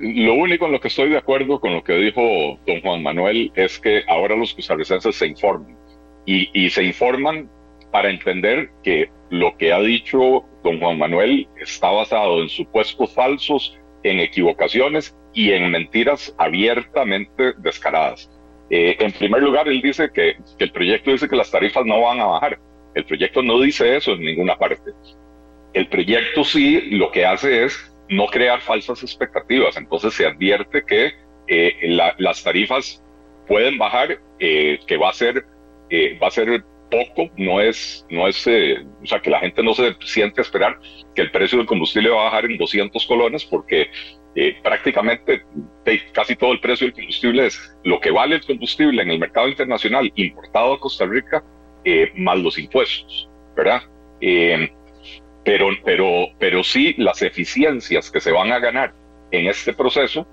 lo 0.00 0.32
único 0.34 0.64
en 0.64 0.72
lo 0.72 0.80
que 0.80 0.88
estoy 0.88 1.10
de 1.10 1.18
acuerdo 1.18 1.60
con 1.60 1.74
lo 1.74 1.84
que 1.84 1.92
dijo 1.92 2.58
don 2.66 2.80
Juan 2.80 3.02
Manuel 3.02 3.52
es 3.54 3.78
que 3.78 4.02
ahora 4.08 4.34
los 4.34 4.54
costarricenses 4.54 5.14
se 5.14 5.26
informan 5.26 5.76
y, 6.24 6.70
se 6.70 6.84
informan 6.84 7.50
para 7.92 8.08
entender 8.08 8.70
que 8.82 9.10
lo 9.28 9.56
que 9.58 9.74
ha 9.74 9.80
dicho 9.80 10.44
don 10.64 10.80
Juan 10.80 10.98
Manuel 10.98 11.46
está 11.60 11.90
basado 11.90 12.40
en 12.40 12.48
supuestos 12.48 13.12
falsos, 13.12 13.78
en 14.04 14.20
equivocaciones 14.20 15.14
y 15.34 15.52
en 15.52 15.70
mentiras 15.70 16.34
abiertamente 16.38 17.52
descaradas. 17.58 18.30
Eh, 18.70 18.96
en 19.00 19.12
primer 19.12 19.42
lugar, 19.42 19.68
él 19.68 19.82
dice 19.82 20.08
que, 20.14 20.36
que 20.56 20.64
el 20.64 20.72
proyecto 20.72 21.10
dice 21.10 21.28
que 21.28 21.36
las 21.36 21.50
tarifas 21.50 21.84
no 21.84 22.00
van 22.00 22.20
a 22.20 22.26
bajar. 22.26 22.58
El 22.94 23.04
proyecto 23.04 23.42
no 23.42 23.60
dice 23.60 23.96
eso 23.96 24.12
en 24.12 24.20
ninguna 24.20 24.56
parte. 24.56 24.92
El 25.74 25.88
proyecto 25.88 26.42
sí 26.42 26.80
lo 26.92 27.10
que 27.10 27.26
hace 27.26 27.64
es 27.64 27.89
no 28.10 28.26
crear 28.26 28.60
falsas 28.60 29.02
expectativas. 29.02 29.76
Entonces 29.76 30.12
se 30.12 30.26
advierte 30.26 30.84
que 30.84 31.14
eh, 31.46 32.14
las 32.18 32.44
tarifas 32.44 33.02
pueden 33.46 33.78
bajar, 33.78 34.20
eh, 34.38 34.78
que 34.86 34.96
va 34.96 35.10
a 35.10 35.14
ser 35.14 35.46
eh, 35.88 36.18
va 36.22 36.28
a 36.28 36.30
ser 36.30 36.62
poco, 36.90 37.30
no 37.36 37.60
es, 37.60 38.04
no 38.10 38.26
es, 38.26 38.46
o 38.46 39.06
sea, 39.06 39.20
que 39.20 39.30
la 39.30 39.38
gente 39.38 39.62
no 39.62 39.74
se 39.74 39.94
siente 40.00 40.40
a 40.40 40.42
esperar 40.42 40.78
que 41.14 41.22
el 41.22 41.30
precio 41.30 41.58
del 41.58 41.66
combustible 41.66 42.10
va 42.10 42.22
a 42.22 42.24
bajar 42.24 42.44
en 42.46 42.58
200 42.58 43.06
colones 43.06 43.44
porque 43.44 43.90
prácticamente 44.62 45.42
casi 46.12 46.34
todo 46.34 46.52
el 46.52 46.60
precio 46.60 46.86
del 46.86 46.94
combustible 46.94 47.46
es 47.46 47.76
lo 47.84 48.00
que 48.00 48.10
vale 48.10 48.36
el 48.36 48.44
combustible 48.44 49.02
en 49.02 49.10
el 49.10 49.18
mercado 49.20 49.48
internacional 49.48 50.10
importado 50.16 50.74
a 50.74 50.80
Costa 50.80 51.06
Rica 51.06 51.44
más 52.16 52.38
los 52.38 52.58
impuestos, 52.58 53.28
¿verdad? 53.56 53.82
Pero, 55.44 55.68
pero, 55.84 56.28
pero 56.38 56.62
sí 56.64 56.94
las 56.98 57.22
eficiencias 57.22 58.10
que 58.10 58.20
se 58.20 58.32
van 58.32 58.52
a 58.52 58.58
ganar 58.58 58.94
en 59.30 59.46
este 59.46 59.72
proceso 59.72 60.26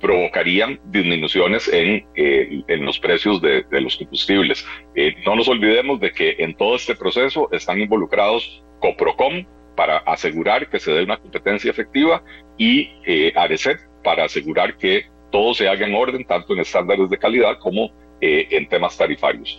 provocarían 0.00 0.80
disminuciones 0.86 1.68
en, 1.68 2.04
eh, 2.16 2.62
en 2.66 2.84
los 2.84 2.98
precios 2.98 3.40
de, 3.40 3.64
los 3.70 3.96
combustibles. 3.96 4.66
Eh, 4.96 5.14
no 5.24 5.36
nos 5.36 5.48
olvidemos 5.48 6.00
de 6.00 6.10
que 6.10 6.36
en 6.38 6.54
todo 6.56 6.74
este 6.74 6.96
proceso 6.96 7.48
están 7.52 7.80
involucrados 7.80 8.64
Coprocom 8.80 9.46
para 9.76 9.98
asegurar 9.98 10.68
que 10.68 10.80
se 10.80 10.92
dé 10.92 11.04
una 11.04 11.18
competencia 11.18 11.70
efectiva 11.70 12.22
y 12.58 12.90
eh, 13.06 13.32
ARECEP 13.34 13.78
para 14.02 14.24
asegurar 14.24 14.76
que 14.76 15.06
todo 15.30 15.54
se 15.54 15.68
haga 15.68 15.86
en 15.86 15.94
orden, 15.94 16.24
tanto 16.24 16.52
en 16.52 16.60
estándares 16.60 17.08
de 17.08 17.18
calidad 17.18 17.58
como 17.58 17.92
eh, 18.20 18.48
en 18.50 18.68
temas 18.68 18.96
tarifarios. 18.96 19.58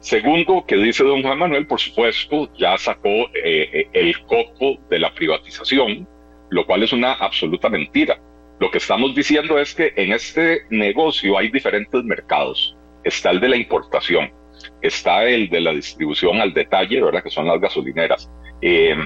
Segundo, 0.00 0.64
que 0.66 0.76
dice 0.76 1.04
don 1.04 1.22
Juan 1.22 1.38
Manuel, 1.38 1.66
por 1.66 1.78
supuesto, 1.78 2.50
ya 2.56 2.76
sacó 2.78 3.08
eh, 3.08 3.68
eh, 3.72 3.88
el 3.92 4.18
coco 4.22 4.80
de 4.88 4.98
la 4.98 5.14
privatización, 5.14 6.08
lo 6.48 6.66
cual 6.66 6.82
es 6.82 6.92
una 6.92 7.12
absoluta 7.12 7.68
mentira. 7.68 8.18
Lo 8.60 8.70
que 8.70 8.78
estamos 8.78 9.14
diciendo 9.14 9.58
es 9.58 9.74
que 9.74 9.92
en 9.96 10.12
este 10.12 10.62
negocio 10.70 11.36
hay 11.36 11.50
diferentes 11.50 12.02
mercados. 12.02 12.76
Está 13.04 13.30
el 13.30 13.40
de 13.40 13.50
la 13.50 13.56
importación, 13.56 14.32
está 14.80 15.24
el 15.24 15.50
de 15.50 15.60
la 15.60 15.72
distribución 15.72 16.40
al 16.40 16.54
detalle, 16.54 17.02
¿verdad? 17.02 17.22
Que 17.22 17.30
son 17.30 17.46
las 17.46 17.60
gasolineras. 17.60 18.30
Eh, 18.62 18.96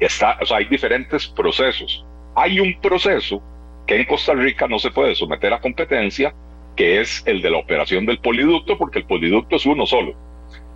está, 0.00 0.38
o 0.40 0.46
sea, 0.46 0.58
hay 0.58 0.64
diferentes 0.64 1.26
procesos. 1.26 2.06
Hay 2.34 2.58
un 2.58 2.80
proceso 2.80 3.42
que 3.86 3.96
en 3.96 4.04
Costa 4.04 4.32
Rica 4.32 4.66
no 4.66 4.78
se 4.78 4.90
puede 4.90 5.14
someter 5.14 5.52
a 5.52 5.60
competencia, 5.60 6.34
que 6.76 7.00
es 7.00 7.22
el 7.26 7.42
de 7.42 7.50
la 7.50 7.58
operación 7.58 8.06
del 8.06 8.18
poliducto, 8.18 8.78
porque 8.78 9.00
el 9.00 9.06
poliducto 9.06 9.56
es 9.56 9.66
uno 9.66 9.86
solo. 9.86 10.14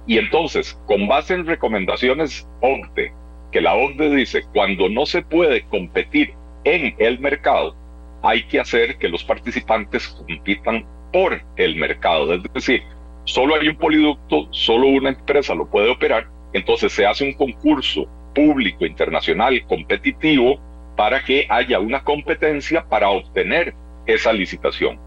Y 0.07 0.19
entonces, 0.19 0.81
con 0.87 1.07
base 1.07 1.35
en 1.35 1.47
recomendaciones 1.47 2.49
OCDE, 2.63 3.13
que 3.53 3.61
la 3.61 3.75
OCDE 3.75 4.15
dice, 4.17 4.43
cuando 4.53 4.89
no 4.89 5.07
se 5.07 5.23
puede 5.23 5.63
competir 5.67 6.33
en 6.65 6.95
el 6.99 7.21
mercado, 7.21 7.77
hay 8.23 8.43
que 8.45 8.61
hacer 8.61 8.99
que 8.99 9.09
los 9.09 9.25
participantes 9.25 10.09
compitan 10.09 10.87
por 11.13 11.41
el 11.57 11.77
mercado. 11.77 12.33
Es 12.33 12.43
decir, 12.53 12.83
solo 13.25 13.55
hay 13.55 13.69
un 13.69 13.77
poliducto, 13.77 14.49
solo 14.51 14.89
una 14.89 15.11
empresa 15.11 15.55
lo 15.55 15.69
puede 15.69 15.91
operar, 15.91 16.29
entonces 16.53 16.93
se 16.93 17.07
hace 17.07 17.25
un 17.25 17.35
concurso 17.35 18.07
público, 18.35 18.87
internacional, 18.87 19.65
competitivo, 19.67 20.61
para 20.97 21.23
que 21.25 21.47
haya 21.49 21.79
una 21.79 22.03
competencia 22.05 22.85
para 22.89 23.11
obtener 23.11 23.75
esa 24.07 24.33
licitación. 24.33 24.99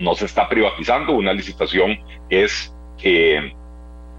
No 0.00 0.14
se 0.14 0.24
está 0.24 0.48
privatizando, 0.48 1.12
una 1.12 1.34
licitación 1.34 1.98
es, 2.30 2.74
eh, 3.02 3.52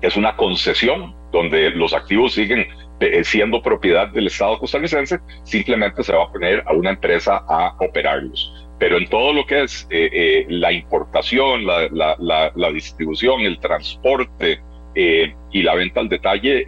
es 0.01 0.15
una 0.15 0.35
concesión 0.35 1.15
donde 1.31 1.71
los 1.71 1.93
activos 1.93 2.33
siguen 2.33 2.67
eh, 2.99 3.23
siendo 3.23 3.63
propiedad 3.63 4.07
del 4.09 4.27
Estado 4.27 4.59
costarricense, 4.59 5.19
simplemente 5.43 6.03
se 6.03 6.13
va 6.13 6.25
a 6.25 6.31
poner 6.31 6.63
a 6.67 6.73
una 6.73 6.91
empresa 6.91 7.43
a 7.49 7.75
operarlos. 7.79 8.53
Pero 8.77 8.97
en 8.97 9.07
todo 9.09 9.33
lo 9.33 9.43
que 9.45 9.63
es 9.63 9.87
eh, 9.89 10.45
la 10.49 10.71
importación, 10.71 11.65
la, 11.65 11.87
la, 11.89 12.71
distribución, 12.71 13.41
el 13.41 13.59
transporte 13.59 14.61
y 14.93 15.63
la 15.63 15.73
venta 15.73 15.99
al 15.99 16.09
detalle, 16.09 16.65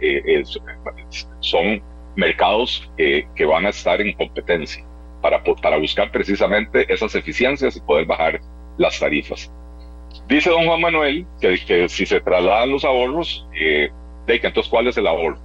son 1.40 1.82
mercados 2.16 2.90
que 2.96 3.44
van 3.44 3.66
a 3.66 3.68
estar 3.68 4.00
en 4.00 4.12
competencia 4.14 4.84
para, 5.20 5.42
para 5.42 5.76
buscar 5.78 6.10
precisamente 6.10 6.92
esas 6.92 7.14
eficiencias 7.14 7.76
y 7.76 7.80
poder 7.80 8.06
bajar 8.06 8.40
las 8.78 8.98
tarifas. 8.98 9.50
Dice 10.28 10.50
don 10.50 10.66
Juan 10.66 10.80
Manuel 10.80 11.26
que, 11.40 11.88
si 11.88 12.06
se 12.06 12.20
trasladan 12.20 12.70
los 12.70 12.84
ahorros, 12.84 13.46
eh, 13.58 13.90
de 14.26 14.40
que 14.40 14.46
entonces 14.46 14.70
cuál 14.70 14.86
es 14.86 14.96
el 14.96 15.06
ahorro. 15.06 15.38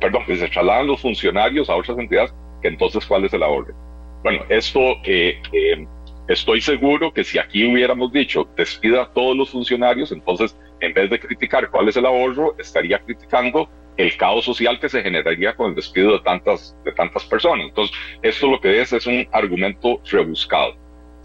perdón, 0.00 0.24
que 0.26 0.36
se 0.36 0.48
trasladan 0.48 0.86
los 0.86 1.00
funcionarios 1.00 1.70
a 1.70 1.76
otras 1.76 1.98
entidades, 1.98 2.34
que 2.60 2.68
entonces 2.68 3.06
cuál 3.06 3.24
es 3.24 3.32
el 3.32 3.42
ahorro. 3.42 3.74
Bueno, 4.22 4.42
esto 4.48 4.80
eh, 5.04 5.40
eh, 5.52 5.86
estoy 6.28 6.60
seguro 6.60 7.12
que 7.12 7.24
si 7.24 7.38
aquí 7.38 7.64
hubiéramos 7.64 8.12
dicho 8.12 8.48
despida 8.56 9.02
a 9.02 9.12
todos 9.12 9.36
los 9.36 9.50
funcionarios, 9.50 10.12
entonces 10.12 10.56
en 10.80 10.92
vez 10.92 11.08
de 11.10 11.18
criticar 11.18 11.70
cuál 11.70 11.88
es 11.88 11.96
el 11.96 12.06
ahorro, 12.06 12.54
estaría 12.58 12.98
criticando 12.98 13.68
el 13.96 14.16
caos 14.16 14.44
social 14.44 14.78
que 14.78 14.88
se 14.88 15.02
generaría 15.02 15.54
con 15.54 15.70
el 15.70 15.74
despido 15.74 16.12
de 16.12 16.20
tantas, 16.20 16.76
de 16.84 16.92
tantas 16.92 17.24
personas. 17.24 17.66
Entonces, 17.68 17.96
esto 18.22 18.50
lo 18.50 18.60
que 18.60 18.80
es 18.80 18.92
es 18.92 19.06
un 19.06 19.26
argumento 19.32 20.00
rebuscado. 20.10 20.76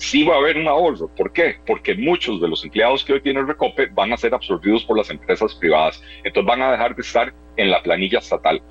Sí 0.02 0.24
va 0.24 0.34
a 0.34 0.38
haber 0.40 0.58
un 0.58 0.68
ahorro. 0.68 1.10
¿Por 1.16 1.32
qué? 1.32 1.58
Porque 1.68 1.94
muchos 1.94 2.42
de 2.42 2.48
los 2.48 2.64
empleados 2.64 3.06
que 3.06 3.14
hoy 3.14 3.22
tiene 3.22 3.44
Recope 3.44 3.86
van 3.94 4.12
a 4.12 4.18
ser 4.18 4.34
absorbidos 4.34 4.84
por 4.84 4.98
las 4.98 5.12
empresas 5.12 5.54
privadas. 5.54 6.02
Entonces 6.24 6.48
van 6.48 6.64
a 6.64 6.72
dejar 6.72 6.96
de 6.96 7.04
estar 7.04 7.32
en 7.56 7.70
la 7.70 7.84
planilla 7.84 8.18
estatal. 8.18 8.64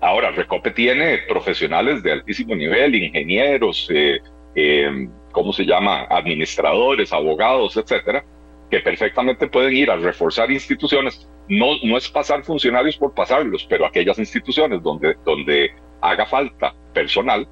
Ahora, 0.00 0.30
Recope 0.30 0.70
tiene 0.70 1.18
profesionales 1.28 2.02
de 2.02 2.12
altísimo 2.12 2.54
nivel, 2.54 2.94
ingenieros, 2.94 3.86
eh, 3.92 4.18
eh, 4.54 5.08
¿cómo 5.30 5.52
se 5.52 5.66
llama? 5.66 6.06
Administradores, 6.08 7.12
abogados, 7.12 7.76
etcétera, 7.76 8.24
que 8.70 8.80
perfectamente 8.80 9.48
pueden 9.48 9.76
ir 9.76 9.90
a 9.90 9.96
reforzar 9.96 10.50
instituciones. 10.50 11.28
No, 11.50 11.72
no 11.82 11.98
es 11.98 12.08
pasar 12.08 12.42
funcionarios 12.44 12.96
por 12.96 13.12
pasarlos, 13.12 13.66
pero 13.68 13.84
aquellas 13.84 14.18
instituciones 14.18 14.82
donde, 14.82 15.16
donde 15.22 15.70
haga 16.00 16.24
falta 16.24 16.74
personal, 16.94 17.46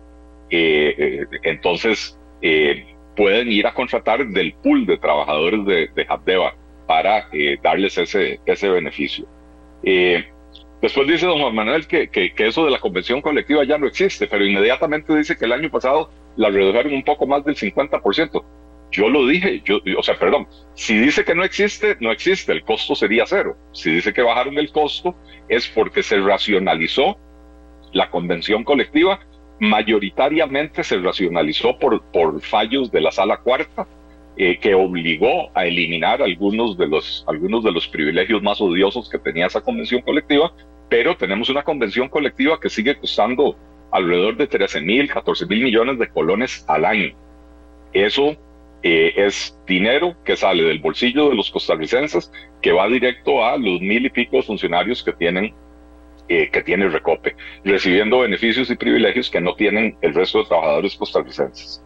eh, 0.48 1.26
entonces 1.42 2.18
pueden 3.16 3.50
ir 3.50 3.66
a 3.66 3.74
contratar 3.74 4.26
del 4.26 4.54
pool 4.54 4.86
de 4.86 4.98
trabajadores 4.98 5.64
de, 5.64 5.88
de 5.94 6.06
Habdeba 6.08 6.54
para 6.86 7.28
darles 7.62 7.96
ese, 7.98 8.40
ese 8.44 8.68
beneficio. 8.68 9.26
después 9.82 11.08
dice 11.08 11.26
don 11.26 11.40
Juan 11.40 11.54
Manuel 11.54 11.86
que, 11.86 12.08
que, 12.08 12.32
que 12.34 12.46
eso 12.46 12.64
de 12.64 12.70
la 12.70 12.78
convención 12.78 13.20
colectiva 13.20 13.64
ya 13.64 13.78
no 13.78 13.86
existe, 13.86 14.26
pero 14.26 14.44
inmediatamente 14.44 15.16
dice 15.16 15.36
que 15.36 15.46
el 15.46 15.52
año 15.52 15.70
pasado 15.70 16.10
la 16.36 16.50
redujeron 16.50 16.92
un 16.94 17.04
poco 17.04 17.26
más 17.26 17.44
del 17.44 17.56
50%. 17.56 18.44
Yo 18.94 19.08
lo 19.08 19.26
dije, 19.26 19.60
yo, 19.64 19.80
o 19.98 20.02
sea, 20.02 20.16
perdón, 20.16 20.46
si 20.74 20.96
dice 20.96 21.24
que 21.24 21.34
no 21.34 21.42
existe, 21.42 21.96
no 22.00 22.12
existe, 22.12 22.52
el 22.52 22.62
costo 22.62 22.94
sería 22.94 23.24
cero. 23.26 23.56
Si 23.72 23.90
dice 23.90 24.12
que 24.12 24.22
bajaron 24.22 24.56
el 24.56 24.70
costo, 24.70 25.16
es 25.48 25.66
porque 25.66 26.02
se 26.02 26.20
racionalizó 26.20 27.18
la 27.92 28.08
convención 28.10 28.62
colectiva, 28.62 29.18
mayoritariamente 29.60 30.82
se 30.84 30.98
racionalizó 30.98 31.78
por, 31.78 32.02
por 32.10 32.40
fallos 32.40 32.90
de 32.90 33.00
la 33.00 33.12
sala 33.12 33.38
cuarta, 33.38 33.86
eh, 34.36 34.58
que 34.58 34.74
obligó 34.74 35.50
a 35.54 35.64
eliminar 35.66 36.20
algunos 36.20 36.76
de, 36.76 36.88
los, 36.88 37.24
algunos 37.28 37.62
de 37.62 37.70
los 37.70 37.86
privilegios 37.86 38.42
más 38.42 38.60
odiosos 38.60 39.08
que 39.08 39.18
tenía 39.18 39.46
esa 39.46 39.60
convención 39.60 40.02
colectiva, 40.02 40.52
pero 40.88 41.16
tenemos 41.16 41.48
una 41.50 41.62
convención 41.62 42.08
colectiva 42.08 42.58
que 42.60 42.68
sigue 42.68 42.96
costando 42.96 43.56
alrededor 43.92 44.36
de 44.36 44.48
13 44.48 44.80
mil, 44.80 45.08
14 45.08 45.46
mil 45.46 45.62
millones 45.62 45.98
de 46.00 46.08
colones 46.08 46.64
al 46.66 46.84
año. 46.84 47.14
Eso 47.92 48.36
eh, 48.82 49.14
es 49.16 49.56
dinero 49.68 50.16
que 50.24 50.36
sale 50.36 50.64
del 50.64 50.80
bolsillo 50.80 51.30
de 51.30 51.36
los 51.36 51.50
costarricenses 51.50 52.32
que 52.60 52.72
va 52.72 52.88
directo 52.88 53.44
a 53.44 53.56
los 53.56 53.80
mil 53.80 54.04
y 54.04 54.10
pico 54.10 54.42
funcionarios 54.42 55.02
que 55.04 55.12
tienen 55.12 55.54
eh, 56.28 56.50
que 56.50 56.62
tiene 56.62 56.88
Recope, 56.88 57.36
recibiendo 57.64 58.20
beneficios 58.20 58.70
y 58.70 58.76
privilegios 58.76 59.30
que 59.30 59.40
no 59.40 59.54
tienen 59.54 59.96
el 60.00 60.14
resto 60.14 60.38
de 60.38 60.46
trabajadores 60.46 60.96
costarricenses. 60.96 61.82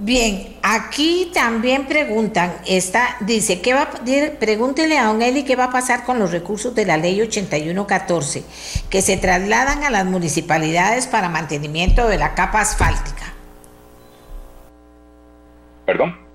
Bien, 0.00 0.56
aquí 0.62 1.28
también 1.34 1.86
preguntan, 1.86 2.54
esta 2.68 3.16
dice, 3.18 3.60
¿qué 3.60 3.74
va, 3.74 3.90
pregúntele 4.38 4.96
a 4.96 5.06
don 5.06 5.22
Eli 5.22 5.42
qué 5.42 5.56
va 5.56 5.64
a 5.64 5.70
pasar 5.72 6.04
con 6.04 6.20
los 6.20 6.30
recursos 6.30 6.72
de 6.72 6.86
la 6.86 6.96
ley 6.96 7.20
8114 7.20 8.44
que 8.90 9.02
se 9.02 9.16
trasladan 9.16 9.82
a 9.82 9.90
las 9.90 10.06
municipalidades 10.06 11.08
para 11.08 11.28
mantenimiento 11.28 12.06
de 12.06 12.16
la 12.16 12.36
capa 12.36 12.60
asfáltica. 12.60 13.34
Perdón. 15.84 16.27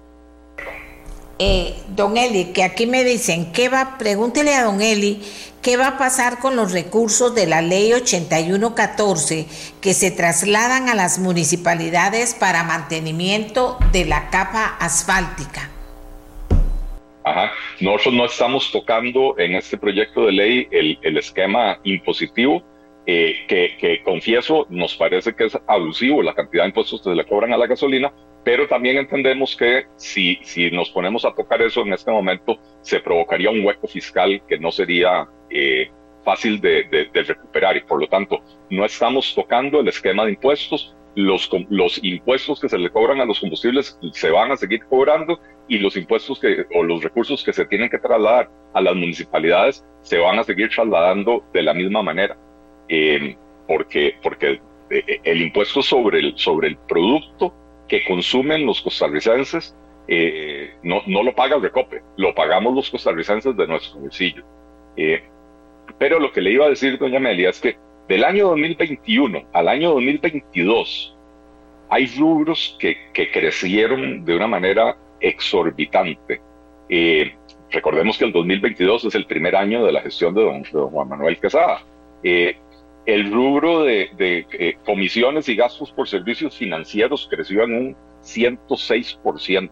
Eh, 1.46 1.74
don 1.90 2.16
Eli, 2.16 2.54
que 2.54 2.64
aquí 2.64 2.86
me 2.86 3.04
dicen, 3.04 3.52
¿qué 3.52 3.68
va? 3.68 3.98
Pregúntele 3.98 4.56
a 4.56 4.64
don 4.64 4.82
Eli 4.82 5.20
qué 5.62 5.76
va 5.76 5.88
a 5.88 5.98
pasar 5.98 6.40
con 6.40 6.56
los 6.56 6.72
recursos 6.72 7.36
de 7.36 7.48
la 7.48 7.62
ley 7.62 7.92
8114 7.92 9.46
que 9.82 9.94
se 9.94 10.10
trasladan 10.12 10.88
a 10.88 10.96
las 10.96 11.20
municipalidades 11.20 12.34
para 12.34 12.64
mantenimiento 12.64 13.78
de 13.92 14.06
la 14.06 14.30
capa 14.30 14.78
asfáltica. 14.80 15.70
Ajá. 17.26 17.52
Nosotros 17.82 18.14
no 18.14 18.24
estamos 18.24 18.72
tocando 18.72 19.36
en 19.38 19.56
este 19.56 19.78
proyecto 19.78 20.28
de 20.28 20.32
ley 20.32 20.68
el, 20.72 21.18
esquema 21.18 21.78
impositivo 21.84 22.64
eh, 23.06 23.36
que, 23.50 23.76
que, 23.82 24.02
confieso 24.02 24.66
nos 24.70 24.96
parece 24.96 25.36
que 25.36 25.48
es 25.48 25.60
abusivo 25.68 26.24
la 26.24 26.34
cantidad 26.34 26.64
de 26.64 26.70
impuestos 26.70 27.02
que 27.02 27.10
se 27.10 27.16
le 27.16 27.26
cobran 27.26 27.52
a 27.52 27.58
la 27.58 27.68
gasolina, 27.68 28.14
pero 28.44 28.68
también 28.68 28.98
entendemos 28.98 29.56
que 29.56 29.86
si, 29.96 30.40
si 30.44 30.70
nos 30.70 30.90
ponemos 30.90 31.24
a 31.26 31.34
tocar 31.34 31.62
eso 31.62 31.82
en 31.82 31.94
este 31.94 32.12
momento, 32.12 32.58
se 32.82 33.00
provocaría 33.00 33.50
un 33.50 33.66
hueco 33.66 33.88
fiscal 33.88 34.42
que 34.48 34.60
no 34.60 34.72
sería 34.72 35.28
eh, 35.50 35.90
fácil 36.24 36.60
de, 36.60 37.10
recuperar 37.14 37.78
y 37.78 37.82
por 37.82 38.00
lo 38.00 38.08
tanto 38.08 38.42
no 38.70 38.86
estamos 38.86 39.34
tocando 39.34 39.80
el 39.80 39.88
esquema 39.88 40.26
de 40.26 40.32
impuestos. 40.32 40.96
Los, 41.16 41.48
los 41.70 42.04
impuestos 42.04 42.60
que 42.60 42.68
se 42.68 42.78
le 42.80 42.90
cobran 42.90 43.22
a 43.22 43.26
los 43.26 43.40
combustibles 43.40 44.00
se 44.14 44.32
van 44.32 44.52
a 44.52 44.58
seguir 44.58 44.84
cobrando 44.86 45.40
y 45.68 45.78
los 45.78 45.96
impuestos 45.96 46.40
que, 46.40 46.66
o 46.74 46.84
los 46.84 47.04
recursos 47.04 47.44
que 47.44 47.54
se 47.54 47.66
tienen 47.66 47.90
que 47.90 48.00
trasladar 48.00 48.50
a 48.74 48.82
las 48.82 48.96
municipalidades 48.96 49.86
se 50.02 50.18
van 50.18 50.40
a 50.40 50.44
seguir 50.44 50.70
trasladando 50.70 51.46
de 51.54 51.62
la 51.62 51.74
misma 51.74 52.02
manera. 52.02 52.36
Eh, 52.90 53.38
porque, 53.68 54.16
porque 54.24 54.60
eh, 54.90 55.20
el 55.24 55.42
impuesto 55.44 55.84
sobre 55.84 56.20
el, 56.20 56.34
sobre 56.36 56.70
el 56.70 56.78
producto 56.78 57.54
que 57.88 58.04
consumen 58.06 58.66
los 58.66 58.82
costarricenses 58.82 59.76
eh, 60.08 60.74
no, 60.84 61.02
no 61.08 61.24
lo 61.24 61.34
paga 61.34 61.56
el 61.56 61.62
Recope, 61.62 62.02
lo 62.18 62.36
pagamos 62.36 62.76
los 62.76 62.90
costarricenses 62.90 63.56
de 63.56 63.68
nuestro 63.68 64.00
bolsillo. 64.00 64.44
pero 65.98 66.20
lo 66.20 66.32
que 66.32 66.42
le 66.42 66.52
iba 66.52 66.66
a 66.66 66.70
decir, 66.70 66.98
doña 66.98 67.18
Amelia, 67.18 67.50
es 67.50 67.60
que 67.60 67.78
del 68.08 68.24
año 68.24 68.50
2021 68.50 69.44
al 69.54 69.68
año 69.68 69.92
2022 69.92 71.16
hay 71.90 72.08
rubros 72.18 72.76
que, 72.80 72.98
que 73.14 73.32
crecieron 73.32 74.26
de 74.26 74.36
una 74.36 74.48
manera 74.48 74.98
exorbitante. 75.20 76.42
Eh, 76.90 77.34
recordemos 77.72 78.18
que 78.18 78.26
el 78.26 78.34
2022 78.34 79.06
es 79.06 79.16
el 79.16 79.26
primer 79.26 79.56
año 79.56 79.86
de 79.86 79.92
la 79.92 80.02
gestión 80.02 80.34
de 80.34 80.44
don, 80.44 80.64
Juan 80.64 81.08
Manuel 81.08 81.40
Quesada. 81.40 81.82
Eh, 82.24 82.58
el 83.06 83.32
rubro 83.32 83.84
de, 83.84 84.10
de 84.18 84.78
comisiones 84.86 85.50
y 85.50 85.56
gastos 85.56 85.92
por 85.92 86.08
servicios 86.08 86.58
financieros 86.58 87.28
creció 87.30 87.64
en 87.64 87.76
un 87.76 87.96
106%. 88.24 89.70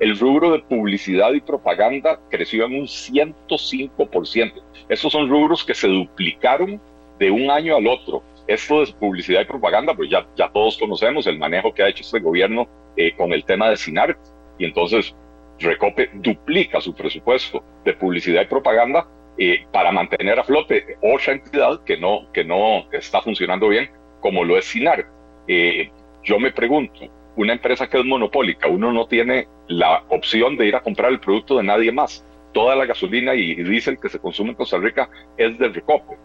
El 0.00 0.18
rubro 0.18 0.50
de 0.50 0.58
publicidad 0.58 1.32
y 1.32 1.40
propaganda 1.40 2.18
creció 2.28 2.66
en 2.66 2.80
un 2.80 2.86
105%. 2.86 4.52
Estos 4.88 5.12
son 5.12 5.28
rubros 5.28 5.64
que 5.64 5.74
se 5.74 5.86
duplicaron 5.86 6.80
de 7.18 7.30
un 7.30 7.50
año 7.50 7.76
al 7.76 7.86
otro. 7.86 8.22
Esto 8.48 8.84
de 8.84 8.92
publicidad 8.94 9.42
y 9.42 9.44
propaganda, 9.44 9.94
pues 9.94 10.10
ya, 10.10 10.26
ya 10.36 10.50
todos 10.50 10.76
conocemos 10.76 11.26
el 11.28 11.38
manejo 11.38 11.72
que 11.72 11.84
ha 11.84 11.88
hecho 11.88 12.02
este 12.02 12.18
gobierno 12.18 12.66
eh, 12.96 13.14
con 13.16 13.32
el 13.32 13.44
tema 13.44 13.70
de 13.70 13.76
SINAR. 13.76 14.18
Y 14.58 14.64
entonces 14.64 15.14
Recope 15.60 16.10
duplica 16.14 16.80
su 16.80 16.92
presupuesto 16.94 17.62
de 17.84 17.92
publicidad 17.92 18.42
y 18.42 18.46
propaganda 18.46 19.06
eh, 19.38 19.66
para 19.72 19.92
mantener 19.92 20.38
a 20.38 20.44
flote 20.44 20.96
otra 21.00 21.32
entidad 21.32 21.82
que 21.84 21.96
no, 21.96 22.30
que 22.32 22.44
no 22.44 22.90
está 22.92 23.22
funcionando 23.22 23.68
bien, 23.68 23.90
como 24.20 24.44
lo 24.44 24.58
es 24.58 24.66
SINAR. 24.66 25.06
Eh, 25.48 25.90
yo 26.22 26.38
me 26.38 26.52
pregunto, 26.52 27.00
una 27.36 27.54
empresa 27.54 27.88
que 27.88 27.98
es 27.98 28.04
monopólica, 28.04 28.68
uno 28.68 28.92
no 28.92 29.06
tiene 29.06 29.48
la 29.68 30.04
opción 30.08 30.56
de 30.56 30.66
ir 30.66 30.76
a 30.76 30.82
comprar 30.82 31.10
el 31.10 31.20
producto 31.20 31.56
de 31.56 31.64
nadie 31.64 31.90
más. 31.92 32.24
Toda 32.52 32.76
la 32.76 32.84
gasolina 32.84 33.34
y 33.34 33.54
diésel 33.54 33.98
que 33.98 34.10
se 34.10 34.18
consume 34.18 34.50
en 34.50 34.56
Costa 34.56 34.76
Rica 34.76 35.08
es 35.36 35.58
de 35.58 35.68
Recope. 35.68 36.16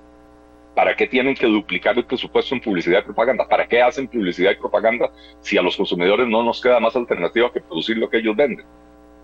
¿Para 0.76 0.96
qué 0.96 1.08
tienen 1.08 1.34
que 1.34 1.48
duplicar 1.48 1.98
el 1.98 2.06
presupuesto 2.06 2.54
en 2.54 2.62
publicidad 2.62 3.00
y 3.00 3.06
propaganda? 3.06 3.48
¿Para 3.48 3.68
qué 3.68 3.82
hacen 3.82 4.08
publicidad 4.08 4.52
y 4.52 4.56
propaganda 4.56 5.10
si 5.40 5.58
a 5.58 5.62
los 5.62 5.76
consumidores 5.76 6.28
no 6.28 6.44
nos 6.44 6.62
queda 6.62 6.80
más 6.80 6.96
alternativa 6.96 7.52
que 7.52 7.62
producir 7.62 7.98
lo 7.98 8.10
que 8.10 8.18
ellos 8.18 8.36
venden? 8.36 8.66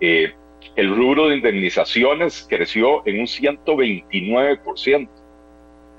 Eh, 0.06 0.34
el 0.76 0.94
rubro 0.94 1.28
de 1.28 1.36
indemnizaciones 1.36 2.46
creció 2.48 3.06
en 3.06 3.20
un 3.20 3.26
129%. 3.26 5.08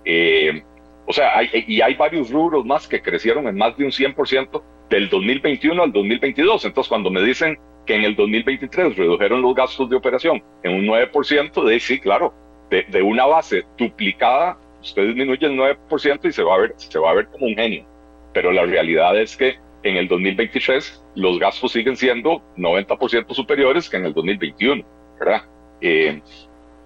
Eh, 0.05 0.61
o 1.07 1.13
sea, 1.13 1.35
hay, 1.35 1.49
y 1.67 1.81
hay 1.81 1.95
varios 1.95 2.29
rubros 2.29 2.63
más 2.65 2.87
que 2.87 3.01
crecieron 3.01 3.47
en 3.47 3.57
más 3.57 3.75
de 3.77 3.85
un 3.85 3.91
100% 3.91 4.61
del 4.91 5.09
2021 5.09 5.81
al 5.81 5.91
2022. 5.91 6.65
Entonces, 6.65 6.87
cuando 6.87 7.09
me 7.09 7.23
dicen 7.23 7.57
que 7.87 7.95
en 7.95 8.03
el 8.03 8.15
2023 8.15 8.95
redujeron 8.95 9.41
los 9.41 9.55
gastos 9.55 9.89
de 9.89 9.95
operación 9.95 10.43
en 10.61 10.75
un 10.75 10.85
9%, 10.85 11.63
de 11.63 11.79
sí, 11.79 11.99
claro, 11.99 12.31
de, 12.69 12.83
de 12.83 13.01
una 13.01 13.25
base 13.25 13.63
duplicada, 13.75 14.55
usted 14.81 15.07
disminuye 15.07 15.47
el 15.47 15.57
9% 15.57 16.19
y 16.25 16.31
se 16.31 16.43
va, 16.43 16.55
a 16.55 16.59
ver, 16.59 16.73
se 16.77 16.99
va 16.99 17.09
a 17.09 17.15
ver 17.15 17.27
como 17.29 17.47
un 17.47 17.55
genio. 17.55 17.85
Pero 18.33 18.51
la 18.51 18.65
realidad 18.65 19.19
es 19.19 19.35
que 19.35 19.57
en 19.85 19.97
el 19.97 20.07
2023 20.07 21.03
los 21.15 21.39
gastos 21.39 21.71
siguen 21.71 21.95
siendo 21.95 22.41
90% 22.57 23.33
superiores 23.33 23.87
que 23.87 23.97
en 23.97 24.05
el 24.05 24.13
2021, 24.13 24.83
¿verdad? 25.19 25.43
Eh, 25.79 26.21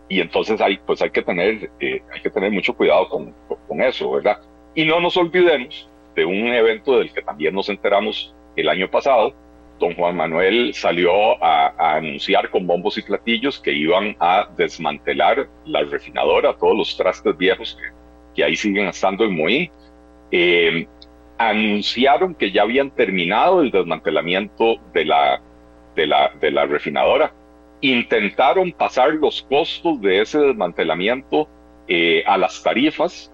y 0.10 0.20
entonces 0.20 0.60
hay, 0.60 0.78
pues 0.86 1.02
hay 1.02 1.10
que 1.10 1.22
tener, 1.22 1.72
eh, 1.80 2.02
hay 2.14 2.22
que 2.22 2.30
tener 2.30 2.52
mucho 2.52 2.74
cuidado 2.74 3.08
con, 3.08 3.34
con, 3.68 3.82
eso, 3.82 4.12
¿verdad? 4.12 4.42
Y 4.76 4.84
no 4.84 5.00
nos 5.00 5.16
olvidemos 5.16 5.90
de 6.14 6.26
un 6.26 6.48
evento 6.48 7.00
del 7.00 7.14
que 7.14 7.22
también 7.22 7.56
nos 7.56 7.70
enteramos 7.70 8.36
el 8.58 8.68
año 8.68 8.92
pasado. 8.92 9.34
Don 9.80 9.96
Juan 9.96 10.18
Manuel 10.18 10.74
salió 10.74 11.42
a, 11.42 11.96
anunciar 11.96 12.50
con 12.50 12.68
bombos 12.68 12.98
y 12.98 13.02
platillos 13.02 13.62
que 13.62 13.72
iban 13.72 14.18
a 14.20 14.50
desmantelar 14.58 15.48
la 15.66 15.84
refinadora, 15.84 16.58
todos 16.58 16.78
los 16.78 16.98
trastes 16.98 17.38
viejos 17.38 17.78
que, 17.80 17.96
que 18.36 18.44
ahí 18.44 18.58
siguen 18.58 18.88
estando 18.88 19.24
en 19.24 19.38
Moí. 19.38 19.72
Eh, 20.32 20.86
anunciaron 21.40 22.36
que 22.36 22.52
ya 22.52 22.64
habían 22.64 22.92
terminado 22.92 23.62
el 23.62 23.72
desmantelamiento 23.72 24.76
de 24.94 25.06
la, 25.06 25.42
de 25.96 26.06
la, 26.06 26.32
de 26.40 26.66
refinadora 26.66 27.34
intentaron 27.82 28.74
pasar 28.74 29.14
los 29.14 29.42
costos 29.44 30.02
de 30.02 30.22
ese 30.22 30.38
desmantelamiento 30.38 31.48
eh, 31.88 32.24
a 32.28 32.38
las 32.38 32.62
tarifas 32.62 33.32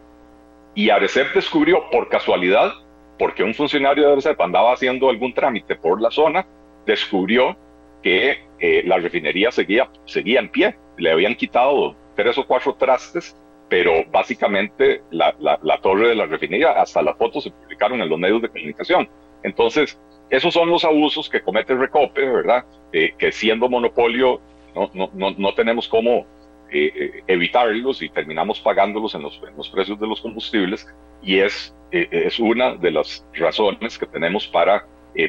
y 0.75 0.91
Arecep 0.91 1.33
descubrió 1.33 1.89
por 1.89 2.09
casualidad, 2.09 2.71
porque 3.17 3.43
un 3.43 3.55
funcionario 3.55 4.05
de 4.05 4.13
Arecep 4.13 4.39
andaba 4.39 4.73
haciendo 4.73 5.09
algún 5.09 5.33
trámite 5.33 5.75
por 5.75 5.99
la 5.99 6.11
zona, 6.11 6.45
descubrió 6.85 7.57
que 8.03 8.37
eh, 8.59 8.83
la 8.85 8.97
refinería 8.97 9.51
seguía 9.51 9.89
en 10.15 10.49
pie. 10.49 10.75
Le 10.97 11.11
habían 11.11 11.33
quitado 11.33 11.95
tres 12.15 12.37
o 12.37 12.45
cuatro 12.45 12.75
trastes, 12.75 13.35
pero 13.69 14.05
básicamente 14.11 15.01
la, 15.11 15.35
la, 15.39 15.77
torre 15.81 16.09
de 16.09 16.15
la 16.15 16.25
refinería, 16.25 16.71
hasta 16.71 17.01
las 17.01 17.17
fotos 17.17 17.43
se 17.43 17.51
publicaron 17.51 18.01
en 18.01 18.09
los 18.09 18.19
medios 18.19 18.41
de 18.41 18.49
comunicación. 18.49 19.09
Entonces, 19.43 19.99
esos 20.29 20.53
son 20.53 20.69
los 20.69 20.83
abusos 20.85 21.29
que 21.29 21.41
comete 21.41 21.75
Recope, 21.75 22.25
¿verdad? 22.25 22.65
Eh, 22.91 23.13
que 23.17 23.31
siendo 23.31 23.69
monopolio 23.69 24.41
no, 24.75 24.89
no, 24.93 25.09
no, 25.13 25.31
no 25.37 25.53
tenemos 25.53 25.87
cómo 25.87 26.25
eh, 26.71 26.91
eh, 26.95 27.23
evitarlos 27.27 28.01
y 28.01 28.09
terminamos 28.09 28.59
pagándolos 28.59 29.15
en 29.15 29.23
los, 29.23 29.41
en 29.47 29.55
los, 29.55 29.69
precios 29.69 29.99
de 29.99 30.07
los 30.07 30.21
combustibles 30.21 30.87
y 31.21 31.39
es, 31.39 31.75
es 31.91 32.39
una 32.39 32.75
de 32.75 32.91
las 32.91 33.25
razones 33.33 33.97
que 33.97 34.05
tenemos 34.05 34.47
para 34.47 34.85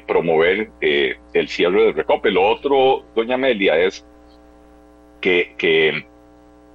promover 0.07 0.69
el 0.81 1.49
cierre 1.49 1.85
de 1.85 1.93
Recope. 1.93 2.31
Lo 2.31 2.43
otro, 2.43 3.05
doña 3.15 3.37
Amelia, 3.37 3.79
es 3.79 4.05
que, 5.21 5.55
que 5.57 6.07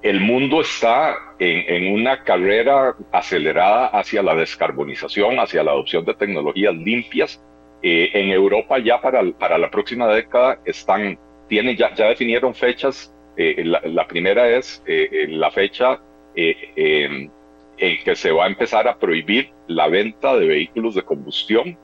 el 0.02 0.20
mundo 0.20 0.60
está 0.60 1.16
en, 1.38 1.92
una 1.92 2.24
carrera 2.24 2.96
acelerada 3.12 3.86
hacia 3.86 4.22
la 4.22 4.34
descarbonización, 4.34 5.38
hacia 5.38 5.62
la 5.62 5.70
adopción 5.70 6.04
de 6.04 6.14
tecnologías 6.14 6.74
limpias 6.74 7.42
eh, 7.82 8.10
en 8.12 8.30
Europa 8.30 8.78
ya 8.78 9.00
para, 9.00 9.22
la 9.22 9.70
próxima 9.70 10.08
década 10.08 10.58
están, 10.64 11.18
tienen, 11.48 11.76
ya, 11.76 11.94
ya 11.94 12.08
definieron 12.08 12.54
fechas. 12.54 13.14
Eh, 13.36 13.64
la, 13.64 14.06
primera 14.06 14.48
es 14.48 14.82
eh, 14.86 15.26
la 15.28 15.50
fecha 15.50 16.00
em, 16.34 17.30
en 17.78 18.04
que 18.04 18.14
se 18.14 18.30
va 18.30 18.44
a 18.44 18.48
empezar 18.48 18.86
a 18.88 18.98
prohibir 18.98 19.50
la 19.68 19.88
venta 19.88 20.36
de 20.36 20.46
vehículos 20.46 20.96
de 20.96 21.02
combustión. 21.02 21.78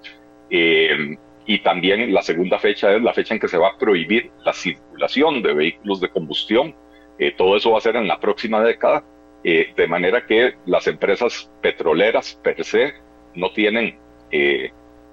Em, 0.51 1.17
y 1.47 1.61
también 1.61 2.13
la 2.13 2.23
segunda 2.23 2.59
fecha 2.59 2.95
es 2.95 3.03
la 3.03 3.15
fecha 3.15 3.35
en 3.35 3.41
que 3.41 3.49
se 3.49 3.59
va 3.59 3.69
a 3.69 3.79
prohibir 3.79 4.31
la 4.45 4.53
circulación 4.53 5.43
de 5.43 5.55
vehículos 5.55 6.01
de 6.01 6.09
combustión. 6.09 6.75
Todo 7.37 7.57
eso 7.57 7.73
va 7.73 7.79
a 7.79 7.81
ser 7.81 7.97
en 7.97 8.07
la 8.07 8.21
próxima 8.21 8.63
década, 8.63 9.05
de 9.43 9.87
manera 9.89 10.27
que 10.27 10.55
las 10.67 10.87
empresas 10.87 11.51
petroleras 11.63 12.39
per 12.43 12.63
se 12.65 12.93
no 13.35 13.51
tienen 13.53 13.99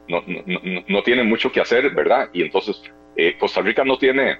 no, 0.08 0.24
no, 0.28 0.62
no, 0.88 1.04
tienen 1.04 1.28
mucho 1.28 1.52
que 1.52 1.62
hacer, 1.62 1.90
¿verdad? 1.92 2.30
Y 2.34 2.44
entonces 2.44 2.82
eh, 3.16 3.36
Costa 3.38 3.62
Rica 3.62 3.84
no 3.84 3.98
tiene, 3.98 4.38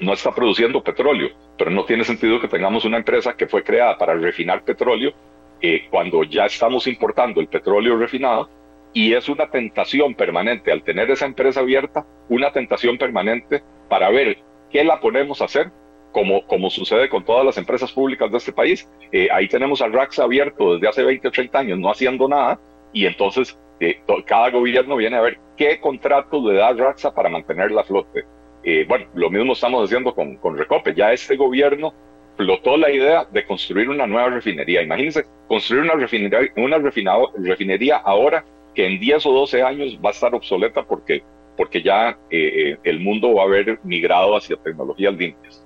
no 0.00 0.12
está 0.12 0.34
produciendo 0.34 0.82
petróleo, 0.82 1.30
pero 1.58 1.70
no 1.70 1.84
tiene 1.84 2.04
sentido 2.04 2.40
que 2.40 2.48
tengamos 2.48 2.84
una 2.84 2.98
empresa 2.98 3.36
que 3.36 3.46
fue 3.46 3.62
creada 3.62 3.98
para 3.98 4.14
refinar 4.14 4.64
petróleo 4.64 5.12
eh, 5.60 5.86
cuando 5.90 6.22
ya 6.24 6.46
estamos 6.46 6.86
importando 6.86 7.40
el 7.40 7.48
petróleo 7.48 7.96
refinado 7.96 8.48
y 8.92 9.12
es 9.12 9.28
una 9.28 9.50
tentación 9.50 10.14
permanente, 10.14 10.72
al 10.72 10.82
tener 10.82 11.10
esa 11.10 11.26
empresa 11.26 11.60
abierta, 11.60 12.06
una 12.28 12.52
tentación 12.52 12.96
permanente 12.96 13.62
para 13.88 14.08
ver 14.10 14.38
qué 14.70 14.84
la 14.84 15.00
ponemos 15.00 15.42
a 15.42 15.44
hacer, 15.44 15.70
como, 16.16 16.46
como 16.46 16.70
sucede 16.70 17.10
con 17.10 17.26
todas 17.26 17.44
las 17.44 17.58
empresas 17.58 17.92
públicas 17.92 18.30
de 18.32 18.38
este 18.38 18.50
país. 18.50 18.88
Eh, 19.12 19.28
ahí 19.30 19.48
tenemos 19.48 19.82
al 19.82 19.92
RAX 19.92 20.18
abierto 20.18 20.72
desde 20.72 20.88
hace 20.88 21.02
20 21.02 21.28
o 21.28 21.30
30 21.30 21.58
años, 21.58 21.78
no 21.78 21.90
haciendo 21.90 22.26
nada, 22.26 22.58
y 22.94 23.04
entonces 23.04 23.60
eh, 23.80 24.00
cada 24.24 24.48
gobierno 24.48 24.96
viene 24.96 25.18
a 25.18 25.20
ver 25.20 25.38
qué 25.58 25.78
contrato 25.78 26.40
le 26.40 26.56
da 26.56 26.72
Raxa 26.72 27.14
para 27.14 27.28
mantener 27.28 27.70
la 27.70 27.84
flote. 27.84 28.24
Eh, 28.64 28.86
bueno, 28.88 29.04
lo 29.12 29.28
mismo 29.28 29.52
estamos 29.52 29.84
haciendo 29.84 30.14
con, 30.14 30.36
con 30.36 30.56
Recope. 30.56 30.94
Ya 30.94 31.12
este 31.12 31.36
gobierno 31.36 31.92
flotó 32.38 32.78
la 32.78 32.90
idea 32.90 33.26
de 33.26 33.44
construir 33.44 33.90
una 33.90 34.06
nueva 34.06 34.30
refinería. 34.30 34.80
Imagínense, 34.80 35.26
construir 35.46 35.82
una 35.82 35.96
refinería, 35.96 36.50
una 36.56 36.78
refinado, 36.78 37.30
refinería 37.36 37.98
ahora 37.98 38.42
que 38.74 38.86
en 38.86 38.98
10 38.98 39.26
o 39.26 39.32
12 39.32 39.62
años 39.62 39.98
va 40.02 40.08
a 40.08 40.12
estar 40.12 40.34
obsoleta 40.34 40.82
porque, 40.82 41.22
porque 41.58 41.82
ya 41.82 42.16
eh, 42.30 42.78
el 42.84 43.00
mundo 43.00 43.34
va 43.34 43.42
a 43.42 43.44
haber 43.44 43.78
migrado 43.84 44.34
hacia 44.34 44.56
tecnologías 44.56 45.12
limpias 45.14 45.65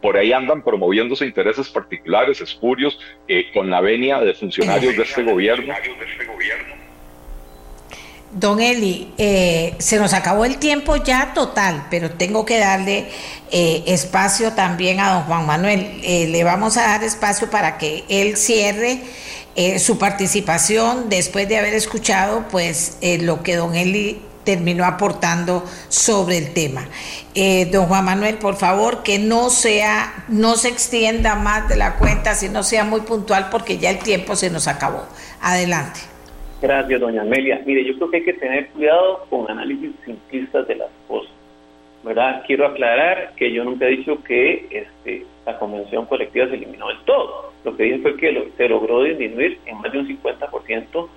por 0.00 0.16
ahí 0.16 0.32
andan 0.32 0.62
promoviéndose 0.62 1.26
intereses 1.26 1.68
particulares, 1.68 2.40
espurios, 2.40 2.98
eh, 3.28 3.46
con 3.52 3.70
la 3.70 3.80
venia 3.80 4.20
de 4.20 4.34
funcionarios 4.34 4.96
de 4.96 5.02
este 5.02 5.22
gobierno. 5.22 5.74
Don 8.32 8.60
Eli, 8.60 9.12
eh, 9.18 9.74
se 9.78 9.98
nos 9.98 10.14
acabó 10.14 10.44
el 10.44 10.58
tiempo 10.58 10.96
ya 10.96 11.34
total, 11.34 11.86
pero 11.90 12.10
tengo 12.10 12.44
que 12.44 12.58
darle 12.58 13.08
eh, 13.50 13.82
espacio 13.88 14.52
también 14.52 15.00
a 15.00 15.14
don 15.14 15.22
Juan 15.24 15.46
Manuel. 15.46 16.00
le 16.02 16.44
vamos 16.44 16.76
a 16.76 16.82
dar 16.82 17.02
espacio 17.02 17.50
para 17.50 17.76
que 17.76 18.04
él 18.08 18.36
cierre 18.36 19.00
su 19.78 19.98
participación 19.98 21.10
después 21.10 21.48
de 21.48 21.58
haber 21.58 21.74
escuchado 21.74 22.46
pues 22.50 22.98
lo 23.02 23.42
que 23.42 23.56
don 23.56 23.74
Eli 23.74 24.22
terminó 24.44 24.84
aportando 24.84 25.62
sobre 25.88 26.38
el 26.38 26.54
tema. 26.54 26.88
Eh, 27.34 27.66
don 27.66 27.86
Juan 27.86 28.04
Manuel, 28.04 28.36
por 28.38 28.56
favor, 28.56 29.02
que 29.02 29.18
no 29.18 29.50
sea, 29.50 30.24
no 30.28 30.56
se 30.56 30.68
extienda 30.68 31.36
más 31.36 31.68
de 31.68 31.76
la 31.76 31.96
cuenta, 31.96 32.34
sino 32.34 32.62
sea 32.62 32.84
muy 32.84 33.00
puntual 33.02 33.48
porque 33.50 33.78
ya 33.78 33.90
el 33.90 33.98
tiempo 33.98 34.36
se 34.36 34.50
nos 34.50 34.68
acabó. 34.68 35.04
Adelante. 35.40 36.00
Gracias, 36.60 37.00
doña 37.00 37.22
Amelia. 37.22 37.62
Mire, 37.64 37.84
yo 37.84 37.94
creo 37.96 38.10
que 38.10 38.16
hay 38.18 38.24
que 38.24 38.34
tener 38.34 38.68
cuidado 38.68 39.26
con 39.30 39.50
análisis 39.50 39.92
simplistas 40.04 40.68
de 40.68 40.76
las 40.76 40.88
cosas. 41.08 41.30
¿verdad? 42.02 42.42
Quiero 42.46 42.66
aclarar 42.66 43.34
que 43.36 43.52
yo 43.52 43.64
nunca 43.64 43.86
he 43.86 43.90
dicho 43.90 44.22
que 44.24 44.66
este, 44.70 45.26
la 45.44 45.58
convención 45.58 46.06
colectiva 46.06 46.46
se 46.48 46.54
eliminó 46.54 46.88
del 46.88 47.00
todo. 47.04 47.52
Lo 47.64 47.76
que 47.76 47.84
dije 47.84 47.98
fue 47.98 48.16
que 48.16 48.52
se 48.56 48.68
logró 48.68 49.02
disminuir 49.02 49.58
en 49.66 49.78
más 49.80 49.92
de 49.92 49.98
un 49.98 50.08
50% 50.08 51.08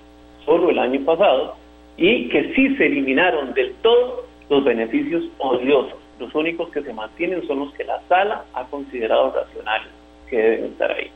solo 0.46 0.70
el 0.70 0.80
año 0.80 1.00
pasado 1.06 1.56
y 1.98 2.30
que 2.30 2.54
sí 2.54 2.76
se 2.76 2.86
eliminaron 2.86 3.54
del 3.54 3.74
todo 3.82 4.26
los 4.50 4.64
beneficios 4.64 5.24
odiosos. 5.38 6.00
Los 6.20 6.34
únicos 6.36 6.70
que 6.70 6.82
se 6.82 6.94
mantienen 6.94 7.46
son 7.48 7.60
los 7.60 7.74
que 7.74 7.84
la 7.84 8.02
sala 8.08 8.46
ha 8.54 8.66
considerado 8.66 9.32
racionales, 9.32 9.90
que 10.30 10.38
deben 10.38 10.66
estar 10.66 10.92
ahí. 10.92 11.10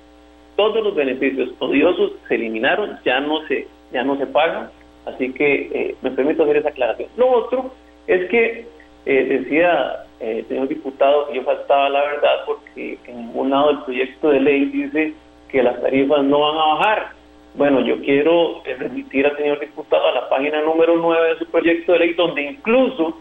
Todos 0.55 0.83
los 0.83 0.95
beneficios 0.95 1.49
odiosos 1.59 2.13
se 2.27 2.35
eliminaron, 2.35 2.97
ya 3.05 3.19
no 3.19 3.45
se, 3.47 3.67
ya 3.91 4.03
no 4.03 4.17
se 4.17 4.25
pagan, 4.27 4.69
así 5.05 5.31
que 5.33 5.69
eh, 5.73 5.95
me 6.01 6.11
permito 6.11 6.43
hacer 6.43 6.57
esa 6.57 6.69
aclaración. 6.69 7.09
Lo 7.15 7.29
otro 7.29 7.71
es 8.07 8.29
que 8.29 8.65
eh, 9.05 9.23
decía 9.23 10.07
eh, 10.19 10.43
señor 10.47 10.67
diputado 10.67 11.27
que 11.27 11.35
yo 11.35 11.43
faltaba 11.43 11.89
la 11.89 12.01
verdad 12.01 12.43
porque 12.45 12.97
en 13.05 13.17
ningún 13.17 13.51
lado 13.51 13.67
del 13.67 13.83
proyecto 13.83 14.29
de 14.29 14.39
ley 14.39 14.65
dice 14.65 15.13
que 15.49 15.61
las 15.61 15.79
tarifas 15.81 16.23
no 16.23 16.39
van 16.39 16.57
a 16.57 16.73
bajar. 16.73 17.11
Bueno, 17.57 17.81
yo 17.81 17.99
quiero 18.01 18.61
remitir 18.77 19.25
al 19.25 19.35
señor 19.35 19.59
diputado 19.59 20.07
a 20.07 20.11
la 20.11 20.29
página 20.29 20.61
número 20.61 20.95
9 20.95 21.29
de 21.29 21.39
su 21.39 21.47
proyecto 21.47 21.93
de 21.93 21.99
ley, 21.99 22.13
donde 22.13 22.43
incluso 22.43 23.17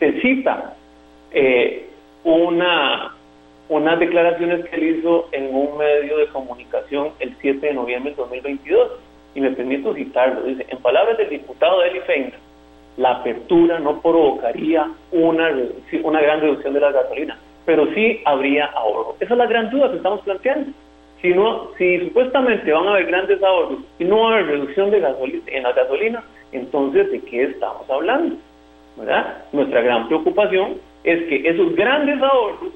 se 0.00 0.20
cita 0.20 0.74
eh, 1.30 1.88
una, 2.24 3.14
unas 3.68 4.00
declaraciones 4.00 4.64
que 4.64 4.74
él 4.74 4.98
hizo 4.98 5.28
en 5.30 5.54
un 5.54 5.78
medio 5.78 6.18
de 6.18 6.26
comunicación 6.26 7.10
el 7.20 7.36
7 7.40 7.64
de 7.64 7.74
noviembre 7.74 8.10
del 8.10 8.16
2022. 8.16 8.90
Y 9.36 9.40
me 9.40 9.52
permito 9.52 9.94
citarlo. 9.94 10.42
Dice, 10.42 10.66
en 10.68 10.78
palabras 10.78 11.16
del 11.18 11.30
diputado 11.30 11.84
Eli 11.84 12.00
la 12.96 13.10
apertura 13.12 13.78
no 13.78 14.00
provocaría 14.00 14.90
una, 15.12 15.54
una 16.02 16.20
gran 16.22 16.40
reducción 16.40 16.74
de 16.74 16.80
la 16.80 16.90
gasolina, 16.90 17.38
pero 17.64 17.86
sí 17.94 18.20
habría 18.24 18.64
ahorro. 18.64 19.14
Esa 19.20 19.34
es 19.34 19.38
la 19.38 19.46
gran 19.46 19.70
duda 19.70 19.90
que 19.90 19.98
estamos 19.98 20.22
planteando. 20.22 20.72
Si, 21.22 21.30
no, 21.30 21.70
si 21.78 21.98
supuestamente 22.00 22.70
van 22.70 22.86
a 22.86 22.90
haber 22.92 23.06
grandes 23.06 23.42
ahorros 23.42 23.80
y 23.98 24.04
no 24.04 24.20
va 24.20 24.30
a 24.30 24.32
haber 24.34 24.46
reducción 24.46 24.90
de 24.90 25.00
gasolina, 25.00 25.42
en 25.46 25.62
la 25.62 25.72
gasolina, 25.72 26.24
entonces 26.52 27.10
¿de 27.10 27.20
qué 27.22 27.44
estamos 27.44 27.88
hablando? 27.90 28.36
¿verdad? 28.96 29.44
Nuestra 29.52 29.80
gran 29.82 30.06
preocupación 30.08 30.76
es 31.04 31.22
que 31.28 31.48
esos 31.48 31.74
grandes 31.76 32.20
ahorros, 32.22 32.72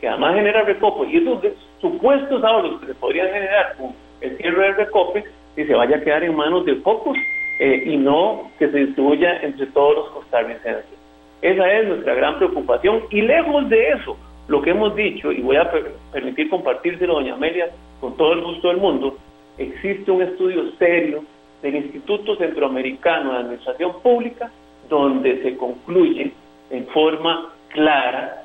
que 0.00 0.08
además 0.08 0.34
generan 0.34 0.66
recope, 0.66 1.06
y 1.10 1.16
esos 1.16 1.40
supuestos 1.80 2.42
ahorros 2.44 2.80
que 2.80 2.86
se 2.86 2.94
podrían 2.94 3.28
generar 3.28 3.76
con 3.76 3.94
el 4.20 4.36
cierre 4.36 4.62
del 4.62 4.76
recope, 4.76 5.24
y 5.56 5.64
se 5.64 5.74
vaya 5.74 5.96
a 5.96 6.00
quedar 6.00 6.24
en 6.24 6.34
manos 6.34 6.64
de 6.64 6.74
pocos 6.74 7.16
eh, 7.60 7.84
y 7.86 7.96
no 7.96 8.50
que 8.58 8.68
se 8.68 8.78
distribuya 8.78 9.40
entre 9.42 9.66
todos 9.66 9.96
los 9.96 10.08
costarricenses. 10.10 10.98
Esa 11.42 11.72
es 11.72 11.88
nuestra 11.88 12.14
gran 12.14 12.38
preocupación 12.38 13.02
y 13.10 13.22
lejos 13.22 13.68
de 13.68 13.90
eso, 13.90 14.16
lo 14.48 14.60
que 14.62 14.70
hemos 14.70 14.94
dicho, 14.94 15.32
y 15.32 15.40
voy 15.40 15.56
a 15.56 15.70
permitir 16.12 16.50
compartírselo, 16.50 17.14
doña 17.14 17.34
Amelia, 17.34 17.70
con 18.00 18.16
todo 18.16 18.34
el 18.34 18.42
gusto 18.42 18.68
del 18.68 18.76
mundo, 18.76 19.16
existe 19.56 20.10
un 20.10 20.22
estudio 20.22 20.70
serio 20.78 21.24
del 21.62 21.76
Instituto 21.76 22.36
Centroamericano 22.36 23.32
de 23.32 23.38
Administración 23.38 23.92
Pública 24.02 24.50
donde 24.88 25.42
se 25.42 25.56
concluye 25.56 26.32
en 26.70 26.86
forma 26.88 27.52
clara 27.68 28.42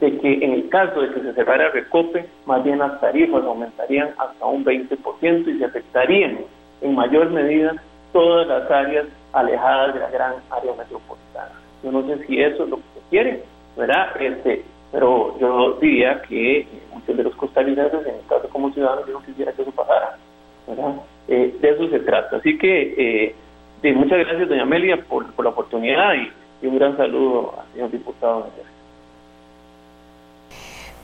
de 0.00 0.18
que 0.18 0.44
en 0.44 0.52
el 0.52 0.68
caso 0.68 1.00
de 1.00 1.12
que 1.12 1.20
se 1.20 1.32
cerrara 1.32 1.70
recope, 1.70 2.26
más 2.46 2.62
bien 2.62 2.78
las 2.78 3.00
tarifas 3.00 3.42
aumentarían 3.42 4.10
hasta 4.18 4.46
un 4.46 4.64
20% 4.64 5.48
y 5.48 5.58
se 5.58 5.64
afectarían 5.64 6.38
en 6.82 6.94
mayor 6.94 7.30
medida 7.30 7.74
todas 8.12 8.46
las 8.46 8.70
áreas 8.70 9.06
alejadas 9.32 9.94
de 9.94 10.00
la 10.00 10.10
gran 10.10 10.34
área 10.50 10.72
metropolitana. 10.74 11.52
Yo 11.82 11.92
no 11.92 12.06
sé 12.06 12.26
si 12.26 12.40
eso 12.40 12.64
es 12.64 12.70
lo 12.70 12.76
que 12.76 12.82
se 12.94 13.08
quiere, 13.10 13.42
¿verdad? 13.76 14.20
Este, 14.20 14.62
pero 14.90 15.38
yo 15.38 15.78
diría 15.80 16.22
que 16.22 16.66
muchos 16.92 17.16
de 17.16 17.22
los 17.22 17.34
costarricenses, 17.36 18.06
en 18.06 18.14
el 18.14 18.26
caso 18.28 18.48
como 18.48 18.72
ciudadanos, 18.72 19.06
yo 19.06 19.14
no 19.14 19.24
quisiera 19.24 19.52
que 19.52 19.62
eso 19.62 19.72
pasara. 19.72 20.16
Eh, 21.28 21.54
de 21.60 21.70
eso 21.70 21.88
se 21.90 21.98
trata. 22.00 22.36
Así 22.36 22.56
que 22.56 23.34
eh, 23.82 23.92
muchas 23.94 24.18
gracias, 24.18 24.48
doña 24.48 24.62
Amelia, 24.62 24.96
por, 25.04 25.26
la 25.42 25.50
oportunidad 25.50 26.14
y, 26.14 26.66
un 26.66 26.76
gran 26.76 26.96
saludo 26.96 27.54
al 27.56 27.72
señor 27.72 27.90
diputado. 27.92 28.48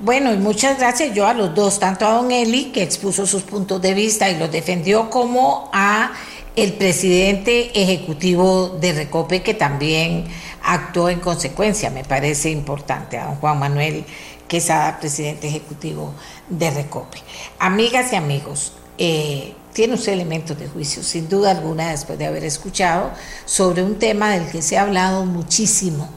Bueno, 0.01 0.35
y 0.35 0.37
muchas 0.37 0.79
gracias 0.79 1.15
yo 1.15 1.27
a 1.27 1.35
los 1.35 1.55
dos, 1.55 1.79
tanto 1.79 2.05
a 2.07 2.15
don 2.15 2.33
Eli, 2.33 2.73
que 2.73 2.83
expuso 2.83 3.25
sus 3.27 3.43
puntos 3.43 3.81
de 3.81 3.95
vista 3.95 4.29
y 4.29 4.39
los 4.39 4.51
defendió, 4.51 5.11
como 5.11 5.71
a 5.73 6.11
el 6.57 6.73
presidente 6.73 7.71
ejecutivo 7.81 8.71
de 8.81 8.93
Recope, 8.93 9.43
que 9.43 9.55
también 9.55 10.25
actuó 10.65 11.09
en 11.11 11.21
consecuencia, 11.21 11.91
me 11.91 12.05
parece 12.05 12.51
importante, 12.51 13.19
a 13.19 13.27
don 13.27 13.37
Juan 13.37 13.59
Manuel 13.59 14.05
Quesada, 14.49 14.99
presidente 14.99 15.49
ejecutivo 15.49 16.15
de 16.49 16.71
Recope. 16.71 17.19
Amigas 17.59 18.13
y 18.13 18.17
amigos, 18.17 18.73
eh, 18.99 19.55
tiene 19.73 19.95
usted 19.95 20.13
elementos 20.13 20.59
de 20.59 20.69
juicio, 20.69 21.03
sin 21.03 21.29
duda 21.29 21.51
alguna, 21.51 21.91
después 21.91 22.19
de 22.19 22.27
haber 22.27 22.45
escuchado 22.45 23.11
sobre 23.45 23.83
un 23.83 23.99
tema 23.99 24.31
del 24.31 24.49
que 24.51 24.63
se 24.63 24.79
ha 24.79 24.83
hablado 24.83 25.25
muchísimo. 25.25 26.09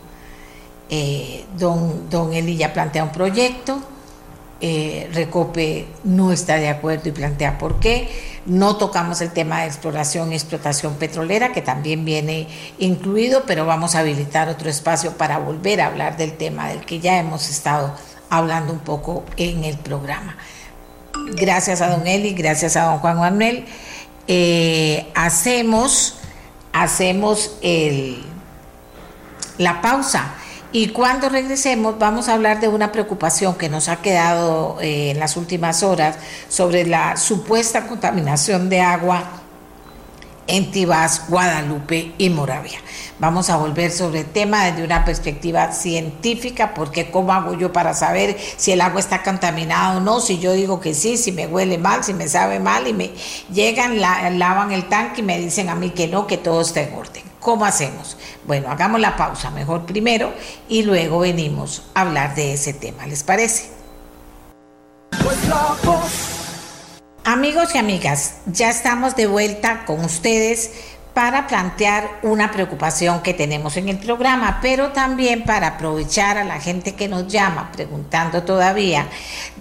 Eh, 0.90 1.46
don, 1.58 2.10
don 2.10 2.34
Eli 2.34 2.56
ya 2.56 2.72
plantea 2.74 3.04
un 3.04 3.12
proyecto, 3.12 3.82
eh, 4.62 5.10
Recope 5.14 5.88
no 6.04 6.32
está 6.32 6.56
de 6.56 6.70
acuerdo 6.70 7.10
y 7.10 7.12
plantea 7.12 7.58
por 7.58 7.80
qué. 7.80 8.10
No 8.46 8.78
tocamos 8.78 9.22
el 9.22 9.32
tema 9.32 9.62
de 9.62 9.68
exploración 9.68 10.32
y 10.32 10.36
explotación 10.36 10.96
petrolera, 10.96 11.52
que 11.52 11.62
también 11.62 12.06
viene 12.06 12.48
incluido, 12.80 13.44
pero 13.46 13.66
vamos 13.66 13.96
a 13.96 14.00
habilitar 14.00 14.50
otro 14.50 14.70
espacio 14.70 15.18
para 15.18 15.38
volver 15.38 15.82
a 15.82 15.88
hablar 15.88 16.18
del 16.18 16.38
tema 16.38 16.70
del 16.70 16.86
que 16.86 17.00
ya 17.00 17.18
hemos 17.18 17.50
estado 17.50 17.94
hablando 18.30 18.74
un 18.74 18.80
poco 18.80 19.24
en 19.38 19.64
el 19.64 19.78
programa 19.78 20.38
gracias 21.34 21.82
a 21.82 21.90
don 21.90 22.08
Eli, 22.08 22.34
gracias 22.34 22.76
a 22.76 22.86
don 22.86 23.00
Juan 23.00 23.18
Manuel, 23.18 23.66
eh, 24.28 25.12
hacemos, 25.16 26.16
hacemos 26.74 27.58
el, 27.62 28.24
la 29.58 29.82
pausa. 29.82 30.36
Y 30.72 30.90
cuando 30.90 31.30
regresemos 31.30 31.98
vamos 31.98 32.28
a 32.28 32.34
hablar 32.34 32.60
de 32.60 32.68
una 32.68 32.92
preocupación 32.92 33.56
que 33.56 33.70
nos 33.70 33.88
ha 33.88 34.02
quedado 34.02 34.78
eh, 34.82 35.12
en 35.12 35.20
las 35.20 35.38
últimas 35.38 35.82
horas 35.82 36.18
sobre 36.50 36.86
la 36.86 37.16
supuesta 37.16 37.88
contaminación 37.88 38.70
de 38.70 38.82
agua 38.82 39.24
en 40.46 40.72
Tibás, 40.72 41.24
Guadalupe 41.30 42.14
y 42.18 42.30
Moravia. 42.30 42.80
Vamos 43.20 43.50
a 43.50 43.58
volver 43.58 43.92
sobre 43.92 44.22
el 44.22 44.26
tema 44.28 44.66
desde 44.66 44.84
una 44.84 45.04
perspectiva 45.06 45.72
científica, 45.72 46.74
porque 46.74 47.12
cómo 47.12 47.34
hago 47.34 47.54
yo 47.54 47.74
para 47.74 47.94
saber 47.94 48.38
si 48.58 48.72
el 48.72 48.82
agua 48.82 49.00
está 49.00 49.24
contaminada 49.24 49.98
o 49.98 50.00
no, 50.00 50.20
si 50.20 50.40
yo 50.40 50.54
digo 50.54 50.80
que 50.80 50.94
sí, 50.94 51.18
si 51.18 51.32
me 51.32 51.48
huele 51.48 51.78
mal, 51.78 52.04
si 52.04 52.14
me 52.14 52.28
sabe 52.28 52.60
mal 52.60 52.88
y 52.88 52.94
me 52.94 53.12
llegan, 53.52 54.00
lavan 54.00 54.72
el 54.72 54.88
tanque 54.88 55.22
y 55.22 55.24
me 55.24 55.40
dicen 55.40 55.70
a 55.70 55.76
mí 55.76 55.90
que 55.92 56.08
no, 56.08 56.28
que 56.28 56.38
todo 56.38 56.62
está 56.62 56.82
en 56.82 56.94
orden. 56.94 57.27
¿Cómo 57.40 57.66
hacemos? 57.66 58.18
Bueno, 58.46 58.70
hagamos 58.70 59.00
la 59.00 59.16
pausa 59.16 59.52
mejor 59.52 59.86
primero 59.86 60.34
y 60.68 60.84
luego 60.84 61.20
venimos 61.20 61.84
a 61.94 62.02
hablar 62.02 62.36
de 62.36 62.54
ese 62.54 62.74
tema. 62.74 63.06
¿Les 63.06 63.24
parece? 63.24 63.70
Amigos 67.24 67.76
y 67.76 67.78
amigas, 67.78 68.36
ya 68.46 68.70
estamos 68.70 69.16
de 69.16 69.28
vuelta 69.28 69.86
con 69.86 70.04
ustedes 70.04 70.72
para 71.14 71.48
plantear 71.48 72.20
una 72.22 72.52
preocupación 72.52 73.22
que 73.22 73.34
tenemos 73.34 73.76
en 73.76 73.90
el 73.90 73.98
programa, 73.98 74.60
pero 74.62 74.92
también 74.92 75.44
para 75.44 75.68
aprovechar 75.68 76.38
a 76.38 76.44
la 76.44 76.60
gente 76.60 76.96
que 76.96 77.08
nos 77.08 77.28
llama 77.28 77.72
preguntando 77.72 78.44
todavía, 78.44 79.08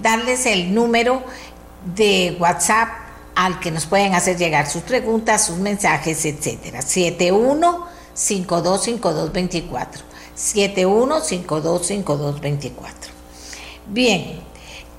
darles 0.01 0.47
el 0.47 0.75
número 0.75 1.25
de 1.95 2.37
WhatsApp 2.39 3.06
al 3.37 3.61
que 3.61 3.71
nos 3.71 3.87
pueden 3.87 4.15
hacer 4.15 4.37
llegar 4.37 4.69
sus 4.69 4.83
preguntas, 4.83 5.47
sus 5.47 5.59
mensajes, 5.59 6.25
etcétera. 6.25 6.83
71 6.83 7.87
525224. 8.15 10.03
71525224. 10.37 12.73
Bien, 13.89 14.41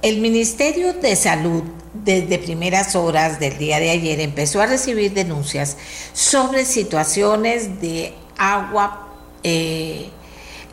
el 0.02 0.20
Ministerio 0.20 0.94
de 0.94 1.16
Salud 1.16 1.64
desde 1.94 2.38
primeras 2.38 2.96
horas 2.96 3.40
del 3.40 3.58
día 3.58 3.80
de 3.80 3.90
ayer 3.90 4.20
empezó 4.20 4.62
a 4.62 4.68
recibir 4.68 5.14
denuncias 5.14 5.78
sobre 6.14 6.66
situaciones 6.66 7.82
de 7.82 8.14
agua, 8.38 9.08
eh, 9.44 10.10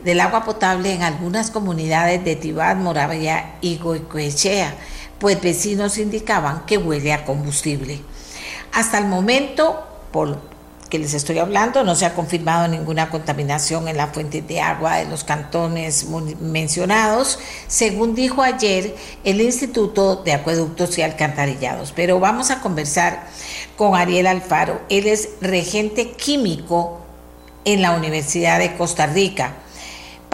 del 0.03 0.19
agua 0.19 0.45
potable 0.45 0.93
en 0.93 1.01
algunas 1.01 1.49
comunidades 1.49 2.23
de 2.23 2.35
Tibás, 2.35 2.77
Moravia 2.77 3.55
y 3.61 3.77
Goicoechea, 3.77 4.75
pues 5.19 5.41
vecinos 5.41 5.97
indicaban 5.97 6.65
que 6.65 6.77
huele 6.77 7.13
a 7.13 7.25
combustible. 7.25 8.01
Hasta 8.71 8.97
el 8.97 9.05
momento, 9.05 9.85
por 10.11 10.39
que 10.89 10.99
les 10.99 11.13
estoy 11.13 11.39
hablando, 11.39 11.83
no 11.83 11.95
se 11.95 12.05
ha 12.05 12.13
confirmado 12.13 12.67
ninguna 12.67 13.09
contaminación 13.09 13.87
en 13.87 13.97
la 13.97 14.07
fuente 14.07 14.41
de 14.41 14.61
agua 14.61 14.97
de 14.97 15.05
los 15.05 15.23
cantones 15.23 16.07
mencionados, 16.39 17.39
según 17.67 18.13
dijo 18.13 18.43
ayer 18.43 18.95
el 19.23 19.41
Instituto 19.41 20.17
de 20.17 20.33
Acueductos 20.33 20.97
y 20.97 21.01
Alcantarillados. 21.01 21.91
Pero 21.91 22.19
vamos 22.19 22.51
a 22.51 22.61
conversar 22.61 23.27
con 23.75 23.95
Ariel 23.95 24.27
Alfaro. 24.27 24.81
Él 24.89 25.07
es 25.07 25.29
regente 25.41 26.11
químico 26.11 27.01
en 27.65 27.81
la 27.81 27.91
Universidad 27.91 28.59
de 28.59 28.75
Costa 28.75 29.07
Rica 29.07 29.55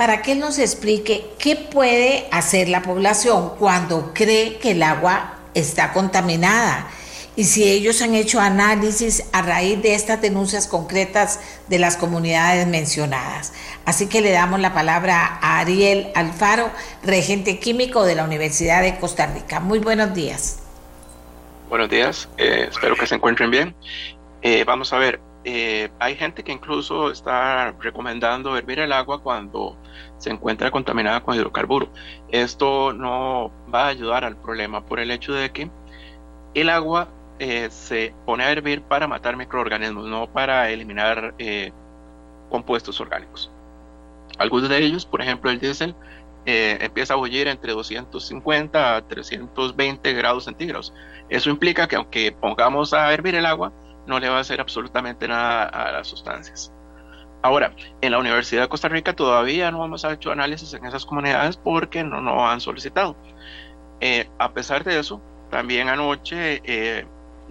para 0.02 0.24
que 0.24 0.34
nos 0.34 0.58
explique 0.58 1.30
qué 1.38 1.56
puede 1.56 2.28
hacer 2.32 2.70
la 2.70 2.82
población 2.82 3.52
cuando 3.60 4.16
cree 4.16 4.58
que 4.58 4.72
el 4.72 4.82
agua 4.82 5.36
está 5.54 5.94
contaminada 5.94 6.88
y 7.36 7.44
si 7.44 7.70
ellos 7.70 8.02
han 8.02 8.16
hecho 8.16 8.40
análisis 8.40 9.24
a 9.32 9.44
raíz 9.44 9.80
de 9.84 9.94
estas 9.94 10.20
denuncias 10.20 10.66
concretas 10.66 11.40
de 11.68 11.78
las 11.78 11.98
comunidades 11.98 12.66
mencionadas. 12.66 13.54
Así 13.86 14.08
que 14.08 14.22
le 14.22 14.32
damos 14.32 14.60
la 14.60 14.74
palabra 14.74 15.38
a 15.40 15.60
Ariel 15.60 16.10
Alfaro, 16.16 16.72
regente 17.04 17.60
químico 17.60 18.04
de 18.04 18.16
la 18.16 18.24
Universidad 18.24 18.82
de 18.82 18.98
Costa 18.98 19.28
Rica. 19.28 19.60
Muy 19.60 19.78
buenos 19.78 20.16
días. 20.16 20.64
Buenos 21.70 21.92
días, 21.92 22.28
eh, 22.40 22.70
espero 22.72 22.96
que 22.96 23.06
se 23.06 23.14
encuentren 23.14 23.52
bien. 23.52 23.76
Eh, 24.42 24.64
vamos 24.64 24.94
a 24.94 24.98
ver, 24.98 25.20
eh, 25.44 25.90
hay 26.00 26.16
gente 26.16 26.44
que 26.44 26.52
incluso 26.52 27.12
está 27.12 27.72
recomendando 27.80 28.58
hervir 28.58 28.80
el 28.80 28.92
agua 28.92 29.22
cuando 29.22 29.78
se 30.18 30.30
encuentra 30.30 30.72
contaminada 30.72 31.22
con 31.22 31.36
hidrocarburo. 31.36 31.90
Esto 32.30 32.94
no 32.94 33.52
va 33.74 33.86
a 33.86 33.88
ayudar 33.88 34.24
al 34.26 34.38
problema 34.38 34.86
por 34.86 35.00
el 35.00 35.12
hecho 35.12 35.34
de 35.34 35.52
que 35.52 35.70
el 36.54 36.70
agua 36.70 37.10
se 37.70 38.14
pone 38.24 38.44
a 38.44 38.52
hervir 38.52 38.84
para 38.84 39.08
matar 39.08 39.36
microorganismos, 39.36 40.06
no 40.06 40.32
para 40.32 40.70
eliminar 40.70 41.34
compuestos 42.52 43.02
orgánicos. 43.02 43.52
Algunos 44.38 44.70
de 44.70 44.78
ellos, 44.78 45.06
por 45.06 45.22
ejemplo 45.22 45.50
el 45.50 45.60
diésel, 45.60 45.96
eh, 46.46 46.78
empieza 46.82 47.14
a 47.14 47.18
bullir 47.18 47.48
entre 47.48 47.74
250 47.74 48.96
a 48.96 49.08
320 49.08 50.14
grados 50.14 50.46
centígrados. 50.46 50.94
Eso 51.30 51.50
implica 51.50 51.88
que 51.88 51.96
aunque 51.96 52.32
pongamos 52.32 52.94
a 52.94 53.14
hervir 53.14 53.36
el 53.36 53.46
agua, 53.46 53.72
no 54.08 54.20
le 54.20 54.30
va 54.30 54.38
a 54.38 54.42
hacer 54.42 54.60
absolutamente 54.62 55.28
nada 55.28 55.66
a 55.66 55.92
las 55.92 56.08
sustancias. 56.08 56.74
Ahora, 57.44 57.74
en 58.02 58.12
la 58.12 58.20
Universidad 58.20 58.64
de 58.64 58.70
Costa 58.70 58.88
Rica 58.88 59.14
todavía 59.14 59.72
no 59.72 59.84
hemos 59.84 60.04
hecho 60.04 60.32
análisis 60.32 60.74
en 60.74 60.86
esas 60.86 61.06
comunidades 61.06 61.58
porque 61.58 62.04
no 62.04 62.22
nos 62.22 62.42
han 62.44 62.62
solicitado. 62.62 63.16
Eh, 64.00 64.30
a 64.38 64.52
pesar 64.52 64.84
de 64.84 65.00
eso, 65.00 65.22
también 65.50 65.90
anoche 65.90 66.62
eh, 66.64 67.06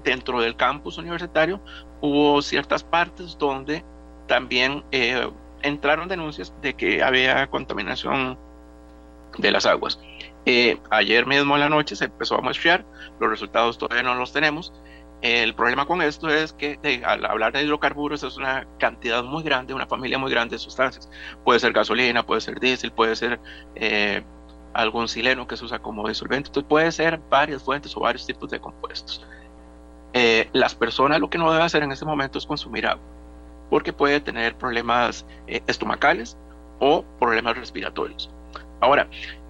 dentro 0.05 0.41
del 0.41 0.57
campus 0.57 0.99
universitario 0.99 1.61
hubo 2.01 2.41
ciertas 2.41 2.85
partes 2.85 3.37
donde 3.39 3.85
también 4.27 4.85
entraron 5.63 6.09
denuncias 6.09 6.55
de 6.63 6.75
que 6.75 7.03
había 7.03 7.47
contaminación 7.49 8.39
de 9.39 9.51
las 9.51 9.67
aguas. 9.67 10.01
Eh, 10.47 10.79
ayer 10.91 11.27
mismo 11.27 11.55
en 11.55 11.61
la 11.61 11.69
noche 11.69 11.97
se 11.97 12.07
empezó 12.07 12.37
a 12.37 12.41
muestrear, 12.41 12.85
los 13.19 13.31
resultados 13.31 13.79
todavía 13.79 14.03
no 14.03 14.15
los 14.15 14.33
tenemos. 14.33 14.73
El 15.23 15.55
problema 15.55 15.85
con 15.87 16.01
esto 16.01 16.31
es 16.31 16.55
que 16.55 16.79
al 17.05 17.27
hablar 17.27 17.53
de 17.53 17.63
hidrocarburos 17.63 18.23
es 18.23 18.39
una 18.39 18.67
cantidad 18.79 19.23
muy 19.23 19.43
grande, 19.43 19.75
una 19.75 19.87
familia 19.87 20.19
muy 20.19 20.31
grande 20.31 20.55
de 20.55 20.59
sustancias. 20.59 21.11
Puede 21.45 21.61
ser 21.61 21.73
gasolina, 21.73 22.25
puede 22.25 22.41
ser 22.41 22.59
diésel, 22.59 22.91
puede 22.91 23.15
ser 23.17 23.39
eh, 23.75 24.23
algún 24.73 25.09
sileno 25.09 25.47
que 25.47 25.59
se 25.59 25.65
usa 25.67 25.79
como 25.79 26.09
disolvente. 26.09 26.49
Entonces 26.49 26.69
puede 26.69 26.91
ser 26.91 27.21
varias 27.29 27.63
fuentes 27.63 27.95
o 27.97 28.01
varios 28.01 28.25
tipos 28.25 28.51
de 28.51 28.61
compuestos. 28.61 29.27
Eh, 30.15 30.49
las 30.55 30.75
personas 30.75 31.21
lo 31.21 31.29
que 31.29 31.37
no 31.37 31.51
deben 31.51 31.67
hacer 31.67 31.83
en 31.83 31.93
este 31.93 32.07
momento 32.07 32.39
es 32.39 32.47
consumir 32.47 32.87
agua, 32.87 33.05
porque 33.69 33.93
puede 33.93 34.21
tener 34.21 34.57
problemas 34.57 35.27
estomacales 35.47 36.39
o 36.79 37.05
problemas 37.21 37.59
respiratorios. 37.59 38.31
Ahora, 38.81 39.07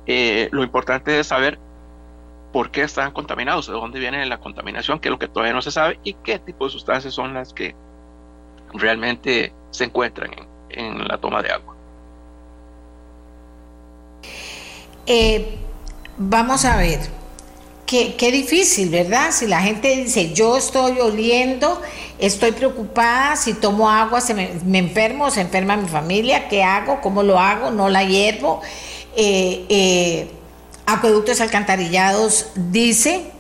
eh, 0.07 0.49
lo 0.51 0.65
importante 0.65 1.21
es 1.21 1.29
saber 1.29 1.61
por 2.53 2.71
qué 2.71 2.83
están 2.83 3.13
contaminados, 3.13 3.67
de 3.67 3.73
dónde 3.73 3.99
viene 3.99 4.25
la 4.27 4.39
contaminación, 4.39 4.99
que 4.99 5.09
es 5.09 5.11
lo 5.11 5.19
que 5.19 5.29
todavía 5.29 5.55
no 5.55 5.63
se 5.63 5.71
sabe, 5.71 5.99
y 6.05 6.15
qué 6.15 6.39
tipo 6.39 6.65
de 6.65 6.73
sustancias 6.73 7.15
son 7.15 7.35
las 7.35 7.53
que 7.53 7.75
realmente 8.75 9.53
se 9.71 9.85
encuentran 9.85 10.31
en, 10.71 11.07
la 11.07 11.19
toma 11.19 11.43
de 11.43 11.51
agua. 11.51 11.77
Eh, 15.07 15.59
vamos 16.17 16.65
a 16.65 16.77
ver, 16.77 17.01
qué, 17.87 18.31
difícil, 18.33 18.91
¿verdad? 18.91 19.33
Si 19.33 19.47
la 19.47 19.61
gente 19.61 19.97
dice, 19.97 20.33
yo 20.33 20.57
estoy 20.57 21.01
oliendo, 21.01 21.81
estoy 22.19 22.53
preocupada, 22.53 23.35
si 23.37 23.55
tomo 23.55 23.91
agua 23.91 24.21
se 24.21 24.35
me, 24.35 24.51
me 24.65 24.79
enfermo, 24.79 25.31
se 25.31 25.41
enferma 25.41 25.77
mi 25.77 25.89
familia, 25.89 26.49
¿qué 26.49 26.63
hago? 26.63 27.01
¿Cómo 27.01 27.23
lo 27.23 27.39
hago? 27.39 27.71
¿No 27.71 27.89
la 27.89 28.05
hiervo? 28.05 28.61
Eh, 29.17 29.67
eh, 29.69 30.31
Acueductos 30.93 31.41
Alcantarillados 31.41 32.51
dice 32.57 33.31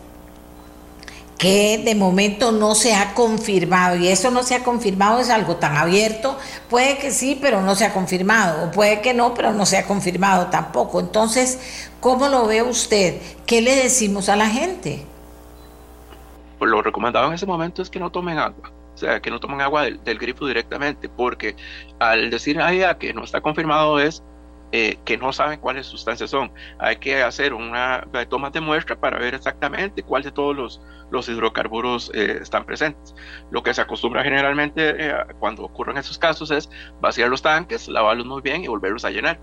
que 1.37 1.83
de 1.85 1.95
momento 1.95 2.53
no 2.53 2.75
se 2.75 2.95
ha 2.95 3.15
confirmado, 3.15 3.97
y 3.97 4.09
eso 4.09 4.31
no 4.31 4.43
se 4.43 4.55
ha 4.55 4.63
confirmado, 4.63 5.19
es 5.19 5.31
algo 5.31 5.57
tan 5.57 5.77
abierto, 5.77 6.39
puede 6.69 6.99
que 6.99 7.11
sí, 7.11 7.37
pero 7.41 7.61
no 7.61 7.75
se 7.75 7.87
ha 7.87 7.93
confirmado, 7.93 8.67
o 8.67 8.71
puede 8.71 9.01
que 9.01 9.15
no, 9.15 9.35
pero 9.35 9.53
no 9.53 9.67
se 9.67 9.79
ha 9.79 9.87
confirmado 9.87 10.47
tampoco. 10.47 11.01
Entonces, 11.01 11.89
¿cómo 11.99 12.29
lo 12.29 12.47
ve 12.47 12.63
usted? 12.63 13.21
¿Qué 13.47 13.63
le 13.63 13.75
decimos 13.75 14.29
a 14.29 14.37
la 14.37 14.49
gente? 14.49 15.05
Pues 16.59 16.71
lo 16.71 16.83
recomendado 16.83 17.27
en 17.27 17.33
ese 17.33 17.47
momento 17.47 17.83
es 17.83 17.91
que 17.91 17.99
no 17.99 18.13
tomen 18.13 18.39
agua. 18.39 18.71
O 18.95 18.99
sea, 18.99 19.19
que 19.19 19.31
no 19.31 19.41
tomen 19.41 19.63
agua 19.63 19.85
del, 19.85 20.19
grifo 20.19 20.47
directamente, 20.47 21.09
porque 21.09 21.57
al 21.99 22.31
decir 22.31 22.61
allá 22.61 22.99
que 22.99 23.15
no 23.15 23.25
está 23.25 23.41
confirmado 23.41 23.99
es 23.99 24.23
eh, 24.73 24.99
que 25.05 25.17
no 25.19 25.33
saben 25.33 25.59
cuáles 25.59 25.87
sustancias 25.87 26.31
son. 26.31 26.53
Hay 26.79 26.97
que 26.97 27.23
hacer 27.23 27.55
una 27.55 28.07
toma 28.29 28.51
de 28.51 28.61
muestra 28.61 28.95
para 28.95 29.19
ver 29.19 29.35
exactamente 29.35 30.05
cuál 30.05 30.23
de 30.23 30.31
todos 30.31 30.55
los, 30.57 30.81
los 31.11 31.29
hidrocarburos 31.29 32.13
eh, 32.15 32.39
están 32.41 32.65
presentes. 32.65 33.15
Lo 33.51 33.65
que 33.65 33.75
se 33.75 33.81
acostumbra 33.81 34.23
generalmente 34.23 35.09
eh, 35.09 35.15
cuando 35.41 35.65
ocurren 35.65 35.97
esos 35.97 36.19
casos 36.19 36.53
es 36.53 36.71
vaciar 37.01 37.29
los 37.31 37.43
tanques, 37.43 37.89
lavarlos 37.89 38.27
muy 38.27 38.43
bien 38.43 38.63
y 38.63 38.69
volverlos 38.69 39.05
a 39.05 39.11
llenar. 39.11 39.41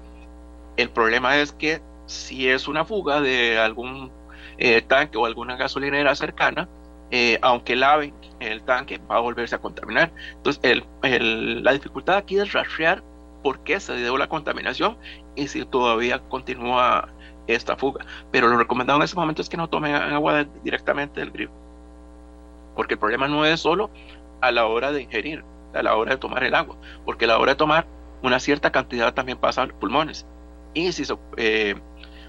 El 0.77 0.89
problema 0.91 1.35
es 1.37 1.51
que 1.51 1.81
si 2.05 2.47
es 2.47 2.69
una 2.69 2.85
fuga 2.85 3.19
de 3.19 3.59
algún 3.59 4.11
tanque 4.87 5.17
o 5.17 5.25
alguna 5.25 5.55
gasolinera 5.57 6.15
cercana, 6.15 6.69
aunque 7.41 7.75
laven 7.75 8.13
el 8.39 8.63
tanque, 8.63 8.99
va 9.11 9.17
a 9.17 9.19
volverse 9.19 9.55
a 9.55 9.59
contaminar. 9.59 10.11
Entonces, 10.37 10.83
la 11.03 11.73
dificultad 11.73 12.15
aquí 12.15 12.39
es 12.39 12.53
rastrear 12.53 13.03
por 13.43 13.59
qué 13.59 13.79
se 13.79 13.95
dio 13.95 14.17
la 14.17 14.27
contaminación 14.27 14.97
y 15.35 15.47
si 15.47 15.65
todavía 15.65 16.19
continúa 16.19 17.09
esta 17.47 17.75
fuga. 17.77 18.05
Pero 18.31 18.47
lo 18.47 18.57
recomendado 18.57 18.99
en 18.99 19.03
ese 19.03 19.15
momento 19.15 19.41
es 19.41 19.49
que 19.49 19.57
no 19.57 19.69
tomen 19.69 19.95
agua 19.95 20.45
directamente 20.63 21.19
del 21.19 21.31
grifo, 21.31 21.53
porque 22.75 22.95
el 22.95 22.99
problema 22.99 23.27
no 23.27 23.45
es 23.45 23.59
solo 23.59 23.89
a 24.41 24.51
la 24.51 24.65
hora 24.65 24.91
de 24.91 25.01
ingerir, 25.03 25.43
a 25.73 25.81
la 25.81 25.95
hora 25.95 26.11
de 26.11 26.17
tomar 26.17 26.43
el 26.43 26.55
agua, 26.55 26.75
porque 27.05 27.25
a 27.25 27.29
la 27.29 27.39
hora 27.39 27.53
de 27.53 27.57
tomar 27.57 27.87
una 28.21 28.39
cierta 28.39 28.71
cantidad 28.71 29.13
también 29.13 29.37
pasa 29.37 29.61
a 29.61 29.65
los 29.67 29.75
pulmones. 29.77 30.25
Y 30.73 30.91
si 30.91 31.05
se, 31.05 31.15
eh, 31.37 31.75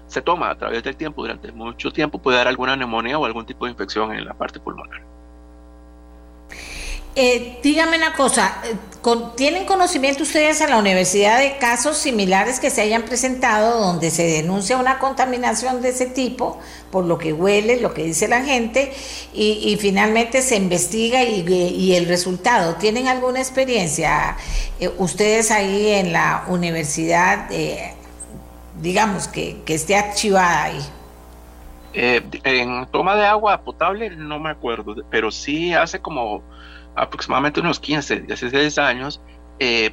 se 0.07 0.21
toma 0.21 0.49
a 0.49 0.57
través 0.57 0.83
del 0.83 0.95
tiempo, 0.95 1.21
durante 1.21 1.51
mucho 1.51 1.91
tiempo, 1.91 2.19
puede 2.19 2.37
dar 2.37 2.47
alguna 2.47 2.75
neumonía 2.75 3.19
o 3.19 3.25
algún 3.25 3.45
tipo 3.45 3.65
de 3.65 3.71
infección 3.71 4.13
en 4.13 4.25
la 4.25 4.33
parte 4.33 4.59
pulmonar. 4.59 5.01
Eh, 7.15 7.59
dígame 7.63 7.97
una 7.97 8.13
cosa, 8.13 8.61
eh, 8.63 8.75
¿tienen 9.35 9.65
conocimiento 9.65 10.23
ustedes 10.23 10.61
en 10.61 10.69
la 10.69 10.77
universidad 10.77 11.39
de 11.39 11.57
casos 11.57 11.97
similares 11.97 12.59
que 12.59 12.69
se 12.69 12.81
hayan 12.81 13.01
presentado 13.01 13.79
donde 13.79 14.11
se 14.11 14.23
denuncia 14.23 14.77
una 14.77 14.99
contaminación 14.99 15.81
de 15.81 15.89
ese 15.89 16.05
tipo, 16.05 16.59
por 16.91 17.05
lo 17.05 17.17
que 17.17 17.33
huele, 17.33 17.81
lo 17.81 17.93
que 17.95 18.03
dice 18.03 18.27
la 18.27 18.43
gente, 18.43 18.93
y, 19.33 19.75
finalmente 19.81 20.41
se 20.43 20.55
investiga 20.55 21.23
y, 21.23 21.95
el 21.95 22.05
resultado? 22.05 22.75
¿Tienen 22.75 23.07
alguna 23.07 23.39
experiencia 23.39 24.37
eh, 24.79 24.89
ustedes 24.99 25.49
ahí 25.49 25.89
en 25.89 26.13
la 26.13 26.45
universidad, 26.47 27.49
digamos, 28.79 29.27
que, 29.27 29.61
que 29.65 29.73
esté 29.73 29.95
archivada 29.95 30.63
ahí? 30.63 30.79
en 31.91 32.85
toma 32.91 33.15
de 33.15 33.25
agua 33.25 33.59
potable 33.61 34.11
no 34.11 34.39
me 34.39 34.51
acuerdo, 34.51 34.95
pero 35.09 35.31
sí 35.31 35.73
hace 35.73 35.99
como 35.99 36.43
aproximadamente 36.95 37.59
unos 37.59 37.79
15, 37.79 38.21
16 38.21 38.77
años, 38.77 39.21
eh, 39.59 39.91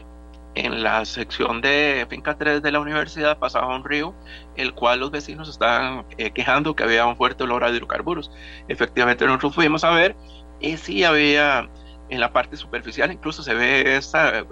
en 0.54 0.82
la 0.82 1.04
sección 1.04 1.60
de 1.60 2.06
Finca 2.08 2.38
3 2.38 2.62
de 2.62 2.72
la 2.72 2.80
universidad 2.80 3.38
pasaba 3.38 3.76
un 3.76 3.84
río, 3.84 4.14
el 4.56 4.72
cual 4.72 5.00
los 5.00 5.10
vecinos 5.10 5.50
estaban 5.50 6.06
eh, 6.16 6.30
quejando 6.30 6.74
que 6.74 6.82
había 6.82 7.04
un 7.06 7.16
fuerte 7.16 7.44
olor 7.44 7.62
a 7.62 7.68
hidrocarburos. 7.68 8.30
Efectivamente 8.68 9.26
nosotros 9.26 9.54
fuimos 9.54 9.84
a 9.84 9.90
ver 9.90 10.16
y 10.58 10.78
sí 10.78 11.04
había 11.04 11.68
en 12.08 12.20
la 12.20 12.32
parte 12.32 12.56
superficial, 12.56 13.12
incluso 13.12 13.42
se 13.42 13.52
ve 13.52 13.96
esa 13.96 14.46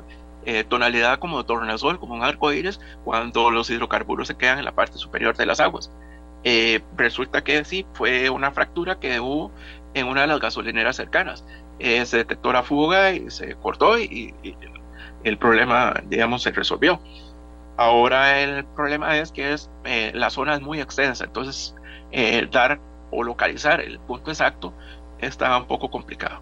eh, 0.44 0.64
tonalidad 0.64 1.18
como 1.20 1.38
de 1.38 1.44
tornasol, 1.44 1.98
como 1.98 2.14
un 2.14 2.22
arco 2.22 2.52
iris, 2.52 2.80
cuando 3.04 3.50
los 3.50 3.70
hidrocarburos 3.70 4.28
se 4.28 4.36
quedan 4.36 4.58
en 4.58 4.66
la 4.66 4.74
parte 4.74 4.98
superior 4.98 5.34
de 5.36 5.46
las 5.46 5.60
aguas. 5.60 5.90
resulta 6.98 7.42
que 7.42 7.64
sí, 7.64 7.86
fue 7.94 8.28
una 8.28 8.50
fractura 8.50 9.00
que 9.00 9.20
hubo 9.20 9.50
en 9.94 10.06
una 10.08 10.22
de 10.22 10.26
las 10.26 10.40
gasolineras 10.40 10.96
cercanas. 10.96 11.44
Eh, 11.78 12.04
se 12.06 12.18
detectó 12.18 12.52
la 12.52 12.62
fuga 12.62 13.12
y 13.12 13.30
se 13.30 13.54
cortó 13.56 13.98
y, 13.98 14.34
el 15.24 15.38
problema, 15.38 15.94
digamos, 16.06 16.42
se 16.42 16.50
resolvió. 16.50 17.00
Ahora 17.76 18.40
el 18.40 18.64
problema 18.64 19.16
es 19.16 19.32
que 19.32 19.52
es, 19.52 19.70
eh, 19.84 20.12
la 20.14 20.30
zona 20.30 20.54
es 20.54 20.60
muy 20.60 20.80
extensa, 20.80 21.24
entonces 21.24 21.74
eh, 22.12 22.46
dar 22.52 22.78
o 23.10 23.24
localizar 23.24 23.80
el 23.80 23.98
punto 24.00 24.30
exacto 24.30 24.72
está 25.18 25.56
un 25.56 25.66
poco 25.66 25.90
complicado. 25.90 26.40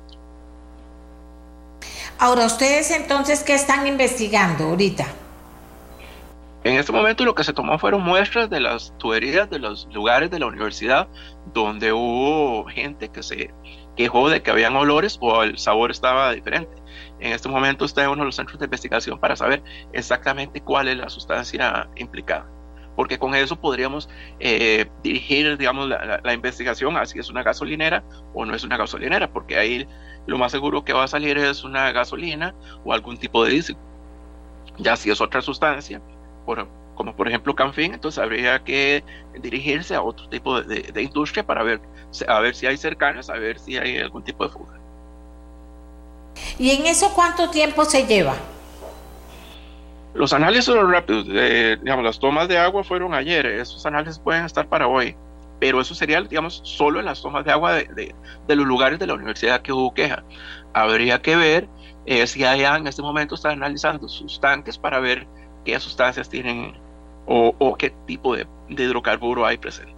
Ahora, 2.18 2.44
¿ustedes 2.46 2.90
entonces 2.90 3.42
qué 3.42 3.54
están 3.54 3.86
investigando 3.86 4.64
ahorita? 4.64 5.06
En 6.64 6.76
este 6.76 6.92
momento 6.92 7.24
lo 7.24 7.34
que 7.34 7.42
se 7.42 7.52
tomó 7.52 7.78
fueron 7.78 8.02
muestras 8.02 8.48
de 8.48 8.60
las 8.60 8.92
tuberías 8.98 9.50
de 9.50 9.58
los 9.58 9.88
lugares 9.92 10.30
de 10.30 10.38
la 10.38 10.46
universidad 10.46 11.08
donde 11.52 11.92
hubo 11.92 12.64
gente 12.66 13.08
que 13.08 13.22
se 13.24 13.52
quejó 13.96 14.28
de 14.28 14.42
que 14.42 14.50
habían 14.50 14.76
olores 14.76 15.18
o 15.20 15.42
el 15.42 15.58
sabor 15.58 15.90
estaba 15.90 16.32
diferente. 16.32 16.72
En 17.20 17.32
este 17.32 17.48
momento 17.48 17.84
está 17.84 18.04
en 18.04 18.10
uno 18.10 18.22
de 18.22 18.26
los 18.26 18.36
centros 18.36 18.58
de 18.58 18.64
investigación 18.64 19.18
para 19.18 19.36
saber 19.36 19.62
exactamente 19.92 20.60
cuál 20.60 20.88
es 20.88 20.96
la 20.96 21.08
sustancia 21.08 21.88
implicada 21.96 22.46
porque 22.96 23.18
con 23.18 23.34
eso 23.34 23.56
podríamos 23.56 24.08
eh, 24.38 24.86
dirigir, 25.02 25.56
digamos, 25.56 25.88
la, 25.88 26.20
la, 26.22 26.34
investigación 26.34 26.96
a 26.96 27.06
si 27.06 27.18
es 27.18 27.30
una 27.30 27.42
gasolinera 27.42 28.04
o 28.34 28.44
no 28.44 28.54
es 28.54 28.64
una 28.64 28.76
gasolinera, 28.76 29.32
porque 29.32 29.56
ahí 29.56 29.88
lo 30.26 30.38
más 30.38 30.52
seguro 30.52 30.84
que 30.84 30.92
va 30.92 31.04
a 31.04 31.08
salir 31.08 31.38
es 31.38 31.64
una 31.64 31.90
gasolina 31.92 32.54
o 32.84 32.92
algún 32.92 33.16
tipo 33.16 33.44
de 33.44 33.52
diésel. 33.52 33.76
Ya 34.78 34.96
si 34.96 35.10
es 35.10 35.20
otra 35.20 35.40
sustancia, 35.42 36.00
por, 36.44 36.68
como 36.94 37.14
por 37.14 37.28
ejemplo 37.28 37.54
Canfin, 37.54 37.94
entonces 37.94 38.22
habría 38.22 38.62
que 38.62 39.02
dirigirse 39.40 39.94
a 39.94 40.02
otro 40.02 40.28
tipo 40.28 40.60
de, 40.62 40.82
de, 40.82 41.02
industria 41.02 41.44
para 41.44 41.62
ver, 41.62 41.80
a 42.28 42.40
ver 42.40 42.54
si 42.54 42.66
hay 42.66 42.76
cercanas, 42.76 43.30
a 43.30 43.34
ver 43.34 43.58
si 43.58 43.76
hay 43.76 43.98
algún 43.98 44.22
tipo 44.22 44.44
de 44.44 44.50
fuga. 44.50 44.78
¿Y 46.58 46.70
en 46.70 46.86
eso 46.86 47.12
cuánto 47.14 47.50
tiempo 47.50 47.84
se 47.84 48.06
lleva? 48.06 48.34
Los 50.14 50.32
análisis 50.32 50.66
son 50.66 50.90
rápidos, 50.90 51.26
eh, 51.30 51.78
digamos, 51.80 52.04
las 52.04 52.18
tomas 52.18 52.46
de 52.48 52.58
agua 52.58 52.84
fueron 52.84 53.14
ayer, 53.14 53.46
esos 53.46 53.84
análisis 53.86 54.18
pueden 54.18 54.44
estar 54.44 54.68
para 54.68 54.86
hoy, 54.86 55.16
pero 55.58 55.80
eso 55.80 55.94
sería, 55.94 56.20
digamos, 56.20 56.60
solo 56.64 57.00
en 57.00 57.06
las 57.06 57.22
tomas 57.22 57.44
de 57.46 57.52
agua 57.52 57.72
de, 57.72 57.84
de, 57.94 58.14
de 58.46 58.56
los 58.56 58.66
lugares 58.66 58.98
de 58.98 59.06
la 59.06 59.14
universidad 59.14 59.62
que 59.62 59.72
hubo 59.72 59.94
queja. 59.94 60.22
Habría 60.74 61.22
que 61.22 61.36
ver 61.36 61.68
eh, 62.04 62.26
si 62.26 62.44
allá 62.44 62.76
en 62.76 62.86
este 62.86 63.00
momento 63.00 63.36
están 63.36 63.52
analizando 63.52 64.08
sus 64.08 64.40
tanques 64.40 64.76
para 64.76 64.98
ver 64.98 65.26
qué 65.64 65.78
sustancias 65.80 66.28
tienen 66.28 66.74
o, 67.26 67.76
qué 67.78 67.90
tipo 68.06 68.34
de, 68.34 68.46
de 68.68 68.84
hidrocarburo 68.84 69.46
hay 69.46 69.58
presente. 69.58 69.92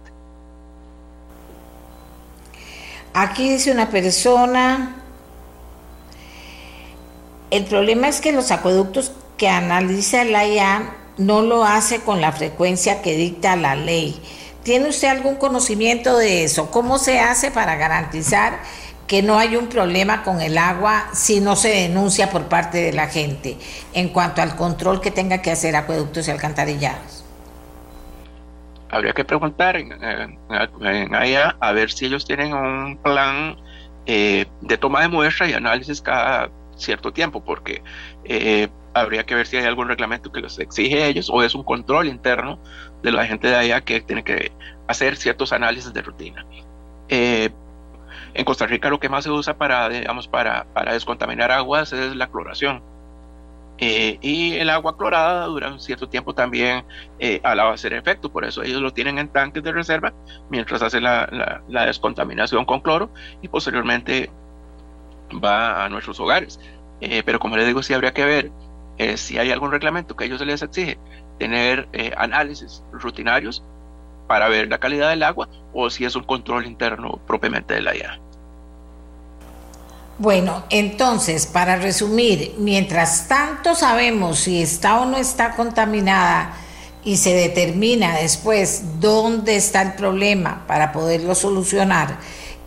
Aquí 3.13 3.49
dice 3.49 3.71
una 3.71 3.89
persona, 3.89 4.95
el 7.49 7.65
problema 7.65 8.07
es 8.07 8.21
que 8.21 8.31
los 8.31 8.51
acueductos 8.51 9.11
que 9.37 9.49
analiza 9.49 10.21
el 10.21 10.35
AIA 10.35 10.95
no 11.17 11.41
lo 11.41 11.63
hace 11.63 12.01
con 12.01 12.21
la 12.21 12.31
frecuencia 12.31 13.01
que 13.01 13.15
dicta 13.15 13.55
la 13.55 13.75
ley. 13.75 14.21
¿Tiene 14.63 14.89
usted 14.89 15.09
algún 15.09 15.35
conocimiento 15.35 16.17
de 16.17 16.43
eso? 16.43 16.71
¿Cómo 16.71 16.97
se 16.97 17.19
hace 17.19 17.51
para 17.51 17.75
garantizar 17.75 18.59
que 19.07 19.21
no 19.21 19.37
hay 19.37 19.55
un 19.55 19.67
problema 19.67 20.23
con 20.23 20.41
el 20.41 20.57
agua 20.57 21.05
si 21.13 21.39
no 21.39 21.55
se 21.55 21.69
denuncia 21.69 22.29
por 22.29 22.45
parte 22.45 22.79
de 22.79 22.93
la 22.93 23.07
gente 23.07 23.57
en 23.93 24.09
cuanto 24.09 24.41
al 24.41 24.55
control 24.55 25.01
que 25.01 25.11
tenga 25.11 25.41
que 25.41 25.51
hacer 25.51 25.75
acueductos 25.75 26.27
y 26.27 26.31
alcantarillados? 26.31 27.23
Habría 28.89 29.13
que 29.13 29.25
preguntar 29.25 29.75
en, 29.75 29.91
en, 29.91 31.15
AIA 31.15 31.55
a 31.59 31.71
ver 31.71 31.91
si 31.91 32.05
ellos 32.05 32.25
tienen 32.25 32.53
un 32.53 32.97
plan 32.97 33.57
eh, 34.05 34.45
de 34.61 34.77
toma 34.77 35.01
de 35.01 35.07
muestra 35.09 35.49
y 35.49 35.53
análisis 35.53 36.01
cada 36.01 36.49
cierto 36.77 37.11
tiempo, 37.11 37.43
porque 37.43 37.81
eh, 38.23 38.67
habría 38.93 39.25
que 39.25 39.35
ver 39.35 39.47
si 39.47 39.57
hay 39.57 39.65
algún 39.65 39.87
reglamento 39.87 40.31
que 40.31 40.39
los 40.39 40.59
exige 40.59 41.03
a 41.03 41.07
ellos 41.07 41.29
o 41.29 41.43
es 41.43 41.55
un 41.55 41.63
control 41.63 42.07
interno 42.07 42.59
de 43.03 43.11
la 43.11 43.25
gente 43.25 43.47
de 43.47 43.55
allá 43.55 43.81
que 43.81 44.01
tiene 44.01 44.23
que 44.23 44.51
hacer 44.87 45.17
ciertos 45.17 45.51
análisis 45.51 45.93
de 45.93 46.01
rutina. 46.01 46.45
Eh, 47.09 47.49
en 48.35 48.45
Costa 48.45 48.67
Rica 48.67 48.89
lo 48.89 48.99
que 48.99 49.09
más 49.09 49.23
se 49.23 49.31
usa 49.31 49.57
para, 49.57 49.89
digamos, 49.89 50.27
para, 50.27 50.65
para 50.73 50.93
descontaminar 50.93 51.51
aguas 51.51 51.93
es 51.93 52.15
la 52.15 52.27
cloración. 52.27 52.81
Eh, 53.77 54.17
y 54.21 54.53
el 54.53 54.69
agua 54.69 54.97
clorada 54.97 55.45
dura 55.47 55.69
un 55.69 55.81
cierto 55.81 56.07
tiempo 56.07 56.33
también 56.33 56.85
eh, 57.19 57.41
a 57.43 57.55
la 57.55 57.69
hacer 57.69 57.91
efecto, 57.91 58.31
por 58.31 58.45
eso 58.45 58.63
ellos 58.63 58.81
lo 58.81 58.93
tienen 58.93 59.17
en 59.17 59.27
tanques 59.27 59.61
de 59.63 59.73
reserva 59.73 60.13
mientras 60.49 60.81
hacen 60.81 61.03
la, 61.03 61.61
la, 61.67 61.85
descontaminación 61.85 62.63
con 62.63 62.79
cloro 62.79 63.09
y 63.41 63.49
posteriormente 63.49 64.29
va 65.43 65.83
a 65.83 65.89
nuestros 65.89 66.19
hogares. 66.19 66.59
Eh, 67.01 67.23
pero 67.25 67.39
como 67.39 67.57
les 67.57 67.67
digo, 67.67 67.83
sí 67.83 67.93
habría 67.93 68.13
que 68.13 68.25
ver 68.25 68.51
eh, 68.97 69.17
si 69.17 69.37
hay 69.37 69.51
algún 69.51 69.71
reglamento 69.71 70.15
que 70.15 70.25
ellos 70.25 70.39
se 70.39 70.45
les 70.45 70.61
exige 70.61 70.97
tener 71.37 71.87
eh, 71.91 72.13
análisis 72.17 72.83
rutinarios 72.93 73.63
para 74.27 74.47
ver 74.47 74.69
la 74.69 74.79
calidad 74.79 75.09
del 75.09 75.23
agua 75.23 75.49
o 75.73 75.89
si 75.89 76.05
es 76.05 76.15
un 76.15 76.23
control 76.23 76.65
interno 76.65 77.19
propiamente 77.27 77.73
de 77.73 77.81
la 77.81 77.95
IA. 77.95 78.19
Bueno, 80.17 80.63
entonces, 80.69 81.45
para 81.45 81.75
resumir, 81.75 82.55
mientras 82.57 83.27
tanto 83.27 83.75
sabemos 83.75 84.39
si 84.39 84.61
está 84.61 85.01
o 85.01 85.05
no 85.05 85.17
está 85.17 85.55
contaminada 85.55 86.53
y 87.03 87.17
se 87.17 87.33
determina 87.33 88.15
después 88.15 88.99
dónde 89.01 89.57
está 89.57 89.81
el 89.81 89.93
problema 89.93 90.63
para 90.67 90.93
poderlo 90.93 91.35
solucionar, 91.35 92.17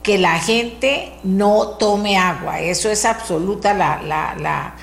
que 0.02 0.18
la 0.18 0.38
gente 0.38 1.12
no 1.24 1.76
tome 1.78 2.18
agua. 2.18 2.60
Eso 2.60 2.90
es 2.90 3.06
absoluta 3.06 3.72
la, 3.72 4.02
la, 4.02 4.34
la, 4.38 4.74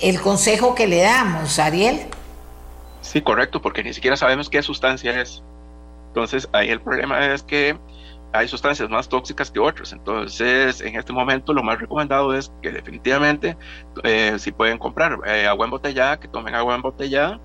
el 0.00 0.20
consejo 0.20 0.74
que 0.74 0.86
le 0.86 1.02
damos, 1.02 1.58
Ariel. 1.58 2.06
Sí, 3.02 3.20
correcto, 3.22 3.60
porque 3.60 3.82
ni 3.82 3.92
siquiera 3.92 4.16
sabemos 4.16 4.48
qué 4.48 4.62
sustancia 4.62 5.20
es. 5.20 5.42
Entonces, 6.08 6.48
ahí 6.52 6.70
el 6.70 6.80
problema 6.80 7.34
es 7.34 7.42
que 7.42 7.76
hay 8.34 8.48
sustancias 8.48 8.90
más 8.90 9.08
tóxicas 9.08 9.50
que 9.50 9.60
otras. 9.60 9.92
Entonces, 9.92 10.80
en 10.80 10.96
este 10.96 11.12
momento 11.12 11.52
lo 11.54 11.62
más 11.62 11.78
recomendado 11.78 12.34
es 12.34 12.52
que 12.62 12.70
definitivamente, 12.72 13.56
eh, 14.02 14.36
si 14.38 14.52
pueden 14.52 14.78
comprar 14.78 15.18
eh, 15.26 15.46
agua 15.46 15.66
embotellada, 15.66 16.18
que 16.18 16.28
tomen 16.28 16.54
agua 16.54 16.74
embotellada. 16.74 17.40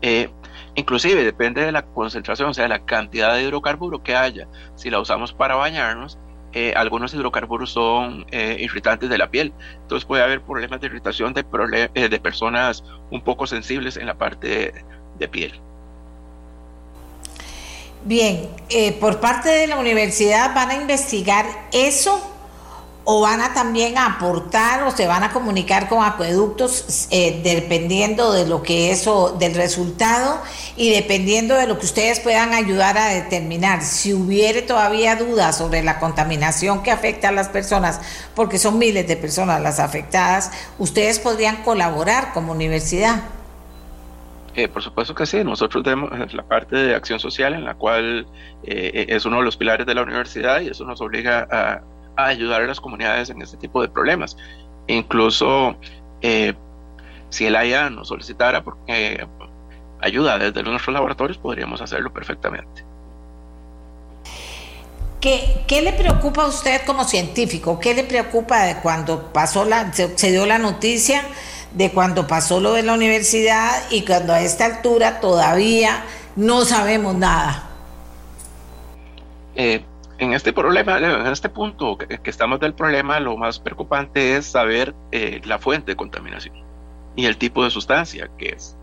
Eh, 0.00 0.30
inclusive 0.74 1.24
depende 1.24 1.64
de 1.64 1.72
la 1.72 1.82
concentración, 1.82 2.48
o 2.50 2.54
sea, 2.54 2.68
la 2.68 2.84
cantidad 2.84 3.34
de 3.34 3.42
hidrocarburo 3.42 4.02
que 4.02 4.16
haya. 4.16 4.48
Si 4.74 4.90
la 4.90 5.00
usamos 5.00 5.32
para 5.32 5.56
bañarnos, 5.56 6.18
eh, 6.54 6.74
algunos 6.76 7.14
hidrocarburos 7.14 7.70
son 7.70 8.26
eh, 8.30 8.56
irritantes 8.60 9.08
de 9.08 9.18
la 9.18 9.30
piel. 9.30 9.54
Entonces 9.82 10.04
puede 10.04 10.22
haber 10.22 10.42
problemas 10.42 10.80
de 10.80 10.86
irritación 10.88 11.32
de, 11.32 11.44
eh, 11.94 12.08
de 12.08 12.20
personas 12.20 12.84
un 13.10 13.22
poco 13.22 13.46
sensibles 13.46 13.96
en 13.96 14.06
la 14.06 14.18
parte 14.18 14.48
de, 14.48 14.84
de 15.18 15.28
piel. 15.28 15.60
Bien, 18.04 18.48
eh, 18.68 18.92
por 18.92 19.20
parte 19.20 19.48
de 19.48 19.68
la 19.68 19.78
universidad 19.78 20.54
van 20.54 20.70
a 20.70 20.74
investigar 20.74 21.46
eso 21.70 22.20
o 23.04 23.20
van 23.20 23.40
a 23.40 23.52
también 23.52 23.98
aportar 23.98 24.82
o 24.84 24.90
se 24.90 25.06
van 25.06 25.22
a 25.22 25.32
comunicar 25.32 25.88
con 25.88 26.04
acueductos 26.04 27.06
eh, 27.10 27.40
dependiendo 27.42 28.32
de 28.32 28.46
lo 28.46 28.62
que 28.62 28.90
eso, 28.90 29.36
del 29.38 29.54
resultado 29.54 30.40
y 30.76 30.90
dependiendo 30.90 31.54
de 31.54 31.66
lo 31.66 31.78
que 31.78 31.86
ustedes 31.86 32.20
puedan 32.20 32.54
ayudar 32.54 32.98
a 32.98 33.06
determinar. 33.06 33.82
Si 33.82 34.12
hubiere 34.12 34.62
todavía 34.62 35.16
dudas 35.16 35.56
sobre 35.56 35.82
la 35.82 35.98
contaminación 35.98 36.82
que 36.82 36.90
afecta 36.90 37.28
a 37.28 37.32
las 37.32 37.48
personas, 37.48 38.00
porque 38.34 38.58
son 38.58 38.78
miles 38.78 39.06
de 39.06 39.16
personas 39.16 39.60
las 39.60 39.80
afectadas, 39.80 40.50
ustedes 40.78 41.18
podrían 41.18 41.62
colaborar 41.62 42.32
como 42.32 42.52
universidad. 42.52 43.22
Eh, 44.54 44.68
por 44.68 44.82
supuesto 44.82 45.14
que 45.14 45.24
sí, 45.24 45.42
nosotros 45.42 45.82
tenemos 45.82 46.10
la 46.34 46.42
parte 46.42 46.76
de 46.76 46.94
acción 46.94 47.18
social 47.18 47.54
en 47.54 47.64
la 47.64 47.74
cual 47.74 48.26
eh, 48.64 49.06
es 49.08 49.24
uno 49.24 49.38
de 49.38 49.44
los 49.44 49.56
pilares 49.56 49.86
de 49.86 49.94
la 49.94 50.02
universidad 50.02 50.60
y 50.60 50.68
eso 50.68 50.84
nos 50.84 51.00
obliga 51.00 51.48
a, 51.50 51.82
ayudar 52.16 52.60
a 52.60 52.66
las 52.66 52.80
comunidades 52.80 53.30
en 53.30 53.40
este 53.40 53.56
tipo 53.56 53.80
de 53.80 53.88
problemas. 53.88 54.36
Incluso 54.86 55.76
eh, 56.20 56.54
si 57.30 57.46
el 57.46 57.56
AIA 57.56 57.88
nos 57.88 58.08
solicitara 58.08 58.62
eh, 58.88 59.26
ayuda 60.00 60.38
desde 60.38 60.62
nuestros 60.62 60.92
laboratorios, 60.92 61.38
podríamos 61.38 61.80
hacerlo 61.80 62.12
perfectamente. 62.12 62.84
¿Qué, 65.20 65.64
¿Qué, 65.68 65.80
le 65.80 65.92
preocupa 65.92 66.42
a 66.42 66.48
usted 66.48 66.82
como 66.84 67.04
científico? 67.04 67.78
¿Qué 67.78 67.94
le 67.94 68.02
preocupa 68.02 68.64
de 68.64 68.76
cuando 68.80 69.32
pasó 69.32 69.64
la, 69.64 69.92
se, 69.92 70.18
se, 70.18 70.32
dio 70.32 70.44
la 70.46 70.58
noticia 70.58 71.24
de 71.74 71.90
cuando 71.90 72.26
pasó 72.26 72.60
lo 72.60 72.72
de 72.74 72.82
la 72.82 72.94
universidad 72.94 73.70
y 73.90 74.04
cuando 74.04 74.32
a 74.32 74.40
esta 74.40 74.66
altura 74.66 75.20
todavía 75.20 76.04
no 76.36 76.64
sabemos 76.64 77.14
nada? 77.14 77.68
Eh, 79.54 79.84
en 80.18 80.32
este 80.32 80.52
problema, 80.52 80.98
en 80.98 81.26
este 81.26 81.48
punto 81.48 81.98
que, 81.98 82.06
que, 82.18 82.30
estamos 82.30 82.60
del 82.60 82.74
problema, 82.74 83.18
lo 83.18 83.36
más 83.36 83.58
preocupante 83.58 84.36
es 84.36 84.46
saber 84.46 84.94
eh, 85.10 85.40
la 85.44 85.58
fuente 85.58 85.92
de 85.92 85.96
contaminación 85.96 86.54
y 87.16 87.26
el 87.26 87.36
tipo 87.36 87.64
de 87.64 87.70
sustancia 87.70 88.30
que 88.38 88.50
es. 88.50 88.76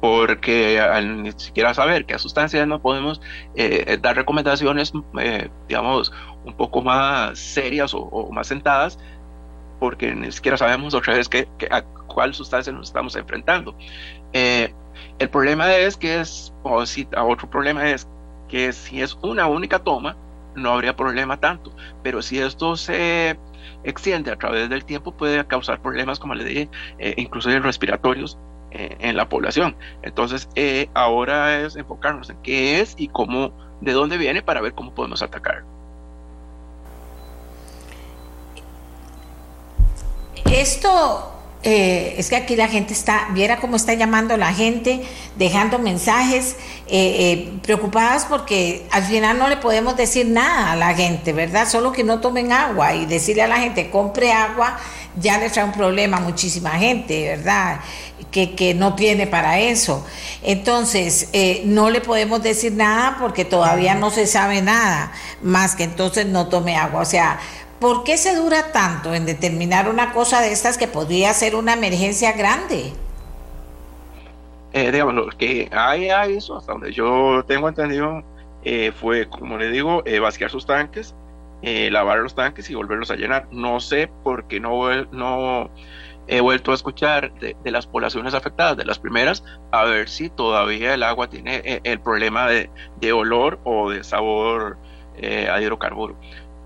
Porque 0.00 0.80
al 0.80 1.22
ni 1.22 1.32
siquiera 1.32 1.74
saber 1.74 2.06
qué 2.06 2.18
sustancias 2.18 2.66
no 2.66 2.82
podemos 2.82 3.20
eh, 3.54 3.98
dar 4.00 4.16
recomendaciones, 4.16 4.92
eh, 5.20 5.48
digamos, 5.68 6.10
un 6.44 6.54
poco 6.54 6.82
más 6.82 7.38
serias 7.38 7.94
o, 7.94 8.00
o, 8.00 8.32
más 8.32 8.48
sentadas, 8.48 8.98
porque 9.82 10.14
ni 10.14 10.30
siquiera 10.30 10.56
sabemos 10.56 10.94
otra 10.94 11.16
vez 11.16 11.28
que, 11.28 11.48
a 11.68 11.82
cuál 11.82 12.32
sustancia 12.34 12.72
nos 12.72 12.86
estamos 12.86 13.16
enfrentando. 13.16 13.76
Eh, 14.32 14.72
el 15.18 15.28
problema 15.28 15.74
es 15.74 15.96
que 15.96 16.20
es, 16.20 16.54
o 16.62 16.86
si, 16.86 17.08
otro 17.18 17.50
problema 17.50 17.90
es 17.90 18.06
que 18.48 18.72
si 18.72 19.02
es 19.02 19.18
una 19.22 19.48
única 19.48 19.80
toma, 19.80 20.16
no 20.54 20.70
habría 20.70 20.94
problema 20.94 21.40
tanto. 21.40 21.74
Pero 22.04 22.22
si 22.22 22.38
esto 22.38 22.76
se 22.76 23.36
extiende 23.82 24.30
a 24.30 24.36
través 24.36 24.70
del 24.70 24.84
tiempo, 24.84 25.16
puede 25.16 25.44
causar 25.48 25.82
problemas, 25.82 26.20
como 26.20 26.36
le 26.36 26.44
dije, 26.44 26.68
eh, 27.00 27.14
incluso 27.16 27.50
respiratorios, 27.50 28.38
en 28.70 29.16
la 29.16 29.28
población. 29.28 29.76
Entonces, 30.02 30.48
ahora 30.94 31.60
es 31.60 31.74
enfocarnos 31.74 32.30
en 32.30 32.40
qué 32.42 32.80
es 32.80 32.94
y 32.96 33.08
cómo, 33.08 33.52
de 33.80 33.92
dónde 33.92 34.16
viene 34.16 34.42
para 34.42 34.60
ver 34.60 34.74
cómo 34.74 34.94
podemos 34.94 35.22
atacar. 35.22 35.64
Esto 40.52 41.32
eh, 41.62 42.16
es 42.18 42.28
que 42.28 42.36
aquí 42.36 42.56
la 42.56 42.68
gente 42.68 42.92
está, 42.92 43.28
viera 43.30 43.56
cómo 43.56 43.76
está 43.76 43.94
llamando 43.94 44.36
la 44.36 44.52
gente, 44.52 45.00
dejando 45.36 45.78
mensajes, 45.78 46.56
eh, 46.88 47.16
eh, 47.48 47.52
preocupadas 47.62 48.26
porque 48.26 48.86
al 48.90 49.04
final 49.04 49.38
no 49.38 49.48
le 49.48 49.56
podemos 49.56 49.96
decir 49.96 50.26
nada 50.26 50.72
a 50.72 50.76
la 50.76 50.92
gente, 50.92 51.32
¿verdad? 51.32 51.66
Solo 51.66 51.90
que 51.90 52.04
no 52.04 52.20
tomen 52.20 52.52
agua 52.52 52.94
y 52.94 53.06
decirle 53.06 53.42
a 53.42 53.46
la 53.46 53.56
gente, 53.56 53.88
compre 53.88 54.30
agua, 54.30 54.76
ya 55.16 55.38
le 55.38 55.48
trae 55.48 55.64
un 55.64 55.72
problema 55.72 56.18
a 56.18 56.20
muchísima 56.20 56.72
gente, 56.72 57.28
¿verdad? 57.28 57.80
Que, 58.30 58.54
que 58.54 58.74
no 58.74 58.94
tiene 58.94 59.26
para 59.26 59.58
eso. 59.58 60.04
Entonces, 60.42 61.28
no 61.64 61.90
le 61.90 62.00
podemos 62.00 62.42
decir 62.42 62.72
nada 62.72 63.16
porque 63.20 63.44
todavía 63.44 63.94
no 63.94 64.10
se 64.10 64.26
sabe 64.26 64.62
nada, 64.62 65.12
más 65.42 65.76
que 65.76 65.84
entonces 65.84 66.26
no 66.26 66.48
tome 66.48 66.76
agua. 66.76 67.00
O 67.02 67.04
sea, 67.04 67.38
¿Por 67.82 68.04
qué 68.04 68.16
se 68.16 68.36
dura 68.36 68.70
tanto 68.70 69.12
en 69.12 69.26
determinar 69.26 69.88
una 69.88 70.12
cosa 70.12 70.40
de 70.40 70.52
estas 70.52 70.78
que 70.78 70.86
podría 70.86 71.34
ser 71.34 71.56
una 71.56 71.72
emergencia 71.72 72.30
grande? 72.30 72.92
Eh, 74.72 74.92
digamos, 74.92 75.14
lo 75.14 75.26
que 75.30 75.68
hay 75.72 76.08
a 76.08 76.26
eso, 76.26 76.56
hasta 76.56 76.70
donde 76.70 76.92
yo 76.92 77.44
tengo 77.44 77.68
entendido, 77.68 78.22
eh, 78.62 78.92
fue, 78.92 79.28
como 79.28 79.58
le 79.58 79.68
digo, 79.70 80.04
eh, 80.06 80.20
vaciar 80.20 80.48
sus 80.48 80.64
tanques, 80.64 81.16
eh, 81.62 81.90
lavar 81.90 82.18
los 82.18 82.36
tanques 82.36 82.70
y 82.70 82.76
volverlos 82.76 83.10
a 83.10 83.16
llenar. 83.16 83.48
No 83.50 83.80
sé 83.80 84.08
por 84.22 84.46
qué 84.46 84.60
no, 84.60 84.88
no 85.10 85.68
he 86.28 86.40
vuelto 86.40 86.70
a 86.70 86.74
escuchar 86.74 87.34
de, 87.40 87.56
las 87.64 87.88
poblaciones 87.88 88.32
afectadas, 88.32 88.76
de 88.76 88.84
las 88.84 89.00
primeras, 89.00 89.42
a 89.72 89.82
ver 89.86 90.08
si 90.08 90.30
todavía 90.30 90.94
el 90.94 91.02
agua 91.02 91.28
tiene 91.28 91.80
el 91.82 92.00
problema 92.00 92.46
de, 92.46 92.70
de 93.00 93.12
olor 93.12 93.58
o 93.64 93.90
de 93.90 94.04
sabor 94.04 94.78
a 95.20 95.60
hidrocarburo. 95.60 96.16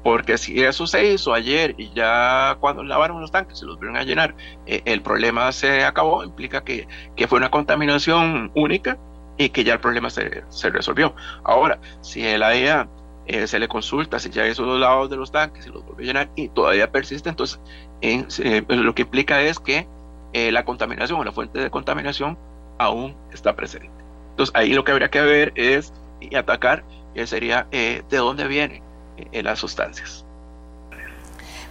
Porque 0.07 0.39
si 0.39 0.63
eso 0.63 0.87
se 0.87 1.05
hizo 1.15 1.35
ayer 1.35 1.75
y 1.79 1.91
ya 1.91 2.59
cuando 2.61 2.85
lavaron 2.85 3.21
los 3.21 3.33
tanques 3.33 3.59
se 3.59 3.67
los 3.67 3.77
vieron 3.81 3.97
a 3.97 4.05
llenar, 4.05 4.37
eh, 4.65 4.81
el 4.85 5.03
problema 5.03 5.51
se 5.51 5.85
acabó, 5.85 6.23
implica 6.23 6.63
que, 6.63 6.87
que, 7.17 7.27
fue 7.27 7.39
una 7.39 7.51
contaminación 7.51 8.53
única 8.55 8.99
y 9.37 9.49
que 9.49 9.65
ya 9.65 9.73
el 9.73 9.81
problema 9.81 10.09
se, 10.09 10.45
se 10.49 10.71
resolvió. 10.71 11.17
Ahora, 11.43 11.81
si 12.03 12.25
el 12.25 12.45
AEA 12.45 12.89
eh, 13.27 13.49
se 13.49 13.59
le 13.59 13.67
consulta 13.67 14.21
si 14.21 14.31
ya 14.31 14.47
hizo 14.47 14.65
los 14.65 14.79
lavados 14.79 15.11
de 15.11 15.17
los 15.17 15.33
tanques 15.33 15.67
y 15.67 15.71
los 15.71 15.85
volvió 15.85 16.05
a 16.05 16.07
llenar 16.07 16.31
y 16.37 16.51
todavía 16.51 16.93
persiste, 16.93 17.29
entonces 17.29 17.61
eh, 18.01 18.65
lo 18.69 18.95
que 18.95 19.03
implica 19.03 19.43
es 19.43 19.59
que 19.59 19.89
la 20.33 20.65
contaminación 20.65 21.19
o 21.19 21.25
la 21.25 21.33
fuente 21.33 21.59
de 21.59 21.69
contaminación 21.69 22.39
aún 22.79 23.17
está 23.33 23.57
presente. 23.57 23.91
Entonces 24.31 24.55
ahí 24.55 24.73
lo 24.73 24.85
que 24.85 24.93
habría 24.93 25.11
que 25.11 25.23
ver 25.23 25.53
es 25.57 25.93
y 26.21 26.37
atacar 26.37 26.85
sería 27.25 27.67
de 27.73 28.05
dónde 28.09 28.47
viene 28.47 28.86
en 29.17 29.45
las 29.45 29.59
sustancias. 29.59 30.27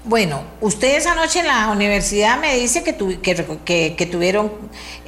Bueno, 0.07 0.43
ustedes 0.61 1.07
anoche 1.07 1.39
en 1.39 1.47
la 1.47 1.67
universidad 1.71 2.37
me 2.39 2.55
dice 2.55 2.83
que, 2.83 2.95
que, 3.25 4.05
tuvieron 4.05 4.51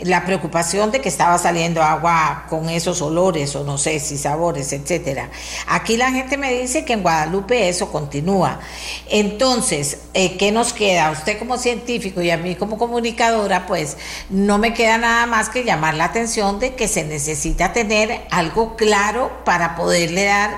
la 0.01 0.25
preocupación 0.25 0.89
de 0.89 1.01
que 1.01 1.07
estaba 1.07 1.37
saliendo 1.37 1.83
agua 1.83 2.47
con 2.49 2.67
esos 2.67 3.03
olores 3.03 3.55
o 3.55 3.63
no 3.63 3.77
sé 3.77 3.99
si 3.99 4.17
sabores, 4.17 4.73
etcétera. 4.73 5.29
Aquí 5.67 5.97
la 5.97 6.11
gente 6.11 6.35
me 6.37 6.51
dice 6.51 6.83
que 6.83 6.93
en 6.93 7.03
Guadalupe 7.03 7.69
eso 7.69 7.91
continúa. 7.91 8.59
Entonces, 9.07 9.99
eh, 10.15 10.35
¿qué 10.35 10.51
nos 10.51 10.73
queda? 10.73 11.11
Usted 11.11 11.37
como 11.37 11.59
científico 11.59 12.23
y 12.23 12.31
a 12.31 12.37
mí 12.37 12.55
como 12.55 12.79
comunicadora, 12.79 13.67
pues 13.67 13.97
no 14.31 14.57
me 14.57 14.73
queda 14.73 14.97
nada 14.97 15.27
más 15.27 15.49
que 15.49 15.63
llamar 15.63 15.93
la 15.93 16.05
atención 16.05 16.59
de 16.59 16.73
que 16.73 16.87
se 16.87 17.03
necesita 17.03 17.71
tener 17.71 18.25
algo 18.31 18.75
claro 18.75 19.31
para 19.45 19.75
poderle 19.75 20.23
dar 20.23 20.57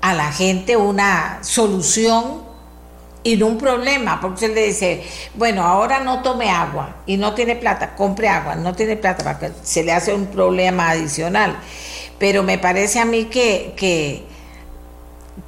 a 0.00 0.14
la 0.14 0.32
gente 0.32 0.76
una 0.76 1.38
solución 1.42 2.42
y 3.22 3.36
no 3.36 3.48
un 3.48 3.58
problema, 3.58 4.20
porque 4.20 4.34
usted 4.34 4.54
le 4.54 4.66
dice, 4.66 5.04
bueno, 5.34 5.62
ahora 5.62 6.00
no 6.00 6.22
tome 6.22 6.50
agua 6.50 6.96
y 7.06 7.18
no 7.18 7.34
tiene 7.34 7.54
plata, 7.54 7.94
compre 7.94 8.28
agua, 8.28 8.54
no 8.54 8.74
tiene 8.74 8.96
plata, 8.96 9.24
para 9.24 9.52
se 9.62 9.82
le 9.82 9.92
hace 9.92 10.14
un 10.14 10.26
problema 10.26 10.90
adicional. 10.90 11.58
Pero 12.18 12.42
me 12.42 12.58
parece 12.58 12.98
a 12.98 13.04
mí 13.04 13.26
que, 13.26 13.74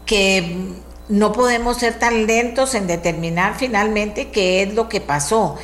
que 0.04 0.74
no 1.08 1.32
podemos 1.32 1.78
ser 1.78 1.98
tan 1.98 2.26
lentos 2.26 2.74
en 2.74 2.86
determinar 2.86 3.54
finalmente 3.58 4.28
qué 4.28 4.62
es 4.62 4.74
lo 4.74 4.88
que 4.88 5.00
pasó. 5.00 5.56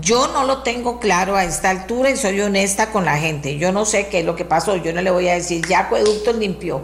Yo 0.00 0.28
no 0.28 0.44
lo 0.44 0.62
tengo 0.62 0.98
claro 0.98 1.36
a 1.36 1.44
esta 1.44 1.70
altura 1.70 2.10
y 2.10 2.16
soy 2.16 2.40
honesta 2.40 2.90
con 2.90 3.04
la 3.04 3.18
gente. 3.18 3.56
Yo 3.56 3.72
no 3.72 3.84
sé 3.84 4.08
qué 4.08 4.20
es 4.20 4.26
lo 4.26 4.36
que 4.36 4.44
pasó. 4.44 4.76
Yo 4.76 4.92
no 4.92 5.00
le 5.00 5.10
voy 5.10 5.28
a 5.28 5.34
decir, 5.34 5.64
ya 5.66 5.80
Acueducto 5.80 6.32
limpió. 6.32 6.82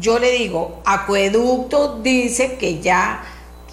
Yo 0.00 0.18
le 0.18 0.30
digo, 0.32 0.80
Acueducto 0.84 2.00
dice 2.00 2.56
que 2.56 2.80
ya 2.80 3.22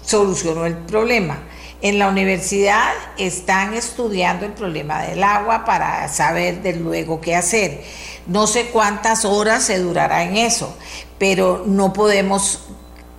solucionó 0.02 0.66
el 0.66 0.76
problema. 0.76 1.38
En 1.80 1.98
la 1.98 2.08
universidad 2.08 2.92
están 3.18 3.74
estudiando 3.74 4.46
el 4.46 4.52
problema 4.52 5.02
del 5.02 5.22
agua 5.22 5.64
para 5.64 6.08
saber 6.08 6.62
de 6.62 6.74
luego 6.74 7.20
qué 7.20 7.34
hacer. 7.34 7.82
No 8.26 8.46
sé 8.46 8.66
cuántas 8.66 9.24
horas 9.24 9.64
se 9.64 9.78
durará 9.78 10.22
en 10.22 10.36
eso, 10.36 10.76
pero 11.18 11.64
no 11.66 11.92
podemos, 11.92 12.60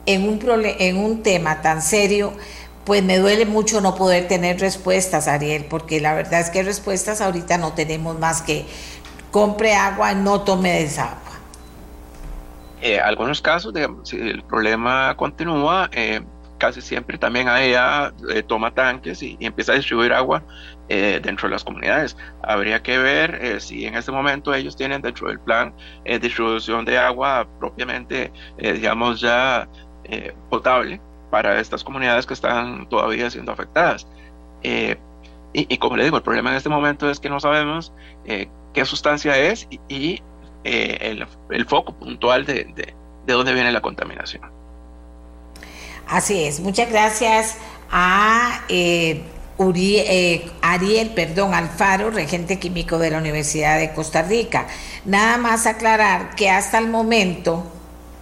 en 0.05 0.29
un, 0.29 0.39
en 0.79 0.97
un 0.97 1.23
tema 1.23 1.61
tan 1.61 1.81
serio, 1.81 2.33
pues 2.85 3.03
me 3.03 3.17
duele 3.17 3.45
mucho 3.45 3.81
no 3.81 3.95
poder 3.95 4.27
tener 4.27 4.59
respuestas, 4.59 5.27
Ariel, 5.27 5.65
porque 5.69 6.01
la 6.01 6.13
verdad 6.13 6.41
es 6.41 6.49
que 6.49 6.63
respuestas 6.63 7.21
ahorita 7.21 7.57
no 7.57 7.73
tenemos 7.73 8.19
más 8.19 8.41
que 8.41 8.65
compre 9.31 9.73
agua, 9.73 10.13
no 10.13 10.41
tome 10.41 10.81
desagua. 10.81 11.17
Eh, 12.81 12.99
algunos 12.99 13.41
casos, 13.41 13.73
digamos, 13.73 14.09
si 14.09 14.17
el 14.17 14.43
problema 14.43 15.15
continúa, 15.15 15.89
eh, 15.93 16.21
casi 16.57 16.81
siempre 16.81 17.17
también 17.17 17.47
ella 17.47 18.13
eh, 18.29 18.43
toma 18.43 18.73
tanques 18.73 19.23
y, 19.23 19.37
empieza 19.39 19.71
a 19.71 19.75
distribuir 19.75 20.11
agua 20.11 20.43
eh, 20.89 21.21
dentro 21.23 21.47
de 21.47 21.53
las 21.53 21.63
comunidades. 21.63 22.17
Habría 22.41 22.83
que 22.83 22.97
ver 22.97 23.61
si 23.61 23.85
en 23.85 23.95
este 23.95 24.11
momento 24.11 24.53
ellos 24.53 24.75
tienen 24.75 25.01
dentro 25.01 25.29
del 25.29 25.39
plan 25.39 25.73
distribución 26.21 26.83
de 26.83 26.97
agua 26.97 27.47
propiamente, 27.59 28.33
digamos, 28.57 29.21
ya 29.21 29.69
potable 30.49 30.99
para 31.33 31.59
estas 31.59 31.83
comunidades 31.83 32.27
que 32.27 32.35
están 32.35 32.87
todavía 32.89 33.27
siendo 33.31 33.51
afectadas. 33.51 34.05
Y, 34.61 35.77
como 35.79 35.97
le 35.97 36.03
digo, 36.03 36.17
el 36.17 36.21
problema 36.21 36.51
en 36.51 36.57
este 36.57 36.69
momento 36.69 37.09
es 37.09 37.19
que 37.19 37.27
no 37.27 37.39
sabemos 37.39 37.91
qué 38.23 38.85
sustancia 38.85 39.35
es 39.35 39.67
y 39.89 40.21
eh, 40.63 41.17
el, 41.49 41.65
foco 41.65 41.95
puntual 41.95 42.45
de, 42.45 42.65
de, 42.75 42.93
dónde 43.25 43.51
viene 43.51 43.71
la 43.71 43.81
contaminación. 43.81 44.43
Así 46.07 46.43
es, 46.43 46.59
muchas 46.59 46.91
gracias 46.91 47.57
a 47.91 48.61
eh, 48.69 49.23
eh, 49.57 50.51
Ariel 50.61 51.09
perdón, 51.15 51.55
Alfaro, 51.55 52.11
regente 52.11 52.59
químico 52.59 52.99
de 52.99 53.09
la 53.09 53.17
Universidad 53.17 53.79
de 53.79 53.91
Costa 53.91 54.21
Rica. 54.21 54.67
Nada 55.05 55.39
más 55.39 55.65
aclarar 55.65 56.35
que 56.35 56.51
hasta 56.51 56.77
el 56.77 56.89
momento 56.89 57.72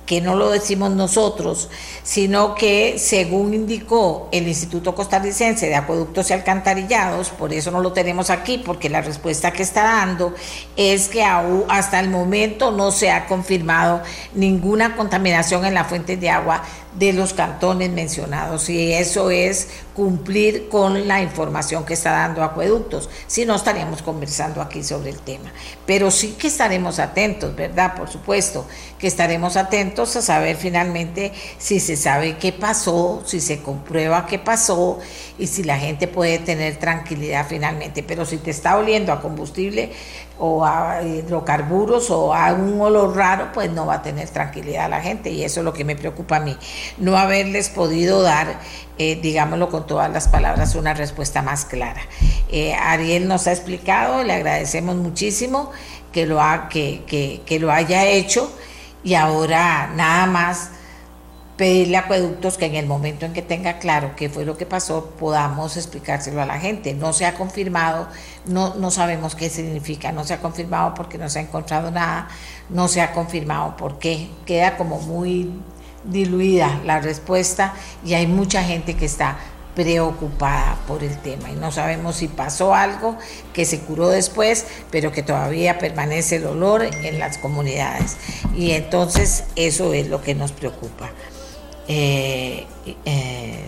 que 0.06 0.22
no 0.22 0.36
lo 0.36 0.50
decimos 0.50 0.92
nosotros, 0.92 1.70
sino 2.04 2.56
que 2.56 2.98
según 2.98 3.54
indicó 3.54 4.30
el 4.32 4.48
Instituto 4.48 4.94
Costarricense 4.94 5.68
de 5.68 5.76
Acueductos 5.76 6.30
y 6.30 6.34
Alcantarillados, 6.34 7.30
por 7.30 7.54
eso 7.54 7.72
no 7.72 7.82
lo 7.82 7.94
tenemos 7.94 8.30
aquí, 8.30 8.58
porque 8.58 8.90
la 8.90 9.02
respuesta 9.02 9.52
que 9.52 9.64
está 9.64 9.84
dando 9.84 10.34
es 10.76 11.08
que 11.08 11.24
aún 11.24 11.64
hasta 11.70 12.00
el 12.00 12.10
momento 12.10 12.72
no 12.72 12.92
se 12.92 13.12
ha 13.12 13.28
confirmado 13.28 14.02
ninguna 14.34 14.96
contaminación 14.96 15.66
en 15.66 15.74
la 15.74 15.86
fuente 15.86 16.18
de 16.18 16.30
agua 16.30 16.64
de 16.94 17.14
los 17.14 17.34
cantones 17.34 17.90
mencionados 17.90 18.70
y 18.70 18.94
eso 18.94 19.32
es 19.32 19.70
cumplir 19.94 20.68
con 20.70 21.08
la 21.08 21.22
información 21.22 21.86
que 21.86 21.94
está 21.94 22.12
dando 22.12 22.44
Acueductos, 22.44 23.10
si 23.28 23.46
no 23.46 23.56
estaríamos 23.56 24.02
conversando 24.02 24.62
aquí 24.62 24.84
sobre 24.84 25.12
el 25.12 25.20
tema. 25.20 25.52
Pero 25.86 26.12
sí 26.12 26.36
que 26.38 26.48
estaremos 26.48 27.00
atentos, 27.00 27.56
¿verdad? 27.56 27.96
Por 27.96 28.10
supuesto, 28.10 28.66
que 29.00 29.08
estaremos 29.08 29.58
atentos 29.58 30.16
a 30.16 30.22
saber 30.22 30.56
finalmente 30.56 31.34
si 31.58 31.80
se 31.80 31.96
sabe 31.96 32.38
qué 32.38 32.52
pasó, 32.52 33.22
si 33.26 33.40
se 33.40 33.62
comprueba 33.62 34.26
qué 34.26 34.40
pasó 34.40 35.00
y 35.38 35.48
si 35.48 35.64
la 35.64 35.78
gente 35.78 36.08
puede 36.08 36.40
tener 36.40 36.78
tranquilidad 36.78 37.46
finalmente. 37.48 38.04
Pero 38.04 38.26
si 38.26 38.38
te 38.38 38.52
está 38.52 38.78
oliendo 38.78 39.12
a 39.14 39.22
combustible, 39.22 39.92
o 40.44 40.66
a 40.66 41.04
hidrocarburos 41.04 42.10
o 42.10 42.34
a 42.34 42.52
un 42.54 42.82
olor 42.82 43.16
raro, 43.16 43.52
pues 43.54 43.72
no 43.72 43.86
va 43.86 43.96
a 43.96 44.02
tener 44.02 44.28
tranquilidad 44.30 44.90
la 44.90 45.00
gente 45.00 45.30
y 45.30 45.44
eso 45.44 45.60
es 45.60 45.64
lo 45.64 45.72
que 45.72 45.86
me 45.86 45.96
preocupa 45.96 46.38
a 46.38 46.40
mí, 46.40 46.58
no 46.98 47.16
haberles 47.16 47.70
podido 47.70 48.24
dar, 48.24 48.60
eh, 48.98 49.20
digámoslo 49.22 49.70
con 49.70 49.86
todas 49.86 50.12
las 50.12 50.28
palabras, 50.28 50.74
una 50.74 50.96
respuesta 50.96 51.44
más 51.44 51.66
clara. 51.66 52.02
Eh, 52.50 52.74
Ariel 52.74 53.28
nos 53.28 53.46
ha 53.46 53.52
explicado, 53.52 54.24
le 54.24 54.34
agradecemos 54.34 54.96
muchísimo 54.96 55.70
que 56.12 56.26
lo, 56.26 56.42
que, 56.72 57.42
que 57.46 57.60
lo 57.60 57.72
haya 57.72 58.06
hecho 58.06 58.52
y 59.04 59.14
ahora 59.14 59.92
nada 59.96 60.26
más 60.26 60.72
pedirle 61.62 61.98
a 61.98 62.00
acueductos 62.00 62.58
que 62.58 62.66
en 62.66 62.74
el 62.74 62.88
momento 62.88 63.28
en 63.28 63.34
que 63.34 63.44
tenga 63.44 63.78
claro 63.78 64.14
qué 64.16 64.30
fue 64.30 64.46
lo 64.46 64.58
que 64.58 64.66
pasó, 64.66 65.12
podamos 65.20 65.78
explicárselo 65.78 66.42
a 66.42 66.48
la 66.48 66.60
gente. 66.60 66.96
No 66.96 67.14
se 67.14 67.28
ha 67.28 67.36
confirmado, 67.36 68.08
no, 68.46 68.76
no 68.76 68.92
sabemos 68.92 69.36
qué 69.36 69.50
significa, 69.50 70.12
no 70.12 70.24
se 70.24 70.34
ha 70.34 70.42
confirmado 70.42 70.94
porque 70.94 71.18
no 71.18 71.30
se 71.30 71.40
ha 71.40 71.42
encontrado 71.42 71.92
nada, 71.92 72.28
no 72.70 72.88
se 72.88 73.02
ha 73.02 73.14
confirmado 73.14 73.78
por 73.78 74.00
qué. 74.00 74.30
Queda 74.46 74.78
como 74.78 75.00
muy 75.00 75.52
diluida 76.04 76.82
la 76.86 77.00
respuesta 77.00 77.74
y 78.04 78.14
hay 78.14 78.28
mucha 78.28 78.64
gente 78.64 78.96
que 78.96 79.06
está 79.06 79.38
preocupada 79.76 80.78
por 80.86 81.04
el 81.04 81.18
tema 81.20 81.50
y 81.50 81.56
no 81.56 81.72
sabemos 81.72 82.18
si 82.18 82.28
pasó 82.28 82.76
algo 82.76 83.18
que 83.54 83.64
se 83.64 83.80
curó 83.80 84.10
después, 84.10 84.66
pero 84.90 85.12
que 85.12 85.24
todavía 85.24 85.80
permanece 85.80 86.38
el 86.38 86.46
olor 86.46 86.84
en 86.84 87.20
las 87.20 87.38
comunidades. 87.38 88.18
Y 88.56 88.72
entonces 88.72 89.46
eso 89.56 89.94
es 89.94 90.08
lo 90.08 90.22
que 90.22 90.36
nos 90.36 90.52
preocupa. 90.52 91.10
Eh, 91.88 92.66
eh, 93.06 93.66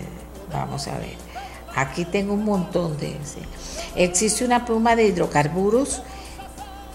vamos 0.52 0.88
a 0.88 0.98
ver, 0.98 1.16
aquí 1.76 2.06
tengo 2.06 2.34
un 2.34 2.45
montón 2.45 2.98
de... 2.98 3.16
Existe 3.95 4.45
una 4.45 4.66
pluma 4.66 4.95
de 4.95 5.06
hidrocarburos 5.06 6.02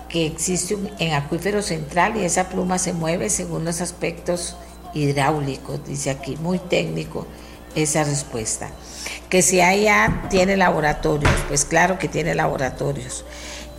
que 0.08 0.26
existe 0.26 0.76
en 0.98 1.12
acuífero 1.12 1.62
central 1.62 2.16
y 2.16 2.24
esa 2.24 2.48
pluma 2.48 2.78
se 2.78 2.92
mueve 2.92 3.30
según 3.30 3.64
los 3.64 3.80
aspectos 3.80 4.56
hidráulicos, 4.94 5.84
dice 5.86 6.10
aquí, 6.10 6.36
muy 6.36 6.58
técnico 6.58 7.26
esa 7.74 8.04
respuesta. 8.04 8.70
Que 9.28 9.42
si 9.42 9.60
allá 9.60 10.24
tiene 10.30 10.56
laboratorios, 10.56 11.32
pues 11.48 11.64
claro 11.64 11.98
que 11.98 12.08
tiene 12.08 12.34
laboratorios. 12.34 13.24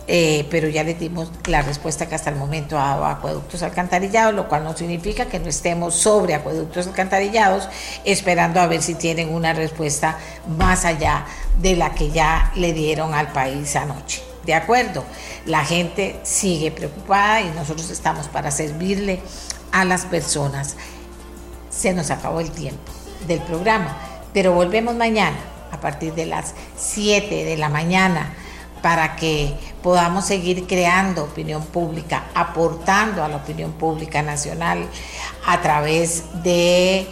Eh, 0.06 0.46
pero 0.50 0.68
ya 0.68 0.82
le 0.82 0.94
dimos 0.94 1.30
la 1.46 1.62
respuesta 1.62 2.08
que 2.08 2.16
hasta 2.16 2.30
el 2.30 2.36
momento 2.36 2.76
ha 2.78 2.88
dado 2.88 3.06
acueductos 3.06 3.62
alcantarillados, 3.62 4.34
lo 4.34 4.48
cual 4.48 4.64
no 4.64 4.76
significa 4.76 5.26
que 5.26 5.38
no 5.38 5.48
estemos 5.48 5.94
sobre 5.94 6.34
acueductos 6.34 6.88
alcantarillados, 6.88 7.68
esperando 8.04 8.60
a 8.60 8.66
ver 8.66 8.82
si 8.82 8.94
tienen 8.94 9.32
una 9.32 9.52
respuesta 9.52 10.18
más 10.48 10.84
allá 10.84 11.26
de 11.60 11.76
la 11.76 11.94
que 11.94 12.10
ya 12.10 12.50
le 12.56 12.72
dieron 12.72 13.14
al 13.14 13.30
país 13.32 13.76
anoche. 13.76 14.22
De 14.44 14.54
acuerdo, 14.54 15.04
la 15.46 15.64
gente 15.64 16.18
sigue 16.22 16.70
preocupada 16.70 17.42
y 17.42 17.50
nosotros 17.50 17.90
estamos 17.90 18.26
para 18.28 18.50
servirle 18.50 19.20
a 19.70 19.84
las 19.84 20.06
personas. 20.06 20.76
Se 21.70 21.92
nos 21.92 22.10
acabó 22.10 22.40
el 22.40 22.50
tiempo 22.50 22.90
del 23.28 23.40
programa, 23.40 23.96
pero 24.32 24.54
volvemos 24.54 24.96
mañana 24.96 25.36
a 25.70 25.80
partir 25.80 26.14
de 26.14 26.26
las 26.26 26.54
7 26.76 27.44
de 27.44 27.56
la 27.56 27.68
mañana 27.68 28.34
para 28.82 29.16
que 29.16 29.54
podamos 29.82 30.26
seguir 30.26 30.66
creando 30.66 31.24
opinión 31.24 31.64
pública, 31.66 32.24
aportando 32.34 33.24
a 33.24 33.28
la 33.28 33.36
opinión 33.36 33.72
pública 33.72 34.22
nacional 34.22 34.86
a 35.46 35.60
través 35.60 36.42
de 36.42 37.06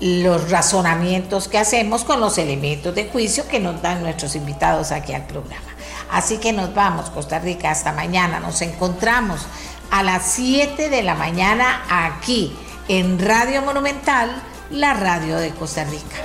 los 0.00 0.50
razonamientos 0.50 1.46
que 1.46 1.58
hacemos 1.58 2.02
con 2.02 2.20
los 2.20 2.36
elementos 2.38 2.94
de 2.94 3.08
juicio 3.08 3.46
que 3.46 3.60
nos 3.60 3.80
dan 3.82 4.02
nuestros 4.02 4.34
invitados 4.34 4.90
aquí 4.90 5.12
al 5.12 5.26
programa. 5.26 5.62
Así 6.10 6.38
que 6.38 6.52
nos 6.52 6.74
vamos, 6.74 7.08
Costa 7.10 7.38
Rica, 7.38 7.70
hasta 7.70 7.92
mañana. 7.92 8.40
Nos 8.40 8.60
encontramos 8.62 9.46
a 9.90 10.02
las 10.02 10.24
7 10.32 10.90
de 10.90 11.02
la 11.02 11.14
mañana 11.14 11.84
aquí 11.88 12.56
en 12.88 13.18
Radio 13.18 13.62
Monumental, 13.62 14.30
la 14.70 14.92
radio 14.92 15.36
de 15.36 15.50
Costa 15.50 15.84
Rica. 15.84 16.16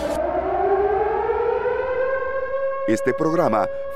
Este 2.88 3.14
programa 3.14 3.68